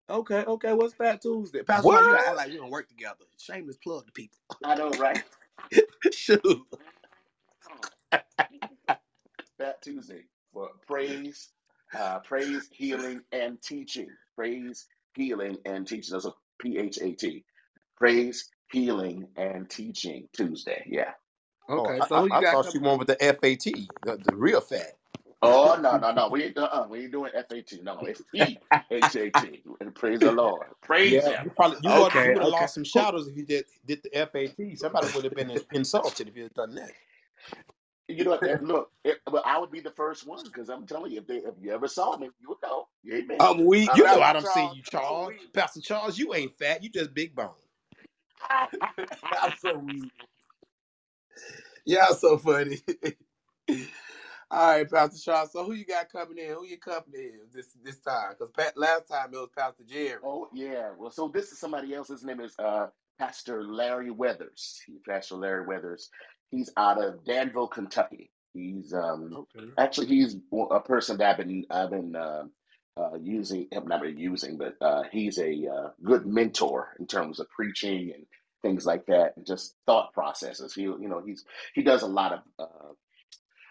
Okay, 0.09 0.43
okay. 0.45 0.73
What's 0.73 0.95
Fat 0.95 1.21
Tuesday? 1.21 1.63
Pastor, 1.63 1.91
Mike, 1.91 2.05
you 2.05 2.11
gotta 2.11 2.27
act 2.29 2.37
like 2.37 2.49
we 2.51 2.57
don't 2.57 2.71
work 2.71 2.87
together. 2.89 3.25
Shameless 3.37 3.77
plug 3.77 4.07
to 4.07 4.13
people. 4.13 4.37
I 4.65 4.75
know, 4.75 4.91
right? 4.91 5.23
Shoot. 6.13 6.41
Fat 9.59 9.81
Tuesday 9.83 10.25
for 10.53 10.71
praise, 10.87 11.49
uh, 11.97 12.19
praise, 12.19 12.69
healing, 12.73 13.21
and 13.31 13.61
teaching. 13.61 14.09
Praise, 14.35 14.87
healing, 15.15 15.57
and 15.65 15.87
teaching. 15.87 16.13
That's 16.13 16.25
a 16.25 16.33
P 16.59 16.77
H 16.79 16.99
A 17.01 17.13
T. 17.13 17.45
Praise, 17.97 18.49
healing, 18.71 19.27
and 19.37 19.69
teaching 19.69 20.29
Tuesday. 20.33 20.85
Yeah. 20.87 21.11
Oh, 21.75 21.91
Okay, 21.91 22.01
I, 22.01 22.07
so 22.07 22.19
I, 22.19 22.21
who 22.21 22.27
you 22.27 22.39
I 22.39 22.41
got 22.41 22.61
thought 22.61 22.73
you 22.73 22.81
coming? 22.81 22.81
went 22.81 22.99
with 22.99 23.09
the 23.09 23.17
FAT, 23.17 23.65
the, 24.03 24.19
the 24.23 24.35
real 24.35 24.61
fat. 24.61 24.96
Oh 25.41 25.77
no 25.81 25.97
no 25.97 26.11
no 26.13 26.29
we 26.29 26.45
ain't 26.45 26.57
uh 26.57 26.87
we 26.89 27.03
ain't 27.03 27.13
doing 27.13 27.31
F 27.35 27.51
A 27.51 27.61
T 27.63 27.81
no 27.83 28.05
it's 28.05 28.21
P 28.33 28.61
H 28.91 29.15
A 29.17 29.29
T 29.31 29.63
and 29.81 29.95
praise 29.95 30.21
the 30.21 30.31
Lord 30.31 30.67
praise 30.81 31.25
Yeah, 31.25 31.29
Him 31.29 31.39
you 31.43 31.51
probably 31.51 31.79
you 31.81 31.93
would 31.93 32.09
you 32.21 32.21
Okay, 32.21 32.33
would 32.33 32.43
have 32.43 32.51
okay. 32.51 32.51
lost 32.51 32.75
some 32.75 32.83
shadows 32.85 33.27
if 33.27 33.37
you 33.37 33.45
did 33.45 33.65
did 33.85 34.03
the 34.03 34.11
FAT. 34.11 34.79
Somebody 34.79 35.07
would 35.09 35.25
have 35.25 35.35
been 35.35 35.51
insulted 35.73 36.29
if 36.29 36.37
you 36.37 36.43
had 36.43 36.55
done 36.55 36.75
that. 36.75 36.91
You 38.09 38.25
know 38.25 38.31
what? 38.33 38.43
that- 38.45 38.63
Look, 38.63 38.91
it, 39.05 39.19
but 39.25 39.45
I 39.47 39.59
would 39.59 39.71
be 39.71 39.81
the 39.81 39.91
first 39.91 40.27
one 40.27 40.45
because 40.45 40.69
I'm 40.69 40.87
telling 40.87 41.13
you, 41.13 41.19
if 41.19 41.27
they 41.27 41.37
if 41.37 41.55
you 41.61 41.73
ever 41.73 41.89
saw 41.89 42.17
me, 42.17 42.29
you 42.41 42.49
would 42.49 42.59
know. 42.63 42.87
Amen. 43.11 43.39
I'm 43.39 43.65
weak. 43.65 43.95
You 43.95 44.07
know 44.09 44.21
I 44.21 44.33
don't 44.33 44.47
see 44.47 44.65
you, 44.67 44.83
Charles. 44.83 45.27
weak. 45.27 45.53
Pastor 45.53 45.81
Charles, 45.81 46.17
you 46.19 46.33
ain't 46.35 46.53
fat. 46.53 46.83
You 46.83 46.89
just 46.89 47.13
big 47.13 47.35
bone. 47.35 47.51
I'm 49.41 49.53
so 49.57 49.79
weak. 49.79 50.13
Y'all 51.85 52.13
so 52.15 52.37
funny. 52.39 52.79
All 54.49 54.67
right, 54.77 54.89
Pastor 54.89 55.19
Charles. 55.19 55.51
So 55.51 55.65
who 55.65 55.73
you 55.73 55.85
got 55.85 56.09
coming 56.09 56.37
in? 56.37 56.53
Who 56.53 56.65
your 56.65 56.77
company 56.77 57.19
is 57.19 57.51
this 57.53 57.67
this 57.83 57.99
time? 57.99 58.33
Because 58.39 58.53
last 58.77 59.07
time 59.09 59.29
it 59.33 59.37
was 59.37 59.49
Pastor 59.57 59.83
Jerry. 59.85 60.19
Oh 60.23 60.47
yeah. 60.53 60.91
Well, 60.97 61.11
so 61.11 61.29
this 61.33 61.51
is 61.51 61.59
somebody 61.59 61.93
else. 61.93 62.07
His 62.07 62.23
name 62.23 62.39
is 62.39 62.55
uh, 62.57 62.87
Pastor 63.19 63.63
Larry 63.65 64.09
Weathers. 64.09 64.81
He- 64.87 64.99
Pastor 65.07 65.35
Larry 65.35 65.65
Weathers. 65.67 66.09
He's 66.49 66.71
out 66.77 67.03
of 67.03 67.25
Danville, 67.25 67.67
Kentucky. 67.67 68.31
He's 68.53 68.93
um 68.93 69.31
Okay. 69.55 69.67
actually 69.77 70.07
he's 70.07 70.37
a 70.71 70.79
person 70.79 71.17
that 71.17 71.31
I've 71.31 71.37
been 71.37 71.65
I've 71.69 71.89
been 71.89 72.15
uh, 72.15 72.43
uh, 72.95 73.17
using. 73.21 73.67
I'm 73.75 73.87
not 73.87 73.99
really 74.01 74.17
using, 74.21 74.57
but 74.57 74.75
uh, 74.79 75.03
he's 75.11 75.39
a 75.39 75.67
uh, 75.67 75.89
good 76.01 76.25
mentor 76.25 76.95
in 76.99 77.05
terms 77.05 77.41
of 77.41 77.49
preaching 77.49 78.13
and 78.15 78.25
things 78.61 78.85
like 78.85 79.07
that, 79.07 79.33
and 79.35 79.45
just 79.45 79.75
thought 79.85 80.13
processes. 80.13 80.73
He 80.73 80.83
you 80.83 81.09
know 81.09 81.21
he's 81.25 81.43
he 81.75 81.83
does 81.83 82.01
a 82.03 82.07
lot 82.07 82.31
of. 82.31 82.39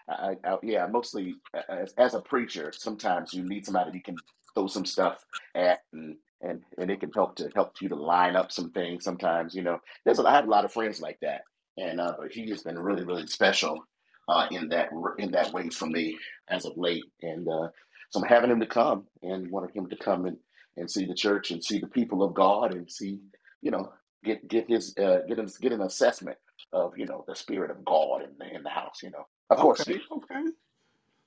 I, 0.09 0.37
I, 0.43 0.57
yeah, 0.63 0.87
mostly 0.87 1.35
as, 1.69 1.93
as 1.97 2.13
a 2.13 2.21
preacher, 2.21 2.71
sometimes 2.75 3.33
you 3.33 3.43
need 3.43 3.65
somebody 3.65 3.91
you 3.93 4.03
can 4.03 4.21
throw 4.55 4.67
some 4.67 4.85
stuff 4.85 5.17
at, 5.55 5.79
and 5.93 6.15
and 6.41 6.63
and 6.77 6.91
it 6.91 6.99
can 6.99 7.11
help 7.11 7.35
to 7.37 7.49
help 7.55 7.75
you 7.81 7.89
to 7.89 7.95
line 7.95 8.35
up 8.35 8.51
some 8.51 8.71
things. 8.71 9.03
Sometimes, 9.03 9.55
you 9.55 9.63
know, 9.63 9.79
there's 10.05 10.19
I 10.19 10.31
have 10.31 10.47
a 10.47 10.51
lot 10.51 10.65
of 10.65 10.73
friends 10.73 11.01
like 11.01 11.19
that, 11.21 11.41
and 11.77 11.99
uh, 11.99 12.13
but 12.19 12.31
he 12.31 12.49
has 12.49 12.63
been 12.63 12.79
really 12.79 13.03
really 13.03 13.27
special 13.27 13.83
uh, 14.29 14.47
in 14.51 14.69
that 14.69 14.89
in 15.19 15.31
that 15.31 15.53
way 15.53 15.69
for 15.69 15.87
me 15.87 16.17
as 16.49 16.65
of 16.65 16.77
late, 16.77 17.05
and 17.21 17.47
uh, 17.47 17.69
so 18.11 18.21
I'm 18.21 18.27
having 18.27 18.51
him 18.51 18.59
to 18.61 18.67
come 18.67 19.05
and 19.23 19.51
wanted 19.51 19.75
him 19.75 19.89
to 19.89 19.97
come 19.97 20.25
and 20.25 20.37
and 20.77 20.89
see 20.89 21.05
the 21.05 21.15
church 21.15 21.51
and 21.51 21.63
see 21.63 21.79
the 21.79 21.87
people 21.87 22.23
of 22.23 22.33
God 22.33 22.73
and 22.73 22.89
see 22.91 23.19
you 23.61 23.71
know 23.71 23.91
get 24.23 24.47
get 24.47 24.69
his 24.69 24.95
uh, 24.97 25.19
get 25.27 25.39
his, 25.39 25.57
get 25.57 25.73
an 25.73 25.81
assessment 25.81 26.37
of 26.73 26.97
you 26.97 27.05
know 27.05 27.25
the 27.27 27.35
spirit 27.35 27.71
of 27.71 27.83
God 27.85 28.23
in 28.23 28.55
in 28.55 28.63
the 28.63 28.69
house. 28.69 29.01
You 29.03 29.11
know, 29.11 29.27
of 29.49 29.59
course, 29.59 29.87
Okay. 29.87 29.99
Okay. 30.11 30.43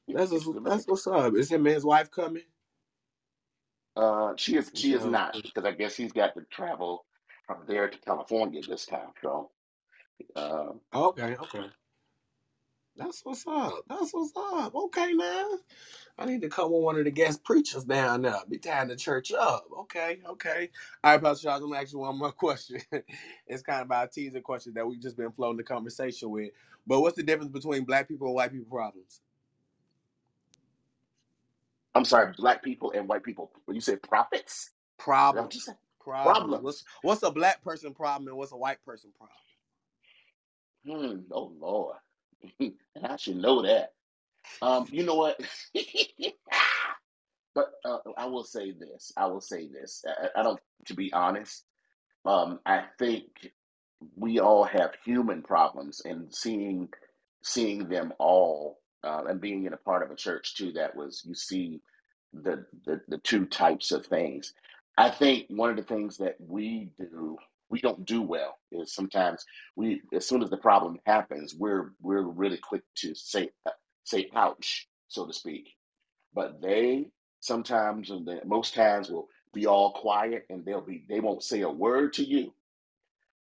That's 0.08 0.32
what's, 0.32 0.46
that's 0.64 0.86
what's 0.88 1.06
up. 1.06 1.34
Is 1.36 1.50
him 1.52 1.66
and 1.66 1.74
his 1.74 1.84
wife 1.84 2.10
coming? 2.10 2.44
Uh, 3.96 4.34
she 4.36 4.56
is 4.56 4.70
she 4.74 4.94
is 4.94 5.06
not 5.06 5.36
because 5.42 5.64
I 5.66 5.72
guess 5.72 5.96
he's 5.96 6.12
got 6.12 6.34
to 6.34 6.42
travel 6.50 7.04
from 7.46 7.58
there 7.68 7.88
to 7.88 7.98
California 8.00 8.62
this 8.66 8.86
time. 8.86 9.10
So, 9.22 9.50
uh, 10.36 10.72
okay. 10.94 11.36
Okay. 11.36 11.66
That's 12.96 13.22
what's 13.24 13.46
up. 13.46 13.74
That's 13.88 14.12
what's 14.12 14.32
up. 14.36 14.74
Okay, 14.74 15.12
now. 15.14 15.48
I 16.18 16.26
need 16.26 16.42
to 16.42 16.48
come 16.48 16.72
with 16.72 16.82
one 16.82 16.98
of 16.98 17.04
the 17.04 17.10
guest 17.10 17.42
preachers 17.44 17.84
down 17.84 18.22
there. 18.22 18.34
Be 18.48 18.58
tying 18.58 18.88
the 18.88 18.96
church 18.96 19.32
up. 19.32 19.64
Okay, 19.80 20.20
okay. 20.28 20.70
All 21.02 21.12
right, 21.12 21.22
Pastor 21.22 21.44
Charles, 21.48 21.62
I'm 21.62 21.70
gonna 21.70 21.82
ask 21.82 21.92
you 21.92 21.98
one 22.00 22.18
more 22.18 22.32
question. 22.34 22.80
it's 23.46 23.62
kind 23.62 23.80
of 23.80 23.86
about 23.86 24.08
a 24.08 24.10
teaser 24.10 24.40
question 24.40 24.74
that 24.74 24.86
we've 24.86 25.00
just 25.00 25.16
been 25.16 25.32
floating 25.32 25.56
the 25.56 25.64
conversation 25.64 26.30
with. 26.30 26.50
But 26.86 27.00
what's 27.00 27.16
the 27.16 27.22
difference 27.22 27.52
between 27.52 27.84
black 27.84 28.08
people 28.08 28.26
and 28.28 28.36
white 28.36 28.52
people 28.52 28.66
problems? 28.70 29.20
I'm 31.94 32.04
sorry, 32.04 32.32
black 32.36 32.62
people 32.62 32.92
and 32.92 33.08
white 33.08 33.22
people. 33.24 33.50
When 33.64 33.74
you 33.74 33.80
say 33.80 33.96
prophets, 33.96 34.52
is 34.52 35.06
that 35.06 35.08
what 35.08 35.54
you 35.54 35.60
Problems. 35.60 35.64
said? 35.64 35.76
Problems. 36.00 36.38
Problems. 36.38 36.62
What's 36.64 36.84
what's 37.02 37.22
a 37.22 37.30
black 37.30 37.62
person 37.62 37.94
problem 37.94 38.28
and 38.28 38.36
what's 38.36 38.52
a 38.52 38.56
white 38.56 38.82
person 38.84 39.10
problem? 39.18 39.36
Hmm. 40.86 41.20
Oh 41.32 41.52
Lord, 41.58 41.96
and 42.58 42.74
I 43.06 43.16
should 43.16 43.36
know 43.36 43.62
that. 43.62 43.92
Um, 44.62 44.86
you 44.90 45.04
know 45.04 45.16
what? 45.16 45.38
but 47.54 47.72
uh, 47.84 47.98
I 48.16 48.26
will 48.26 48.44
say 48.44 48.72
this. 48.72 49.12
I 49.16 49.26
will 49.26 49.40
say 49.42 49.68
this. 49.68 50.04
I, 50.08 50.40
I 50.40 50.42
don't. 50.42 50.60
To 50.86 50.94
be 50.94 51.12
honest, 51.12 51.64
um, 52.24 52.60
I 52.64 52.84
think 52.98 53.52
we 54.16 54.40
all 54.40 54.64
have 54.64 54.92
human 55.04 55.42
problems, 55.42 56.02
and 56.04 56.34
seeing 56.34 56.88
seeing 57.42 57.88
them 57.88 58.12
all 58.18 58.80
uh, 59.04 59.24
and 59.28 59.40
being 59.40 59.66
in 59.66 59.74
a 59.74 59.78
part 59.78 60.02
of 60.02 60.10
a 60.10 60.16
church 60.16 60.56
too 60.56 60.72
that 60.72 60.96
was 60.96 61.22
you 61.26 61.34
see 61.34 61.80
the, 62.34 62.66
the 62.86 63.00
the 63.08 63.18
two 63.18 63.46
types 63.46 63.92
of 63.92 64.06
things. 64.06 64.54
I 64.98 65.10
think 65.10 65.46
one 65.50 65.70
of 65.70 65.76
the 65.76 65.82
things 65.84 66.18
that 66.18 66.36
we 66.40 66.90
do 66.98 67.38
we 67.70 67.80
don't 67.80 68.06
do 68.06 68.22
well 68.22 68.58
is 68.72 68.94
sometimes 68.94 69.44
we 69.76 70.02
as 70.14 70.26
soon 70.28 70.42
as 70.42 70.50
the 70.50 70.58
problem 70.58 70.98
happens 71.06 71.54
we're 71.54 71.92
we're 72.02 72.22
really 72.22 72.58
quick 72.58 72.82
to 72.96 73.14
say 73.14 73.50
say 74.04 74.28
ouch 74.36 74.88
so 75.08 75.26
to 75.26 75.32
speak 75.34 75.70
but 76.34 76.62
they 76.62 77.08
sometimes 77.40 78.10
and 78.10 78.28
most 78.46 78.74
times 78.74 79.10
will 79.10 79.28
be 79.54 79.66
all 79.66 79.92
quiet 79.94 80.46
and 80.50 80.64
they'll 80.66 80.82
be 80.82 81.04
they 81.08 81.20
won't 81.20 81.44
say 81.44 81.62
a 81.62 81.70
word 81.70 82.14
to 82.14 82.24
you 82.24 82.52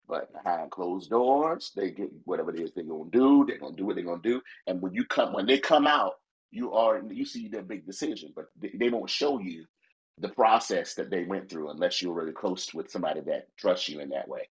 but 0.08 0.32
behind 0.32 0.70
closed 0.70 1.10
doors, 1.10 1.72
they 1.76 1.90
get 1.90 2.10
whatever 2.24 2.50
it 2.54 2.60
is 2.60 2.72
they're 2.72 2.84
gonna 2.84 3.10
do. 3.10 3.44
They're 3.46 3.58
gonna 3.58 3.76
do 3.76 3.86
what 3.86 3.96
they're 3.96 4.04
gonna 4.04 4.22
do. 4.22 4.42
And 4.66 4.80
when 4.82 4.94
you 4.94 5.04
come, 5.06 5.32
when 5.32 5.46
they 5.46 5.58
come 5.58 5.86
out, 5.86 6.14
you 6.50 6.72
are 6.74 7.00
you 7.10 7.24
see 7.26 7.48
their 7.48 7.62
big 7.62 7.86
decision, 7.86 8.32
but 8.36 8.46
they, 8.60 8.72
they 8.78 8.90
won't 8.90 9.10
show 9.10 9.38
you 9.40 9.64
the 10.18 10.28
process 10.30 10.94
that 10.94 11.10
they 11.10 11.24
went 11.24 11.50
through 11.50 11.70
unless 11.70 12.02
you're 12.02 12.14
really 12.14 12.32
close 12.32 12.72
with 12.74 12.90
somebody 12.90 13.20
that 13.22 13.48
trusts 13.58 13.88
you 13.88 14.00
in 14.00 14.10
that 14.10 14.28
way. 14.28 14.48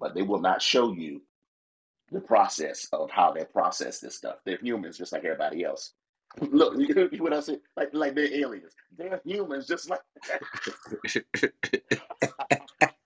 But 0.00 0.14
they 0.14 0.22
will 0.22 0.40
not 0.40 0.60
show 0.62 0.92
you 0.92 1.22
the 2.12 2.20
process 2.20 2.86
of 2.92 3.10
how 3.10 3.32
they 3.32 3.44
process 3.46 3.98
this 4.00 4.16
stuff. 4.16 4.36
They're 4.46 4.58
humans 4.62 4.96
just 4.98 5.12
like 5.12 5.24
everybody 5.24 5.64
else. 5.64 5.92
Look, 6.40 6.78
you 6.78 6.94
hear 6.94 7.08
what 7.22 7.32
I 7.34 7.40
said? 7.40 7.60
Like 7.76 7.90
like 7.94 8.14
they're 8.14 8.32
aliens. 8.34 8.72
They're 8.96 9.20
humans 9.24 9.66
just 9.66 9.90
like 9.90 10.00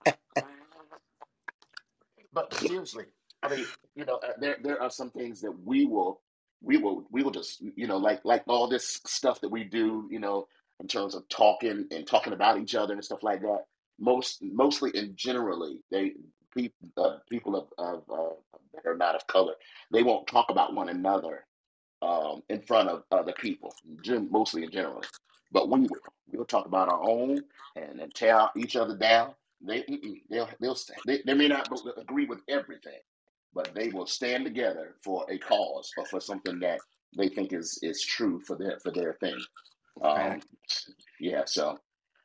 But 2.33 2.53
seriously, 2.55 3.05
I 3.43 3.49
mean, 3.49 3.67
you 3.95 4.05
know, 4.05 4.17
uh, 4.17 4.33
there 4.39 4.57
there 4.63 4.81
are 4.81 4.91
some 4.91 5.11
things 5.11 5.41
that 5.41 5.53
we 5.65 5.85
will 5.87 6.21
we 6.61 6.77
will 6.77 7.05
we 7.11 7.23
will 7.23 7.31
just 7.31 7.63
you 7.77 7.87
know 7.87 7.97
like 7.97 8.21
like 8.25 8.43
all 8.47 8.67
this 8.69 9.01
stuff 9.07 9.41
that 9.41 9.49
we 9.49 9.65
do, 9.65 10.07
you 10.11 10.19
know, 10.19 10.47
in 10.81 10.87
terms 10.87 11.15
of 11.15 11.29
talking 11.29 11.87
and 11.91 12.07
talking 12.07 12.33
about 12.33 12.59
each 12.59 12.75
other 12.75 12.93
and 12.95 13.05
stuff 13.05 13.23
like 13.23 13.41
that. 13.41 13.65
Most 13.99 14.43
mostly 14.43 14.91
and 14.95 15.17
generally, 15.17 15.79
they 15.91 16.13
people 16.55 16.89
uh, 16.97 17.17
people 17.29 17.57
of, 17.57 17.67
of 17.79 18.03
uh, 18.11 18.35
that 18.75 18.87
are 18.89 18.97
not 18.97 19.15
of 19.15 19.27
color, 19.27 19.55
they 19.91 20.03
won't 20.03 20.27
talk 20.27 20.47
about 20.51 20.75
one 20.75 20.89
another 20.89 21.45
um, 22.01 22.43
in 22.49 22.61
front 22.61 22.89
of 22.89 23.03
other 23.11 23.33
people, 23.33 23.73
mostly 24.31 24.63
and 24.63 24.73
generally. 24.73 25.07
But 25.51 25.69
we 25.69 25.81
will. 25.81 25.89
We'll 26.33 26.45
talk 26.45 26.67
about 26.67 26.89
our 26.89 27.03
own 27.03 27.41
and, 27.75 28.01
and 28.01 28.15
tear 28.15 28.49
each 28.57 28.77
other 28.77 28.97
down. 28.97 29.33
They 29.63 29.85
they'll 30.29 30.49
they'll 30.61 30.75
st- 30.75 30.99
they, 31.05 31.21
they 31.25 31.35
may 31.35 31.49
not 31.49 31.69
agree 31.97 32.25
with 32.27 32.41
everything, 32.49 32.99
but 33.53 33.75
they 33.75 33.89
will 33.89 34.07
stand 34.07 34.45
together 34.45 34.95
for 35.03 35.25
a 35.29 35.39
cause 35.39 35.93
or 35.97 36.05
for 36.05 36.21
something 36.21 36.59
that 36.61 36.81
they 37.17 37.29
think 37.29 37.53
is 37.53 37.79
is 37.83 38.03
true 38.03 38.39
for 38.41 38.57
their 38.57 38.79
for 38.79 38.91
their 38.91 39.15
thing. 39.15 39.45
Um, 40.01 40.41
yeah, 41.19 41.43
so 41.45 41.79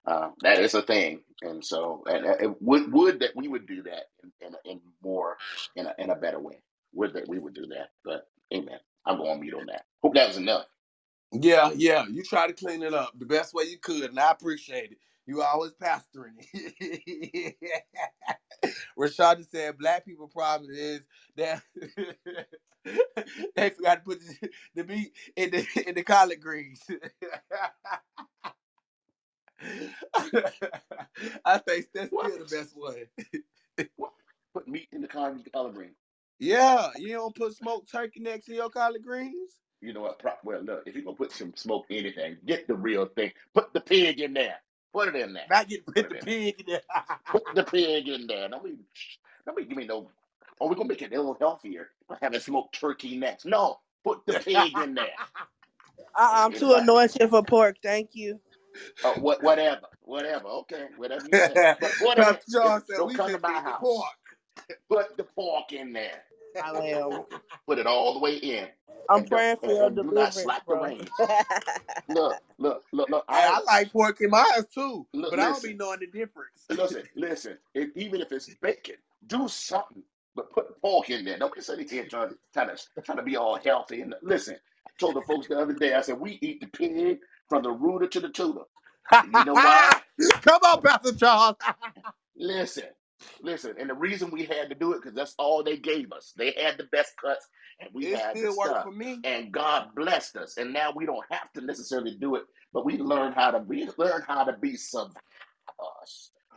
uh, 0.06 0.30
that 0.42 0.60
is 0.60 0.74
a 0.74 0.82
thing, 0.82 1.22
and 1.42 1.64
so 1.64 2.04
and, 2.06 2.26
and 2.26 2.42
it 2.42 2.62
would 2.62 2.92
would 2.92 3.20
that 3.20 3.36
we 3.36 3.48
would 3.48 3.66
do 3.66 3.82
that 3.84 4.04
in, 4.22 4.32
in, 4.48 4.54
in 4.72 4.80
more 5.02 5.38
in 5.76 5.86
a 5.86 5.94
in 5.98 6.10
a 6.10 6.16
better 6.16 6.40
way. 6.40 6.62
Would 6.94 7.14
that 7.14 7.28
we 7.28 7.38
would 7.38 7.54
do 7.54 7.66
that? 7.68 7.90
But 8.04 8.28
amen. 8.54 8.78
I'm 9.06 9.18
going 9.18 9.36
to 9.38 9.42
mute 9.42 9.54
on 9.54 9.66
that. 9.66 9.84
Hope 10.02 10.14
that 10.14 10.28
was 10.28 10.36
enough. 10.38 10.66
Yeah, 11.32 11.72
yeah. 11.76 12.06
You 12.08 12.22
try 12.24 12.46
to 12.46 12.54
clean 12.54 12.82
it 12.82 12.94
up 12.94 13.12
the 13.18 13.26
best 13.26 13.54
way 13.54 13.64
you 13.64 13.78
could, 13.78 14.10
and 14.10 14.20
I 14.20 14.32
appreciate 14.32 14.92
it. 14.92 14.98
You 15.28 15.42
always 15.42 15.74
pastoring 15.74 16.34
it. 16.54 17.56
Rashada 18.98 19.46
said 19.48 19.78
black 19.78 20.06
people 20.06 20.28
problem 20.28 20.72
is 20.74 21.02
that 21.36 21.62
they 23.56 23.70
forgot 23.70 23.96
to 23.96 24.02
put 24.04 24.20
the, 24.20 24.50
the 24.76 24.84
meat 24.84 25.12
in 25.36 25.52
the 25.52 25.66
in 25.88 25.96
the 25.96 26.04
collard 26.04 26.42
greens. 26.42 26.82
I 31.44 31.58
think 31.58 31.88
that's 31.94 32.12
What? 32.12 32.32
still 32.32 32.38
the 32.38 32.46
best 32.46 32.76
one. 32.76 33.06
What? 33.96 34.12
Put 34.54 34.68
meat 34.68 34.88
in 34.92 35.02
the 35.02 35.08
collard, 35.08 35.40
collard 35.52 35.74
green. 35.76 35.92
Yeah, 36.40 36.90
you 36.96 37.14
don't 37.14 37.34
put 37.36 37.54
smoked 37.56 37.90
turkey 37.92 38.20
next 38.20 38.46
to 38.46 38.54
your 38.54 38.70
collard 38.70 39.04
greens. 39.04 39.52
You 39.80 39.92
know 39.94 40.02
what? 40.02 40.20
Well, 40.44 40.62
look, 40.62 40.84
if 40.86 40.94
you're 40.96 41.04
gonna 41.04 41.16
put 41.16 41.32
some 41.32 41.54
smoke 41.56 41.86
anything, 41.90 42.38
get 42.46 42.68
the 42.68 42.74
real 42.76 43.06
thing. 43.06 43.32
Put 43.54 43.72
the 43.74 43.80
pig 43.80 44.20
in 44.20 44.34
there. 44.34 44.56
Put 44.92 45.08
it 45.08 45.16
in 45.16 45.34
there. 45.34 45.50
Not 45.50 45.68
get 45.68 45.86
Put 45.86 45.96
put 45.96 46.08
the 46.10 46.16
pig 46.16 46.60
in 46.60 46.66
there. 46.66 46.82
Put 47.32 47.44
the 47.54 47.64
pig 47.64 48.08
in 48.08 48.26
there. 48.26 48.48
Don't 48.48 48.64
be, 48.64 48.76
don't 49.46 49.56
be 49.56 49.64
give 49.66 49.76
me 49.78 49.86
no. 49.86 50.10
Oh, 50.60 50.68
we're 50.68 50.76
gonna 50.76 50.88
make 50.88 51.02
it 51.02 51.12
a 51.12 51.16
little 51.16 51.36
healthier 51.40 51.90
having 52.22 52.40
smoked 52.40 52.80
turkey 52.80 53.16
next. 53.16 53.46
No, 53.46 53.80
put 54.04 54.26
the 54.26 54.34
pig 54.34 54.78
in 54.78 54.94
there. 54.94 55.10
I- 56.16 56.44
I'm 56.44 56.54
too 56.54 56.74
anointed 56.74 57.30
for 57.30 57.44
pork. 57.44 57.76
Thank 57.82 58.10
you. 58.14 58.40
uh, 59.04 59.14
what, 59.14 59.42
whatever, 59.42 59.86
whatever. 60.02 60.46
Okay, 60.48 60.86
whatever 60.96 61.26
you 61.26 61.36
say. 61.40 61.58
But 61.80 61.98
put 61.98 62.18
John 62.50 62.82
said 62.86 62.98
don't 62.98 63.04
we 63.04 63.14
come 63.14 63.32
to 63.32 63.38
my 63.40 63.60
house. 63.60 63.80
pork. 63.80 64.06
Put 64.90 65.16
the 65.16 65.24
pork 65.24 65.72
in 65.72 65.92
there. 65.92 66.22
I 66.60 66.70
am. 66.78 67.24
Put 67.66 67.78
it 67.78 67.86
all 67.86 68.14
the 68.14 68.20
way 68.20 68.36
in. 68.36 68.68
I'm 69.08 69.24
And, 69.24 69.26
praying 69.26 69.58
for 69.64 69.70
and, 69.70 69.74
your 69.74 69.90
and 70.00 70.14
do 70.14 70.30
deliverance, 70.30 70.32
slack 70.32 70.64
bro. 70.66 70.80
reins. 70.80 71.08
Look, 72.08 72.38
look, 72.58 72.84
look, 72.92 73.10
look. 73.10 73.24
I 73.28 73.48
I 73.48 73.60
like 73.66 73.92
pork 73.92 74.20
in 74.20 74.30
mine 74.30 74.46
too, 74.74 75.06
look, 75.14 75.30
but 75.30 75.40
I 75.40 75.48
don't 75.48 75.62
be 75.62 75.74
knowing 75.74 76.00
the 76.00 76.08
difference. 76.08 76.70
listen, 76.70 77.04
listen. 77.16 77.58
If, 77.74 77.90
even 77.96 78.20
if 78.22 78.32
it's 78.32 78.48
bacon, 78.56 78.96
do 79.26 79.48
something, 79.48 80.02
but 80.36 80.52
put 80.52 80.80
pork 80.82 81.10
in 81.10 81.24
there. 81.24 81.38
Don't 81.38 81.54
be 81.54 81.60
sitting 81.62 81.88
here 81.88 82.06
trying 82.06 82.30
to 82.30 82.38
trying 82.54 82.68
to 82.76 83.02
trying 83.02 83.18
to 83.18 83.24
be 83.24 83.36
all 83.36 83.58
healthy. 83.58 84.02
And 84.02 84.14
listen, 84.22 84.56
I 84.56 84.90
told 85.00 85.16
the 85.16 85.22
folks 85.22 85.48
the 85.48 85.58
other 85.58 85.74
day. 85.74 85.94
I 85.94 86.02
said 86.02 86.20
we 86.20 86.38
eat 86.42 86.60
the 86.60 86.68
pig 86.68 87.20
from 87.48 87.62
the 87.64 87.72
rooter 87.72 88.08
to 88.08 88.20
the 88.20 88.30
tutor. 88.30 88.62
You 89.22 89.44
know 89.44 89.56
why? 89.56 90.00
Come 90.42 90.60
on, 90.64 90.82
Pastor 90.82 91.14
Charles. 91.14 91.56
Listen, 92.36 92.84
listen, 93.42 93.74
and 93.78 93.90
the 93.90 93.94
reason 93.94 94.30
we 94.30 94.44
had 94.44 94.68
to 94.70 94.74
do 94.74 94.92
it 94.92 95.02
because 95.02 95.14
that's 95.14 95.34
all 95.38 95.62
they 95.62 95.76
gave 95.76 96.12
us. 96.12 96.32
They 96.36 96.52
had 96.52 96.78
the 96.78 96.84
best 96.92 97.16
cuts, 97.20 97.46
and 97.80 97.90
we 97.94 98.08
it 98.08 98.18
had 98.18 98.34
the 98.34 98.40
still 98.40 98.56
works 98.56 98.70
stuff. 98.70 98.84
for 98.84 98.92
me. 98.92 99.20
And 99.24 99.52
God 99.52 99.88
blessed 99.96 100.36
us, 100.36 100.56
and 100.56 100.72
now 100.72 100.92
we 100.94 101.06
don't 101.06 101.24
have 101.30 101.52
to 101.54 101.60
necessarily 101.60 102.16
do 102.20 102.36
it, 102.36 102.44
but 102.72 102.84
we 102.84 102.98
learn 102.98 103.32
how 103.32 103.50
to 103.52 103.58
we 103.60 103.88
learn 103.98 104.22
how 104.26 104.44
to 104.44 104.54
be 104.54 104.76
survivors. 104.76 105.14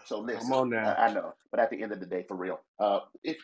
So 0.05 0.17
Come 0.17 0.25
listen, 0.27 0.53
on 0.53 0.69
now. 0.69 0.93
I, 0.97 1.07
I 1.07 1.13
know, 1.13 1.33
but 1.51 1.59
at 1.59 1.69
the 1.69 1.81
end 1.81 1.91
of 1.91 1.99
the 1.99 2.05
day, 2.05 2.25
for 2.27 2.35
real, 2.35 2.59
uh, 2.79 3.01
if 3.23 3.37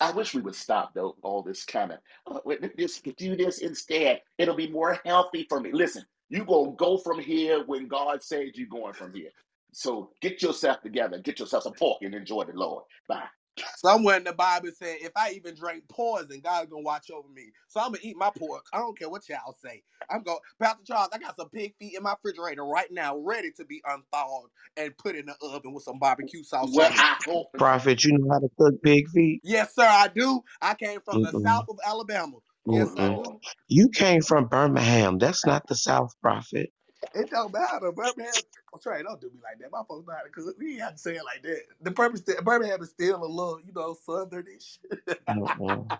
I 0.00 0.12
wish 0.12 0.34
we 0.34 0.40
would 0.42 0.54
stop 0.54 0.94
though 0.94 1.16
all 1.22 1.42
this 1.42 1.64
kind 1.64 1.92
of 1.92 1.98
oh, 2.26 2.42
this 2.76 3.00
do 3.00 3.36
this 3.36 3.58
instead. 3.58 4.22
It'll 4.38 4.56
be 4.56 4.70
more 4.70 5.00
healthy 5.04 5.46
for 5.48 5.60
me. 5.60 5.72
Listen, 5.72 6.04
you 6.28 6.44
gonna 6.44 6.72
go 6.76 6.98
from 6.98 7.18
here 7.18 7.64
when 7.66 7.88
God 7.88 8.22
says 8.22 8.50
you're 8.54 8.68
going 8.68 8.94
from 8.94 9.14
here. 9.14 9.30
So 9.72 10.10
get 10.20 10.42
yourself 10.42 10.82
together, 10.82 11.18
get 11.18 11.38
yourself 11.38 11.64
some 11.64 11.74
pork, 11.74 11.98
and 12.02 12.14
enjoy 12.14 12.44
the 12.44 12.52
Lord. 12.52 12.84
Bye. 13.08 13.24
Somewhere 13.76 14.16
in 14.16 14.24
the 14.24 14.32
Bible 14.32 14.70
said, 14.76 14.98
if 15.00 15.12
I 15.16 15.32
even 15.32 15.54
drink 15.54 15.84
poison, 15.88 16.40
God's 16.42 16.70
gonna 16.70 16.82
watch 16.82 17.10
over 17.10 17.28
me. 17.28 17.50
So 17.68 17.80
I'm 17.80 17.88
gonna 17.88 17.98
eat 18.02 18.16
my 18.16 18.30
pork. 18.36 18.64
I 18.72 18.78
don't 18.78 18.98
care 18.98 19.08
what 19.08 19.28
y'all 19.28 19.56
say. 19.62 19.82
I'm 20.10 20.22
going, 20.22 20.38
Pastor 20.60 20.82
Charles. 20.86 21.08
I 21.12 21.18
got 21.18 21.36
some 21.36 21.48
pig 21.48 21.74
feet 21.78 21.94
in 21.96 22.02
my 22.02 22.12
refrigerator 22.12 22.64
right 22.64 22.90
now, 22.90 23.16
ready 23.18 23.50
to 23.56 23.64
be 23.64 23.82
unthawed 23.84 24.50
and 24.76 24.96
put 24.98 25.16
in 25.16 25.26
the 25.26 25.34
oven 25.42 25.72
with 25.72 25.82
some 25.84 25.98
barbecue 25.98 26.42
sauce 26.44 26.70
Well. 26.72 26.90
I 26.96 27.16
hope 27.26 27.48
Prophet, 27.56 28.04
you 28.04 28.16
know 28.18 28.32
how 28.32 28.38
to 28.38 28.48
cook 28.58 28.82
pig 28.82 29.08
feet? 29.08 29.40
Yes, 29.44 29.74
sir, 29.74 29.86
I 29.86 30.08
do. 30.08 30.42
I 30.62 30.74
came 30.74 31.00
from 31.00 31.22
the 31.22 31.32
Mm-mm. 31.32 31.42
south 31.42 31.64
of 31.68 31.78
Alabama. 31.86 32.36
Yes, 32.66 32.88
oh, 32.98 33.24
do. 33.24 33.40
You 33.68 33.88
came 33.88 34.22
from 34.22 34.46
Birmingham. 34.46 35.18
That's 35.18 35.44
not 35.46 35.66
the 35.66 35.74
South, 35.74 36.12
Prophet. 36.22 36.70
It 37.14 37.30
don't 37.30 37.52
matter. 37.52 37.92
Birmingham, 37.92 38.42
I'm 38.74 38.80
sorry, 38.80 39.02
don't 39.02 39.20
do 39.20 39.28
me 39.28 39.40
like 39.42 39.58
that. 39.60 39.72
My 39.72 39.82
folks 39.88 40.06
know 40.06 40.14
how 40.14 40.22
to 40.22 40.30
cook. 40.30 40.56
We 40.58 40.72
ain't 40.74 40.82
have 40.82 40.94
to 40.94 40.98
say 40.98 41.16
it 41.16 41.24
like 41.24 41.42
that. 41.44 41.62
The 41.82 41.92
purpose, 41.92 42.22
that 42.22 42.44
Birmingham 42.44 42.82
is 42.82 42.90
still 42.90 43.24
a 43.24 43.26
little, 43.26 43.60
you 43.66 43.72
know, 43.74 43.96
southernish. 44.08 44.78
Oh, 45.28 45.52
Mm-mm. 45.58 45.90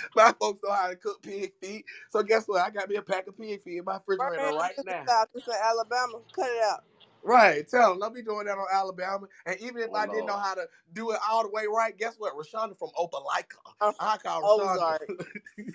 My 0.16 0.34
folks 0.40 0.60
know 0.64 0.72
how 0.72 0.88
to 0.88 0.96
cook 0.96 1.22
pig 1.22 1.52
feet. 1.60 1.84
So 2.10 2.22
guess 2.22 2.46
what? 2.46 2.62
I 2.66 2.70
got 2.70 2.88
me 2.88 2.96
a 2.96 3.02
pack 3.02 3.26
of 3.28 3.38
pig 3.38 3.62
feet 3.62 3.78
in 3.78 3.84
my 3.84 3.96
refrigerator 3.96 4.36
Birmingham 4.36 4.54
right 4.60 4.74
now. 4.86 5.04
South. 5.08 5.28
It's 5.34 5.46
in 5.48 5.54
Alabama. 5.62 6.18
Cut 6.34 6.46
it 6.46 6.64
out. 6.64 6.80
Right. 7.22 7.68
Tell 7.68 7.90
them, 7.90 8.00
don't 8.00 8.14
be 8.14 8.22
doing 8.22 8.46
that 8.46 8.58
on 8.58 8.66
Alabama. 8.72 9.26
And 9.46 9.60
even 9.60 9.82
if 9.82 9.90
Oh 9.90 9.96
I 9.96 10.06
didn't 10.06 10.26
know 10.26 10.38
how 10.38 10.54
to 10.54 10.66
do 10.92 11.12
it 11.12 11.18
all 11.30 11.42
the 11.44 11.50
way 11.50 11.64
right, 11.72 11.96
guess 11.98 12.16
what? 12.18 12.34
Rashonda 12.34 12.78
from 12.78 12.90
Opelika. 12.98 13.58
I'm 13.80 13.94
I 14.00 14.18
call 14.18 14.44
Ozark. 14.44 15.10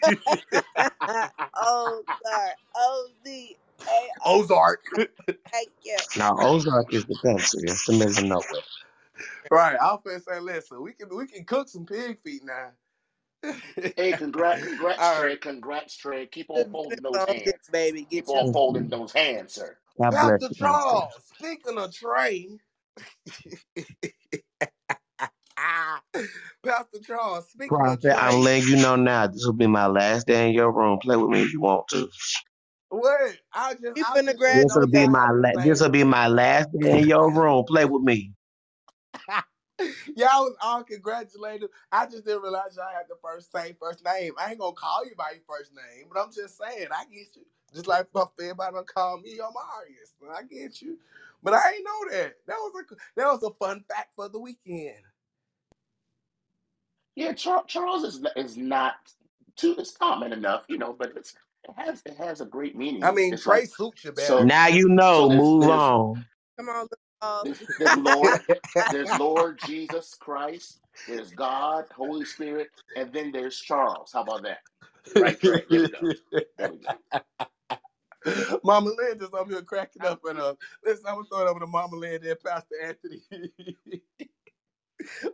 Rashonda. 0.04 0.64
Ozark. 1.56 2.58
O 2.76 3.10
Z 3.26 3.58
A 3.82 3.92
R. 3.92 4.00
Uh, 4.26 4.38
Ozark. 4.40 4.84
Thank 5.28 5.70
you. 5.84 5.98
Now, 6.18 6.36
Ozark 6.40 6.94
is 6.94 7.06
the 7.06 7.18
country. 7.24 7.62
It's 7.64 7.86
the 7.86 7.94
middle 7.94 8.18
of 8.18 8.24
nowhere. 8.26 8.64
right. 9.52 9.78
I'll 9.80 10.02
finna 10.02 10.22
say, 10.24 10.40
listen, 10.40 10.82
we 10.82 10.94
can 10.94 11.16
we 11.16 11.28
can 11.28 11.44
cook 11.46 11.70
some 11.70 11.86
pig 11.86 12.20
feet 12.24 12.44
now. 12.44 12.72
Hey, 13.96 14.14
congrats, 14.14 14.64
congrats, 14.68 15.00
all 15.00 15.14
right. 15.22 15.22
Trey. 15.22 15.38
Congrats, 15.38 15.96
Trey. 15.98 16.26
Keep 16.28 16.50
on 16.50 16.58
Just 16.58 16.72
folding 16.72 17.02
those 17.04 17.16
on 17.16 17.28
this, 17.28 17.44
hands. 17.44 17.70
baby. 17.72 18.08
Keep 18.10 18.26
Get 18.26 18.34
your 18.34 18.44
on 18.44 18.54
folding 18.54 18.84
mm-hmm. 18.84 19.00
those 19.00 19.14
hands, 19.14 19.54
sir. 19.54 19.78
God 20.02 20.12
bless 20.12 20.24
Pastor 20.24 20.48
you, 20.50 20.56
Charles, 20.56 21.14
speaking 21.36 21.78
of 21.78 21.94
Trey. 21.94 22.50
Pastor 26.66 27.00
Charles, 27.06 27.50
speaking 27.50 27.86
of 27.86 28.02
Prophet, 28.02 28.16
I'm 28.18 28.42
Trey, 28.42 28.42
letting 28.42 28.70
you 28.70 28.78
know 28.78 28.96
now. 28.96 29.28
This 29.28 29.46
will 29.46 29.54
be 29.54 29.68
my 29.68 29.88
last 29.88 30.28
day 30.28 30.50
in 30.50 30.54
your 30.54 30.72
room. 30.72 31.00
Play 31.00 31.18
with 31.18 31.30
me 31.30 31.44
if 31.44 31.54
you 31.54 31.62
want 31.62 31.88
to. 31.90 32.10
What? 32.90 33.38
I 33.54 33.74
just 33.74 33.96
You 33.96 34.06
finna 34.06 34.26
just 34.28 34.40
didn't 34.40 34.40
This 34.64 34.76
will 34.76 34.88
be 34.88 35.08
my 35.08 35.32
la- 35.32 35.64
this 35.64 35.82
will 35.82 35.90
be 35.90 36.04
my 36.06 36.28
last 36.28 36.70
day 36.80 37.00
in 37.00 37.08
your 37.08 37.32
room. 37.32 37.66
Play 37.68 37.86
with 37.86 38.04
me. 38.04 38.34
Y'all 40.16 40.46
was 40.46 40.56
all 40.62 40.84
congratulated. 40.84 41.70
I 41.92 42.06
just 42.08 42.26
didn't 42.26 42.44
realize 42.44 42.76
y'all 42.78 42.88
had 42.94 43.08
the 43.10 43.18
first 43.24 43.52
same 43.52 43.76
first 43.80 44.04
name. 44.06 44.34
I 44.40 44.52
ain't 44.52 44.60
gonna 44.60 44.74
call 44.76 45.06
you 45.06 45.16
by 45.18 45.32
your 45.32 45.44
first 45.48 45.72
name, 45.74 46.08
but 46.12 46.20
I'm 46.22 46.32
just 46.34 46.58
saying 46.58 46.88
I 46.92 47.06
get 47.06 47.36
you. 47.36 47.44
Just 47.74 47.88
like 47.88 48.12
fuck 48.12 48.34
everybody 48.42 48.74
don't 48.76 48.88
call 48.88 49.20
me 49.20 49.38
Omarius. 49.40 50.36
I 50.36 50.44
get 50.44 50.82
you. 50.82 50.98
But 51.44 51.54
I 51.56 51.74
ain't 51.76 51.86
know 51.86 52.18
that. 52.18 52.36
That 52.48 52.56
was 52.58 52.74
a 52.92 52.96
that 53.18 53.28
was 53.28 53.44
a 53.44 53.52
fun 53.64 53.84
fact 53.90 54.10
for 54.16 54.30
the 54.30 54.40
weekend. 54.40 54.96
Yeah, 57.16 57.34
Char- 57.34 57.66
Charles 57.68 58.04
is 58.04 58.26
is 58.36 58.58
not 58.58 58.96
too. 59.58 59.76
It's 59.80 59.96
common 59.98 60.34
enough, 60.34 60.66
you 60.70 60.78
know, 60.80 60.94
but 60.94 61.14
it's 61.16 61.36
it 61.70 61.76
has 61.78 62.04
it 62.06 62.18
has 62.18 62.42
a 62.42 62.46
great 62.46 62.76
meaning. 62.78 63.04
I 63.04 63.12
mean 63.12 63.34
it's 63.34 63.44
Trey 63.44 63.66
like 63.66 63.68
suits 63.68 64.06
you 64.06 64.14
so. 64.16 64.46
Now 64.46 64.68
you 64.68 64.90
So 65.08 65.26
know. 65.26 65.30
there's 65.30 65.54
Move 65.56 65.60
there's 65.60 65.70
on. 65.70 66.26
Come 66.60 66.70
on, 66.70 66.88
uh, 67.22 67.44
there's, 67.46 67.64
there's 67.80 67.98
Lord, 67.98 68.42
there's 68.90 69.14
Lord 69.16 69.60
Jesus 69.60 70.16
Christ, 70.20 70.82
there's 71.08 71.32
God, 71.32 71.86
Holy 71.96 72.26
Spirit, 72.26 72.70
and 72.96 73.14
then 73.14 73.34
there's 73.34 73.60
Charles. 73.60 74.12
How 74.14 74.24
about 74.24 74.44
that? 74.44 74.60
Right, 75.18 75.40
Trey? 75.42 75.64
There 75.70 75.82
we 75.82 75.90
go. 75.90 76.00
There 76.60 76.72
we 76.72 76.78
go. 76.80 76.90
Mama 78.64 78.92
Lynn 78.98 79.20
just 79.20 79.34
up 79.34 79.50
here 79.50 79.62
cracking 79.64 80.06
up 80.06 80.22
at 80.30 80.38
us. 80.38 80.58
Listen, 80.86 81.06
I'm 81.08 81.16
gonna 81.16 81.28
throw 81.32 81.48
it 81.48 81.50
over 81.50 81.62
to 81.62 81.68
Mama 81.68 81.96
Lynn 81.98 82.26
and 82.26 82.40
Pastor 82.40 82.76
Anthony. 82.84 83.22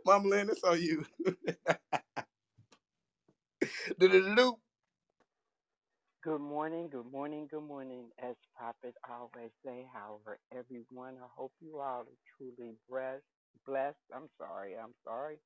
Mama 0.06 0.28
Lynn, 0.28 0.50
it's 0.50 0.64
on 0.64 0.80
you. 0.82 1.04
Do-do-do-do. 4.00 4.56
Good 6.24 6.40
morning, 6.40 6.90
good 6.90 7.06
morning, 7.12 7.48
good 7.50 7.62
morning. 7.62 8.10
As 8.18 8.36
Prophet 8.56 8.96
always 9.08 9.52
say, 9.64 9.86
however, 9.94 10.40
everyone, 10.52 11.16
I 11.18 11.28
hope 11.36 11.52
you 11.60 11.78
all 11.80 12.02
are 12.02 12.20
truly 12.36 12.74
blessed. 12.90 13.24
Blessed. 13.66 13.98
I'm 14.14 14.28
sorry, 14.38 14.76
I'm 14.76 14.94
sorry. 15.04 15.36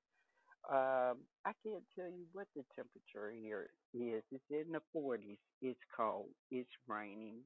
Um, 0.71 1.27
I 1.47 1.53
can't 1.65 1.85
tell 1.99 2.11
you 2.11 2.27
what 2.33 2.49
the 2.57 2.65
temperature 2.77 3.33
here 3.33 3.71
is. 3.95 4.23
It's 4.33 4.45
in 4.51 4.73
the 4.73 4.83
40s. 4.97 5.39
It's 5.63 5.81
cold. 5.97 6.31
It's 6.51 6.71
raining. 6.89 7.43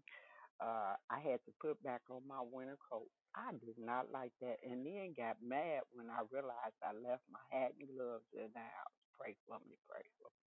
Uh, 0.60 0.94
I 1.10 1.20
had 1.20 1.40
to 1.46 1.52
put 1.62 1.82
back 1.82 2.02
on 2.10 2.26
my 2.28 2.40
winter 2.42 2.78
coat. 2.92 3.08
I 3.36 3.52
did 3.52 3.78
not 3.78 4.10
like 4.12 4.32
that, 4.42 4.56
and 4.64 4.86
then 4.86 5.14
got 5.16 5.36
mad 5.42 5.82
when 5.92 6.10
I 6.10 6.22
realized 6.30 6.76
I 6.82 6.92
left 6.94 7.24
my 7.30 7.40
hat 7.52 7.72
and 7.78 7.88
gloves 7.96 8.26
in 8.34 8.48
the 8.54 8.60
house. 8.60 8.98
Pray 9.20 9.36
for 9.46 9.58
me, 9.66 9.76
pray 9.88 10.02
for 10.18 10.30
me. 10.30 10.42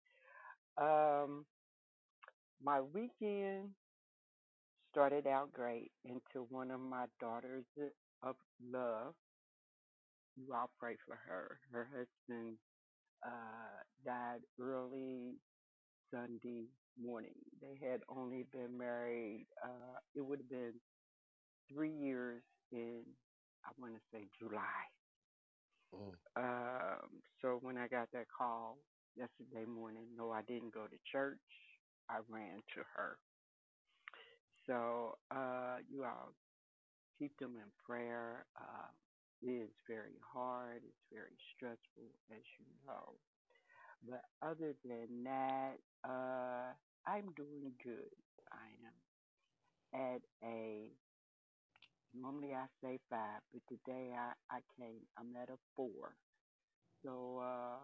Um, 0.79 1.47
my 2.63 2.81
weekend 2.81 3.71
started 4.93 5.27
out 5.27 5.53
great 5.53 5.91
until 6.05 6.47
one 6.51 6.71
of 6.71 6.81
my 6.81 7.07
daughters 7.21 7.65
of 8.23 8.37
love. 8.73 9.15
You 10.37 10.55
all 10.55 10.71
pray 10.79 10.97
for 11.07 11.17
her. 11.29 11.59
Her 11.73 11.89
husband 11.93 12.57
uh, 13.27 13.83
died 14.05 14.41
early 14.61 15.35
Sunday 16.13 16.67
morning. 17.01 17.35
They 17.61 17.79
had 17.87 18.01
only 18.09 18.45
been 18.53 18.79
married. 18.79 19.47
Uh, 19.65 19.99
it 20.15 20.23
would 20.25 20.41
have 20.41 20.51
been 20.51 20.75
three 21.73 21.93
years 21.93 22.43
in, 22.73 23.03
I 23.65 23.71
want 23.79 23.95
to 23.95 24.01
say 24.13 24.27
July. 24.39 24.85
Um, 26.37 27.23
so 27.43 27.59
when 27.63 27.77
I 27.77 27.89
got 27.89 28.09
that 28.13 28.27
call 28.37 28.79
yesterday 29.17 29.67
morning, 29.67 30.07
no, 30.17 30.31
I 30.31 30.43
didn't 30.43 30.75
go 30.75 30.87
to 30.87 30.97
church. 31.11 31.39
I 32.09 32.19
ran 32.29 32.63
to 32.75 32.81
her. 32.97 33.19
So 34.67 35.19
uh, 35.31 35.79
you 35.91 36.05
all 36.05 36.33
keep 37.19 37.39
them 37.39 37.57
in 37.57 37.71
prayer. 37.87 38.47
Uh, 38.59 38.89
it 39.43 39.51
is 39.51 39.71
very 39.89 40.19
hard. 40.35 40.83
It's 40.85 41.05
very 41.13 41.37
stressful, 41.57 42.11
as 42.31 42.43
you 42.59 42.67
know. 42.87 43.15
But 44.09 44.23
other 44.43 44.75
than 44.85 45.25
that, 45.25 45.77
uh, 46.09 46.73
I'm 47.07 47.33
doing 47.37 47.73
good. 47.85 48.13
I 48.53 48.69
am 48.87 48.95
at 49.95 50.23
a 50.45 50.91
normally 52.15 52.55
I 52.55 52.67
say 52.83 52.99
five, 53.11 53.41
but 53.53 53.63
today 53.69 54.13
I, 54.17 54.33
I 54.51 54.61
came 54.79 55.01
I'm 55.19 55.35
at 55.37 55.49
a 55.51 55.59
four. 55.77 56.15
So 57.05 57.41
uh 57.43 57.79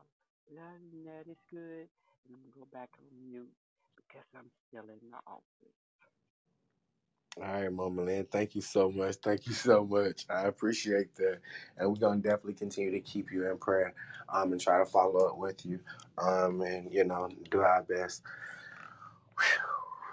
that 0.55 1.25
is 1.31 1.37
good. 1.51 1.89
And 2.25 2.35
I'm 2.35 2.41
gonna 2.43 2.55
go 2.59 2.69
back 2.73 2.91
on 2.99 3.07
mute 3.21 3.53
because 4.09 4.27
I'm 4.37 4.51
still 4.69 4.85
in 4.85 5.01
the 5.11 5.19
office. 5.27 5.45
All 7.43 7.45
right, 7.45 7.73
Mama 7.73 8.03
Lynn. 8.03 8.27
Thank 8.33 8.55
you 8.57 8.63
so 8.63 8.91
much. 8.91 9.17
Thank 9.17 9.47
you 9.47 9.55
so 9.55 9.85
much. 9.85 10.27
I 10.31 10.45
appreciate 10.45 11.15
that. 11.17 11.41
And 11.79 11.91
we're 11.91 11.97
gonna 11.97 12.21
definitely 12.21 12.55
continue 12.55 12.93
to 12.93 13.01
keep 13.01 13.33
you 13.33 13.51
in 13.51 13.59
prayer, 13.59 13.95
um, 14.31 14.53
and 14.53 14.61
try 14.61 14.79
to 14.79 14.87
follow 14.87 15.29
up 15.29 15.39
with 15.39 15.67
you. 15.67 15.81
Um, 16.19 16.63
and 16.63 16.93
you 16.93 17.05
know, 17.05 17.29
do 17.51 17.61
our 17.61 17.83
best. 17.85 18.23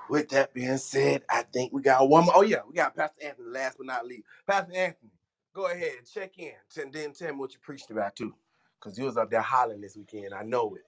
With 0.10 0.30
that 0.30 0.54
being 0.54 0.78
said, 0.78 1.24
I 1.30 1.44
think 1.44 1.74
we 1.74 1.82
got 1.82 2.10
one 2.10 2.26
more. 2.26 2.36
Oh 2.38 2.44
yeah, 2.44 2.60
we 2.68 2.76
got 2.76 2.96
Pastor 2.96 3.26
Anthony, 3.26 3.50
last 3.50 3.78
but 3.78 3.88
not 3.88 4.06
least. 4.08 4.26
Pastor 4.48 4.74
Anthony, 4.76 5.12
go 5.54 5.68
ahead 5.68 5.94
and 6.00 6.08
check 6.08 6.38
in. 6.40 6.54
And 6.78 6.94
then 6.94 7.14
tell 7.14 7.34
me 7.34 7.40
what 7.40 7.54
you 7.54 7.60
preached 7.62 7.92
about 7.92 8.16
too. 8.16 8.36
Cause 8.82 9.00
you 9.00 9.06
was 9.06 9.18
up 9.18 9.32
there 9.32 9.42
hollering 9.42 9.82
this 9.82 9.98
weekend. 9.98 10.34
I 10.34 10.44
know 10.44 10.76
it. 10.76 10.84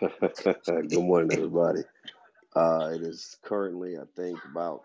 Good 0.90 1.02
morning, 1.02 1.32
everybody. 1.32 1.82
Uh, 2.54 2.90
it 2.94 3.02
is 3.02 3.36
currently, 3.44 3.96
I 3.96 4.04
think, 4.16 4.38
about 4.50 4.82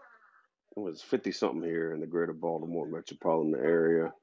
it 0.76 0.80
was 0.80 1.02
fifty 1.02 1.32
something 1.32 1.64
here 1.64 1.94
in 1.94 2.00
the 2.00 2.08
greater 2.08 2.34
Baltimore 2.34 2.88
metropolitan 2.88 3.56
area. 3.56 4.14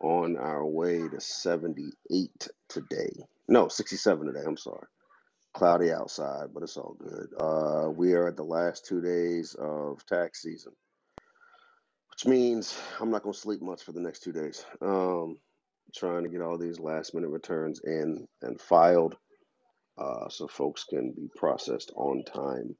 On 0.00 0.36
our 0.36 0.66
way 0.66 1.08
to 1.08 1.20
seventy 1.20 1.90
eight 2.10 2.48
today. 2.68 3.10
No, 3.48 3.68
sixty 3.68 3.96
seven 3.96 4.26
today. 4.26 4.44
I'm 4.46 4.56
sorry. 4.56 4.86
Cloudy 5.54 5.92
outside, 5.92 6.48
but 6.52 6.62
it's 6.62 6.76
all 6.76 6.96
good. 6.98 7.28
Uh, 7.38 7.88
we 7.90 8.12
are 8.12 8.28
at 8.28 8.36
the 8.36 8.42
last 8.42 8.84
two 8.84 9.00
days 9.00 9.54
of 9.54 10.04
tax 10.04 10.42
season, 10.42 10.72
which 12.10 12.26
means 12.26 12.76
I'm 13.00 13.10
not 13.10 13.22
gonna 13.22 13.34
sleep 13.34 13.62
much 13.62 13.82
for 13.82 13.92
the 13.92 14.00
next 14.00 14.24
two 14.24 14.32
days. 14.32 14.66
Um, 14.82 15.38
trying 15.94 16.24
to 16.24 16.28
get 16.28 16.42
all 16.42 16.58
these 16.58 16.80
last 16.80 17.14
minute 17.14 17.30
returns 17.30 17.80
in 17.84 18.26
and 18.42 18.60
filed 18.60 19.16
uh, 19.98 20.28
so 20.28 20.46
folks 20.46 20.84
can 20.84 21.12
be 21.12 21.28
processed 21.36 21.92
on 21.96 22.24
time. 22.24 22.74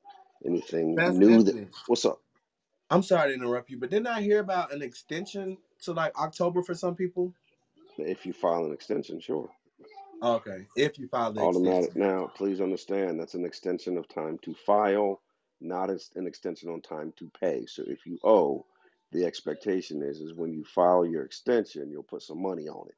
Anything 0.45 0.97
Pastor 0.97 1.13
new 1.13 1.43
that 1.43 1.69
what's 1.87 2.05
up? 2.05 2.21
I'm 2.91 3.03
sorry 3.03 3.31
to 3.31 3.35
interrupt 3.35 3.71
you, 3.71 3.79
but 3.79 3.91
didn't 3.91 4.09
I 4.09 4.21
hear 4.21 4.41
about 4.41 4.73
an 4.73 4.83
extension 4.83 5.57
to 5.83 5.93
like 5.93 6.17
October 6.19 6.63
for 6.63 6.75
some 6.75 6.95
people? 6.95 7.33
If 7.97 8.27
you 8.27 8.33
file 8.33 8.67
an 8.67 8.73
extension, 8.73 9.21
sure. 9.21 9.49
Okay, 10.23 10.67
if 10.77 10.99
you 10.99 11.09
file 11.09 11.33
the 11.33 11.41
Automatic. 11.41 11.91
extension. 11.91 12.09
Now, 12.09 12.31
please 12.35 12.61
understand 12.61 13.19
that's 13.19 13.35
an 13.35 13.45
extension 13.45 13.97
of 13.97 14.09
time 14.09 14.39
to 14.43 14.55
file, 14.55 15.23
not 15.61 15.91
as 15.91 16.11
an 16.17 16.27
extension 16.27 16.69
on 16.69 16.81
time 16.83 17.13
to 17.17 17.31
pay. 17.41 17.67
So 17.67 17.85
if 17.87 18.07
you 18.07 18.19
owe, 18.23 18.67
the 19.13 19.25
expectation 19.25 20.03
is 20.03 20.21
is 20.21 20.35
when 20.35 20.53
you 20.53 20.65
file 20.65 21.07
your 21.07 21.25
extension, 21.25 21.91
you'll 21.91 22.03
put 22.03 22.23
some 22.23 22.43
money 22.43 22.69
on 22.69 22.89
it 22.89 22.97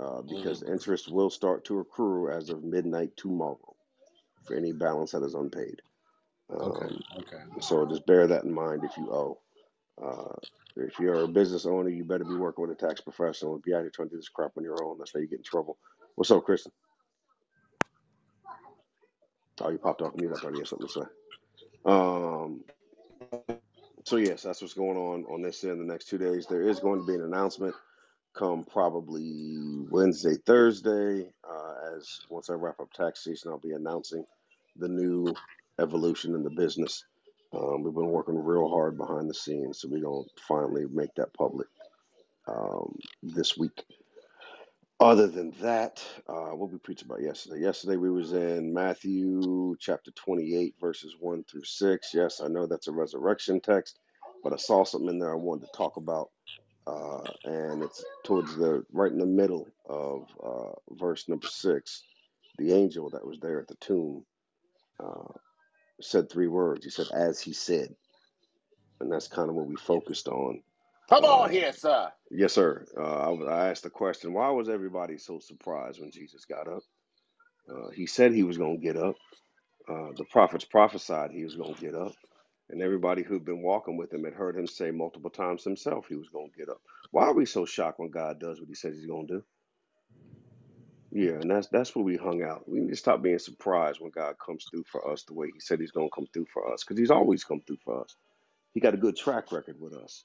uh, 0.00 0.22
because 0.22 0.62
Mm, 0.62 0.64
interest 0.64 1.08
will 1.10 1.30
start 1.30 1.64
to 1.66 1.80
accrue 1.80 2.30
as 2.30 2.50
of 2.50 2.64
midnight 2.64 3.16
tomorrow 3.16 3.76
for 4.44 4.56
any 4.56 4.72
balance 4.72 5.12
that 5.12 5.24
is 5.24 5.34
unpaid. 5.34 5.82
Okay, 6.60 6.86
Um, 6.86 7.04
okay. 7.18 7.42
so 7.60 7.86
just 7.86 8.06
bear 8.06 8.26
that 8.28 8.44
in 8.44 8.52
mind 8.54 8.84
if 8.84 8.96
you 8.98 9.12
owe. 9.12 9.40
Uh, 10.02 10.34
if 10.76 10.98
you're 11.00 11.24
a 11.24 11.28
business 11.28 11.66
owner, 11.66 11.90
you 11.90 12.04
better 12.04 12.24
be 12.24 12.34
working 12.34 12.66
with 12.66 12.72
a 12.82 12.86
tax 12.88 13.00
professional. 13.00 13.56
If 13.58 13.66
you're 13.66 13.78
out 13.78 13.82
here 13.82 13.92
trying 13.94 14.08
to 14.10 14.14
do 14.14 14.18
this 14.18 14.28
crap 14.28 14.52
on 14.58 14.64
your 14.64 14.84
own, 14.84 14.98
that's 14.98 15.12
how 15.14 15.20
you 15.20 15.28
get 15.28 15.38
in 15.40 15.44
trouble. 15.44 15.78
What's 16.16 16.30
up, 16.32 16.44
Kristen? 16.44 16.72
Oh, 19.60 19.70
you 19.70 19.78
popped 19.78 20.02
off 20.02 20.16
mute. 20.16 20.32
I 20.34 20.38
thought 20.38 20.52
you 20.52 20.60
had 20.60 20.68
something 20.68 20.88
to 20.88 20.92
say. 20.92 21.06
Um, 21.86 22.64
so 24.04 24.16
yes, 24.16 24.42
that's 24.42 24.62
what's 24.62 24.74
going 24.74 24.98
on 24.98 25.24
on 25.26 25.42
this 25.42 25.64
end. 25.64 25.80
The 25.80 25.84
next 25.92 26.06
two 26.08 26.18
days, 26.18 26.46
there 26.48 26.68
is 26.68 26.80
going 26.80 27.00
to 27.00 27.06
be 27.06 27.14
an 27.14 27.22
announcement 27.24 27.76
come 28.36 28.64
probably 28.64 29.56
Wednesday, 29.90 30.36
Thursday. 30.46 31.28
Uh, 31.48 31.96
as 31.96 32.20
once 32.30 32.50
I 32.50 32.54
wrap 32.54 32.80
up 32.80 32.92
tax 32.92 33.24
season, 33.24 33.52
I'll 33.52 33.58
be 33.60 33.72
announcing 33.72 34.24
the 34.76 34.88
new 34.88 35.34
evolution 35.80 36.34
in 36.36 36.44
the 36.44 36.50
business. 36.50 37.04
Um, 37.54 37.84
we've 37.84 37.94
been 37.94 38.10
working 38.10 38.36
real 38.38 38.68
hard 38.70 38.98
behind 38.98 39.30
the 39.30 39.34
scenes, 39.34 39.80
so 39.80 39.88
we're 39.90 40.02
gonna 40.04 40.24
finally 40.48 40.86
make 40.92 41.14
that 41.16 41.34
public 41.34 41.68
um, 42.48 42.96
this 43.22 43.56
week. 43.58 43.84
Other 45.00 45.26
than 45.26 45.52
that, 45.60 46.02
uh, 46.28 46.52
what 46.56 46.72
we 46.72 46.78
preached 46.78 47.02
about 47.02 47.22
yesterday. 47.22 47.60
Yesterday 47.62 47.96
we 47.98 48.10
was 48.10 48.32
in 48.32 48.72
Matthew 48.74 49.76
chapter 49.78 50.10
28, 50.12 50.74
verses 50.80 51.16
1 51.20 51.44
through 51.44 51.64
6. 51.64 52.14
Yes, 52.14 52.40
I 52.40 52.48
know 52.48 52.66
that's 52.66 52.88
a 52.88 52.92
resurrection 52.92 53.60
text, 53.60 53.98
but 54.42 54.54
I 54.54 54.56
saw 54.56 54.84
something 54.84 55.10
in 55.10 55.18
there 55.18 55.32
I 55.32 55.36
wanted 55.36 55.66
to 55.66 55.72
talk 55.78 55.98
about. 55.98 56.30
Uh, 56.86 57.22
and 57.44 57.82
it's 57.82 58.04
towards 58.24 58.56
the 58.56 58.84
right 58.92 59.12
in 59.12 59.18
the 59.18 59.26
middle 59.26 59.68
of 59.88 60.28
uh, 60.44 60.72
verse 60.96 61.28
number 61.28 61.48
six. 61.48 62.04
The 62.58 62.72
angel 62.74 63.10
that 63.10 63.26
was 63.26 63.40
there 63.40 63.60
at 63.60 63.68
the 63.68 63.76
tomb 63.76 64.24
uh, 65.02 65.34
said 66.00 66.30
three 66.30 66.48
words. 66.48 66.84
He 66.84 66.90
said, 66.90 67.08
"As 67.14 67.40
he 67.40 67.52
said," 67.54 67.94
and 69.00 69.12
that's 69.12 69.28
kind 69.28 69.50
of 69.50 69.56
what 69.56 69.66
we 69.68 69.76
focused 69.76 70.28
on. 70.28 70.62
Come 71.08 71.24
on 71.24 71.50
Uh, 71.50 71.52
here, 71.52 71.72
sir. 71.72 72.12
yes, 72.30 72.54
sir. 72.54 72.86
Uh, 72.98 73.02
I, 73.02 73.44
I 73.66 73.70
asked 73.70 73.84
the 73.84 73.90
question, 73.90 74.34
why 74.34 74.50
was 74.50 74.68
everybody 74.68 75.18
so 75.18 75.40
surprised 75.40 76.00
when 76.00 76.12
Jesus 76.12 76.44
got 76.46 76.68
up? 76.68 76.82
Uh, 77.70 77.90
he 77.94 78.06
said 78.06 78.32
he 78.32 78.44
was 78.44 78.58
going 78.58 78.80
to 78.80 78.84
get 78.86 78.96
up. 78.96 79.16
Uh, 79.88 80.12
the 80.16 80.24
prophets 80.30 80.64
prophesied 80.64 81.30
he 81.32 81.44
was 81.44 81.56
going 81.56 81.74
to 81.74 81.80
get 81.80 81.94
up. 81.94 82.12
And 82.70 82.82
everybody 82.82 83.22
who'd 83.22 83.44
been 83.44 83.62
walking 83.62 83.96
with 83.96 84.12
him 84.12 84.24
had 84.24 84.34
heard 84.34 84.56
him 84.56 84.66
say 84.66 84.90
multiple 84.90 85.30
times 85.30 85.64
himself 85.64 86.06
he 86.08 86.16
was 86.16 86.28
going 86.30 86.50
to 86.50 86.58
get 86.58 86.68
up. 86.68 86.80
Why 87.12 87.26
are 87.26 87.34
we 87.34 87.46
so 87.46 87.66
shocked 87.66 88.00
when 88.00 88.10
God 88.10 88.40
does 88.40 88.60
what 88.60 88.68
he 88.68 88.74
says 88.74 88.96
he's 88.96 89.06
going 89.06 89.28
to 89.28 89.34
do? 89.34 89.44
Yeah, 91.12 91.34
and 91.40 91.50
that's 91.50 91.68
that's 91.68 91.96
where 91.96 92.04
we 92.04 92.16
hung 92.16 92.42
out. 92.42 92.68
We 92.68 92.80
need 92.80 92.90
to 92.90 92.96
stop 92.96 93.22
being 93.22 93.38
surprised 93.38 94.00
when 94.00 94.10
God 94.12 94.36
comes 94.44 94.66
through 94.70 94.84
for 94.84 95.10
us 95.10 95.24
the 95.24 95.34
way 95.34 95.48
he 95.54 95.60
said 95.60 95.80
he's 95.80 95.92
going 95.92 96.08
to 96.08 96.14
come 96.14 96.26
through 96.32 96.46
for 96.52 96.72
us 96.72 96.84
because 96.84 96.98
he's 96.98 97.10
always 97.12 97.44
come 97.44 97.62
through 97.66 97.78
for 97.84 98.02
us. 98.02 98.16
He 98.74 98.80
got 98.80 98.94
a 98.94 98.98
good 98.98 99.16
track 99.16 99.52
record 99.52 99.80
with 99.80 99.94
us. 99.94 100.24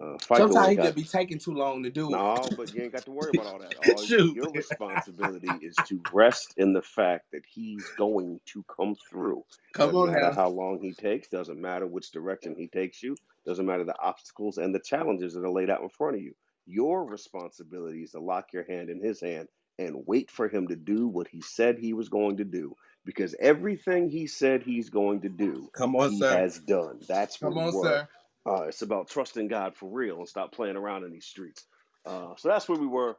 Uh, 0.00 0.18
FICO 0.18 0.60
Sometimes 0.60 0.68
he 0.68 0.72
ain't 0.72 0.82
got 0.82 0.82
just 0.82 0.96
be 0.96 1.04
taking 1.04 1.38
too 1.38 1.54
long 1.54 1.84
to 1.84 1.90
do 1.90 2.16
it. 2.16 2.22
No, 2.22 2.52
but 2.56 2.72
you 2.74 2.82
ain't 2.82 2.92
got 2.92 3.06
to 3.06 3.12
worry 3.12 3.30
about 3.30 3.46
all 3.46 3.60
that. 3.60 3.76
All 3.78 4.06
Shoot. 4.06 4.32
your 4.32 4.52
responsibility 4.52 5.56
is 5.62 5.80
to 5.88 6.02
rest 6.12 6.54
in 6.58 6.74
the 6.74 6.82
fact 6.82 7.26
that 7.32 7.44
he's 7.50 7.90
going 7.90 8.40
to 8.52 8.64
come 8.64 8.96
through. 9.10 9.44
Come 9.74 9.94
Doesn't 9.94 9.96
on 9.96 10.12
matter 10.12 10.30
now. 10.30 10.32
how 10.32 10.50
long 10.50 10.80
he 10.82 10.94
takes, 10.94 11.28
doesn't 11.28 11.60
matter 11.60 11.86
which 11.86 12.12
direction 12.12 12.56
he 12.58 12.68
takes 12.68 13.02
you, 13.02 13.18
doesn't 13.46 13.66
matter 13.66 13.84
the 13.84 13.98
obstacles 14.02 14.58
and 14.58 14.74
the 14.74 14.80
challenges 14.80 15.34
that 15.34 15.44
are 15.44 15.50
laid 15.50 15.70
out 15.70 15.82
in 15.82 15.88
front 15.90 16.16
of 16.16 16.22
you. 16.22 16.34
Your 16.66 17.06
responsibility 17.06 18.02
is 18.02 18.12
to 18.12 18.20
lock 18.20 18.52
your 18.52 18.64
hand 18.64 18.90
in 18.90 19.02
his 19.02 19.20
hand 19.20 19.48
and 19.78 20.04
wait 20.06 20.30
for 20.30 20.48
him 20.48 20.68
to 20.68 20.76
do 20.76 21.08
what 21.08 21.28
he 21.28 21.42
said 21.42 21.78
he 21.78 21.94
was 21.94 22.08
going 22.10 22.38
to 22.38 22.44
do. 22.44 22.76
Because 23.06 23.34
everything 23.40 24.10
he 24.10 24.26
said 24.28 24.62
he's 24.62 24.90
going 24.90 25.22
to 25.22 25.30
do, 25.30 25.70
Come 25.74 25.96
on, 25.96 26.10
he 26.10 26.12
sir. 26.12 26.44
has 26.44 26.58
done. 26.60 27.00
That's 27.08 27.42
where 27.42 27.52
Come 27.52 27.58
we 27.58 27.66
on, 27.66 27.72
were. 27.72 27.94
sir. 27.94 28.08
Uh, 28.46 28.64
it's 28.64 28.82
about 28.82 29.08
trusting 29.08 29.48
God 29.48 29.76
for 29.76 29.88
real 29.90 30.18
and 30.18 30.28
stop 30.28 30.52
playing 30.52 30.76
around 30.76 31.04
in 31.04 31.12
these 31.12 31.26
streets. 31.26 31.64
Uh, 32.06 32.34
so 32.36 32.48
that's 32.48 32.68
where 32.68 32.78
we 32.78 32.86
were 32.86 33.16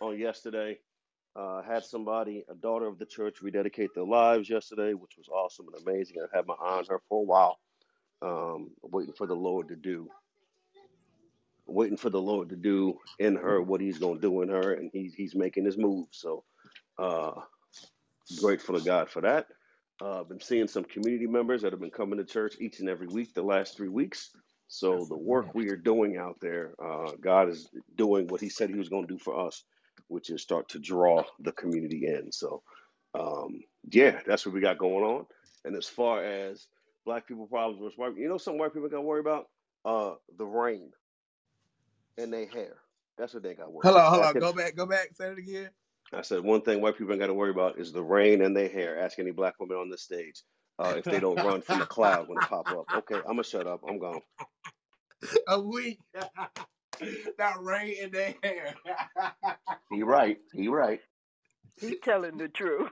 on 0.00 0.18
yesterday. 0.18 0.78
Uh, 1.36 1.62
had 1.62 1.84
somebody, 1.84 2.44
a 2.50 2.54
daughter 2.54 2.86
of 2.86 2.98
the 2.98 3.06
church, 3.06 3.42
rededicate 3.42 3.90
their 3.94 4.04
lives 4.04 4.48
yesterday, 4.50 4.94
which 4.94 5.12
was 5.16 5.28
awesome 5.28 5.66
and 5.72 5.86
amazing. 5.86 6.16
I've 6.22 6.32
had 6.36 6.46
my 6.46 6.54
eye 6.54 6.78
on 6.78 6.84
her 6.90 7.00
for 7.08 7.20
a 7.20 7.24
while, 7.24 7.58
um, 8.22 8.70
waiting 8.82 9.14
for 9.14 9.26
the 9.26 9.36
Lord 9.36 9.68
to 9.68 9.76
do, 9.76 10.08
waiting 11.66 11.96
for 11.96 12.10
the 12.10 12.20
Lord 12.20 12.50
to 12.50 12.56
do 12.56 12.98
in 13.18 13.36
her 13.36 13.62
what 13.62 13.80
He's 13.80 13.98
going 13.98 14.16
to 14.16 14.20
do 14.20 14.42
in 14.42 14.50
her, 14.50 14.74
and 14.74 14.90
He's 14.92 15.14
He's 15.14 15.34
making 15.34 15.64
His 15.64 15.78
move. 15.78 16.08
So 16.12 16.44
uh, 16.98 17.32
grateful 18.40 18.78
to 18.78 18.84
God 18.84 19.10
for 19.10 19.22
that. 19.22 19.46
Uh, 20.00 20.20
I've 20.20 20.28
been 20.28 20.40
seeing 20.40 20.68
some 20.68 20.84
community 20.84 21.26
members 21.26 21.62
that 21.62 21.72
have 21.72 21.80
been 21.80 21.90
coming 21.90 22.18
to 22.18 22.24
church 22.24 22.56
each 22.60 22.80
and 22.80 22.88
every 22.88 23.06
week 23.08 23.34
the 23.34 23.42
last 23.42 23.76
three 23.76 23.88
weeks. 23.88 24.30
So 24.74 25.06
the 25.08 25.16
work 25.16 25.54
we 25.54 25.70
are 25.70 25.76
doing 25.76 26.16
out 26.18 26.38
there, 26.40 26.74
uh, 26.84 27.12
God 27.20 27.48
is 27.48 27.70
doing 27.96 28.26
what 28.28 28.40
He 28.40 28.48
said 28.48 28.70
He 28.70 28.76
was 28.76 28.88
going 28.88 29.06
to 29.06 29.12
do 29.14 29.18
for 29.18 29.46
us, 29.46 29.64
which 30.08 30.30
is 30.30 30.42
start 30.42 30.68
to 30.70 30.80
draw 30.80 31.24
the 31.40 31.52
community 31.52 32.06
in. 32.06 32.32
So 32.32 32.62
um, 33.14 33.60
yeah, 33.90 34.20
that's 34.26 34.44
what 34.46 34.54
we 34.54 34.60
got 34.60 34.78
going 34.78 35.04
on. 35.04 35.26
And 35.64 35.76
as 35.76 35.86
far 35.86 36.24
as 36.24 36.66
black 37.06 37.26
people 37.28 37.46
problems 37.46 37.80
with 37.80 37.94
white, 37.96 38.16
you 38.16 38.28
know, 38.28 38.38
some 38.38 38.58
white 38.58 38.74
people 38.74 38.88
got 38.88 38.96
to 38.96 39.02
worry 39.02 39.20
about 39.20 39.46
uh, 39.84 40.14
the 40.38 40.46
rain 40.46 40.90
and 42.18 42.32
their 42.32 42.46
hair. 42.46 42.76
That's 43.16 43.34
what 43.34 43.44
they 43.44 43.54
got 43.54 43.66
to 43.66 43.70
worry 43.70 43.84
Hold 43.84 43.96
on, 43.96 44.02
about. 44.02 44.10
hold 44.10 44.24
on. 44.24 44.28
Asking 44.30 44.40
Go 44.40 44.52
back, 44.52 44.76
go 44.76 44.86
back. 44.86 45.10
Say 45.14 45.28
it 45.28 45.38
again. 45.38 45.70
I 46.12 46.22
said 46.22 46.42
one 46.42 46.62
thing 46.62 46.80
white 46.80 46.98
people 46.98 47.12
ain't 47.12 47.20
got 47.20 47.28
to 47.28 47.34
worry 47.34 47.50
about 47.50 47.78
is 47.78 47.92
the 47.92 48.02
rain 48.02 48.42
and 48.42 48.56
their 48.56 48.68
hair. 48.68 49.00
Ask 49.00 49.18
any 49.18 49.30
black 49.32 49.60
woman 49.60 49.76
on 49.76 49.90
this 49.90 50.02
stage 50.02 50.42
uh, 50.78 50.94
if 50.98 51.04
they 51.04 51.20
don't 51.20 51.42
run 51.42 51.62
from 51.62 51.78
the 51.78 51.86
cloud 51.86 52.28
when 52.28 52.38
it 52.38 52.48
pop 52.48 52.70
up. 52.72 52.86
Okay, 52.94 53.18
I'm 53.18 53.32
gonna 53.34 53.44
shut 53.44 53.66
up. 53.66 53.82
I'm 53.88 53.98
gone. 53.98 54.20
A 55.48 55.60
week. 55.60 56.00
that 57.38 57.56
rain 57.60 57.96
in 58.02 58.10
their 58.12 58.34
hair. 58.42 58.74
He 59.90 60.02
right. 60.02 60.38
He 60.52 60.68
right. 60.68 61.00
He's 61.80 61.96
telling 62.04 62.38
the 62.38 62.48
truth. 62.48 62.90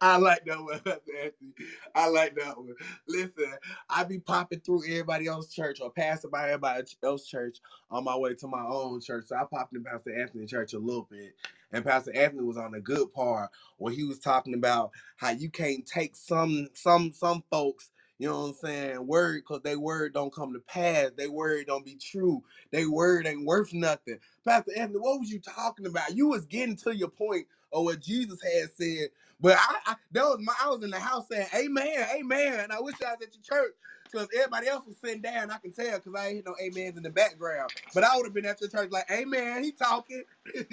I 0.00 0.16
like 0.18 0.44
that 0.46 0.62
one, 0.62 0.80
Anthony. 0.86 1.54
I 1.94 2.08
like 2.08 2.36
that 2.36 2.56
one. 2.58 2.74
Listen, 3.08 3.52
I 3.88 4.04
be 4.04 4.18
popping 4.18 4.60
through 4.60 4.84
everybody 4.86 5.26
else's 5.28 5.54
church 5.54 5.80
or 5.80 5.90
passing 5.90 6.30
by 6.30 6.46
everybody 6.46 6.84
else's 7.04 7.28
church 7.28 7.58
on 7.90 8.04
my 8.04 8.16
way 8.16 8.34
to 8.34 8.48
my 8.48 8.64
own 8.66 9.00
church. 9.00 9.26
So 9.28 9.36
I 9.36 9.44
popped 9.52 9.74
in 9.74 9.84
Pastor 9.84 10.18
Anthony's 10.20 10.50
church 10.50 10.74
a 10.74 10.78
little 10.78 11.08
bit. 11.10 11.34
And 11.72 11.84
Pastor 11.84 12.16
Anthony 12.16 12.42
was 12.44 12.56
on 12.58 12.72
the 12.72 12.80
good 12.80 13.12
part 13.12 13.50
where 13.78 13.92
he 13.92 14.04
was 14.04 14.18
talking 14.20 14.54
about 14.54 14.92
how 15.16 15.30
you 15.30 15.50
can't 15.50 15.86
take 15.86 16.16
some 16.16 16.68
some 16.74 17.12
some 17.12 17.44
folks, 17.50 17.90
You 18.18 18.28
know 18.28 18.40
what 18.42 18.48
I'm 18.48 18.54
saying? 18.54 19.06
Word, 19.08 19.44
cause 19.44 19.62
they 19.64 19.76
word 19.76 20.14
don't 20.14 20.34
come 20.34 20.54
to 20.54 20.60
pass. 20.60 21.10
They 21.16 21.28
word 21.28 21.66
don't 21.68 21.84
be 21.84 21.96
true. 21.96 22.44
They 22.72 22.86
word 22.86 23.26
ain't 23.26 23.46
worth 23.46 23.74
nothing. 23.74 24.20
Pastor 24.46 24.72
Anthony, 24.76 25.00
what 25.00 25.20
was 25.20 25.30
you 25.32 25.40
talking 25.40 25.86
about? 25.86 26.16
You 26.16 26.28
was 26.28 26.46
getting 26.46 26.76
to 26.78 26.96
your 26.96 27.08
point 27.10 27.48
of 27.72 27.84
what 27.84 28.00
Jesus 28.00 28.40
had 28.42 28.70
said. 28.74 29.10
But 29.40 29.58
I, 29.58 29.76
I 29.86 29.96
that 30.12 30.24
was 30.24 30.38
my 30.42 30.54
I 30.62 30.70
was 30.70 30.84
in 30.84 30.90
the 30.90 31.00
house 31.00 31.28
saying, 31.30 31.48
Amen, 31.54 32.06
Amen. 32.16 32.60
And 32.60 32.72
I 32.72 32.80
wish 32.80 32.96
I 33.02 33.12
was 33.14 33.22
at 33.28 33.34
your 33.34 33.42
church 33.44 33.74
because 34.12 34.28
everybody 34.36 34.68
else 34.68 34.86
was 34.86 34.96
sitting 34.98 35.22
down. 35.22 35.50
I 35.50 35.58
can 35.58 35.72
tell 35.72 35.98
because 35.98 36.14
I 36.18 36.28
ain't 36.28 36.46
no 36.46 36.56
amens 36.64 36.96
in 36.96 37.04
the 37.04 37.10
background. 37.10 37.70
But 37.94 38.04
I 38.04 38.16
would 38.16 38.26
have 38.26 38.34
been 38.34 38.46
at 38.46 38.60
your 38.62 38.70
church 38.70 38.90
like, 38.92 39.10
Amen, 39.10 39.64
he 39.64 39.72
talking. 39.72 40.24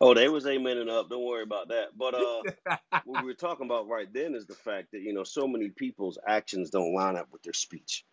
Oh, 0.00 0.14
they 0.14 0.28
was 0.28 0.44
amening 0.46 0.90
up. 0.90 1.10
Don't 1.10 1.24
worry 1.26 1.42
about 1.44 1.68
that. 1.70 1.96
But 1.96 2.14
uh, 2.14 2.44
what 3.04 3.20
we 3.20 3.26
were 3.28 3.34
talking 3.34 3.66
about 3.66 3.88
right 3.88 4.12
then 4.12 4.34
is 4.34 4.46
the 4.46 4.56
fact 4.56 4.88
that 4.92 5.02
you 5.02 5.12
know 5.14 5.24
so 5.24 5.48
many 5.48 5.70
people's 5.70 6.18
actions 6.28 6.70
don't 6.70 6.94
line 6.94 7.16
up 7.16 7.28
with 7.32 7.42
their 7.42 7.54
speech. 7.54 8.04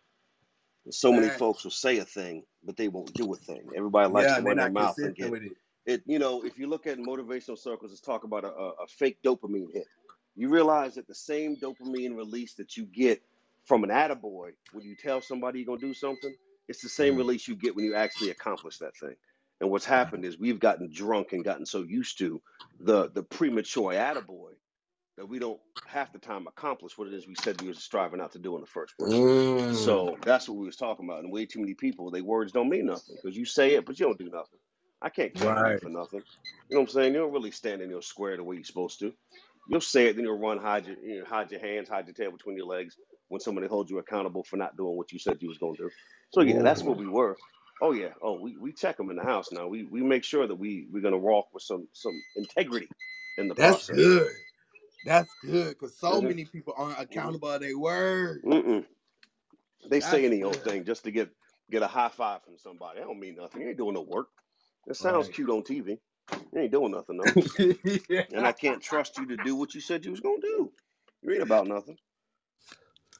And 0.86 0.94
so 0.94 1.12
many 1.12 1.30
folks 1.30 1.64
will 1.64 1.72
say 1.72 1.98
a 1.98 2.04
thing, 2.06 2.44
but 2.64 2.76
they 2.76 2.88
won't 2.88 3.14
do 3.14 3.32
a 3.34 3.36
thing. 3.36 3.72
Everybody 3.76 4.10
likes 4.12 4.34
Yeah, 4.34 4.36
to 4.36 4.40
and 4.40 4.46
run 4.46 4.58
their 4.58 4.68
mouth 4.68 4.98
and 5.02 5.14
get 5.16 5.32
it. 5.32 5.40
it. 5.86 6.02
You 6.06 6.18
know, 6.20 6.44
if 6.44 6.58
you 6.58 6.68
look 6.68 6.86
at 6.86 6.98
motivational 6.98 7.58
circles, 7.58 7.92
it's 7.92 8.00
talk 8.00 8.24
about 8.24 8.44
a, 8.44 8.48
a, 8.52 8.68
a 8.84 8.86
fake 8.88 9.18
dopamine 9.24 9.72
hit. 9.72 9.88
You 10.36 10.48
realize 10.50 10.96
that 10.96 11.08
the 11.08 11.14
same 11.14 11.56
dopamine 11.56 12.16
release 12.16 12.54
that 12.56 12.76
you 12.76 12.84
get 12.86 13.22
from 13.64 13.84
an 13.84 13.90
attaboy 13.90 14.52
when 14.72 14.84
you 14.84 14.96
tell 14.96 15.20
somebody 15.22 15.60
you're 15.60 15.66
gonna 15.66 15.80
do 15.80 15.94
something, 15.94 16.34
it's 16.68 16.82
the 16.82 16.88
same 16.88 17.16
Mm. 17.16 17.18
release 17.18 17.48
you 17.48 17.56
get 17.56 17.76
when 17.76 17.84
you 17.84 17.94
actually 17.94 18.30
accomplish 18.30 18.78
that 18.78 18.96
thing. 18.96 19.16
And 19.60 19.70
what's 19.70 19.86
happened 19.86 20.24
is 20.24 20.38
we've 20.38 20.60
gotten 20.60 20.90
drunk 20.92 21.32
and 21.32 21.44
gotten 21.44 21.66
so 21.66 21.82
used 21.82 22.18
to 22.18 22.42
the 22.80 23.10
the 23.10 23.24
premature 23.24 23.92
attaboy 23.92 24.52
that 25.18 25.28
we 25.28 25.40
don't 25.40 25.60
half 25.86 26.12
the 26.12 26.20
time 26.20 26.48
accomplish 26.48 26.98
what 26.98 27.08
it 27.08 27.14
is 27.14 27.28
we 27.28 27.36
said 27.36 27.60
we 27.60 27.68
was 27.68 27.84
striving 27.84 28.22
out 28.22 28.32
to 28.32 28.40
do 28.40 28.56
in 28.56 28.62
the 28.62 28.68
first 28.68 28.98
place. 28.98 29.22
Mm. 29.60 29.62
So 29.70 30.18
that's 30.24 30.48
what 30.48 30.58
we 30.58 30.66
was 30.66 30.76
talking 30.76 31.06
about. 31.06 31.24
And 31.24 31.32
way 31.32 31.46
too 31.46 31.60
many 31.60 31.74
people, 31.74 32.10
they 32.10 32.22
words 32.22 32.52
don't 32.52 32.70
mean 32.70 32.86
nothing 32.86 33.18
because 33.22 33.36
you 33.36 33.46
say 33.46 33.74
it, 33.76 33.86
but 33.86 34.00
you 34.00 34.06
don't 34.06 34.18
do 34.18 34.30
nothing. 34.30 34.60
I 35.02 35.10
can't 35.10 35.34
count 35.34 35.60
Right. 35.60 35.80
for 35.82 35.90
nothing. 35.90 36.24
You 36.70 36.76
know 36.76 36.82
what 36.82 36.90
I'm 36.90 36.94
saying? 36.94 37.14
You 37.14 37.20
don't 37.20 37.34
really 37.34 37.52
stand 37.52 37.82
in 37.82 37.90
your 37.90 38.02
square 38.02 38.38
the 38.38 38.44
way 38.44 38.56
you're 38.56 38.64
supposed 38.64 39.00
to. 39.00 39.14
You'll 39.68 39.82
say 39.82 40.08
it, 40.08 40.16
then 40.16 40.26
you'll 40.26 40.40
run, 40.40 40.58
hide 40.58 40.86
your, 40.86 40.96
you 40.98 41.20
know, 41.20 41.26
hide 41.26 41.52
your 41.52 41.60
hands, 41.60 41.90
hide 41.90 42.06
your 42.08 42.14
tail 42.14 42.32
between 42.32 42.56
your 42.58 42.66
legs 42.66 42.96
when 43.28 43.40
somebody 43.40 43.68
holds 43.68 43.90
you 43.90 43.98
accountable 43.98 44.44
for 44.44 44.58
not 44.58 44.76
doing 44.78 44.96
what 44.96 45.12
you 45.12 45.20
said 45.20 45.38
you 45.42 45.48
was 45.48 45.58
gonna 45.58 45.76
do. 45.78 45.92
So 46.30 46.42
yeah, 46.42 46.62
that's 46.62 46.84
what 46.84 46.98
we 46.98 47.08
were. 47.08 47.38
Oh 47.80 47.92
yeah. 47.92 48.10
Oh, 48.22 48.40
we, 48.40 48.56
we 48.58 48.72
check 48.72 48.98
them 48.98 49.10
in 49.10 49.16
the 49.16 49.24
house 49.24 49.52
now. 49.52 49.68
We 49.68 49.84
we 49.84 50.02
make 50.02 50.24
sure 50.24 50.46
that 50.48 50.56
we 50.56 50.88
we're 50.92 51.02
gonna 51.02 51.18
walk 51.18 51.48
with 51.54 51.64
some 51.64 51.88
some 51.94 52.24
integrity 52.36 52.90
in 53.38 53.48
the 53.48 53.56
That's 53.56 53.84
process. 53.84 53.94
good. 53.94 54.32
That's 55.04 55.34
good 55.42 55.70
because 55.70 55.98
so 55.98 56.20
hmm 56.20 56.22
many 56.22 56.44
people 56.46 56.74
aren't 56.76 57.00
accountable 57.00 57.50
of 57.50 57.62
their 57.62 57.78
word. 57.78 58.44
Mm-mm. 58.44 58.84
They 59.88 60.00
say 60.00 60.24
That's 60.24 60.26
any 60.26 60.42
old 60.44 60.64
thing 60.64 60.84
just 60.84 61.04
to 61.04 61.12
get 61.12 61.30
get 61.70 61.82
a 61.82 61.88
high 61.88 62.10
five 62.10 62.44
from 62.44 62.58
somebody. 62.58 63.00
That 63.00 63.06
don't 63.06 63.20
mean 63.20 63.36
nothing. 63.36 63.62
You 63.62 63.68
ain't 63.68 63.78
doing 63.78 63.94
no 63.94 64.02
work. 64.02 64.28
It 64.88 64.96
sounds 64.96 65.28
Right. 65.28 65.30
cute 65.30 65.50
on 65.50 65.62
TV. 65.62 65.98
You 66.54 66.62
ain't 66.62 66.72
doing 66.72 66.92
nothing 66.92 67.18
though. 67.18 67.34
And 68.32 68.46
I 68.46 68.52
can't 68.52 68.82
trust 68.82 69.18
you 69.18 69.26
to 69.28 69.38
do 69.38 69.56
what 69.56 69.74
you 69.74 69.80
said 69.82 70.04
you 70.04 70.12
was 70.12 70.20
gonna 70.20 70.40
do. 70.42 70.72
You 71.22 71.32
ain't 71.32 71.42
about 71.42 71.68
nothing. 71.68 71.98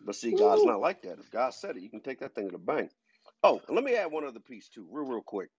But 0.04 0.16
see, 0.16 0.32
God's 0.32 0.66
not 0.66 0.80
like 0.80 1.02
that. 1.02 1.18
If 1.20 1.30
God 1.30 1.54
said 1.54 1.76
it, 1.76 1.82
you 1.82 1.90
can 1.90 2.00
take 2.00 2.20
that 2.20 2.34
thing 2.34 2.46
to 2.48 2.52
the 2.52 2.58
bank. 2.58 2.90
Oh, 3.44 3.62
let 3.70 3.84
me 3.84 3.96
add 3.96 4.12
one 4.12 4.26
other 4.26 4.40
piece 4.40 4.68
too, 4.70 4.88
real, 4.92 5.06
real 5.06 5.22
quick, 5.22 5.50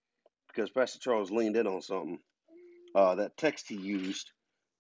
because 0.50 0.72
Pastor 0.72 1.00
Charles 1.00 1.32
leaned 1.32 1.58
in 1.58 1.68
on 1.68 1.82
something. 1.82 2.20
Uh, 2.96 3.16
that 3.16 3.38
text 3.38 3.68
he 3.70 3.76
used 3.76 4.32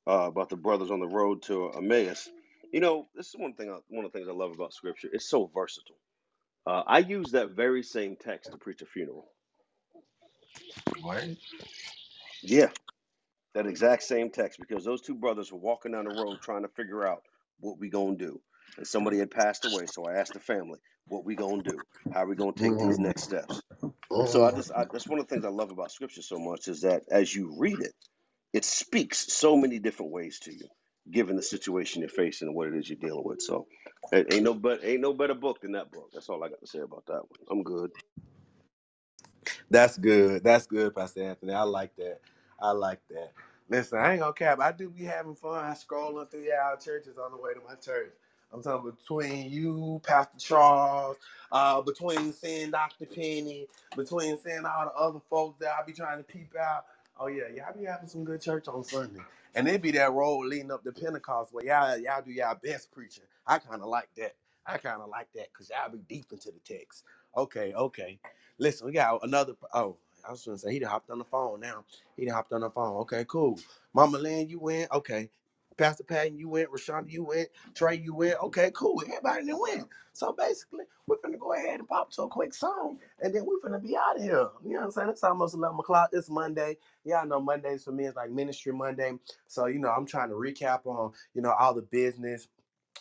uh, 0.07 0.27
about 0.27 0.49
the 0.49 0.57
brothers 0.57 0.91
on 0.91 0.99
the 0.99 1.07
road 1.07 1.41
to 1.44 1.72
Emmaus. 1.72 2.30
You 2.73 2.82
know, 2.82 3.07
this 3.15 3.27
is 3.30 3.36
one 3.38 3.53
thing. 3.53 3.72
I, 3.72 3.80
one 3.90 4.06
of 4.06 4.11
the 4.11 4.18
things 4.19 4.30
I 4.30 4.34
love 4.34 4.52
about 4.53 4.73
Scripture. 4.73 5.10
It's 5.14 5.30
so 5.30 5.49
versatile. 5.53 5.98
Uh, 6.68 6.84
I 6.88 6.99
use 6.99 7.32
that 7.32 7.52
very 7.52 7.84
same 7.84 8.15
text 8.18 8.52
to 8.52 8.57
preach 8.57 8.82
a 8.82 8.86
funeral. 8.86 9.27
What? 11.02 11.26
Yeah, 12.44 12.69
that 13.56 13.68
exact 13.68 14.03
same 14.03 14.32
text 14.32 14.60
because 14.60 14.86
those 14.86 15.02
two 15.02 15.15
brothers 15.15 15.52
were 15.52 15.60
walking 15.60 15.94
down 15.94 16.06
the 16.06 16.15
road 16.23 16.40
trying 16.41 16.64
to 16.64 16.69
figure 16.69 17.07
out 17.07 17.23
what 17.60 17.80
we 17.80 17.90
gonna 17.90 18.15
do. 18.18 18.41
And 18.77 18.88
somebody 18.88 19.19
had 19.19 19.31
passed 19.31 19.65
away, 19.65 19.88
so 19.88 20.06
I 20.06 20.15
asked 20.15 20.34
the 20.34 20.41
family, 20.41 20.80
"What 21.07 21.26
we 21.26 21.35
gonna 21.35 21.64
do? 21.64 21.84
How 22.11 22.26
we 22.26 22.35
gonna 22.35 22.53
take 22.53 22.77
these 22.77 22.99
Mm. 22.99 22.99
next 22.99 23.23
steps?" 23.23 23.64
So 24.26 24.43
I 24.45 24.52
Mm. 24.52 24.53
just, 24.53 24.72
I, 24.72 24.85
that's 24.91 25.10
one 25.10 25.19
of 25.19 25.27
the 25.27 25.34
things 25.34 25.45
I 25.45 25.49
love 25.49 25.72
about 25.72 25.91
Scripture 25.91 26.22
so 26.23 26.39
much 26.39 26.68
is 26.69 26.81
that 26.81 27.03
as 27.11 27.35
you 27.35 27.56
read 27.57 27.81
it, 27.81 27.93
it 28.53 28.65
speaks 28.65 29.34
so 29.34 29.57
many 29.57 29.80
different 29.80 30.11
ways 30.14 30.39
to 30.41 30.53
you, 30.53 30.68
given 31.11 31.35
the 31.38 31.43
situation 31.43 32.02
you're 32.02 32.10
facing 32.10 32.49
and 32.49 32.56
what 32.57 32.68
it 32.69 32.76
is 32.76 32.89
you're 32.89 32.97
dealing 32.99 33.23
with. 33.26 33.41
So, 33.41 33.68
it 34.11 34.34
ain't 34.34 34.43
no 34.43 34.53
but 34.56 34.84
ain't 34.84 35.02
no 35.02 35.14
better 35.14 35.35
book 35.35 35.61
than 35.61 35.73
that 35.73 35.91
book. 35.91 36.11
That's 36.14 36.30
all 36.30 36.43
I 36.43 36.49
got 36.49 36.61
to 36.61 36.68
say 36.68 36.80
about 36.80 37.06
that 37.07 37.22
one. 37.30 37.39
I'm 37.52 37.64
good. 37.64 37.91
That's 39.69 39.97
good. 39.97 40.43
That's 40.43 40.68
good, 40.68 40.95
Pastor 40.95 41.23
Anthony. 41.23 41.53
I 41.53 41.64
like 41.64 41.95
that. 41.97 42.22
I 42.61 42.72
like 42.72 43.02
that. 43.11 43.34
Listen, 43.69 43.99
I 43.99 44.14
ain't 44.14 44.22
gonna 44.22 44.34
cap. 44.34 44.60
I 44.61 44.72
do 44.72 44.89
be 44.89 45.03
having 45.03 45.35
fun. 45.35 45.64
I 45.65 45.72
scrolling 45.73 46.31
through 46.31 46.43
y'all 46.45 46.77
churches 46.77 47.18
on 47.18 47.31
the 47.31 47.38
way 47.38 47.53
to 47.53 47.61
my 47.68 47.76
church. 47.76 48.14
I'm 48.56 48.64
talking 48.64 48.91
between 48.91 49.52
you, 49.52 50.02
Pastor 50.06 50.40
Charles, 50.40 51.18
uh, 51.52 51.82
between 51.84 52.34
seeing 52.34 52.72
Dr. 52.72 53.07
Penny, 53.07 53.68
between 53.98 54.40
seeing 54.40 54.65
all 54.65 54.86
the 54.88 54.95
other 54.95 55.22
folks 55.30 55.60
that 55.61 55.72
I 55.80 55.86
be 55.86 55.94
trying 55.94 56.19
to 56.19 56.26
peep 56.26 56.53
out. 56.60 56.86
Oh 57.19 57.27
yeah, 57.27 57.45
y'all 57.56 57.77
be 57.80 57.86
having 57.86 58.10
some 58.10 58.26
good 58.26 58.41
church 58.41 58.68
on 58.69 58.84
Sunday. 58.86 59.22
And 59.56 59.68
it 59.69 59.84
be 59.84 59.91
that 59.94 60.14
road 60.14 60.48
leading 60.48 60.72
up 60.72 60.84
to 60.86 60.94
Pentecost 60.94 61.53
where 61.53 61.65
y'all 61.65 61.98
y'all 61.99 62.23
do 62.26 62.32
y'all 62.34 62.57
best 62.64 62.91
preaching. 62.94 63.26
I 63.48 63.60
kind 63.60 63.82
of 63.84 63.90
like 63.90 64.10
that. 64.18 64.36
I 64.68 64.80
kind 64.80 65.02
of 65.02 65.10
like 65.10 65.30
that 65.36 65.49
because 65.53 65.72
y'all 65.72 65.91
be 65.91 65.99
deep 66.10 66.27
into 66.32 66.52
the 66.52 66.60
text. 66.65 67.06
Okay, 67.38 67.73
okay. 67.76 68.19
Listen, 68.60 68.88
we 68.88 68.94
got 68.94 69.23
another. 69.23 69.53
Oh, 69.73 69.98
I 70.27 70.32
was 70.32 70.45
gonna 70.45 70.57
say 70.60 70.73
he 70.73 70.80
done 70.80 70.91
hopped 70.91 71.11
on 71.11 71.19
the 71.19 71.26
phone 71.26 71.61
now. 71.61 71.86
He 72.18 72.26
done 72.26 72.36
hopped 72.36 72.53
on 72.53 72.61
the 72.61 72.72
phone. 72.72 72.98
Okay, 73.02 73.26
cool. 73.27 73.60
Mama 73.94 74.19
Lynn, 74.19 74.49
you 74.49 74.60
went. 74.60 74.91
Okay. 74.91 75.30
Pastor 75.77 76.03
Patton, 76.03 76.38
you 76.39 76.49
went. 76.49 76.72
Rashonda, 76.72 77.11
you 77.11 77.23
went. 77.26 77.49
Trey, 77.76 77.97
you 77.97 78.15
went. 78.15 78.35
Okay, 78.43 78.72
cool. 78.76 79.02
Everybody 79.06 79.47
done 79.47 79.61
went. 79.61 79.88
So 80.14 80.34
basically, 80.34 80.85
we're 81.07 81.18
gonna 81.23 81.38
go 81.38 81.53
ahead 81.53 81.80
and 81.80 81.89
pop 81.89 82.11
to 82.14 82.23
a 82.23 82.30
quick 82.30 82.53
song, 82.53 82.99
and 83.22 83.34
then 83.35 83.45
we're 83.45 83.61
gonna 83.61 83.80
be 83.81 83.97
out 83.97 84.18
of 84.18 84.23
here. 84.23 84.49
You 84.65 84.73
know 84.73 84.80
what 84.81 84.85
I'm 84.85 84.91
saying? 84.91 85.10
It's 85.10 85.23
almost 85.23 85.56
11 85.56 85.80
o'clock. 85.80 86.11
It's 86.14 86.30
Monday. 86.30 86.77
Y'all 87.06 87.27
know 87.27 87.41
Mondays 87.41 87.84
for 87.85 87.91
me 87.93 88.06
is 88.06 88.15
like 88.15 88.31
Ministry 88.31 88.73
Monday. 88.73 89.14
So 89.47 89.68
you 89.68 89.80
know, 89.80 89.89
I'm 89.89 90.06
trying 90.06 90.30
to 90.30 90.35
recap 90.35 90.85
on 90.85 91.14
you 91.34 91.41
know 91.41 91.53
all 91.60 91.73
the 91.73 91.84
business 91.84 92.47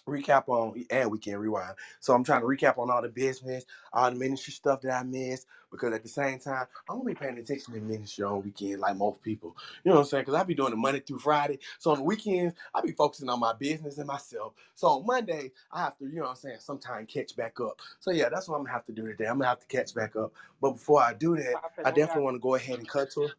recap 0.07 0.49
on 0.49 0.85
and 0.91 1.11
weekend 1.11 1.41
rewind. 1.41 1.75
So 2.01 2.15
I'm 2.15 2.25
trying 2.25 2.41
to 2.41 2.47
recap 2.47 2.79
on 2.79 2.91
all 2.91 3.03
the 3.03 3.09
business, 3.09 3.65
all 3.93 4.11
the 4.11 4.16
ministry 4.16 4.53
stuff 4.53 4.81
that 4.83 4.93
I 4.93 5.03
missed. 5.03 5.47
Because 5.71 5.93
at 5.93 6.03
the 6.05 6.09
same 6.09 6.39
time, 6.39 6.66
I'm 6.89 6.99
gonna 6.99 7.09
be 7.09 7.15
paying 7.15 7.37
attention 7.39 7.75
to 7.75 7.81
ministry 7.81 8.25
on 8.25 8.43
weekends 8.43 8.81
like 8.81 8.97
most 8.97 9.21
people. 9.23 9.57
You 9.83 9.91
know 9.91 9.97
what 9.97 10.03
I'm 10.03 10.07
saying? 10.09 10.23
Because 10.23 10.35
I 10.35 10.45
be 10.45 10.55
doing 10.55 10.73
it 10.73 10.77
Monday 10.77 11.01
through 11.01 11.19
Friday. 11.19 11.59
So 11.79 11.91
on 11.91 11.99
the 11.99 12.05
weekends, 12.05 12.55
I 12.73 12.81
be 12.81 12.93
focusing 12.93 13.29
on 13.29 13.41
my 13.41 13.55
business 13.55 13.99
and 13.99 14.07
myself. 14.07 14.53
So 14.77 14.87
on 14.89 15.07
Monday, 15.07 15.51
I 15.73 15.81
have 15.81 15.99
to, 15.99 16.07
you 16.07 16.16
know 16.16 16.23
what 16.23 16.31
I'm 16.31 16.37
saying, 16.37 16.59
sometime 16.61 17.07
catch 17.07 17.35
back 17.37 17.59
up. 17.61 17.81
So 17.99 18.12
yeah, 18.12 18.29
that's 18.29 18.49
what 18.49 18.57
I'm 18.57 18.62
gonna 18.62 18.73
have 18.75 18.87
to 18.87 18.93
do 18.93 19.07
today. 19.07 19.27
I'm 19.27 19.39
gonna 19.39 19.49
have 19.49 19.61
to 19.61 19.66
catch 19.66 19.95
back 19.95 20.15
up. 20.16 20.33
But 20.61 20.73
before 20.73 21.03
I 21.03 21.12
do 21.15 21.37
that, 21.37 21.57
I 21.85 21.89
I 21.89 21.91
definitely 21.91 22.23
want 22.23 22.37
to 22.37 22.41
go 22.41 22.55
ahead 22.55 22.79
and 22.79 22.89
cut 22.89 23.11
to 23.12 23.25
it. 23.25 23.33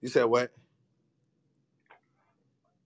You 0.00 0.08
said 0.08 0.24
what? 0.24 0.50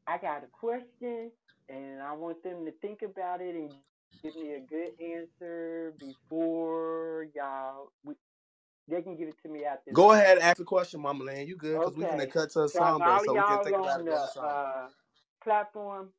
I 0.06 0.18
got 0.18 0.44
a 0.44 0.46
question, 0.46 1.30
and 1.68 2.02
I 2.02 2.12
want 2.14 2.42
them 2.44 2.64
to 2.66 2.72
think 2.82 3.02
about 3.02 3.40
it 3.42 3.54
and 3.56 3.76
give 4.24 4.36
me 4.36 4.54
a 4.54 4.60
good 4.60 4.92
answer 5.00 5.94
before 6.00 7.28
y'all. 7.34 7.92
We, 8.04 8.14
they 8.88 9.02
can 9.02 9.16
give 9.16 9.28
it 9.28 9.36
to 9.44 9.50
me 9.50 9.64
after 9.64 9.92
Go 9.92 10.12
ahead 10.12 10.38
ask 10.38 10.58
the 10.58 10.64
question, 10.64 11.00
Mama 11.00 11.24
Land. 11.24 11.48
You 11.48 11.56
good? 11.56 11.80
Because 11.80 11.96
we 11.96 12.04
finna 12.06 12.28
Okay. 12.28 12.30
cut 12.30 12.50
to 12.52 12.64
a 12.64 12.68
So 12.74 12.80
song 12.80 13.02
for 13.02 13.04
break 13.04 13.20
all 13.20 13.24
of 13.24 13.26
so 13.26 13.34
we 13.34 13.44
can 13.44 13.60
think 13.60 13.78
about 13.78 14.00
it 14.00 14.06
the 14.06 14.06
during 14.06 14.22
the 14.22 14.28
song. 14.28 14.60
uh, 14.86 14.88
platform, 15.44 16.10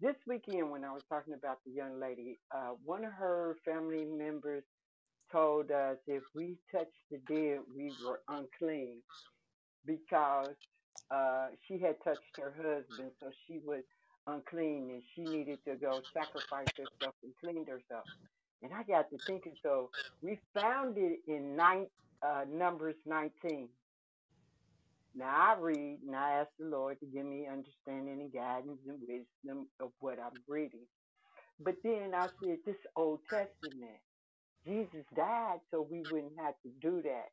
this 0.00 0.16
weekend 0.26 0.70
when 0.70 0.84
I 0.84 0.92
was 0.92 1.02
talking 1.08 1.34
about 1.34 1.58
the 1.66 1.72
young 1.72 2.00
lady, 2.00 2.40
uh, 2.54 2.70
one 2.84 3.04
of 3.04 3.12
her 3.12 3.58
family 3.64 4.04
members 4.04 4.64
told 5.32 5.70
us 5.72 5.98
if 6.06 6.24
we 6.34 6.58
touched 6.72 6.90
the 7.10 7.18
dead, 7.28 7.60
we 7.74 7.92
were 7.98 8.22
unclean 8.28 9.02
because 9.86 10.54
uh, 11.10 11.48
she 11.68 11.78
had 11.80 11.96
touched 12.04 12.22
her 12.36 12.52
husband, 12.56 13.12
so 13.20 13.30
she 13.46 13.60
was 13.64 13.84
unclean 14.26 14.90
and 14.90 15.02
she 15.14 15.22
needed 15.22 15.58
to 15.68 15.76
go 15.76 16.02
sacrifice 16.12 16.70
herself 16.76 17.14
and 17.22 17.32
clean 17.40 17.66
herself. 17.66 18.04
And 18.62 18.72
I 18.72 18.82
got 18.84 19.10
to 19.10 19.18
thinking, 19.26 19.54
so 19.62 19.90
we 20.22 20.38
found 20.54 20.96
it 20.98 21.20
in 21.28 21.56
nine, 21.56 21.86
uh, 22.26 22.44
Numbers 22.48 22.96
19. 23.06 23.68
Now 25.14 25.54
I 25.56 25.60
read 25.60 26.00
and 26.06 26.16
I 26.16 26.40
ask 26.40 26.50
the 26.58 26.66
Lord 26.66 26.98
to 27.00 27.06
give 27.06 27.26
me 27.26 27.46
understanding 27.50 28.20
and 28.20 28.32
guidance 28.32 28.80
and 28.88 29.00
wisdom 29.00 29.68
of 29.80 29.90
what 30.00 30.18
I'm 30.20 30.42
reading. 30.48 30.86
But 31.60 31.76
then 31.84 32.12
I 32.14 32.28
said, 32.42 32.58
this 32.66 32.76
Old 32.96 33.20
Testament, 33.30 34.00
Jesus 34.66 35.04
died 35.16 35.58
so 35.70 35.86
we 35.88 36.02
wouldn't 36.02 36.38
have 36.38 36.54
to 36.64 36.70
do 36.80 37.02
that. 37.02 37.28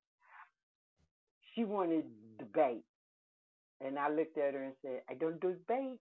She 1.55 1.63
wanted 1.65 2.05
debate. 2.39 2.85
And 3.81 3.99
I 3.99 4.09
looked 4.09 4.37
at 4.37 4.53
her 4.53 4.63
and 4.63 4.75
said, 4.83 5.01
I 5.09 5.15
don't 5.15 5.41
do 5.41 5.53
debate. 5.53 5.99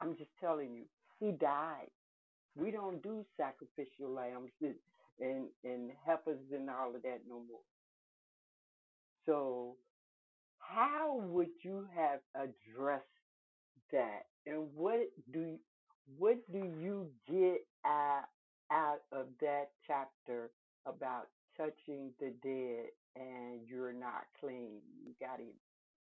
I'm 0.00 0.16
just 0.16 0.30
telling 0.40 0.74
you, 0.74 0.84
he 1.18 1.32
died. 1.32 1.90
We 2.56 2.70
don't 2.70 3.02
do 3.02 3.24
sacrificial 3.36 4.10
lambs 4.10 4.50
and 4.60 4.74
and, 5.64 5.90
heifers 6.06 6.38
and 6.52 6.70
all 6.70 6.94
of 6.94 7.02
that 7.02 7.20
no 7.28 7.40
more. 7.40 7.60
So 9.26 9.76
how 10.58 11.20
would 11.26 11.50
you 11.62 11.86
have 11.94 12.20
addressed 12.34 13.04
that? 13.92 14.26
And 14.46 14.68
what 14.74 15.00
do 15.32 15.40
you, 15.40 15.58
what 16.18 16.38
do 16.52 16.58
you 16.58 17.08
get 17.28 17.66
out 17.84 18.24
out 18.72 19.00
of 19.12 19.26
that 19.40 19.70
chapter 19.86 20.50
about 20.86 21.28
touching 21.56 22.12
the 22.20 22.32
dead 22.42 22.86
and 23.16 23.60
you're 23.68 23.92
not 23.92 24.24
clean? 24.40 24.80
You 25.04 25.12
got 25.20 25.36
to 25.36 25.44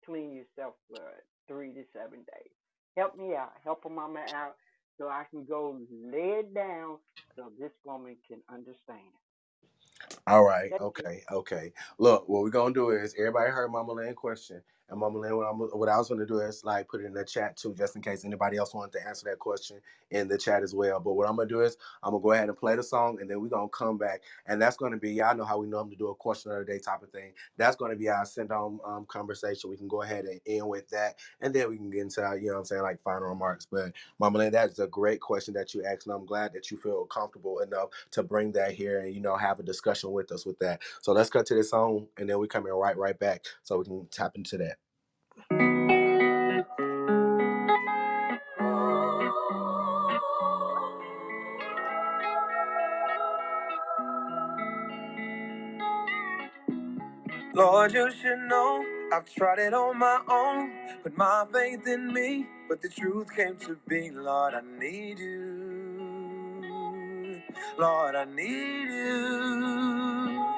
clean 0.07 0.33
yourself 0.33 0.75
for 0.89 1.03
three 1.49 1.73
to 1.73 1.83
seven 1.93 2.21
days. 2.21 2.60
Help 2.97 3.17
me 3.17 3.35
out. 3.35 3.53
Help 3.65 3.85
a 3.85 3.89
mama 3.89 4.21
out 4.35 4.57
so 4.99 5.09
I 5.09 5.25
can 5.31 5.45
go 5.45 5.79
lay 5.91 6.41
it 6.41 6.55
down 6.55 6.99
so 7.37 7.51
this 7.59 7.73
woman 7.85 8.17
can 8.27 8.41
understand. 8.53 9.01
All 10.27 10.45
right. 10.45 10.73
Okay. 10.81 11.23
Okay. 11.31 11.73
Look, 11.99 12.29
what 12.29 12.43
we're 12.43 12.51
gonna 12.51 12.75
do 12.75 12.91
is 12.91 13.15
everybody 13.19 13.51
heard 13.51 13.71
Mama 13.71 13.93
Lynn 13.93 14.15
question. 14.15 14.63
And 14.91 15.01
Mama 15.01 15.19
Lynn, 15.21 15.37
what, 15.37 15.47
I'm, 15.47 15.59
what 15.59 15.89
I 15.91 15.99
was 15.99 16.09
gonna 16.11 16.27
do 16.27 16.41
is 16.41 16.65
like 16.65 16.89
put 16.89 17.03
it 17.03 17.07
in 17.07 17.15
the 17.15 17.25
chat 17.25 17.57
too, 17.59 17.75
just 17.79 17.97
in 17.97 18.03
case 18.03 18.25
anybody 18.25 18.59
else 18.59 18.75
wanted 18.75 18.93
to 18.99 19.09
answer 19.09 19.29
that 19.31 19.41
question 19.41 19.79
in 20.13 20.29
the 20.29 20.39
chat 20.39 20.63
as 20.65 20.75
well. 20.75 21.01
But 21.01 21.15
what 21.15 21.29
I'm 21.29 21.37
gonna 21.37 21.49
do 21.49 21.63
is 21.63 21.79
I'm 22.03 22.13
gonna 22.13 22.23
go 22.23 22.33
ahead 22.33 22.49
and 22.49 22.59
play 22.59 22.77
the 22.77 22.85
song 22.85 23.19
and 23.21 23.31
then 23.31 23.43
we're 23.43 23.49
gonna 23.49 23.69
come 23.71 23.99
back. 23.99 24.23
And 24.47 24.63
that's 24.63 24.79
gonna 24.79 24.99
be, 24.99 25.13
y'all 25.13 25.37
know 25.37 25.45
how 25.45 25.59
we 25.59 25.69
normally 25.69 25.97
do 25.97 26.09
a 26.09 26.17
question 26.17 26.53
of 26.53 26.61
the 26.61 26.67
day 26.73 26.81
type 26.81 27.03
of 27.03 27.11
thing. 27.11 27.33
That's 27.59 27.77
gonna 27.77 27.97
be 27.97 28.11
our 28.11 28.27
send 28.27 28.53
on 28.53 28.81
um, 28.87 29.07
conversation. 29.09 29.71
We 29.71 29.79
can 29.79 29.89
go 29.89 30.03
ahead 30.03 30.27
and 30.27 30.41
end 30.47 30.69
with 30.69 30.89
that. 30.91 31.17
And 31.43 31.55
then 31.55 31.71
we 31.71 31.79
can 31.79 31.91
get 31.91 32.03
into 32.03 32.23
our, 32.25 32.39
you 32.39 32.53
know 32.53 32.59
I'm 32.59 32.67
saying, 32.67 32.83
like 32.83 33.03
final 33.03 33.29
remarks. 33.29 33.67
But 33.71 33.93
Mama 34.21 34.39
Lynn, 34.39 34.53
that's 34.53 34.81
a 34.81 34.89
great 34.89 35.21
question 35.21 35.55
that 35.55 35.75
you 35.75 35.85
asked. 35.85 36.07
And 36.07 36.15
I'm 36.17 36.27
glad 36.27 36.55
that 36.55 36.71
you 36.73 36.79
feel 36.79 37.07
comfortable 37.07 37.61
enough 37.61 37.91
to 38.13 38.25
bring 38.25 38.53
that 38.55 38.73
here 38.75 39.01
and 39.01 39.15
you 39.15 39.23
know 39.23 39.37
have 39.37 39.61
a 39.61 39.65
discussion 39.65 40.13
with 40.13 40.33
us 40.33 40.47
with 40.47 40.59
that. 40.61 40.83
So 41.03 41.13
let's 41.13 41.31
cut 41.31 41.47
to 41.49 41.57
this 41.57 41.71
song 41.73 42.09
and 42.19 42.31
then 42.31 42.41
we 42.41 42.49
come 42.49 42.67
in 42.67 42.75
right 42.75 42.99
right 42.99 43.19
back 43.19 43.47
so 43.65 43.79
we 43.81 43.87
can 43.87 44.09
tap 44.13 44.33
into 44.37 44.59
that. 44.59 44.80
Lord, 57.61 57.95
you 57.95 58.11
should 58.13 58.41
know 58.49 58.85
I've 59.13 59.31
tried 59.35 59.61
it 59.61 59.75
on 59.75 59.99
my 60.01 60.21
own, 60.29 60.73
put 61.05 61.17
my 61.19 61.47
faith 61.53 61.87
in 61.89 62.13
me, 62.15 62.47
but 62.69 62.83
the 62.83 62.91
truth 62.91 63.29
came 63.37 63.57
to 63.59 63.79
be. 63.89 64.11
Lord, 64.11 64.55
I 64.55 64.63
need 64.81 65.21
you. 65.21 66.63
Lord, 67.79 68.17
I 68.17 68.27
need 68.27 68.89
you. 68.91 70.57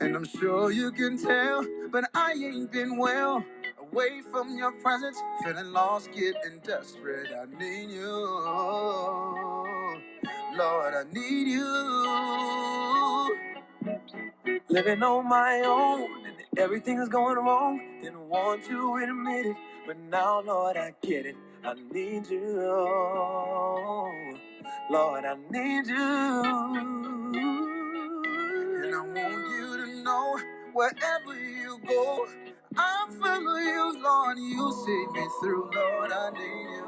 And 0.00 0.16
I'm 0.16 0.26
sure 0.26 0.70
you 0.72 0.92
can 0.92 1.18
tell, 1.18 1.66
but 1.92 2.04
I 2.14 2.32
ain't 2.34 2.72
been 2.72 2.98
well. 2.98 3.44
Away 3.80 4.22
from 4.32 4.58
your 4.58 4.72
presence, 4.82 5.18
feeling 5.44 5.72
lost, 5.72 6.10
getting 6.12 6.60
desperate. 6.64 7.30
I 7.32 7.46
need 7.58 7.90
you. 7.90 8.12
Lord, 10.56 10.94
I 10.94 11.04
need 11.12 11.48
you. 11.48 12.93
Living 14.68 15.02
on 15.02 15.28
my 15.28 15.62
own, 15.66 16.26
and 16.26 16.36
everything 16.58 16.98
is 16.98 17.08
going 17.08 17.36
wrong. 17.36 17.80
Didn't 18.02 18.28
want 18.28 18.64
to 18.66 18.96
admit 18.96 19.46
it, 19.46 19.56
but 19.86 19.98
now, 20.10 20.42
Lord, 20.42 20.76
I 20.76 20.94
get 21.02 21.26
it. 21.26 21.36
I 21.64 21.74
need 21.92 22.26
you. 22.28 22.60
Lord, 24.90 25.24
I 25.26 25.36
need 25.50 25.86
you. 25.86 26.42
And 28.84 28.94
I 28.94 29.00
want 29.00 29.48
you 29.50 29.78
to 29.78 30.02
know 30.04 30.38
wherever 30.74 31.34
you 31.36 31.80
go, 31.88 32.26
I 32.76 33.06
follow 33.20 33.56
you, 33.56 34.02
Lord. 34.02 34.38
You 34.38 34.72
see 34.86 35.06
me 35.12 35.28
through, 35.40 35.70
Lord. 35.74 36.12
I 36.12 36.30
need 36.32 36.70
you. 36.76 36.86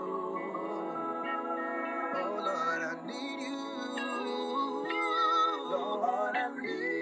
Oh, 1.99 2.43
Lord, 2.45 2.83
I 2.83 2.97
need 3.07 3.41
you. 3.49 3.76
Lord, 5.77 6.37
I 6.37 6.49
need 6.63 6.96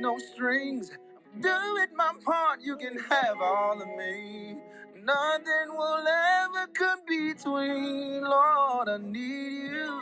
no 0.00 0.18
strings. 0.18 0.90
Doing 1.40 1.88
my 1.96 2.12
part, 2.24 2.60
you 2.62 2.76
can 2.76 2.98
have 3.10 3.36
all 3.42 3.80
of 3.80 3.88
me. 3.98 4.56
Nothing 5.04 5.70
will 5.76 6.06
ever 6.08 6.66
come 6.74 7.00
between, 7.08 8.22
Lord, 8.24 8.88
I 8.88 8.98
need 9.00 9.72
you. 9.72 10.00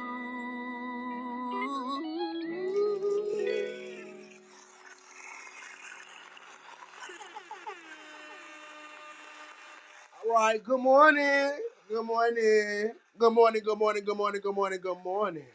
All 10.27 10.35
right. 10.35 10.63
Good 10.63 10.81
morning. 10.81 11.53
Good 11.89 12.05
morning. 12.05 12.93
Good 13.19 13.33
morning. 13.33 13.63
Good 13.65 13.79
morning. 13.79 14.05
Good 14.05 14.17
morning. 14.19 14.41
Good 14.43 14.55
morning. 14.57 14.81
Good 14.83 15.05
morning. 15.05 15.47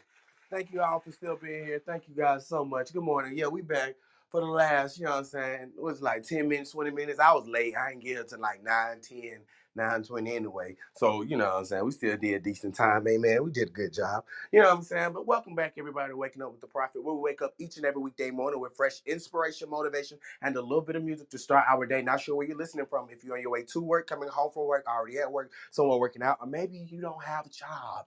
Thank 0.50 0.72
you 0.72 0.82
all 0.82 1.00
for 1.00 1.12
still 1.12 1.36
being 1.42 1.66
here. 1.66 1.82
Thank 1.86 2.04
you 2.08 2.14
guys 2.16 2.46
so 2.48 2.64
much. 2.64 2.92
Good 2.92 3.02
morning. 3.04 3.38
Yeah, 3.38 3.48
we 3.48 3.62
back 3.62 3.94
for 4.32 4.40
the 4.40 4.46
last, 4.46 4.98
you 4.98 5.04
know 5.04 5.12
what 5.12 5.18
I'm 5.18 5.24
saying? 5.26 5.72
It 5.76 5.82
was 5.82 6.00
like 6.02 6.24
10 6.24 6.48
minutes, 6.48 6.72
20 6.72 6.90
minutes. 6.90 7.20
I 7.20 7.34
was 7.34 7.46
late. 7.46 7.74
I 7.76 7.90
didn't 7.90 8.02
get 8.02 8.08
here 8.16 8.24
till 8.24 8.40
like 8.40 8.64
9, 8.64 9.00
10, 9.02 9.40
9, 9.76 10.02
20 10.04 10.36
anyway. 10.36 10.76
So, 10.94 11.20
you 11.22 11.36
know 11.36 11.44
what 11.44 11.56
I'm 11.56 11.64
saying? 11.66 11.84
We 11.84 11.90
still 11.92 12.16
did 12.16 12.34
a 12.34 12.40
decent 12.40 12.74
time. 12.74 13.06
Amen. 13.06 13.44
We 13.44 13.50
did 13.50 13.68
a 13.68 13.72
good 13.72 13.92
job. 13.92 14.24
You 14.50 14.62
know 14.62 14.70
what 14.70 14.78
I'm 14.78 14.82
saying? 14.84 15.12
But 15.12 15.26
welcome 15.26 15.54
back, 15.54 15.74
everybody, 15.76 16.14
Waking 16.14 16.42
Up 16.42 16.50
with 16.50 16.62
the 16.62 16.66
Prophet. 16.66 17.04
We'll 17.04 17.20
wake 17.20 17.42
up 17.42 17.52
each 17.58 17.76
and 17.76 17.84
every 17.84 18.00
weekday 18.00 18.30
morning 18.30 18.58
with 18.58 18.74
fresh 18.74 19.02
inspiration, 19.04 19.68
motivation, 19.68 20.18
and 20.40 20.56
a 20.56 20.62
little 20.62 20.80
bit 20.80 20.96
of 20.96 21.04
music 21.04 21.28
to 21.30 21.38
start 21.38 21.66
our 21.68 21.84
day. 21.84 22.00
Not 22.00 22.22
sure 22.22 22.34
where 22.34 22.46
you're 22.46 22.56
listening 22.56 22.86
from. 22.86 23.08
If 23.10 23.24
you're 23.24 23.36
on 23.36 23.42
your 23.42 23.50
way 23.52 23.64
to 23.64 23.80
work, 23.80 24.06
coming 24.06 24.30
home 24.30 24.50
from 24.50 24.66
work, 24.66 24.86
already 24.88 25.18
at 25.18 25.30
work, 25.30 25.52
someone 25.70 26.00
working 26.00 26.22
out, 26.22 26.38
or 26.40 26.46
maybe 26.46 26.78
you 26.90 27.02
don't 27.02 27.22
have 27.22 27.46
a 27.46 27.50
job. 27.50 28.06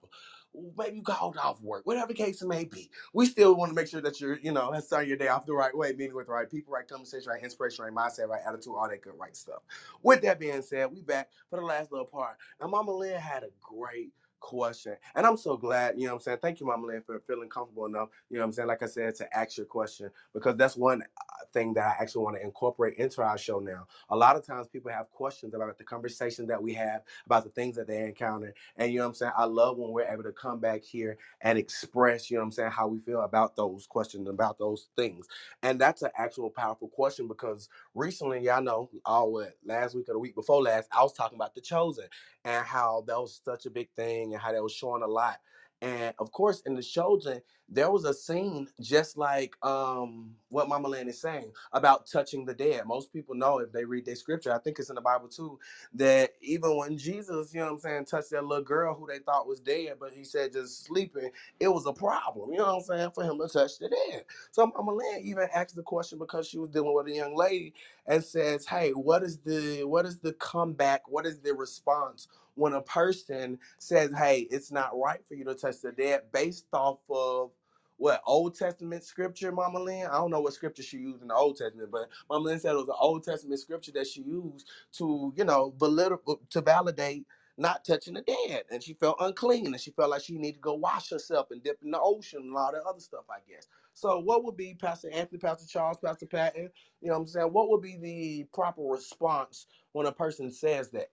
Maybe 0.78 0.96
you 0.96 1.02
called 1.02 1.36
off 1.36 1.60
work, 1.60 1.86
whatever 1.86 2.08
the 2.08 2.14
case 2.14 2.42
it 2.42 2.48
may 2.48 2.64
be. 2.64 2.90
We 3.12 3.26
still 3.26 3.54
want 3.54 3.70
to 3.70 3.74
make 3.74 3.88
sure 3.88 4.00
that 4.00 4.20
you're, 4.20 4.38
you 4.38 4.52
know, 4.52 4.72
starting 4.80 5.08
your 5.08 5.18
day 5.18 5.28
off 5.28 5.46
the 5.46 5.52
right 5.52 5.76
way, 5.76 5.92
meeting 5.92 6.14
with 6.14 6.26
the 6.26 6.32
right 6.32 6.50
people, 6.50 6.72
right 6.72 6.88
conversation, 6.88 7.30
right 7.30 7.42
inspiration, 7.42 7.84
right 7.84 7.92
mindset, 7.92 8.28
right 8.28 8.42
attitude, 8.46 8.74
all 8.76 8.88
that 8.88 9.02
good, 9.02 9.14
right 9.18 9.36
stuff. 9.36 9.62
With 10.02 10.22
that 10.22 10.40
being 10.40 10.62
said, 10.62 10.92
we 10.92 11.02
back 11.02 11.30
for 11.50 11.58
the 11.58 11.64
last 11.64 11.92
little 11.92 12.06
part. 12.06 12.36
And 12.60 12.70
Mama 12.70 12.92
Lynn 12.92 13.20
had 13.20 13.42
a 13.42 13.50
great 13.60 14.12
question. 14.40 14.96
And 15.14 15.26
I'm 15.26 15.36
so 15.36 15.56
glad, 15.56 15.98
you 15.98 16.06
know 16.08 16.14
I'm 16.14 16.20
saying? 16.20 16.38
Thank 16.42 16.60
you, 16.60 16.66
Mama 16.66 16.86
Lynn, 16.88 17.02
for 17.02 17.20
feeling 17.20 17.48
comfortable 17.48 17.86
enough, 17.86 18.10
you 18.30 18.38
know 18.38 18.44
I'm 18.44 18.52
saying? 18.52 18.68
Like 18.68 18.82
I 18.82 18.86
said, 18.86 19.14
to 19.16 19.36
ask 19.38 19.56
your 19.56 19.66
question, 19.66 20.10
because 20.34 20.56
that's 20.56 20.76
one 20.76 21.02
uh, 21.02 21.44
thing 21.52 21.74
that 21.74 21.86
I 21.98 22.02
actually 22.02 22.24
want 22.24 22.36
to 22.36 22.42
incorporate 22.44 22.94
into 22.98 23.22
our 23.22 23.38
show 23.38 23.60
now. 23.60 23.86
A 24.10 24.16
lot 24.16 24.36
of 24.36 24.46
times 24.46 24.68
people 24.68 24.90
have 24.92 25.10
questions 25.10 25.54
about 25.54 25.78
the 25.78 25.84
conversation 25.84 26.46
that 26.48 26.62
we 26.62 26.74
have, 26.74 27.02
about 27.26 27.44
the 27.44 27.50
things 27.50 27.76
that 27.76 27.86
they 27.88 28.04
encounter. 28.04 28.54
And 28.76 28.92
you 28.92 29.00
know 29.00 29.06
I'm 29.06 29.14
saying? 29.14 29.32
I 29.36 29.44
love 29.44 29.78
when 29.78 29.92
we're 29.92 30.06
able 30.08 30.24
to 30.24 30.32
come 30.32 30.60
back 30.60 30.82
here 30.84 31.18
and 31.42 31.58
express, 31.58 32.30
you 32.30 32.38
know 32.38 32.44
I'm 32.44 32.52
saying, 32.52 32.72
how 32.72 32.88
we 32.88 33.00
feel 33.00 33.22
about 33.22 33.56
those 33.56 33.86
questions, 33.86 34.28
about 34.28 34.58
those 34.58 34.88
things. 34.96 35.26
And 35.62 35.80
that's 35.80 36.02
an 36.02 36.10
actual 36.16 36.50
powerful 36.50 36.88
question 36.88 37.28
because 37.28 37.68
recently, 37.94 38.40
y'all 38.40 38.62
know, 38.62 38.90
all 39.04 39.32
what 39.32 39.56
last 39.64 39.94
week 39.96 40.08
or 40.08 40.14
the 40.14 40.18
week 40.20 40.34
before 40.36 40.62
last, 40.62 40.88
I 40.92 41.02
was 41.02 41.12
talking 41.14 41.36
about 41.36 41.54
the 41.54 41.60
chosen 41.62 42.06
and 42.46 42.64
how 42.64 43.02
that 43.08 43.20
was 43.20 43.40
such 43.44 43.66
a 43.66 43.70
big 43.70 43.90
thing 43.90 44.32
and 44.32 44.40
how 44.40 44.52
that 44.52 44.62
was 44.62 44.72
showing 44.72 45.02
a 45.02 45.06
lot. 45.06 45.38
And 45.82 46.14
of 46.18 46.32
course, 46.32 46.62
in 46.62 46.74
the 46.74 46.82
chosen, 46.82 47.42
there 47.68 47.90
was 47.90 48.04
a 48.04 48.14
scene 48.14 48.68
just 48.80 49.16
like 49.18 49.54
um 49.64 50.34
what 50.48 50.68
Mama 50.68 50.88
Lynn 50.88 51.08
is 51.08 51.20
saying 51.20 51.52
about 51.72 52.06
touching 52.06 52.44
the 52.44 52.54
dead. 52.54 52.86
Most 52.86 53.12
people 53.12 53.34
know 53.34 53.58
if 53.58 53.72
they 53.72 53.84
read 53.84 54.06
their 54.06 54.16
scripture, 54.16 54.52
I 54.52 54.58
think 54.58 54.78
it's 54.78 54.88
in 54.88 54.94
the 54.96 55.00
Bible 55.02 55.28
too, 55.28 55.58
that 55.94 56.32
even 56.40 56.76
when 56.76 56.98
Jesus, 56.98 57.54
you 57.54 57.60
know 57.60 57.66
what 57.66 57.72
I'm 57.74 57.78
saying, 57.80 58.04
touched 58.06 58.30
that 58.30 58.44
little 58.44 58.64
girl 58.64 58.94
who 58.94 59.06
they 59.06 59.18
thought 59.20 59.46
was 59.48 59.60
dead, 59.60 59.96
but 60.00 60.12
he 60.12 60.24
said 60.24 60.52
just 60.52 60.84
sleeping, 60.84 61.30
it 61.60 61.68
was 61.68 61.86
a 61.86 61.92
problem, 61.92 62.52
you 62.52 62.58
know 62.58 62.66
what 62.66 62.76
I'm 62.76 62.82
saying, 62.98 63.10
for 63.14 63.24
him 63.24 63.38
to 63.38 63.48
touch 63.48 63.78
the 63.78 63.88
dead. 63.88 64.24
So 64.52 64.66
Mama 64.66 64.92
Lynn 64.94 65.20
even 65.24 65.48
asked 65.54 65.76
the 65.76 65.82
question 65.82 66.18
because 66.18 66.48
she 66.48 66.58
was 66.58 66.70
dealing 66.70 66.94
with 66.94 67.06
a 67.08 67.12
young 67.12 67.36
lady 67.36 67.74
and 68.06 68.24
says, 68.24 68.66
Hey, 68.66 68.90
what 68.92 69.22
is 69.22 69.38
the 69.38 69.84
what 69.84 70.06
is 70.06 70.18
the 70.18 70.32
comeback? 70.34 71.08
What 71.08 71.26
is 71.26 71.40
the 71.40 71.54
response 71.54 72.26
when 72.56 72.74
a 72.74 72.82
person 72.82 73.60
says, 73.78 74.12
Hey, 74.16 74.42
it's 74.50 74.72
not 74.72 74.98
right 74.98 75.26
for 75.28 75.36
you 75.36 75.44
to 75.46 75.56
touch 75.56 75.80
the 75.82 75.92
dead 75.92 76.32
based 76.32 76.68
off 76.74 77.00
of 77.10 77.52
what 77.98 78.22
Old 78.26 78.56
Testament 78.56 79.04
scripture, 79.04 79.52
Mama 79.52 79.80
Lynn? 79.80 80.08
I 80.08 80.14
don't 80.16 80.32
know 80.32 80.42
what 80.42 80.54
scripture 80.54 80.84
she 80.84 80.98
used 80.98 81.22
in 81.22 81.28
the 81.28 81.36
Old 81.36 81.58
Testament, 81.58 81.92
but 81.92 82.10
Mama 82.30 82.46
Lynn 82.46 82.60
said 82.60 82.72
it 82.74 82.78
was 82.78 82.88
an 82.88 82.96
Old 82.98 83.24
Testament 83.24 83.60
scripture 83.60 83.92
that 83.94 84.08
she 84.08 84.22
used 84.22 84.70
to, 84.94 85.34
you 85.36 85.44
know, 85.44 85.74
valid- 85.78 86.20
to 86.50 86.62
validate 86.62 87.26
not 87.56 87.84
touching 87.84 88.14
the 88.14 88.22
dead. 88.22 88.64
And 88.70 88.82
she 88.82 88.94
felt 88.94 89.18
unclean 89.20 89.66
and 89.68 89.80
she 89.80 89.92
felt 89.92 90.10
like 90.10 90.22
she 90.22 90.38
needed 90.38 90.56
to 90.56 90.60
go 90.62 90.74
wash 90.74 91.10
herself 91.10 91.50
and 91.52 91.62
dip 91.62 91.82
in 91.82 91.92
the 91.92 92.00
ocean 92.00 92.42
and 92.42 92.56
all 92.56 92.72
that 92.72 92.82
other 92.84 93.00
stuff, 93.00 93.26
I 93.30 93.40
guess. 93.48 93.68
So 93.94 94.18
what 94.20 94.44
would 94.44 94.56
be 94.56 94.74
Pastor 94.74 95.10
Anthony, 95.12 95.38
Pastor 95.38 95.68
Charles, 95.68 95.98
Pastor 95.98 96.26
Patton? 96.26 96.70
You 97.00 97.08
know 97.08 97.14
what 97.14 97.20
I'm 97.20 97.26
saying? 97.26 97.52
What 97.52 97.70
would 97.70 97.82
be 97.82 97.96
the 97.96 98.44
proper 98.52 98.82
response 98.82 99.66
when 99.92 100.06
a 100.06 100.12
person 100.12 100.50
says 100.50 100.90
that? 100.90 101.10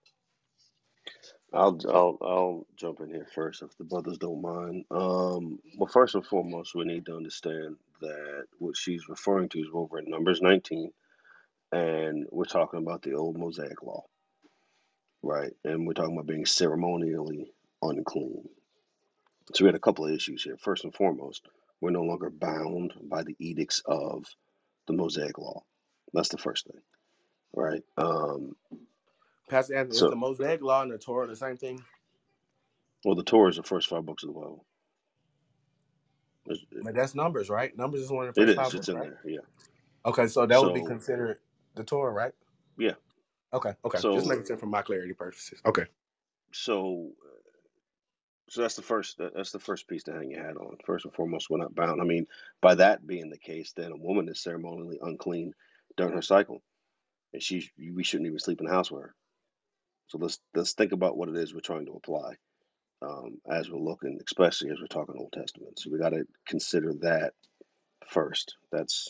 I'll 1.54 1.80
I'll 1.90 2.18
I'll 2.22 2.68
jump 2.76 3.00
in 3.02 3.10
here 3.10 3.28
first 3.34 3.64
if 3.64 3.78
the 3.78 3.84
brothers 3.84 4.18
don't 4.20 4.42
mind. 4.42 4.86
Um, 4.92 5.60
well, 5.78 5.88
first 5.92 6.16
and 6.16 6.26
foremost, 6.26 6.76
we 6.76 6.86
need 6.86 7.06
to 7.08 7.16
understand 7.16 7.78
that 8.02 8.46
what 8.60 8.78
she's 8.78 9.10
referring 9.10 9.50
to 9.50 9.60
is 9.60 9.68
over 9.74 10.00
in 10.00 10.10
Numbers 10.10 10.42
19, 10.42 10.92
and 11.74 12.28
we're 12.32 12.46
talking 12.46 12.80
about 12.80 13.04
the 13.04 13.14
old 13.16 13.38
Mosaic 13.38 13.84
law, 13.84 14.04
right? 15.24 15.54
And 15.66 15.88
we're 15.88 15.94
talking 15.94 16.16
about 16.16 16.28
being 16.28 16.46
ceremonially 16.46 17.52
unclean. 17.82 18.50
So 19.54 19.66
we 19.66 19.70
had 19.70 19.76
a 19.76 19.80
couple 19.80 20.06
of 20.06 20.14
issues 20.14 20.44
here. 20.44 20.58
First 20.58 20.86
and 20.86 20.96
foremost, 20.96 21.44
we're 21.82 21.92
no 21.92 22.04
longer 22.04 22.30
bound 22.30 22.94
by 23.04 23.24
the 23.24 23.36
edicts 23.40 23.82
of 23.86 24.26
the 24.88 24.94
Mosaic 24.94 25.38
law. 25.38 25.64
That's 26.14 26.30
the 26.30 26.38
first 26.38 26.68
thing, 26.68 26.82
right? 27.56 27.84
Um, 27.98 28.56
Pastor 29.50 29.76
Anthony, 29.76 30.00
is 30.00 30.10
the 30.10 30.16
Mosaic 30.16 30.62
law 30.62 30.82
and 30.84 30.92
the 30.92 30.98
Torah 30.98 31.28
the 31.28 31.36
same 31.36 31.58
thing? 31.58 31.84
well, 33.06 33.16
the 33.16 33.24
Torah 33.24 33.50
is 33.50 33.58
the 33.58 33.64
first 33.64 33.90
five 33.90 34.06
books 34.06 34.24
of 34.24 34.30
the 34.30 34.34
Bible. 34.40 34.66
But 36.84 36.96
that's 36.96 37.16
Numbers, 37.16 37.50
right? 37.50 37.76
Numbers 37.78 38.02
is 38.02 38.12
one 38.12 38.28
of 38.28 38.34
the 38.34 38.38
first 38.38 38.56
is. 38.56 38.56
five 38.56 38.74
It's 38.74 38.76
books, 38.76 38.90
in 38.90 39.00
right? 39.00 39.02
there. 39.02 39.22
Yeah. 39.26 39.40
Okay, 40.06 40.28
so 40.28 40.46
that 40.46 40.62
would 40.62 40.74
be 40.74 40.82
considered 40.84 41.40
the 41.76 41.84
Torah, 41.84 42.12
right? 42.12 42.34
yeah. 42.78 42.94
Okay, 43.54 43.74
okay. 43.86 44.02
Just 44.12 44.26
So, 44.26 44.28
making 44.28 44.46
sure 44.46 44.58
for 44.58 44.66
my 44.68 44.82
clarity 44.82 45.14
purposes. 45.14 45.62
Okay. 45.66 45.86
so, 46.54 47.12
so 48.50 48.62
that's 48.62 48.76
the 48.76 48.82
first. 48.84 49.20
That's 49.36 49.52
the 49.52 49.60
first 49.60 49.88
piece 49.88 50.04
to 50.04 50.14
hang 50.14 50.32
your 50.32 50.44
hat 50.44 50.58
on. 50.58 50.78
First 50.86 51.06
and 51.06 51.14
foremost, 51.14 51.50
we're 51.50 51.60
not 51.60 51.76
bound. 51.76 52.02
I 52.02 52.06
mean, 52.06 52.28
by 52.62 52.76
that 52.76 53.08
being 53.08 53.30
the 53.30 53.38
case, 53.40 53.74
then 53.76 53.92
a 53.92 53.98
woman 53.98 54.30
is 54.30 54.42
ceremonially 54.44 55.00
unclean 55.02 55.54
during 55.98 56.14
her 56.14 56.22
cycle, 56.22 56.64
and 57.34 57.44
she 57.44 57.70
we 57.94 58.04
shouldn't 58.04 58.28
even 58.28 58.40
sleep 58.40 58.60
in 58.62 58.68
the 58.68 58.74
house 58.74 58.92
with 58.92 59.04
her. 59.04 59.16
So 60.08 60.18
let's 60.20 60.40
let's 60.54 60.74
think 60.74 60.92
about 60.92 61.18
what 61.18 61.30
it 61.30 61.36
is 61.38 61.54
we're 61.54 61.62
trying 61.62 61.86
to 61.88 61.94
apply 61.94 62.36
um, 63.02 63.40
as 63.50 63.70
we're 63.70 63.80
looking, 63.80 64.20
especially 64.26 64.70
as 64.72 64.80
we're 64.80 64.88
talking 64.88 65.16
Old 65.18 65.34
Testament. 65.34 65.80
So 65.80 65.90
we 65.92 66.00
got 66.00 66.10
to 66.10 66.26
consider 66.48 66.94
that 67.02 67.34
first. 68.08 68.56
That's 68.72 69.10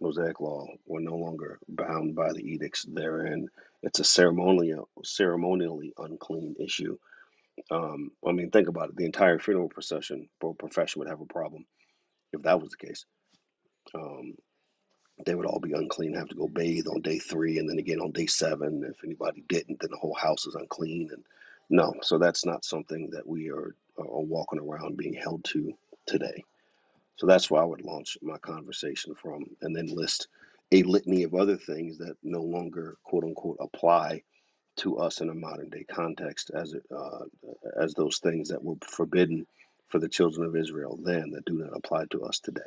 Mosaic 0.00 0.40
law. 0.40 0.66
We're 0.86 1.00
no 1.00 1.16
longer 1.16 1.58
bound 1.68 2.14
by 2.14 2.32
the 2.32 2.42
edicts 2.42 2.84
therein. 2.84 3.48
It's 3.82 4.00
a 4.00 4.04
ceremonial, 4.04 4.88
ceremonially 5.04 5.92
unclean 5.98 6.56
issue. 6.58 6.98
Um, 7.70 8.10
I 8.26 8.32
mean, 8.32 8.50
think 8.50 8.68
about 8.68 8.90
it. 8.90 8.96
The 8.96 9.04
entire 9.04 9.38
funeral 9.38 9.68
procession 9.68 10.28
or 10.40 10.54
profession 10.54 11.00
would 11.00 11.08
have 11.08 11.20
a 11.20 11.26
problem 11.26 11.66
if 12.32 12.42
that 12.42 12.60
was 12.60 12.70
the 12.70 12.86
case. 12.86 13.04
Um, 13.94 14.34
they 15.24 15.34
would 15.34 15.46
all 15.46 15.60
be 15.60 15.72
unclean, 15.72 16.14
have 16.14 16.28
to 16.28 16.34
go 16.34 16.48
bathe 16.48 16.86
on 16.86 17.02
day 17.02 17.18
three, 17.18 17.58
and 17.58 17.68
then 17.68 17.78
again 17.78 18.00
on 18.00 18.12
day 18.12 18.26
seven. 18.26 18.84
If 18.84 19.04
anybody 19.04 19.44
didn't, 19.48 19.80
then 19.80 19.90
the 19.90 19.98
whole 19.98 20.14
house 20.14 20.46
is 20.46 20.54
unclean. 20.54 21.10
And 21.12 21.24
no, 21.70 21.94
so 22.02 22.18
that's 22.18 22.44
not 22.44 22.64
something 22.64 23.10
that 23.10 23.26
we 23.26 23.50
are, 23.50 23.74
are 23.98 24.22
walking 24.22 24.60
around 24.60 24.96
being 24.96 25.14
held 25.14 25.44
to 25.44 25.72
today. 26.06 26.44
So 27.16 27.26
that's 27.26 27.50
where 27.50 27.62
I 27.62 27.66
would 27.66 27.84
launch 27.84 28.16
my 28.22 28.38
conversation 28.38 29.14
from, 29.14 29.44
and 29.60 29.76
then 29.76 29.86
list 29.86 30.28
a 30.72 30.82
litany 30.84 31.24
of 31.24 31.34
other 31.34 31.56
things 31.56 31.98
that 31.98 32.16
no 32.22 32.42
longer 32.42 32.96
"quote 33.04 33.24
unquote" 33.24 33.58
apply 33.60 34.22
to 34.76 34.98
us 34.98 35.20
in 35.20 35.28
a 35.28 35.34
modern 35.34 35.68
day 35.68 35.84
context, 35.84 36.50
as 36.54 36.74
uh, 36.96 37.24
as 37.78 37.94
those 37.94 38.18
things 38.18 38.48
that 38.48 38.64
were 38.64 38.76
forbidden 38.82 39.46
for 39.88 39.98
the 39.98 40.08
children 40.08 40.46
of 40.46 40.56
Israel 40.56 40.98
then 41.02 41.30
that 41.32 41.44
do 41.44 41.54
not 41.54 41.76
apply 41.76 42.04
to 42.10 42.22
us 42.22 42.38
today. 42.40 42.62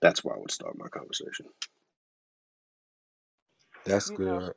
That's 0.00 0.24
where 0.24 0.34
I 0.34 0.38
would 0.38 0.50
start 0.50 0.78
my 0.78 0.88
conversation. 0.88 1.46
That's 3.86 4.10
You 4.10 4.18
know, 4.24 4.40
good. 4.40 4.54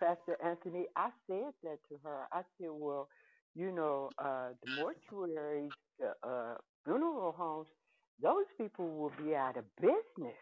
Pastor 0.00 0.36
Anthony, 0.44 0.86
I 0.96 1.10
said 1.28 1.52
that 1.64 1.78
to 1.90 1.98
her. 2.04 2.26
I 2.32 2.42
said, 2.60 2.70
well, 2.72 3.08
you 3.54 3.72
know, 3.72 4.12
uh, 4.18 4.50
the 4.62 4.68
mortuaries, 4.70 5.72
the 6.00 6.12
uh, 6.28 6.56
funeral 6.84 7.32
homes, 7.32 7.68
those 8.22 8.46
people 8.58 8.88
will 8.88 9.12
be 9.24 9.34
out 9.34 9.56
of 9.58 9.64
business. 9.80 10.36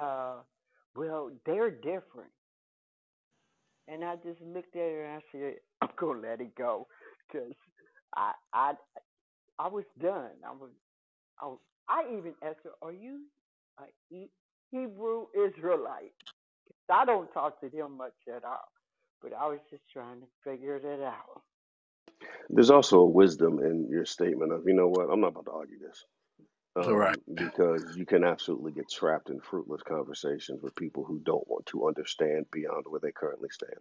Uh, 0.00 0.42
well, 0.96 1.30
they're 1.46 1.70
different. 1.70 2.32
And 3.88 4.04
I 4.04 4.16
just 4.16 4.40
looked 4.42 4.76
at 4.76 4.80
her 4.82 5.04
and 5.06 5.22
I 5.22 5.22
said, 5.32 5.54
I'm 5.82 5.90
gonna 5.98 6.20
let 6.20 6.40
it 6.40 6.54
go, 6.56 6.86
cause 7.32 7.52
I 8.16 8.32
I 8.52 8.74
I 9.58 9.68
was 9.68 9.84
done. 10.00 10.32
I 10.46 10.52
was 10.52 10.70
I, 11.42 11.46
was, 11.46 11.58
I 11.88 12.04
even 12.18 12.34
asked 12.42 12.60
her, 12.64 12.72
"Are 12.82 12.92
you 12.92 13.24
a 13.80 14.28
Hebrew 14.72 15.26
Israelite. 15.34 16.14
I 16.90 17.04
don't 17.04 17.32
talk 17.32 17.60
to 17.60 17.68
them 17.68 17.96
much 17.96 18.14
at 18.28 18.44
all, 18.44 18.68
but 19.22 19.32
I 19.32 19.46
was 19.46 19.60
just 19.70 19.82
trying 19.92 20.20
to 20.20 20.26
figure 20.44 20.76
it 20.76 21.02
out. 21.02 21.42
There's 22.50 22.70
also 22.70 23.00
a 23.00 23.06
wisdom 23.06 23.58
in 23.60 23.88
your 23.90 24.06
statement 24.06 24.52
of, 24.52 24.62
you 24.66 24.74
know 24.74 24.88
what, 24.88 25.10
I'm 25.10 25.20
not 25.20 25.28
about 25.28 25.46
to 25.46 25.52
argue 25.52 25.78
this. 25.78 26.04
All 26.76 26.94
right. 26.94 27.16
Um, 27.16 27.34
because 27.34 27.96
you 27.96 28.06
can 28.06 28.24
absolutely 28.24 28.72
get 28.72 28.90
trapped 28.90 29.30
in 29.30 29.40
fruitless 29.40 29.82
conversations 29.82 30.62
with 30.62 30.74
people 30.76 31.04
who 31.04 31.20
don't 31.20 31.46
want 31.48 31.66
to 31.66 31.88
understand 31.88 32.46
beyond 32.52 32.84
where 32.88 33.00
they 33.00 33.12
currently 33.12 33.48
stand. 33.50 33.80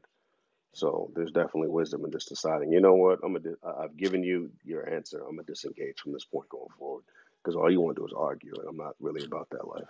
So 0.73 1.11
there's 1.15 1.31
definitely 1.31 1.69
wisdom 1.69 2.05
in 2.05 2.11
just 2.11 2.29
deciding, 2.29 2.71
you 2.71 2.81
know 2.81 2.95
what, 2.95 3.19
I'm 3.23 3.33
gonna, 3.33 3.55
I've 3.79 3.97
given 3.97 4.23
you 4.23 4.51
your 4.63 4.89
answer. 4.89 5.19
I'm 5.19 5.35
gonna 5.35 5.43
disengage 5.43 5.99
from 5.99 6.13
this 6.13 6.25
point 6.25 6.49
going 6.49 6.69
forward 6.77 7.03
because 7.43 7.55
all 7.55 7.71
you 7.71 7.81
want 7.81 7.95
to 7.95 8.01
do 8.01 8.07
is 8.07 8.13
argue, 8.15 8.53
and 8.59 8.67
I'm 8.69 8.77
not 8.77 8.95
really 8.99 9.23
about 9.25 9.49
that 9.51 9.67
life. 9.67 9.87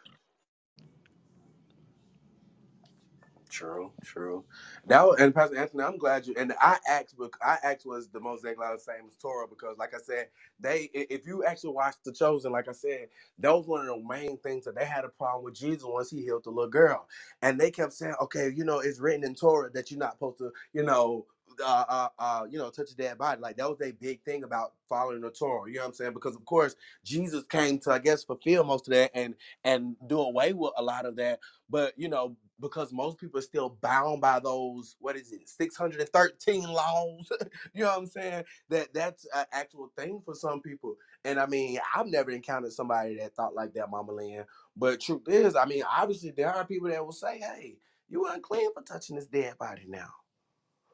True, 3.58 3.92
true. 4.04 4.46
Was, 4.88 5.22
and 5.22 5.36
Pastor 5.36 5.58
Anthony, 5.58 5.84
I'm 5.84 5.98
glad 5.98 6.28
you 6.28 6.36
and 6.38 6.54
I 6.62 6.78
asked. 6.90 7.18
bec- 7.20 7.38
I 7.42 7.58
asked 7.64 7.86
was 7.86 8.10
the 8.10 8.20
Mosaic 8.20 8.60
Law 8.60 8.74
the 8.74 8.80
same 8.80 9.08
as 9.08 9.16
Torah 9.18 9.48
because, 9.48 9.78
like 9.80 9.96
I 9.96 10.00
said, 10.00 10.30
they 10.60 10.90
if 10.94 11.28
you 11.28 11.44
actually 11.46 11.74
watch 11.74 11.96
The 12.06 12.14
Chosen, 12.14 12.52
like 12.54 12.70
I 12.70 12.74
said, 12.74 13.10
that 13.40 13.52
was 13.54 13.68
one 13.68 13.82
of 13.82 13.88
the 13.88 14.04
main 14.08 14.38
things 14.40 14.66
that 14.66 14.76
they 14.76 14.86
had 14.86 15.06
a 15.06 15.10
problem 15.10 15.46
with 15.46 15.56
Jesus 15.56 15.86
once 15.86 16.12
he 16.12 16.22
healed 16.24 16.46
the 16.46 16.52
little 16.52 16.70
girl, 16.72 17.08
and 17.42 17.60
they 17.60 17.72
kept 17.72 17.94
saying, 17.94 18.16
okay, 18.22 18.52
you 18.56 18.66
know, 18.66 18.80
it's 18.80 19.00
written 19.00 19.26
in 19.26 19.36
Torah 19.36 19.72
that 19.74 19.92
you're 19.92 20.00
not 20.00 20.14
supposed 20.14 20.40
to, 20.40 20.54
you 20.74 20.84
know. 20.84 21.26
Uh, 21.64 21.86
uh, 21.90 22.10
uh, 22.20 22.46
you 22.50 22.58
know, 22.60 22.70
touch 22.70 22.92
a 22.92 22.96
dead 22.96 23.18
body. 23.18 23.42
Like 23.42 23.58
that 23.58 23.70
was 23.70 23.82
a 23.82 23.92
big 23.92 24.24
thing 24.24 24.44
about 24.44 24.74
following 24.90 25.22
the 25.22 25.32
Torah. 25.32 25.70
You 25.70 25.78
know 25.78 25.82
what 25.84 25.88
I'm 25.90 25.94
saying? 25.96 26.14
Because 26.14 26.36
of 26.36 26.46
course 26.46 26.76
Jesus 27.04 27.44
came 27.46 27.80
to, 27.80 27.92
I 27.92 28.00
guess, 28.00 28.24
fulfill 28.24 28.64
most 28.64 28.88
of 28.88 28.94
that 28.94 29.12
and 29.16 29.36
and 29.64 29.96
do 30.08 30.20
away 30.20 30.54
with 30.54 30.74
a 30.78 30.84
lot 30.84 31.06
of 31.06 31.16
that. 31.18 31.40
But 31.70 31.94
you 31.98 32.10
know, 32.10 32.38
because 32.60 32.92
most 32.94 33.18
people 33.18 33.40
are 33.40 33.44
still 33.44 33.78
bound 33.82 34.22
by 34.22 34.40
those 34.40 34.96
what 35.00 35.16
is 35.16 35.32
it 35.32 35.48
613 35.48 36.64
laws 36.64 37.30
you 37.74 37.84
know 37.84 37.90
what 37.90 37.98
i'm 37.98 38.06
saying 38.06 38.44
that 38.70 38.94
that's 38.94 39.26
an 39.36 39.46
actual 39.52 39.92
thing 39.98 40.22
for 40.24 40.36
some 40.36 40.62
people 40.62 40.96
and 41.26 41.40
i 41.40 41.46
mean 41.46 41.80
i've 41.96 42.08
never 42.08 42.32
encountered 42.32 42.72
somebody 42.74 43.18
that 43.18 43.36
thought 43.36 43.56
like 43.56 43.74
that 43.74 43.90
mama 43.90 44.12
Lynn. 44.12 44.46
but 44.76 45.00
truth 45.02 45.28
is 45.28 45.56
i 45.56 45.66
mean 45.66 45.84
obviously 45.92 46.32
there 46.32 46.54
are 46.54 46.66
people 46.66 46.90
that 46.90 47.04
will 47.06 47.12
say 47.12 47.40
hey 47.40 47.78
you 48.10 48.26
unclean 48.28 48.74
for 48.74 48.82
touching 48.84 49.16
this 49.16 49.28
dead 49.28 49.58
body 49.58 49.86
now 49.88 50.10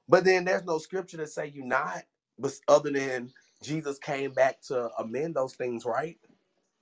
but 0.10 0.26
then 0.26 0.46
there's 0.46 0.66
no 0.66 0.78
scripture 0.80 1.18
to 1.18 1.28
say 1.28 1.48
you're 1.48 1.66
not 1.66 2.04
but 2.40 2.54
other 2.68 2.92
than 2.92 3.32
jesus 3.64 4.00
came 4.00 4.34
back 4.34 4.62
to 4.62 4.90
amend 5.00 5.36
those 5.36 5.56
things 5.56 5.86
right 5.86 6.20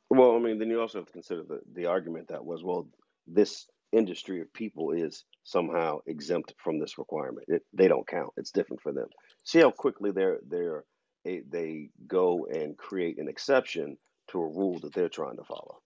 Well, 0.10 0.38
I 0.38 0.40
mean, 0.40 0.60
then 0.60 0.70
you 0.70 0.82
also 0.82 1.00
have 1.00 1.08
to 1.08 1.14
consider 1.14 1.44
the, 1.44 1.62
the 1.74 1.88
argument 1.88 2.30
that 2.30 2.46
was, 2.46 2.64
well, 2.64 2.88
this 3.28 3.68
industry 3.94 4.42
of 4.42 4.54
people 4.54 4.94
is 4.94 5.26
somehow 5.44 6.00
exempt 6.08 6.56
from 6.64 6.80
this 6.80 6.98
requirement. 7.00 7.48
It, 7.50 7.64
they 7.74 7.90
don't 7.90 8.08
count. 8.08 8.34
It's 8.38 8.52
different 8.52 8.84
for 8.84 8.94
them. 8.94 9.08
See 9.46 9.60
how 9.62 9.72
quickly 9.72 10.12
they're 10.12 10.40
they're 10.48 10.86
they 11.26 11.42
they 11.50 11.90
go 12.08 12.48
and 12.48 12.78
create 12.78 13.20
an 13.20 13.30
exception 13.30 13.98
to 14.32 14.40
a 14.40 14.48
rule 14.48 14.80
that 14.82 14.94
they're 14.94 15.10
trying 15.10 15.38
to 15.38 15.46
follow. 15.46 15.82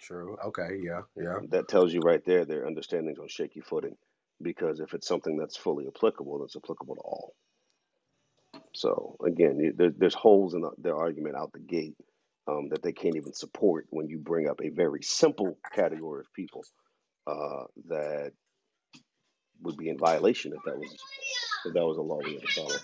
true 0.00 0.36
okay 0.44 0.78
yeah 0.82 1.02
yeah 1.16 1.40
That 1.50 1.68
tells 1.68 1.92
you 1.94 2.00
right 2.02 2.24
there 2.24 2.44
their 2.44 2.66
understanding's 2.66 3.18
on 3.20 3.28
shaky 3.28 3.60
footing, 3.60 3.96
because 4.42 4.80
if 4.80 4.94
it's 4.94 5.08
something 5.08 5.36
that's 5.36 5.56
fully 5.56 5.86
applicable, 5.88 6.38
that's 6.40 6.56
applicable 6.56 6.96
to 6.96 7.00
all. 7.02 7.34
So 8.74 9.16
again, 9.24 9.74
there, 9.76 9.90
there's 9.96 10.14
holes 10.14 10.54
in 10.54 10.62
the, 10.62 10.70
their 10.78 10.96
argument 10.96 11.36
out 11.36 11.52
the 11.52 11.60
gate 11.60 11.96
um, 12.48 12.68
that 12.70 12.82
they 12.82 12.92
can't 12.92 13.16
even 13.16 13.32
support 13.32 13.86
when 13.90 14.08
you 14.08 14.18
bring 14.18 14.48
up 14.48 14.60
a 14.62 14.70
very 14.70 15.02
simple 15.02 15.58
category 15.74 16.20
of 16.20 16.32
people 16.34 16.64
uh, 17.26 17.64
that 17.88 18.32
would 19.62 19.76
be 19.76 19.88
in 19.88 19.98
violation 19.98 20.52
if 20.54 20.62
that 20.64 20.76
was 20.78 20.96
if 21.66 21.74
that 21.74 21.86
was 21.86 21.98
a 21.98 22.02
law 22.02 22.18
we 22.24 22.34
had 22.34 22.42
to 22.42 22.52
follow. 22.52 22.76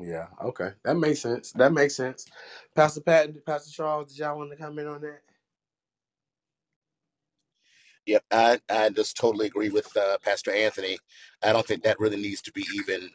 Yeah, 0.00 0.26
okay. 0.44 0.70
That 0.84 0.96
makes 0.96 1.20
sense. 1.20 1.52
That 1.52 1.72
makes 1.72 1.96
sense. 1.96 2.26
Pastor 2.74 3.00
Patton, 3.00 3.40
Pastor 3.46 3.70
Charles, 3.70 4.10
did 4.10 4.18
y'all 4.18 4.38
want 4.38 4.50
to 4.50 4.56
comment 4.56 4.88
on 4.88 5.00
that? 5.02 5.22
Yep, 8.06 8.24
I, 8.32 8.60
I 8.68 8.88
just 8.90 9.16
totally 9.16 9.46
agree 9.46 9.68
with 9.70 9.96
uh, 9.96 10.18
Pastor 10.24 10.52
Anthony. 10.52 10.98
I 11.42 11.52
don't 11.52 11.66
think 11.66 11.84
that 11.84 12.00
really 12.00 12.16
needs 12.20 12.42
to 12.42 12.52
be 12.52 12.66
even 12.74 13.10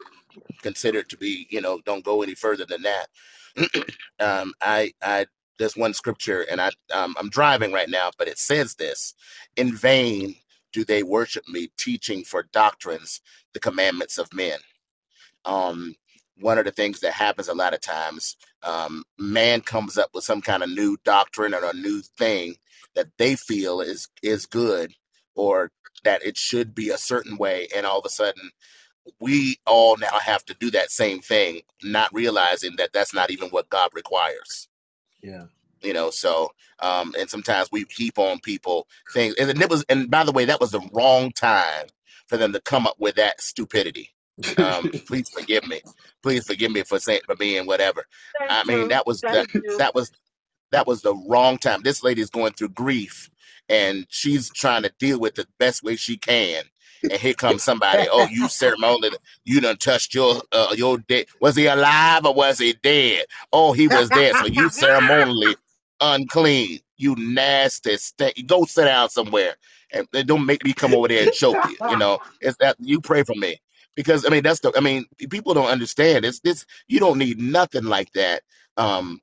considered 0.62 1.08
to 1.10 1.16
be, 1.18 1.46
you 1.50 1.60
know, 1.60 1.80
don't 1.86 2.04
go 2.04 2.22
any 2.22 2.34
further 2.34 2.66
than 2.66 2.82
that. 2.82 3.08
um, 4.20 4.54
I, 4.62 4.92
I, 5.02 5.26
there's 5.58 5.76
one 5.76 5.94
scripture, 5.94 6.46
and 6.50 6.60
I, 6.60 6.70
um, 6.94 7.16
I'm 7.18 7.30
driving 7.30 7.72
right 7.72 7.90
now, 7.90 8.10
but 8.18 8.28
it 8.28 8.38
says 8.38 8.76
this: 8.76 9.14
"In 9.56 9.74
vain 9.76 10.36
do 10.72 10.84
they 10.84 11.02
worship 11.02 11.48
me, 11.48 11.70
teaching 11.78 12.24
for 12.24 12.44
doctrines 12.52 13.20
the 13.54 13.60
commandments 13.60 14.18
of 14.18 14.32
men." 14.34 14.58
um, 15.46 15.96
one 16.40 16.58
of 16.58 16.66
the 16.66 16.72
things 16.72 17.00
that 17.02 17.14
happens 17.14 17.48
a 17.48 17.54
lot 17.54 17.74
of 17.74 17.82
times, 17.82 18.36
um, 18.64 19.04
man 19.20 19.62
comes 19.62 19.98
up 19.98 20.10
with 20.14 20.24
some 20.24 20.42
kind 20.42 20.64
of 20.64 20.70
new 20.70 20.98
doctrine 21.04 21.54
or 21.54 21.64
a 21.64 21.74
new 21.74 22.02
thing 22.18 22.56
that 22.98 23.16
they 23.16 23.36
feel 23.36 23.80
is 23.80 24.08
is 24.22 24.44
good 24.46 24.92
or 25.34 25.70
that 26.04 26.24
it 26.24 26.36
should 26.36 26.74
be 26.74 26.90
a 26.90 26.98
certain 26.98 27.36
way, 27.36 27.68
and 27.74 27.86
all 27.86 27.98
of 28.00 28.04
a 28.04 28.10
sudden 28.10 28.50
we 29.20 29.58
all 29.66 29.96
now 29.96 30.18
have 30.18 30.44
to 30.46 30.54
do 30.54 30.70
that 30.72 30.90
same 30.90 31.20
thing, 31.20 31.62
not 31.82 32.12
realizing 32.12 32.76
that 32.76 32.92
that's 32.92 33.14
not 33.14 33.30
even 33.30 33.48
what 33.48 33.70
God 33.70 33.90
requires. 33.94 34.68
Yeah. 35.22 35.44
You 35.80 35.92
know, 35.92 36.10
so 36.10 36.50
um, 36.80 37.14
and 37.18 37.30
sometimes 37.30 37.70
we 37.70 37.86
heap 37.88 38.18
on 38.18 38.40
people 38.40 38.88
things, 39.12 39.34
and 39.36 39.62
it 39.62 39.70
was, 39.70 39.84
and 39.88 40.10
by 40.10 40.24
the 40.24 40.32
way, 40.32 40.44
that 40.44 40.60
was 40.60 40.72
the 40.72 40.86
wrong 40.92 41.30
time 41.30 41.86
for 42.26 42.36
them 42.36 42.52
to 42.52 42.60
come 42.60 42.86
up 42.86 42.96
with 42.98 43.14
that 43.14 43.40
stupidity. 43.40 44.10
Um, 44.56 44.90
please 45.06 45.28
forgive 45.28 45.66
me. 45.68 45.80
Please 46.22 46.46
forgive 46.46 46.72
me 46.72 46.82
for 46.82 46.98
saying 46.98 47.20
for 47.26 47.36
being 47.36 47.66
whatever. 47.66 48.06
Thank 48.38 48.50
I 48.50 48.64
mean, 48.64 48.82
you. 48.82 48.88
that 48.88 49.06
was 49.06 49.20
the 49.20 49.46
you. 49.54 49.78
that 49.78 49.94
was 49.94 50.10
that 50.72 50.86
was 50.86 51.02
the 51.02 51.14
wrong 51.28 51.58
time. 51.58 51.82
This 51.82 52.02
lady 52.02 52.20
is 52.20 52.30
going 52.30 52.52
through 52.52 52.70
grief 52.70 53.30
and 53.68 54.06
she's 54.08 54.50
trying 54.50 54.82
to 54.82 54.92
deal 54.98 55.20
with 55.20 55.38
it 55.38 55.46
the 55.46 55.48
best 55.58 55.82
way 55.82 55.96
she 55.96 56.16
can. 56.16 56.64
And 57.02 57.12
here 57.12 57.34
comes 57.34 57.62
somebody. 57.62 58.08
Oh, 58.10 58.26
you 58.28 58.48
ceremonially, 58.48 59.10
you 59.44 59.60
done 59.60 59.76
touched 59.76 60.14
your 60.14 60.42
uh, 60.50 60.74
your 60.76 60.98
dead. 60.98 61.26
Was 61.40 61.54
he 61.54 61.66
alive 61.66 62.26
or 62.26 62.34
was 62.34 62.58
he 62.58 62.72
dead? 62.72 63.26
Oh, 63.52 63.72
he 63.72 63.86
was 63.86 64.08
dead. 64.08 64.34
So 64.36 64.46
you 64.46 64.68
ceremonially 64.68 65.56
unclean. 66.00 66.80
You 66.96 67.14
nasty 67.16 67.96
stink. 67.98 68.46
Go 68.46 68.64
sit 68.64 68.86
down 68.86 69.10
somewhere 69.10 69.54
and 69.92 70.08
and 70.12 70.26
don't 70.26 70.44
make 70.44 70.64
me 70.64 70.72
come 70.72 70.92
over 70.92 71.06
there 71.06 71.24
and 71.24 71.32
choke 71.32 71.56
you. 71.68 71.76
You 71.88 71.96
know, 71.96 72.18
it's 72.40 72.56
that 72.58 72.76
you 72.80 73.00
pray 73.00 73.22
for 73.22 73.36
me 73.36 73.60
because 73.94 74.26
I 74.26 74.30
mean 74.30 74.42
that's 74.42 74.60
the. 74.60 74.72
I 74.76 74.80
mean 74.80 75.06
people 75.30 75.54
don't 75.54 75.70
understand. 75.70 76.24
It's 76.24 76.40
this. 76.40 76.66
You 76.88 76.98
don't 76.98 77.18
need 77.18 77.40
nothing 77.40 77.84
like 77.84 78.12
that. 78.14 78.42
Um, 78.76 79.20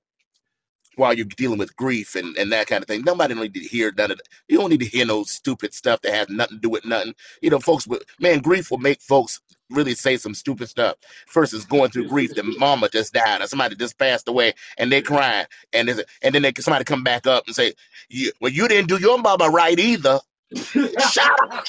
while 0.98 1.14
you're 1.14 1.26
dealing 1.26 1.60
with 1.60 1.76
grief 1.76 2.16
and, 2.16 2.38
and 2.38 2.52
that 2.52 2.68
kind 2.68 2.84
of 2.84 2.88
thing. 2.88 3.04
Nobody 3.06 3.34
don't 3.34 3.44
need 3.44 3.54
to 3.56 3.60
hear 3.62 3.94
none 3.98 4.12
of 4.12 4.18
that. 4.18 4.28
You 4.48 4.58
don't 4.60 4.70
need 4.72 4.82
to 4.82 4.86
hear 4.88 5.06
no 5.06 5.24
stupid 5.24 5.74
stuff 5.74 6.02
that 6.02 6.14
has 6.14 6.30
nothing 6.30 6.58
to 6.58 6.62
do 6.62 6.70
with 6.70 6.86
nothing. 6.86 7.16
You 7.42 7.50
know, 7.52 7.60
folks, 7.60 7.88
will- 7.88 8.02
man, 8.20 8.40
grief 8.40 8.72
will 8.72 8.80
make 8.80 9.02
folks 9.02 9.42
really 9.72 9.96
say 9.96 10.18
some 10.18 10.36
stupid 10.36 10.70
stuff 10.70 10.96
versus 11.34 11.66
going 11.66 11.92
through 11.92 12.08
grief. 12.10 12.36
The 12.36 12.44
mama 12.44 12.90
just 12.90 13.14
died 13.14 13.42
or 13.42 13.48
somebody 13.48 13.76
just 13.76 13.98
passed 13.98 14.28
away 14.28 14.54
and 14.78 14.92
they're 14.92 15.02
crying. 15.02 15.48
And 15.74 15.90
a, 15.90 16.06
and 16.22 16.36
then 16.36 16.44
they, 16.44 16.54
somebody 16.60 16.86
come 16.86 17.04
back 17.04 17.28
up 17.28 17.46
and 17.48 17.56
say, 17.56 17.74
you, 18.10 18.32
well, 18.42 18.52
you 18.52 18.68
didn't 18.68 18.90
do 18.90 19.00
your 19.00 19.18
mama 19.20 19.50
right 19.50 19.80
either. 19.80 20.20
Shut 20.56 21.32
up, 21.52 21.66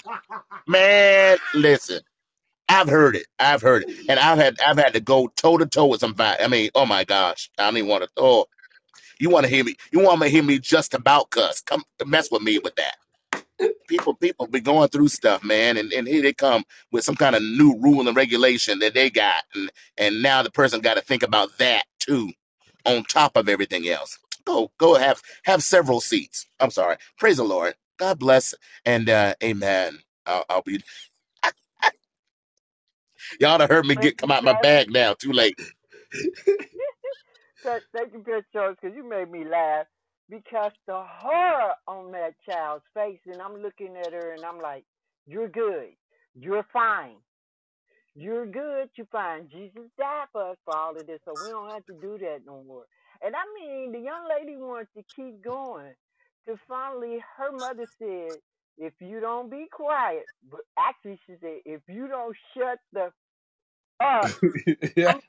man. 0.68 1.38
Listen. 1.54 2.00
I've 2.68 2.88
heard 2.90 3.16
it. 3.16 3.26
I've 3.38 3.62
heard 3.62 3.84
it, 3.88 3.96
and 4.10 4.20
I've 4.20 4.38
had 4.38 4.56
I've 4.66 4.78
had 4.78 4.94
to 4.94 5.00
go 5.00 5.28
toe 5.28 5.58
to 5.58 5.66
toe 5.66 5.86
with 5.86 6.00
somebody. 6.00 6.42
I 6.42 6.48
mean, 6.48 6.70
oh 6.74 6.86
my 6.86 7.04
gosh, 7.04 7.50
I 7.58 7.66
don't 7.66 7.78
even 7.78 7.90
want 7.90 8.04
to. 8.04 8.10
Oh, 8.18 8.46
you 9.20 9.30
want 9.30 9.46
to 9.46 9.50
hear 9.50 9.64
me? 9.64 9.76
You 9.92 10.00
want 10.00 10.22
to 10.22 10.28
hear 10.28 10.42
me 10.44 10.58
just 10.58 10.94
about 10.94 11.30
cuss? 11.30 11.62
Come 11.62 11.84
mess 12.06 12.30
with 12.30 12.42
me 12.42 12.58
with 12.58 12.76
that. 12.76 12.96
People, 13.88 14.14
people 14.14 14.46
be 14.48 14.60
going 14.60 14.88
through 14.90 15.08
stuff, 15.08 15.44
man, 15.44 15.76
and, 15.78 15.92
and 15.92 16.08
here 16.08 16.22
they 16.22 16.32
come 16.34 16.64
with 16.92 17.04
some 17.04 17.16
kind 17.16 17.36
of 17.36 17.42
new 17.42 17.76
rule 17.80 18.06
and 18.08 18.16
regulation 18.16 18.80
that 18.80 18.94
they 18.94 19.10
got, 19.10 19.44
and 19.54 19.70
and 19.98 20.22
now 20.22 20.42
the 20.42 20.50
person 20.50 20.80
got 20.80 20.94
to 20.94 21.02
think 21.02 21.22
about 21.22 21.56
that 21.58 21.84
too, 22.00 22.30
on 22.86 23.04
top 23.04 23.36
of 23.36 23.48
everything 23.48 23.88
else. 23.88 24.18
Go, 24.46 24.72
go 24.78 24.96
have 24.96 25.22
have 25.44 25.62
several 25.62 26.00
seats. 26.00 26.46
I'm 26.60 26.70
sorry. 26.70 26.96
Praise 27.18 27.38
the 27.38 27.44
Lord. 27.44 27.74
God 27.98 28.18
bless 28.18 28.54
and 28.86 29.08
uh, 29.10 29.34
Amen. 29.44 29.98
I'll, 30.26 30.44
I'll 30.50 30.62
be. 30.62 30.82
Y'all 33.40 33.58
done 33.58 33.68
heard 33.70 33.86
me 33.86 33.96
get 33.96 34.18
come 34.18 34.32
out 34.32 34.44
my 34.44 34.54
bag 34.54 34.90
now. 34.92 35.14
Too 35.14 35.32
late. 35.32 35.58
Th- 37.66 37.82
Thank 37.94 38.14
you, 38.14 38.24
Charles, 38.52 38.78
because 38.82 38.96
you 38.96 39.08
made 39.08 39.30
me 39.30 39.44
laugh 39.46 39.86
because 40.30 40.72
the 40.88 41.04
horror 41.06 41.72
on 41.88 42.12
that 42.12 42.34
child's 42.48 42.84
face, 42.94 43.20
and 43.26 43.42
I'm 43.42 43.62
looking 43.62 43.96
at 43.98 44.14
her 44.14 44.34
and 44.34 44.44
I'm 44.46 44.60
like, 44.60 44.84
"You're 45.26 45.48
good. 45.50 45.90
You're 46.34 46.66
fine. 46.72 47.16
You're 48.14 48.46
good. 48.46 48.90
You're 48.96 49.08
fine. 49.12 49.48
Jesus 49.50 49.90
died 49.98 50.28
for 50.32 50.52
us 50.52 50.58
for 50.64 50.74
all 50.76 50.98
of 50.98 51.06
this, 51.06 51.20
so 51.24 51.34
we 51.34 51.50
don't 51.50 51.70
have 51.70 51.86
to 51.86 51.94
do 51.94 52.18
that 52.18 52.40
no 52.46 52.64
more." 52.64 52.86
And 53.22 53.34
I 53.36 53.42
mean, 53.58 53.92
the 53.92 54.00
young 54.00 54.28
lady 54.28 54.56
wants 54.56 54.90
to 54.96 55.04
keep 55.16 55.42
going. 55.44 55.94
to 56.46 56.56
finally 56.68 57.18
her 57.38 57.52
mother 57.52 57.86
said, 57.98 58.38
if 58.78 58.94
you 59.00 59.20
don't 59.20 59.50
be 59.50 59.66
quiet, 59.72 60.28
but 60.50 60.60
actually 60.78 61.20
she 61.26 61.34
said, 61.40 61.60
if 61.66 61.82
you 61.88 62.08
don't 62.08 62.36
shut 62.56 62.80
the 62.92 63.12
up, 64.04 64.32
I'm 65.06 65.20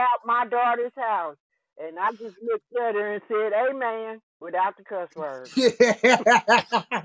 out 0.00 0.20
my 0.26 0.46
daughter's 0.48 0.92
house. 0.96 1.36
And 1.80 1.98
I 1.98 2.12
just 2.12 2.36
looked 2.42 2.66
at 2.82 2.96
her 2.96 3.14
and 3.14 3.22
said, 3.28 3.54
Amen, 3.54 4.22
without 4.40 4.78
the 4.78 4.84
cuss 4.84 5.10
word. 5.16 5.52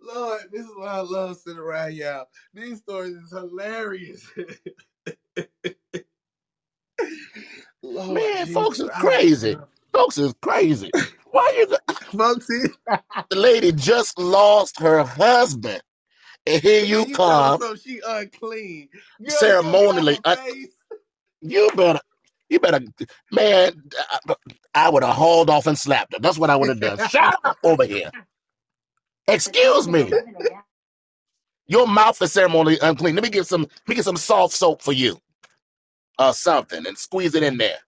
Lord, 0.00 0.40
this 0.52 0.62
is 0.64 0.70
why 0.76 0.86
I 0.88 1.00
love 1.00 1.36
sitting 1.38 1.58
around 1.60 1.94
y'all. 1.94 2.26
These 2.54 2.78
stories 2.78 3.16
is 3.16 3.32
hilarious. 3.32 4.26
Lord 7.82 8.14
Man, 8.14 8.46
folks 8.46 8.80
is 8.80 8.90
crazy. 8.98 9.58
Folks 9.92 10.18
is 10.18 10.34
crazy. 10.42 10.92
Why 11.32 11.54
you? 11.58 11.68
go- 11.68 11.94
folks 12.18 12.48
The 13.30 13.38
lady 13.38 13.72
just 13.72 14.18
lost 14.18 14.80
her 14.80 15.04
husband, 15.04 15.82
and 16.48 16.62
here 16.62 16.84
you 16.84 17.06
you 17.06 17.16
come 17.16 17.60
something 17.60 17.76
she 17.76 18.00
unclean. 18.06 18.88
Girl, 19.22 19.48
you 19.50 19.62
don't 19.62 19.82
get 19.82 19.86
off 19.86 20.08
ceremonially. 20.08 20.14
her 20.14 20.20
Uh, 20.24 20.36
you 21.42 21.70
better, 21.76 22.00
you 22.50 22.60
better, 22.60 22.80
man. 23.32 23.82
I, 24.28 24.36
I 24.74 24.90
would 24.90 25.04
have 25.04 25.16
hauled 25.16 25.50
off 25.50 25.66
and 25.66 25.78
slapped 25.78 26.14
her. 26.14 26.20
That's 26.20 26.38
what 26.38 26.50
I 26.50 26.56
would 26.56 26.70
have 26.70 26.80
done. 26.80 26.98
Shut 26.98 27.34
up 27.44 27.58
over 27.64 27.84
here. 27.86 28.12
Excuse 29.28 29.88
me. 29.88 30.16
Your 31.66 31.86
mouth 31.88 32.20
is 32.22 32.32
ceremonially 32.32 32.78
unclean. 32.82 33.14
Let 33.16 33.24
me 33.24 33.30
get 33.30 33.46
some. 33.46 33.62
Let 33.62 33.88
me 33.88 33.94
get 33.96 34.04
some 34.04 34.16
soft 34.18 34.54
soap 34.54 34.82
for 34.82 34.92
you, 34.92 35.18
or 36.18 36.34
something, 36.34 36.86
and 36.86 36.98
squeeze 36.98 37.34
it 37.34 37.42
in 37.44 37.58
there. 37.58 37.78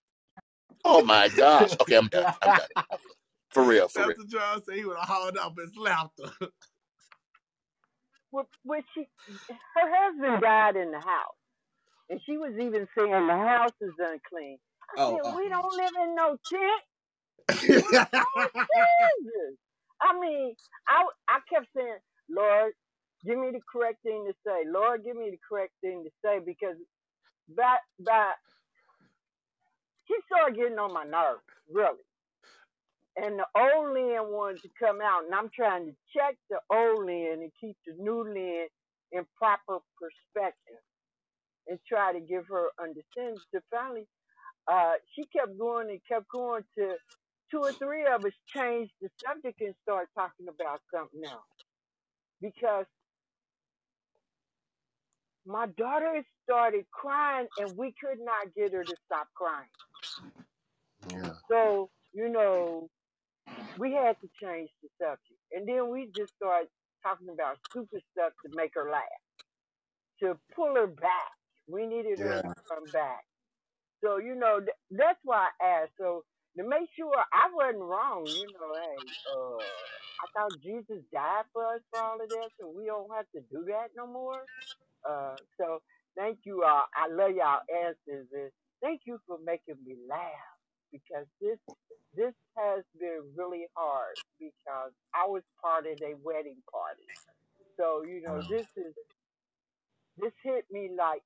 Oh 0.85 1.03
my 1.05 1.29
gosh. 1.29 1.75
Okay, 1.81 1.97
I'm 1.97 2.09
done. 2.09 2.35
I'm 2.43 2.55
done. 2.55 2.69
For 3.51 3.65
real. 3.65 3.89
For 3.89 4.07
real. 4.07 4.17
Pastor 4.17 4.31
Charles 4.31 4.65
said 4.67 4.77
he 4.77 4.85
would 4.85 4.99
have 4.99 5.09
hauled 5.09 5.39
off 5.39 5.55
and 5.59 5.73
slapped 5.73 6.21
well, 8.33 8.83
she, 8.95 9.09
her 9.49 9.89
husband 9.91 10.43
died 10.43 10.77
in 10.77 10.93
the 10.93 11.01
house. 11.01 11.37
And 12.11 12.21
she 12.27 12.39
was 12.39 12.55
even 12.55 12.89
saying 12.99 13.27
the 13.29 13.35
house 13.37 13.75
is 13.83 13.95
unclean. 13.99 14.59
I 14.91 14.97
Oh, 14.97 15.17
said, 15.17 15.23
uh-huh. 15.25 15.39
we 15.39 15.49
uh-uh. 15.51 15.63
don't 15.63 15.77
live 15.77 15.95
in 16.05 16.17
no 16.17 16.39
tent. 16.49 16.83
Oh, 18.37 18.49
Jesus. 18.75 19.59
I 20.03 20.19
mean, 20.21 20.57
I, 20.89 21.07
I 21.29 21.39
kept 21.53 21.69
saying, 21.77 21.99
Lord, 22.31 22.73
give 23.27 23.39
me 23.39 23.51
the 23.53 23.61
correct 23.71 24.03
thing 24.05 24.27
to 24.29 24.35
say. 24.47 24.65
Lord, 24.71 25.05
give 25.05 25.17
me 25.17 25.31
the 25.31 25.39
correct 25.49 25.73
thing 25.83 26.05
to 26.05 26.11
say 26.25 26.41
because 26.45 26.77
by, 27.57 27.77
by, 28.01 28.33
she 30.09 30.15
started 30.27 30.57
getting 30.57 30.79
on 30.79 30.95
my 30.95 31.05
nerves, 31.05 31.43
really. 31.73 32.05
And 33.23 33.39
the 33.39 33.47
old 33.55 33.93
Lynn 33.93 34.33
wanted 34.33 34.63
to 34.63 34.71
come 34.79 35.01
out, 35.03 35.25
and 35.25 35.35
I'm 35.35 35.51
trying 35.55 35.87
to 35.87 35.93
check 36.17 36.37
the 36.49 36.59
old 36.73 37.05
Lynn 37.05 37.41
and 37.43 37.53
keep 37.61 37.77
the 37.87 37.93
new 37.99 38.25
Lynn 38.25 38.67
in 39.13 39.27
proper 39.37 39.79
perspective 40.01 40.81
and 41.69 41.79
try 41.87 42.13
to 42.13 42.21
give 42.21 42.45
her 42.49 42.69
understanding. 42.81 43.37
So 43.53 43.61
finally, 43.71 44.07
uh, 44.71 44.95
she 45.15 45.25
kept 45.27 45.59
going 45.59 45.91
and 45.91 46.01
kept 46.09 46.29
going 46.33 46.63
to 46.79 46.95
two 47.51 47.59
or 47.59 47.73
three 47.73 48.07
of 48.07 48.25
us 48.25 48.33
changed 48.47 48.93
the 49.03 49.09
subject 49.27 49.61
and 49.61 49.75
start 49.83 50.09
talking 50.17 50.47
about 50.49 50.81
something 50.95 51.21
else 51.25 51.43
because 52.41 52.87
my 55.47 55.67
daughter 55.77 56.23
started 56.45 56.85
crying 56.93 57.49
and 57.59 57.77
we 57.77 57.93
could 58.01 58.19
not 58.21 58.55
get 58.57 58.73
her 58.73 58.85
to 58.85 58.97
stop 59.07 59.27
crying. 59.35 59.69
Yeah. 61.11 61.33
So, 61.51 61.91
you 62.13 62.29
know, 62.29 62.89
we 63.77 63.93
had 63.95 64.17
to 64.23 64.29
change 64.43 64.71
the 64.83 64.89
subject. 65.01 65.41
And 65.53 65.69
then 65.69 65.91
we 65.91 66.09
just 66.17 66.33
started 66.37 66.69
talking 67.05 67.29
about 67.33 67.59
stupid 67.71 68.03
stuff 68.13 68.33
to 68.45 68.51
make 68.55 68.73
her 68.75 68.91
laugh, 68.91 69.23
to 70.23 70.39
pull 70.57 70.75
her 70.77 70.89
back. 70.89 71.33
We 71.69 71.87
needed 71.87 72.21
her 72.21 72.43
to 72.43 72.55
come 72.71 72.91
back. 72.93 73.25
So, 74.05 74.19
you 74.19 74.35
know, 74.37 74.61
th- 74.61 74.81
that's 74.93 75.21
why 75.25 75.49
I 75.63 75.85
asked. 75.85 75.97
So, 76.01 76.25
to 76.59 76.65
make 76.69 76.89
sure 76.97 77.13
I 77.33 77.51
wasn't 77.55 77.85
wrong, 77.85 78.35
you 78.37 78.49
know, 78.53 78.73
hey, 78.77 79.03
uh, 79.31 79.65
I 80.23 80.27
thought 80.35 80.61
Jesus 80.63 81.03
died 81.13 81.45
for 81.53 81.67
us 81.75 81.83
for 81.91 82.01
all 82.01 82.23
of 82.23 82.31
this, 82.31 82.53
and 82.61 82.75
we 82.77 82.87
don't 82.87 83.11
have 83.15 83.27
to 83.37 83.43
do 83.51 83.65
that 83.69 83.89
no 83.97 84.07
more. 84.07 84.47
Uh, 85.09 85.37
so, 85.61 85.81
thank 86.17 86.41
you 86.45 86.65
all. 86.65 86.85
I 86.97 87.09
love 87.13 87.33
y'all 87.37 87.63
answers, 87.71 88.29
and 88.33 88.51
thank 88.83 89.03
you 89.07 89.19
for 89.27 89.39
making 89.45 89.77
me 89.87 89.97
laugh 90.09 90.50
because 90.93 91.27
this 91.41 91.59
this 92.17 92.35
has 92.57 92.85
been 93.01 93.23
really 93.37 93.67
hard 93.77 94.17
because 94.41 94.93
I 95.15 95.27
was 95.29 95.43
part 95.63 95.87
of 95.87 96.03
a 96.03 96.15
wedding 96.25 96.63
party. 96.71 97.09
So, 97.79 98.03
you 98.05 98.23
know, 98.23 98.43
this 98.49 98.67
is 98.77 98.95
this 100.19 100.33
hit 100.45 100.67
me 100.71 100.91
like 100.97 101.23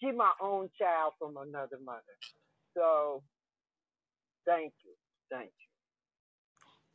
she 0.00 0.12
my 0.12 0.32
own 0.42 0.70
child 0.78 1.14
from 1.18 1.36
another 1.36 1.78
mother. 1.84 2.16
So, 2.76 3.22
thank 4.46 4.72
you, 4.84 4.92
thank 5.30 5.46
you. 5.46 5.50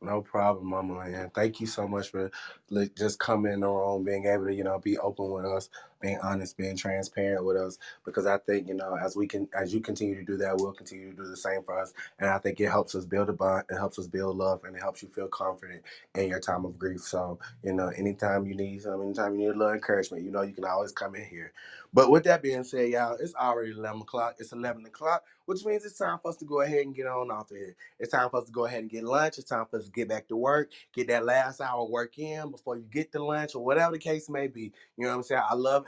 No 0.00 0.22
problem, 0.22 0.68
Mama 0.70 0.98
Lynn. 1.00 1.30
Thank 1.34 1.60
you 1.60 1.66
so 1.66 1.88
much 1.88 2.10
for 2.10 2.30
like, 2.70 2.94
just 2.96 3.18
coming 3.18 3.52
in 3.52 3.60
the 3.60 3.68
room, 3.68 4.04
being 4.04 4.26
able 4.26 4.46
to, 4.46 4.54
you 4.54 4.64
know, 4.64 4.78
be 4.78 4.98
open 4.98 5.30
with 5.32 5.46
us, 5.46 5.70
being 6.00 6.18
honest, 6.22 6.56
being 6.56 6.76
transparent 6.76 7.44
with 7.44 7.56
us. 7.56 7.78
Because 8.04 8.26
I 8.26 8.38
think, 8.38 8.68
you 8.68 8.74
know, 8.74 8.96
as 8.96 9.16
we 9.16 9.26
can, 9.26 9.48
as 9.58 9.74
you 9.74 9.80
continue 9.80 10.16
to 10.16 10.24
do 10.24 10.36
that, 10.38 10.56
we'll 10.58 10.72
continue 10.72 11.10
to 11.10 11.16
do 11.16 11.28
the 11.28 11.36
same 11.36 11.62
for 11.64 11.78
us. 11.80 11.92
And 12.18 12.30
I 12.30 12.38
think 12.38 12.60
it 12.60 12.70
helps 12.70 12.94
us 12.94 13.04
build 13.04 13.28
a 13.30 13.32
bond, 13.32 13.64
it 13.70 13.76
helps 13.76 13.98
us 13.98 14.06
build 14.06 14.36
love, 14.36 14.64
and 14.64 14.76
it 14.76 14.82
helps 14.82 15.02
you 15.02 15.08
feel 15.08 15.28
confident 15.28 15.82
in 16.14 16.28
your 16.28 16.40
time 16.40 16.64
of 16.64 16.78
grief. 16.78 17.00
So, 17.00 17.38
you 17.64 17.72
know, 17.72 17.88
anytime 17.88 18.46
you 18.46 18.54
need 18.54 18.82
some, 18.82 19.02
anytime 19.02 19.34
you 19.34 19.40
need 19.40 19.54
a 19.54 19.58
little 19.58 19.74
encouragement, 19.74 20.24
you 20.24 20.30
know, 20.30 20.42
you 20.42 20.54
can 20.54 20.64
always 20.64 20.92
come 20.92 21.14
in 21.16 21.24
here. 21.26 21.52
But 21.94 22.10
with 22.10 22.24
that 22.24 22.42
being 22.42 22.64
said, 22.64 22.90
y'all, 22.90 23.16
it's 23.18 23.34
already 23.34 23.72
11 23.72 24.02
o'clock. 24.02 24.36
It's 24.38 24.52
11 24.52 24.86
o'clock, 24.86 25.24
which 25.46 25.64
means 25.64 25.84
it's 25.86 25.98
time 25.98 26.18
for 26.22 26.30
us 26.30 26.36
to 26.38 26.44
go 26.44 26.60
ahead 26.60 26.86
and 26.86 26.94
get 26.94 27.06
on 27.06 27.30
off 27.30 27.50
of 27.50 27.56
here. 27.56 27.76
It's 27.98 28.12
time 28.12 28.30
for 28.30 28.38
us 28.40 28.46
to 28.46 28.52
go 28.52 28.66
ahead 28.66 28.80
and 28.80 28.90
get 28.90 29.04
lunch. 29.04 29.38
It's 29.38 29.48
time 29.48 29.66
for 29.70 29.78
us 29.78 29.86
to 29.86 29.90
get 29.90 30.08
back 30.08 30.28
to 30.28 30.36
work, 30.36 30.70
get 30.94 31.08
that 31.08 31.24
last 31.24 31.60
hour 31.62 31.84
work 31.86 32.18
in 32.18 32.50
before 32.50 32.76
you 32.76 32.84
get 32.92 33.12
to 33.12 33.24
lunch 33.24 33.54
or 33.54 33.64
whatever 33.64 33.92
the 33.92 33.98
case 33.98 34.28
may 34.28 34.48
be. 34.48 34.72
You 34.98 35.04
know 35.04 35.10
what 35.10 35.16
I'm 35.16 35.22
saying? 35.24 35.42
I 35.50 35.54
love 35.54 35.87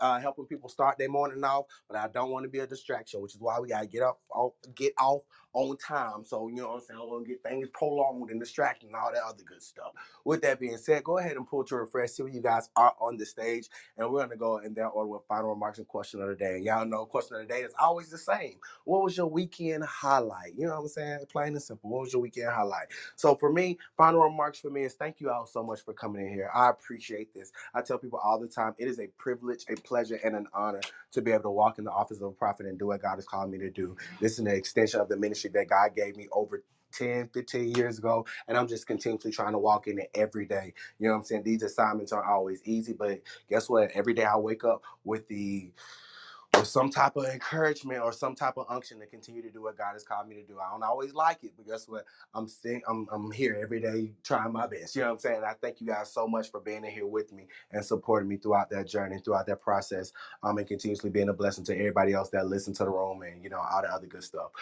uh, 0.00 0.20
helping 0.20 0.46
people 0.46 0.68
start 0.68 0.98
their 0.98 1.08
morning 1.10 1.44
off, 1.44 1.66
but 1.88 1.98
I 1.98 2.08
don't 2.08 2.30
want 2.30 2.44
to 2.44 2.50
be 2.50 2.60
a 2.60 2.66
distraction, 2.66 3.20
which 3.22 3.34
is 3.34 3.40
why 3.40 3.60
we 3.60 3.68
gotta 3.68 3.86
get 3.86 4.02
up, 4.02 4.20
off, 4.34 4.54
get 4.74 4.94
off 4.98 5.22
on 5.54 5.76
time. 5.78 6.24
So 6.24 6.48
you 6.48 6.56
know 6.56 6.68
what 6.68 6.74
I'm 6.76 6.80
saying? 6.82 7.00
I 7.00 7.04
want 7.04 7.24
to 7.26 7.30
get 7.30 7.42
things 7.42 7.68
prolonged 7.72 8.30
and 8.30 8.40
distracted 8.40 8.86
and 8.88 8.96
all 8.96 9.12
that 9.12 9.22
other 9.24 9.42
good 9.44 9.62
stuff. 9.62 9.92
With 10.24 10.42
that 10.42 10.60
being 10.60 10.76
said, 10.78 11.04
go 11.04 11.18
ahead 11.18 11.36
and 11.36 11.46
pull 11.46 11.64
to 11.64 11.76
refresh. 11.76 12.12
See 12.12 12.22
where 12.24 12.32
you 12.32 12.42
guys 12.42 12.70
are 12.76 12.94
on 13.00 13.16
the 13.16 13.26
stage, 13.26 13.68
and 13.98 14.10
we're 14.10 14.22
gonna 14.22 14.36
go 14.36 14.58
in 14.58 14.74
that 14.74 14.88
order 14.88 15.08
with 15.10 15.22
final 15.28 15.50
remarks 15.50 15.78
and 15.78 15.88
question 15.88 16.22
of 16.22 16.28
the 16.28 16.36
day. 16.36 16.56
And 16.56 16.64
y'all 16.64 16.86
know 16.86 17.06
question 17.06 17.36
of 17.36 17.48
the 17.48 17.54
day 17.54 17.62
is 17.62 17.74
always 17.80 18.10
the 18.10 18.18
same. 18.18 18.58
What 18.84 19.02
was 19.04 19.16
your 19.16 19.26
weekend 19.28 19.84
highlight? 19.84 20.54
You 20.56 20.66
know 20.66 20.74
what 20.74 20.82
I'm 20.82 20.88
saying? 20.88 21.20
Plain 21.30 21.48
and 21.54 21.62
simple. 21.62 21.90
What 21.90 22.02
was 22.02 22.12
your 22.14 22.22
weekend 22.22 22.50
highlight? 22.50 22.88
So 23.16 23.34
for 23.34 23.52
me, 23.52 23.78
final 23.96 24.22
remarks 24.22 24.60
for 24.60 24.70
me 24.70 24.84
is 24.84 24.94
thank 24.94 25.20
you 25.20 25.30
all 25.30 25.46
so 25.46 25.62
much 25.62 25.82
for 25.84 25.92
coming 25.94 26.26
in 26.26 26.32
here. 26.32 26.50
I 26.54 26.70
appreciate 26.70 27.34
this. 27.34 27.52
I 27.74 27.82
tell 27.82 27.98
people 27.98 28.20
all 28.22 28.38
the 28.40 28.48
time, 28.48 28.74
it 28.78 28.88
is 28.88 29.00
a 29.00 29.06
privilege, 29.18 29.64
a 29.68 29.76
pleasure, 29.84 30.20
and 30.24 30.36
an 30.36 30.46
honor 30.54 30.80
to 31.12 31.22
be 31.22 31.32
able 31.32 31.44
to 31.44 31.50
walk 31.50 31.78
in 31.78 31.84
the 31.84 31.92
office 31.92 32.18
of 32.18 32.24
a 32.24 32.32
prophet 32.32 32.66
and 32.66 32.78
do 32.78 32.88
what 32.88 33.02
God 33.02 33.16
has 33.16 33.26
called 33.26 33.50
me 33.50 33.58
to 33.58 33.70
do. 33.70 33.96
This 34.20 34.32
is 34.34 34.38
an 34.40 34.48
extension 34.48 35.00
of 35.00 35.08
the 35.08 35.16
ministry 35.16 35.50
that 35.54 35.68
God 35.68 35.94
gave 35.96 36.16
me 36.16 36.28
over 36.32 36.62
10, 36.92 37.28
15 37.34 37.74
years 37.76 37.98
ago. 37.98 38.26
And 38.48 38.56
I'm 38.56 38.68
just 38.68 38.86
continuously 38.86 39.32
trying 39.32 39.52
to 39.52 39.58
walk 39.58 39.86
in 39.88 39.98
it 39.98 40.10
every 40.14 40.46
day. 40.46 40.74
You 40.98 41.08
know 41.08 41.14
what 41.14 41.20
I'm 41.20 41.24
saying? 41.26 41.42
These 41.44 41.62
assignments 41.62 42.12
aren't 42.12 42.28
always 42.28 42.62
easy, 42.64 42.92
but 42.92 43.20
guess 43.48 43.68
what? 43.68 43.90
Every 43.94 44.14
day 44.14 44.24
I 44.24 44.36
wake 44.36 44.64
up 44.64 44.82
with 45.04 45.28
the 45.28 45.72
with 46.56 46.68
some 46.68 46.90
type 46.90 47.16
of 47.16 47.26
encouragement 47.26 48.02
or 48.02 48.12
some 48.12 48.34
type 48.34 48.56
of 48.58 48.66
unction 48.70 49.00
to 49.00 49.06
continue 49.06 49.42
to 49.42 49.50
do 49.50 49.62
what 49.62 49.78
God 49.78 49.94
has 49.94 50.04
called 50.04 50.28
me 50.28 50.36
to 50.36 50.44
do. 50.44 50.60
I 50.60 50.70
don't 50.70 50.82
always 50.84 51.14
like 51.14 51.44
it, 51.44 51.52
but 51.56 51.66
guess 51.66 51.88
what? 51.88 52.06
I'm 52.34 52.48
sitting, 52.48 52.82
I'm 52.88 53.08
I'm 53.12 53.30
here 53.32 53.58
every 53.62 53.80
day 53.80 54.14
trying 54.24 54.52
my 54.52 54.66
best. 54.66 54.96
You 54.96 55.02
know 55.02 55.08
what 55.08 55.14
I'm 55.14 55.18
saying? 55.20 55.44
I 55.44 55.54
thank 55.54 55.80
you 55.80 55.86
guys 55.88 56.12
so 56.12 56.28
much 56.28 56.50
for 56.50 56.60
being 56.60 56.84
in 56.84 56.92
here 56.92 57.06
with 57.06 57.32
me 57.32 57.48
and 57.72 57.84
supporting 57.84 58.28
me 58.28 58.36
throughout 58.38 58.70
that 58.70 58.88
journey, 58.88 59.18
throughout 59.24 59.46
that 59.46 59.62
process, 59.62 60.12
um, 60.42 60.58
and 60.58 60.66
continuously 60.68 61.10
being 61.10 61.28
a 61.30 61.34
blessing 61.34 61.64
to 61.66 61.76
everybody 61.76 62.12
else 62.14 62.30
that 62.30 62.46
listen 62.46 62.74
to 62.74 62.84
the 62.84 62.90
room 62.90 63.22
and 63.22 63.42
you 63.44 63.50
know 63.50 63.60
all 63.60 63.82
the 63.82 63.88
other 63.92 64.06
good 64.06 64.24
stuff. 64.24 64.52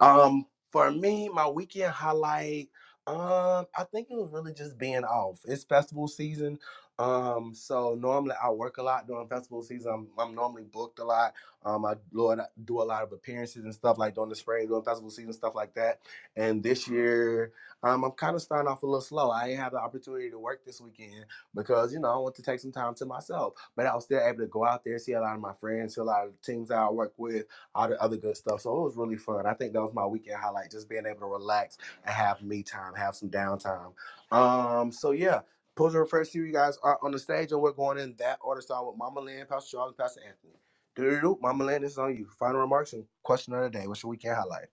Um, 0.00 0.46
for 0.72 0.90
me, 0.90 1.28
my 1.28 1.48
weekend 1.48 1.92
highlight, 1.92 2.70
um, 3.06 3.66
I 3.76 3.84
think 3.90 4.08
it 4.10 4.14
was 4.16 4.30
really 4.32 4.54
just 4.54 4.78
being 4.78 5.04
off. 5.04 5.40
It's 5.46 5.64
festival 5.64 6.08
season. 6.08 6.58
Um, 7.00 7.54
so 7.54 7.94
normally 7.98 8.34
I 8.42 8.50
work 8.50 8.76
a 8.76 8.82
lot 8.82 9.06
during 9.06 9.26
festival 9.26 9.62
season. 9.62 9.90
I'm, 9.90 10.08
I'm 10.18 10.34
normally 10.34 10.64
booked 10.64 10.98
a 10.98 11.04
lot. 11.04 11.32
Um, 11.64 11.86
I 11.86 11.94
do, 12.12 12.30
a- 12.30 12.48
do 12.66 12.82
a 12.82 12.84
lot 12.84 13.02
of 13.02 13.12
appearances 13.12 13.64
and 13.64 13.74
stuff 13.74 13.96
like 13.96 14.14
during 14.14 14.28
the 14.28 14.36
spring, 14.36 14.68
during 14.68 14.84
festival 14.84 15.10
season, 15.10 15.32
stuff 15.32 15.54
like 15.54 15.74
that. 15.74 16.00
And 16.36 16.62
this 16.62 16.86
year, 16.88 17.52
um, 17.82 18.04
I'm 18.04 18.10
kind 18.12 18.36
of 18.36 18.42
starting 18.42 18.68
off 18.70 18.82
a 18.82 18.86
little 18.86 19.00
slow. 19.00 19.30
I 19.30 19.48
didn't 19.48 19.60
have 19.60 19.72
the 19.72 19.78
opportunity 19.78 20.30
to 20.30 20.38
work 20.38 20.62
this 20.66 20.78
weekend 20.82 21.24
because 21.54 21.94
you 21.94 22.00
know 22.00 22.08
I 22.12 22.16
want 22.18 22.34
to 22.34 22.42
take 22.42 22.60
some 22.60 22.72
time 22.72 22.94
to 22.96 23.06
myself. 23.06 23.54
But 23.74 23.86
I 23.86 23.94
was 23.94 24.04
still 24.04 24.20
able 24.20 24.40
to 24.40 24.46
go 24.46 24.66
out 24.66 24.84
there, 24.84 24.98
see 24.98 25.12
a 25.12 25.20
lot 25.22 25.34
of 25.34 25.40
my 25.40 25.54
friends, 25.54 25.94
see 25.94 26.02
a 26.02 26.04
lot 26.04 26.26
of 26.26 26.32
the 26.32 26.52
teams 26.52 26.68
that 26.68 26.78
I 26.78 26.90
work 26.90 27.14
with, 27.16 27.46
all 27.74 27.88
the 27.88 28.00
other 28.02 28.18
good 28.18 28.36
stuff. 28.36 28.60
So 28.60 28.78
it 28.78 28.82
was 28.84 28.96
really 28.96 29.16
fun. 29.16 29.46
I 29.46 29.54
think 29.54 29.72
that 29.72 29.80
was 29.82 29.94
my 29.94 30.04
weekend 30.04 30.36
highlight, 30.38 30.70
just 30.70 30.88
being 30.90 31.06
able 31.06 31.20
to 31.20 31.26
relax 31.26 31.78
and 32.04 32.14
have 32.14 32.42
me 32.42 32.62
time, 32.62 32.94
have 32.94 33.16
some 33.16 33.30
downtime. 33.30 33.92
Um, 34.30 34.92
so 34.92 35.12
yeah. 35.12 35.40
Pose 35.76 35.94
and 35.94 36.00
refresh 36.00 36.34
you 36.34 36.50
guys 36.52 36.78
are 36.82 36.98
on 37.02 37.12
the 37.12 37.18
stage, 37.18 37.52
and 37.52 37.60
we're 37.60 37.72
going 37.72 37.98
in 37.98 38.14
that 38.18 38.38
order. 38.42 38.60
Start 38.60 38.86
with 38.86 38.96
Mama 38.96 39.20
Lynn, 39.20 39.46
Pastor 39.48 39.76
Charles, 39.76 39.90
and 39.90 39.98
Pastor 39.98 40.20
Anthony. 40.26 40.54
Do 40.96 41.10
do 41.10 41.20
do, 41.20 41.38
Mama 41.40 41.64
Lynn, 41.64 41.82
this 41.82 41.92
is 41.92 41.98
on 41.98 42.16
you. 42.16 42.26
Final 42.38 42.60
remarks 42.60 42.92
and 42.92 43.04
question 43.22 43.54
of 43.54 43.62
the 43.62 43.70
day. 43.70 43.86
What's 43.86 44.02
your 44.02 44.10
weekend 44.10 44.36
highlight? 44.36 44.66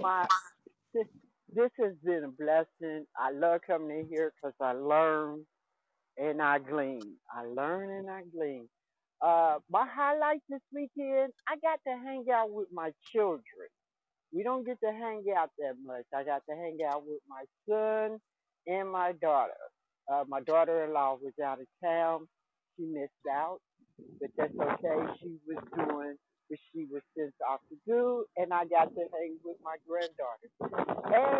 My 0.00 0.26
this, 0.94 1.06
this 1.54 1.70
has 1.80 1.92
been 2.04 2.24
a 2.24 2.28
blessing. 2.28 3.06
I 3.18 3.32
love 3.32 3.60
coming 3.66 4.00
in 4.00 4.08
here 4.08 4.32
because 4.36 4.54
I 4.60 4.72
learn 4.72 5.44
and 6.16 6.40
I 6.40 6.58
glean. 6.58 7.16
I 7.34 7.44
learn 7.44 7.90
and 7.90 8.10
I 8.10 8.22
glean. 8.34 8.68
Uh, 9.20 9.58
my 9.70 9.86
highlight 9.86 10.40
this 10.48 10.60
weekend, 10.72 11.32
I 11.48 11.56
got 11.56 11.78
to 11.86 11.96
hang 12.04 12.24
out 12.32 12.50
with 12.50 12.68
my 12.72 12.92
children. 13.12 13.68
We 14.32 14.42
don't 14.42 14.64
get 14.64 14.78
to 14.82 14.90
hang 14.90 15.24
out 15.36 15.50
that 15.58 15.74
much. 15.84 16.04
I 16.14 16.24
got 16.24 16.42
to 16.48 16.56
hang 16.56 16.78
out 16.90 17.04
with 17.06 17.20
my 17.28 17.44
son 17.68 18.18
and 18.66 18.90
my 18.90 19.12
daughter. 19.12 19.52
Uh, 20.10 20.24
my 20.28 20.40
daughter-in-law 20.42 21.18
was 21.22 21.32
out 21.44 21.60
of 21.60 21.66
town. 21.84 22.28
She 22.76 22.86
missed 22.86 23.12
out, 23.30 23.58
but 24.20 24.30
that's 24.36 24.54
okay. 24.54 25.12
She 25.22 25.36
was 25.46 25.62
doing 25.76 26.16
what 26.48 26.60
she 26.72 26.86
was 26.90 27.02
sent 27.18 27.34
off 27.48 27.60
to 27.70 27.76
do, 27.86 28.24
and 28.36 28.52
I 28.54 28.64
got 28.66 28.94
to 28.94 29.00
hang 29.12 29.38
with 29.44 29.56
my 29.64 29.76
granddaughter 29.88 30.50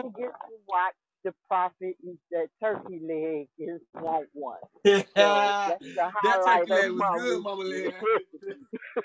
and 0.03 0.15
get 0.15 0.27
to 0.31 0.55
watch 0.69 0.95
the 1.25 1.35
prophet 1.49 1.97
eat 2.05 2.19
that 2.33 2.49
turkey 2.63 3.01
leg 3.07 3.49
and 3.61 3.81
want 3.95 4.29
one. 4.35 4.59
So 5.19 5.33
that 5.35 5.55
that's 5.67 5.81
the 5.97 6.11
highlight 6.15 6.69
turkey 6.69 6.71
leg 6.71 6.93
was 6.93 7.05
good, 7.13 7.43
Mama 7.43 7.65
weekend. 7.71 7.95
Lynn. 8.43 8.57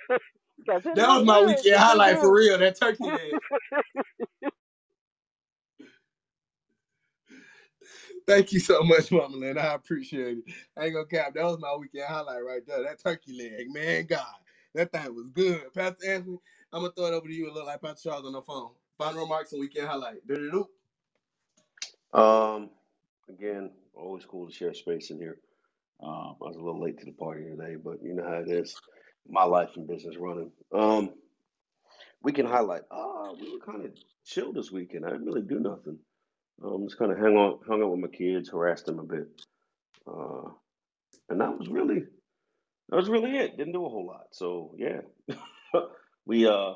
'Cause 0.69 0.83
it 0.85 0.97
That 0.97 1.09
was 1.09 1.25
my 1.25 1.41
weekend 1.41 1.77
highlight 1.77 2.19
for 2.19 2.33
real. 2.33 2.57
That 2.59 2.79
turkey 2.79 3.11
leg. 3.11 3.39
Thank 8.27 8.53
you 8.53 8.59
so 8.61 8.83
much, 8.83 9.11
Mama 9.11 9.37
Lynn. 9.37 9.59
I 9.59 9.75
appreciate 9.75 10.39
it. 10.39 10.45
I 10.77 10.85
ain't 10.85 10.95
gonna 10.95 11.05
cap. 11.07 11.35
That 11.35 11.45
was 11.45 11.59
my 11.59 11.75
weekend 11.77 12.05
highlight 12.09 12.45
right 12.45 12.61
there. 12.67 12.83
That 12.83 12.99
turkey 13.03 13.37
leg, 13.37 13.67
man, 13.73 14.07
God, 14.07 14.25
that 14.75 14.91
thing 14.93 15.15
was 15.15 15.27
good. 15.33 15.73
Pastor 15.75 16.09
Anthony, 16.11 16.39
I'm 16.73 16.81
gonna 16.83 16.93
throw 16.97 17.07
it 17.07 17.13
over 17.15 17.27
to 17.27 17.33
you. 17.33 17.47
It 17.49 17.53
look 17.53 17.67
like 17.67 17.81
Pastor 17.83 18.09
Charles 18.11 18.25
on 18.25 18.33
the 18.33 18.41
phone. 18.43 18.71
Final 18.97 19.21
remarks 19.23 19.53
and 19.53 19.61
weekend 19.61 19.87
highlight. 19.89 20.27
Do-do-do. 20.27 20.67
Um, 22.13 22.71
again, 23.29 23.71
always 23.95 24.25
cool 24.25 24.47
to 24.47 24.53
share 24.53 24.73
space 24.73 25.11
in 25.11 25.19
here. 25.19 25.37
Um, 26.03 26.35
I 26.41 26.45
was 26.47 26.57
a 26.57 26.61
little 26.61 26.81
late 26.81 26.99
to 26.99 27.05
the 27.05 27.13
party 27.13 27.45
today, 27.45 27.75
but 27.83 28.03
you 28.03 28.15
know 28.15 28.25
how 28.27 28.35
it 28.39 28.49
is. 28.49 28.75
My 29.29 29.43
life 29.45 29.71
and 29.77 29.87
business 29.87 30.17
running. 30.17 30.51
Um, 30.73 31.11
weekend 32.23 32.49
highlight. 32.49 32.83
Uh, 32.91 33.33
we 33.39 33.51
were 33.51 33.65
kind 33.65 33.85
of 33.85 33.91
chill 34.25 34.53
this 34.53 34.71
weekend. 34.71 35.05
I 35.05 35.09
didn't 35.11 35.25
really 35.25 35.41
do 35.43 35.59
nothing. 35.59 35.99
Um, 36.63 36.85
just 36.87 36.97
kind 36.97 37.11
of 37.11 37.17
hang 37.17 37.35
on, 37.37 37.59
hung 37.67 37.83
out 37.83 37.91
with 37.91 37.99
my 37.99 38.07
kids, 38.07 38.49
harassed 38.49 38.87
them 38.87 38.99
a 38.99 39.03
bit, 39.03 39.27
uh, 40.07 40.49
and 41.29 41.41
that 41.41 41.57
was 41.57 41.67
really 41.67 42.03
that 42.89 42.95
was 42.95 43.09
really 43.09 43.37
it. 43.37 43.57
Didn't 43.57 43.73
do 43.73 43.85
a 43.85 43.89
whole 43.89 44.07
lot. 44.07 44.27
So 44.31 44.73
yeah, 44.77 45.01
we 46.25 46.47
uh 46.47 46.73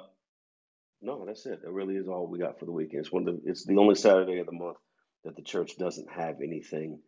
no, 1.01 1.25
that's 1.25 1.45
it. 1.47 1.63
That 1.63 1.71
really 1.71 1.95
is 1.95 2.07
all 2.07 2.27
we 2.27 2.39
got 2.39 2.59
for 2.59 2.65
the 2.65 2.71
weekend. 2.71 3.01
It's 3.05 3.11
one 3.11 3.27
of 3.27 3.35
the, 3.43 3.49
it's 3.49 3.65
the 3.65 3.77
only 3.77 3.95
Saturday 3.95 4.39
of 4.39 4.45
the 4.45 4.51
month 4.51 4.77
that 5.23 5.35
the 5.35 5.41
church 5.41 5.77
doesn't 5.77 6.11
have 6.11 6.37
anything 6.43 6.99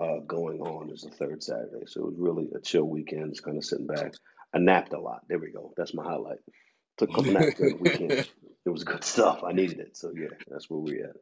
uh 0.00 0.18
going 0.26 0.60
on. 0.60 0.90
Is 0.90 1.02
the 1.02 1.10
third 1.10 1.42
Saturday, 1.42 1.86
so 1.86 2.00
it 2.00 2.06
was 2.06 2.18
really 2.18 2.48
a 2.56 2.60
chill 2.60 2.84
weekend. 2.84 3.32
Just 3.32 3.44
kind 3.44 3.56
of 3.56 3.64
sitting 3.64 3.86
back. 3.86 4.14
I 4.54 4.58
napped 4.58 4.92
a 4.94 5.00
lot. 5.00 5.20
There 5.28 5.38
we 5.38 5.52
go. 5.52 5.72
That's 5.76 5.94
my 5.94 6.04
highlight. 6.04 6.38
Took 6.98 7.10
a 7.10 7.14
couple 7.14 7.32
naps 7.32 7.54
during 7.54 7.76
the 7.76 7.82
weekend. 7.82 8.28
It 8.66 8.70
was 8.70 8.82
good 8.82 9.04
stuff. 9.04 9.44
I 9.46 9.52
needed 9.52 9.78
it. 9.78 9.96
So 9.96 10.10
yeah, 10.12 10.26
that's 10.48 10.68
where 10.68 10.80
we're 10.80 11.04
at. 11.04 11.16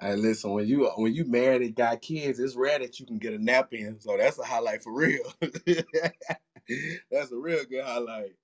Hey, 0.00 0.16
listen, 0.16 0.52
when 0.52 0.68
you 0.68 0.86
when 0.96 1.14
you 1.14 1.26
married 1.26 1.62
and 1.62 1.76
got 1.76 2.02
kids, 2.02 2.40
it's 2.40 2.56
rare 2.56 2.78
that 2.80 3.00
you 3.00 3.06
can 3.06 3.18
get 3.18 3.34
a 3.34 3.38
nap 3.44 3.74
in. 3.74 4.00
So 4.00 4.16
that's 4.18 4.38
a 4.38 4.44
highlight 4.44 4.84
for 4.84 4.94
real. 4.94 5.34
that's 7.10 7.32
a 7.32 7.36
real 7.36 7.64
good 7.70 7.84
highlight. 7.84 8.34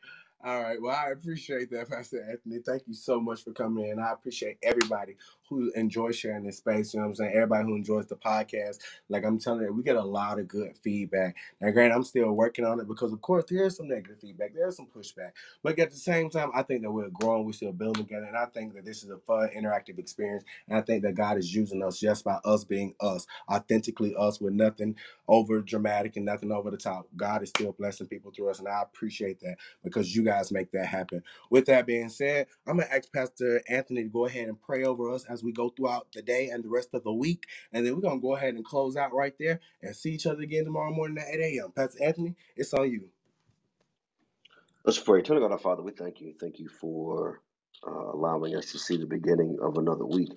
All 0.47 0.63
right. 0.63 0.83
Well, 0.83 0.97
I 0.97 1.13
appreciate 1.13 1.71
that, 1.73 1.91
Pastor 1.91 2.23
Anthony. 2.31 2.63
Thank 2.67 2.85
you 2.89 2.95
so 2.95 3.21
much 3.21 3.45
for 3.45 3.53
coming 3.53 3.89
in. 3.91 4.01
I 4.01 4.13
appreciate 4.15 4.59
everybody 4.65 5.17
who 5.51 5.73
enjoys 5.77 6.17
sharing 6.17 6.47
this 6.47 6.59
space. 6.59 6.95
You 6.95 7.01
know 7.01 7.07
what 7.07 7.11
I'm 7.11 7.17
saying? 7.17 7.33
Everybody 7.37 7.67
who 7.67 7.77
enjoys 7.77 8.09
the 8.09 8.17
podcast. 8.17 8.79
Like 9.11 9.27
I'm 9.27 9.39
telling 9.39 9.63
you, 9.63 9.75
we 9.75 9.85
get 9.85 9.99
a 9.99 10.03
lot 10.05 10.41
of 10.41 10.49
good 10.49 10.79
feedback. 10.83 11.37
Now, 11.61 11.71
granted, 11.73 11.97
I'm 11.97 12.05
still 12.05 12.33
working 12.33 12.67
on 12.67 12.81
it 12.81 12.89
because, 12.89 13.13
of 13.13 13.23
course, 13.23 13.45
there 13.51 13.67
is 13.67 13.77
some 13.77 13.91
negative 13.91 14.21
feedback. 14.21 14.55
There's 14.57 14.79
some 14.79 14.89
pushback. 14.89 15.33
But 15.63 15.79
at 15.79 15.93
the 15.93 15.99
same 15.99 16.31
time, 16.31 16.51
I 16.57 16.65
think 16.65 16.83
that 16.85 16.93
we're 16.93 17.11
growing. 17.11 17.47
We're 17.47 17.53
still 17.53 17.75
building 17.75 18.07
together. 18.07 18.27
And 18.27 18.39
I 18.39 18.47
think 18.47 18.75
that 18.77 18.87
this 18.87 19.05
is 19.05 19.11
a 19.13 19.19
fun, 19.19 19.51
interactive 19.57 20.01
experience. 20.01 20.45
And 20.71 20.79
I 20.79 20.83
think 20.83 21.05
that 21.05 21.17
God 21.17 21.39
is 21.39 21.55
using 21.55 21.85
us 21.85 22.01
just 22.01 22.25
by 22.25 22.41
us 22.47 22.65
being 22.65 22.97
us, 23.03 23.29
authentically 23.53 24.17
us, 24.19 24.43
with 24.43 24.55
nothing 24.55 24.97
over 25.29 25.63
dramatic 25.63 26.17
and 26.17 26.27
nothing 26.27 26.53
over 26.53 26.73
the 26.73 26.79
top. 26.79 27.09
God 27.17 27.45
is 27.45 27.51
still 27.51 27.75
blessing 27.75 28.09
people 28.09 28.33
through 28.35 28.51
us. 28.51 28.59
And 28.61 28.69
I 28.69 28.83
appreciate 28.83 29.41
that 29.41 29.49
because 29.85 30.15
you 30.15 30.23
guys 30.23 30.36
make 30.53 30.73
that 30.73 30.87
happen. 30.87 31.23
With 31.51 31.67
that 31.67 31.87
being 31.87 32.09
said, 32.09 32.47
I'm 32.67 32.77
going 32.77 32.89
to 32.89 32.95
ask 32.95 33.13
Pastor 33.13 33.63
Anthony 33.69 34.05
to 34.05 34.09
go 34.11 34.27
ahead 34.27 34.49
and 34.49 34.61
pray 34.61 34.85
over 34.85 35.11
us 35.13 35.25
as 35.27 35.45
we 35.45 35.53
go 35.53 35.71
throughout 35.71 36.09
the 36.13 36.23
day 36.23 36.51
and 36.51 36.65
the 36.65 36.69
rest 36.71 36.91
of 36.95 37.05
the 37.05 37.13
week. 37.13 37.47
And 37.73 37.87
then 37.87 37.95
we're 37.95 38.03
going 38.03 38.19
to 38.21 38.23
go 38.23 38.37
ahead 38.37 38.55
and 38.55 38.65
close 38.65 38.97
out 38.97 39.15
right 39.15 39.35
there 39.39 39.61
and 39.83 39.97
see 39.97 40.13
each 40.13 40.27
other 40.27 40.43
again 40.43 40.65
tomorrow 40.65 40.93
morning 40.93 41.19
at 41.19 41.35
8 41.41 41.59
a.m. 41.59 41.73
Pastor 41.73 42.05
Anthony, 42.05 42.37
it's 42.57 42.75
on 42.75 42.91
you. 42.91 43.09
Let's 44.85 44.99
pray. 45.01 45.23
Turn 45.23 45.41
God 45.41 45.53
our 45.53 45.59
Father, 45.61 45.85
we 45.85 45.93
thank 45.93 46.21
you. 46.21 46.35
Thank 46.41 46.59
you 46.59 46.69
for 46.69 47.41
uh, 47.89 48.13
allowing 48.15 48.57
us 48.57 48.73
to 48.73 48.81
see 48.81 48.99
the 48.99 49.07
beginning 49.07 49.59
of 49.63 49.79
another 49.79 50.07
week 50.07 50.33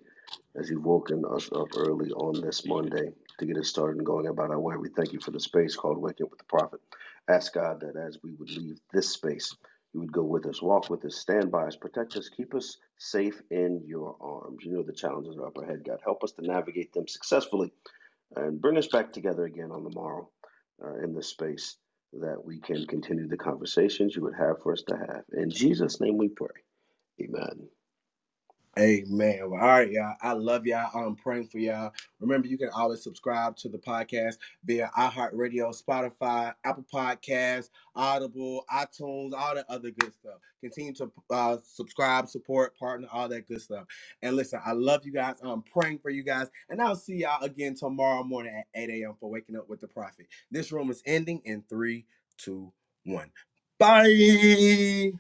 as 0.56 0.70
you've 0.70 0.86
woken 0.86 1.24
us 1.26 1.50
up 1.54 1.70
early 1.78 2.12
on 2.12 2.42
this 2.42 2.66
Monday 2.68 3.14
to 3.40 3.46
get 3.48 3.58
us 3.58 3.70
started 3.70 3.98
and 3.98 4.06
going 4.06 4.28
about 4.28 4.52
our 4.52 4.60
way. 4.60 4.76
We 4.78 4.90
thank 4.90 5.14
you 5.14 5.20
for 5.22 5.32
the 5.32 5.40
space 5.40 5.76
called 5.76 5.98
Waking 5.98 6.26
Up 6.26 6.32
with 6.32 6.40
the 6.40 6.46
Prophet. 6.46 6.82
Ask 7.30 7.54
God 7.56 7.82
that 7.82 7.98
as 7.98 8.20
we 8.24 8.34
would 8.36 8.52
leave 8.52 8.80
this 8.94 9.10
space, 9.12 9.56
you 9.94 10.02
would 10.02 10.14
go 10.14 10.24
with 10.24 10.46
us, 10.48 10.62
walk 10.62 10.90
with 10.90 11.06
us, 11.06 11.18
stand 11.18 11.52
by 11.52 11.66
us, 11.66 11.76
protect 11.76 12.16
us, 12.18 12.30
keep 12.30 12.56
us 12.56 12.78
safe 12.98 13.42
in 13.52 13.82
your 13.86 14.16
arms. 14.22 14.60
You 14.64 14.74
know 14.74 14.84
the 14.84 14.94
challenges 14.94 15.38
are 15.38 15.48
up 15.48 15.58
ahead, 15.58 15.84
God. 15.86 16.00
Help 16.04 16.24
us 16.24 16.34
to 16.34 16.44
navigate 16.48 16.94
them 16.94 17.08
successfully 17.08 17.74
and 18.36 18.62
bring 18.62 18.78
us 18.78 18.88
back 18.88 19.14
together 19.14 19.46
again 19.46 19.72
on 19.72 19.84
the 19.84 19.92
morrow 19.92 20.30
uh, 20.84 20.96
in 21.04 21.14
this 21.16 21.30
space 21.30 21.78
that 22.14 22.44
we 22.44 22.60
can 22.60 22.86
continue 22.88 23.28
the 23.28 23.38
conversations 23.38 24.16
you 24.16 24.24
would 24.24 24.36
have 24.36 24.62
for 24.64 24.74
us 24.74 24.84
to 24.88 24.96
have. 24.96 25.24
In 25.34 25.50
Jesus' 25.50 26.02
name 26.02 26.18
we 26.18 26.30
pray. 26.30 26.48
Amen. 27.22 27.70
Amen. 28.78 29.50
Well, 29.50 29.60
all 29.62 29.68
right, 29.68 29.92
y'all. 29.92 30.16
I 30.22 30.34
love 30.34 30.66
y'all. 30.66 30.90
I'm 30.94 31.16
praying 31.16 31.48
for 31.48 31.58
y'all. 31.58 31.92
Remember, 32.20 32.48
you 32.48 32.58
can 32.58 32.70
always 32.70 33.04
subscribe 33.04 33.56
to 33.58 33.70
the 33.70 33.78
podcast 33.78 34.38
via 34.64 34.90
iHeartRadio, 34.98 35.76
Spotify, 35.84 36.54
Apple 36.64 36.86
Podcasts, 36.94 37.70
Audible, 37.96 38.64
iTunes, 38.72 39.34
all 39.34 39.56
that 39.56 39.66
other 39.70 39.92
good 39.92 40.14
stuff. 40.14 40.36
Continue 40.62 40.94
to 40.94 41.12
uh, 41.32 41.58
subscribe, 41.64 42.30
support, 42.30 42.78
partner, 42.78 43.08
all 43.12 43.28
that 43.28 43.48
good 43.48 43.62
stuff. 43.62 43.86
And 44.22 44.36
listen, 44.36 44.62
I 44.66 44.74
love 44.74 45.06
you 45.06 45.12
guys. 45.12 45.36
I'm 45.42 45.64
praying 45.64 46.00
for 46.00 46.12
you 46.12 46.24
guys. 46.24 46.48
And 46.70 46.82
I'll 46.82 46.96
see 46.96 47.16
y'all 47.16 47.44
again 47.44 47.76
tomorrow 47.76 48.24
morning 48.24 48.56
at 48.56 48.82
8 48.82 49.02
a.m. 49.02 49.16
for 49.20 49.30
Waking 49.30 49.58
Up 49.58 49.68
with 49.68 49.82
the 49.82 49.88
Prophet. 49.88 50.28
This 50.52 50.72
room 50.72 50.90
is 50.92 51.02
ending 51.06 51.42
in 51.44 51.64
three, 51.70 52.06
two, 52.38 52.72
one. 53.04 53.32
Bye. 53.80 55.12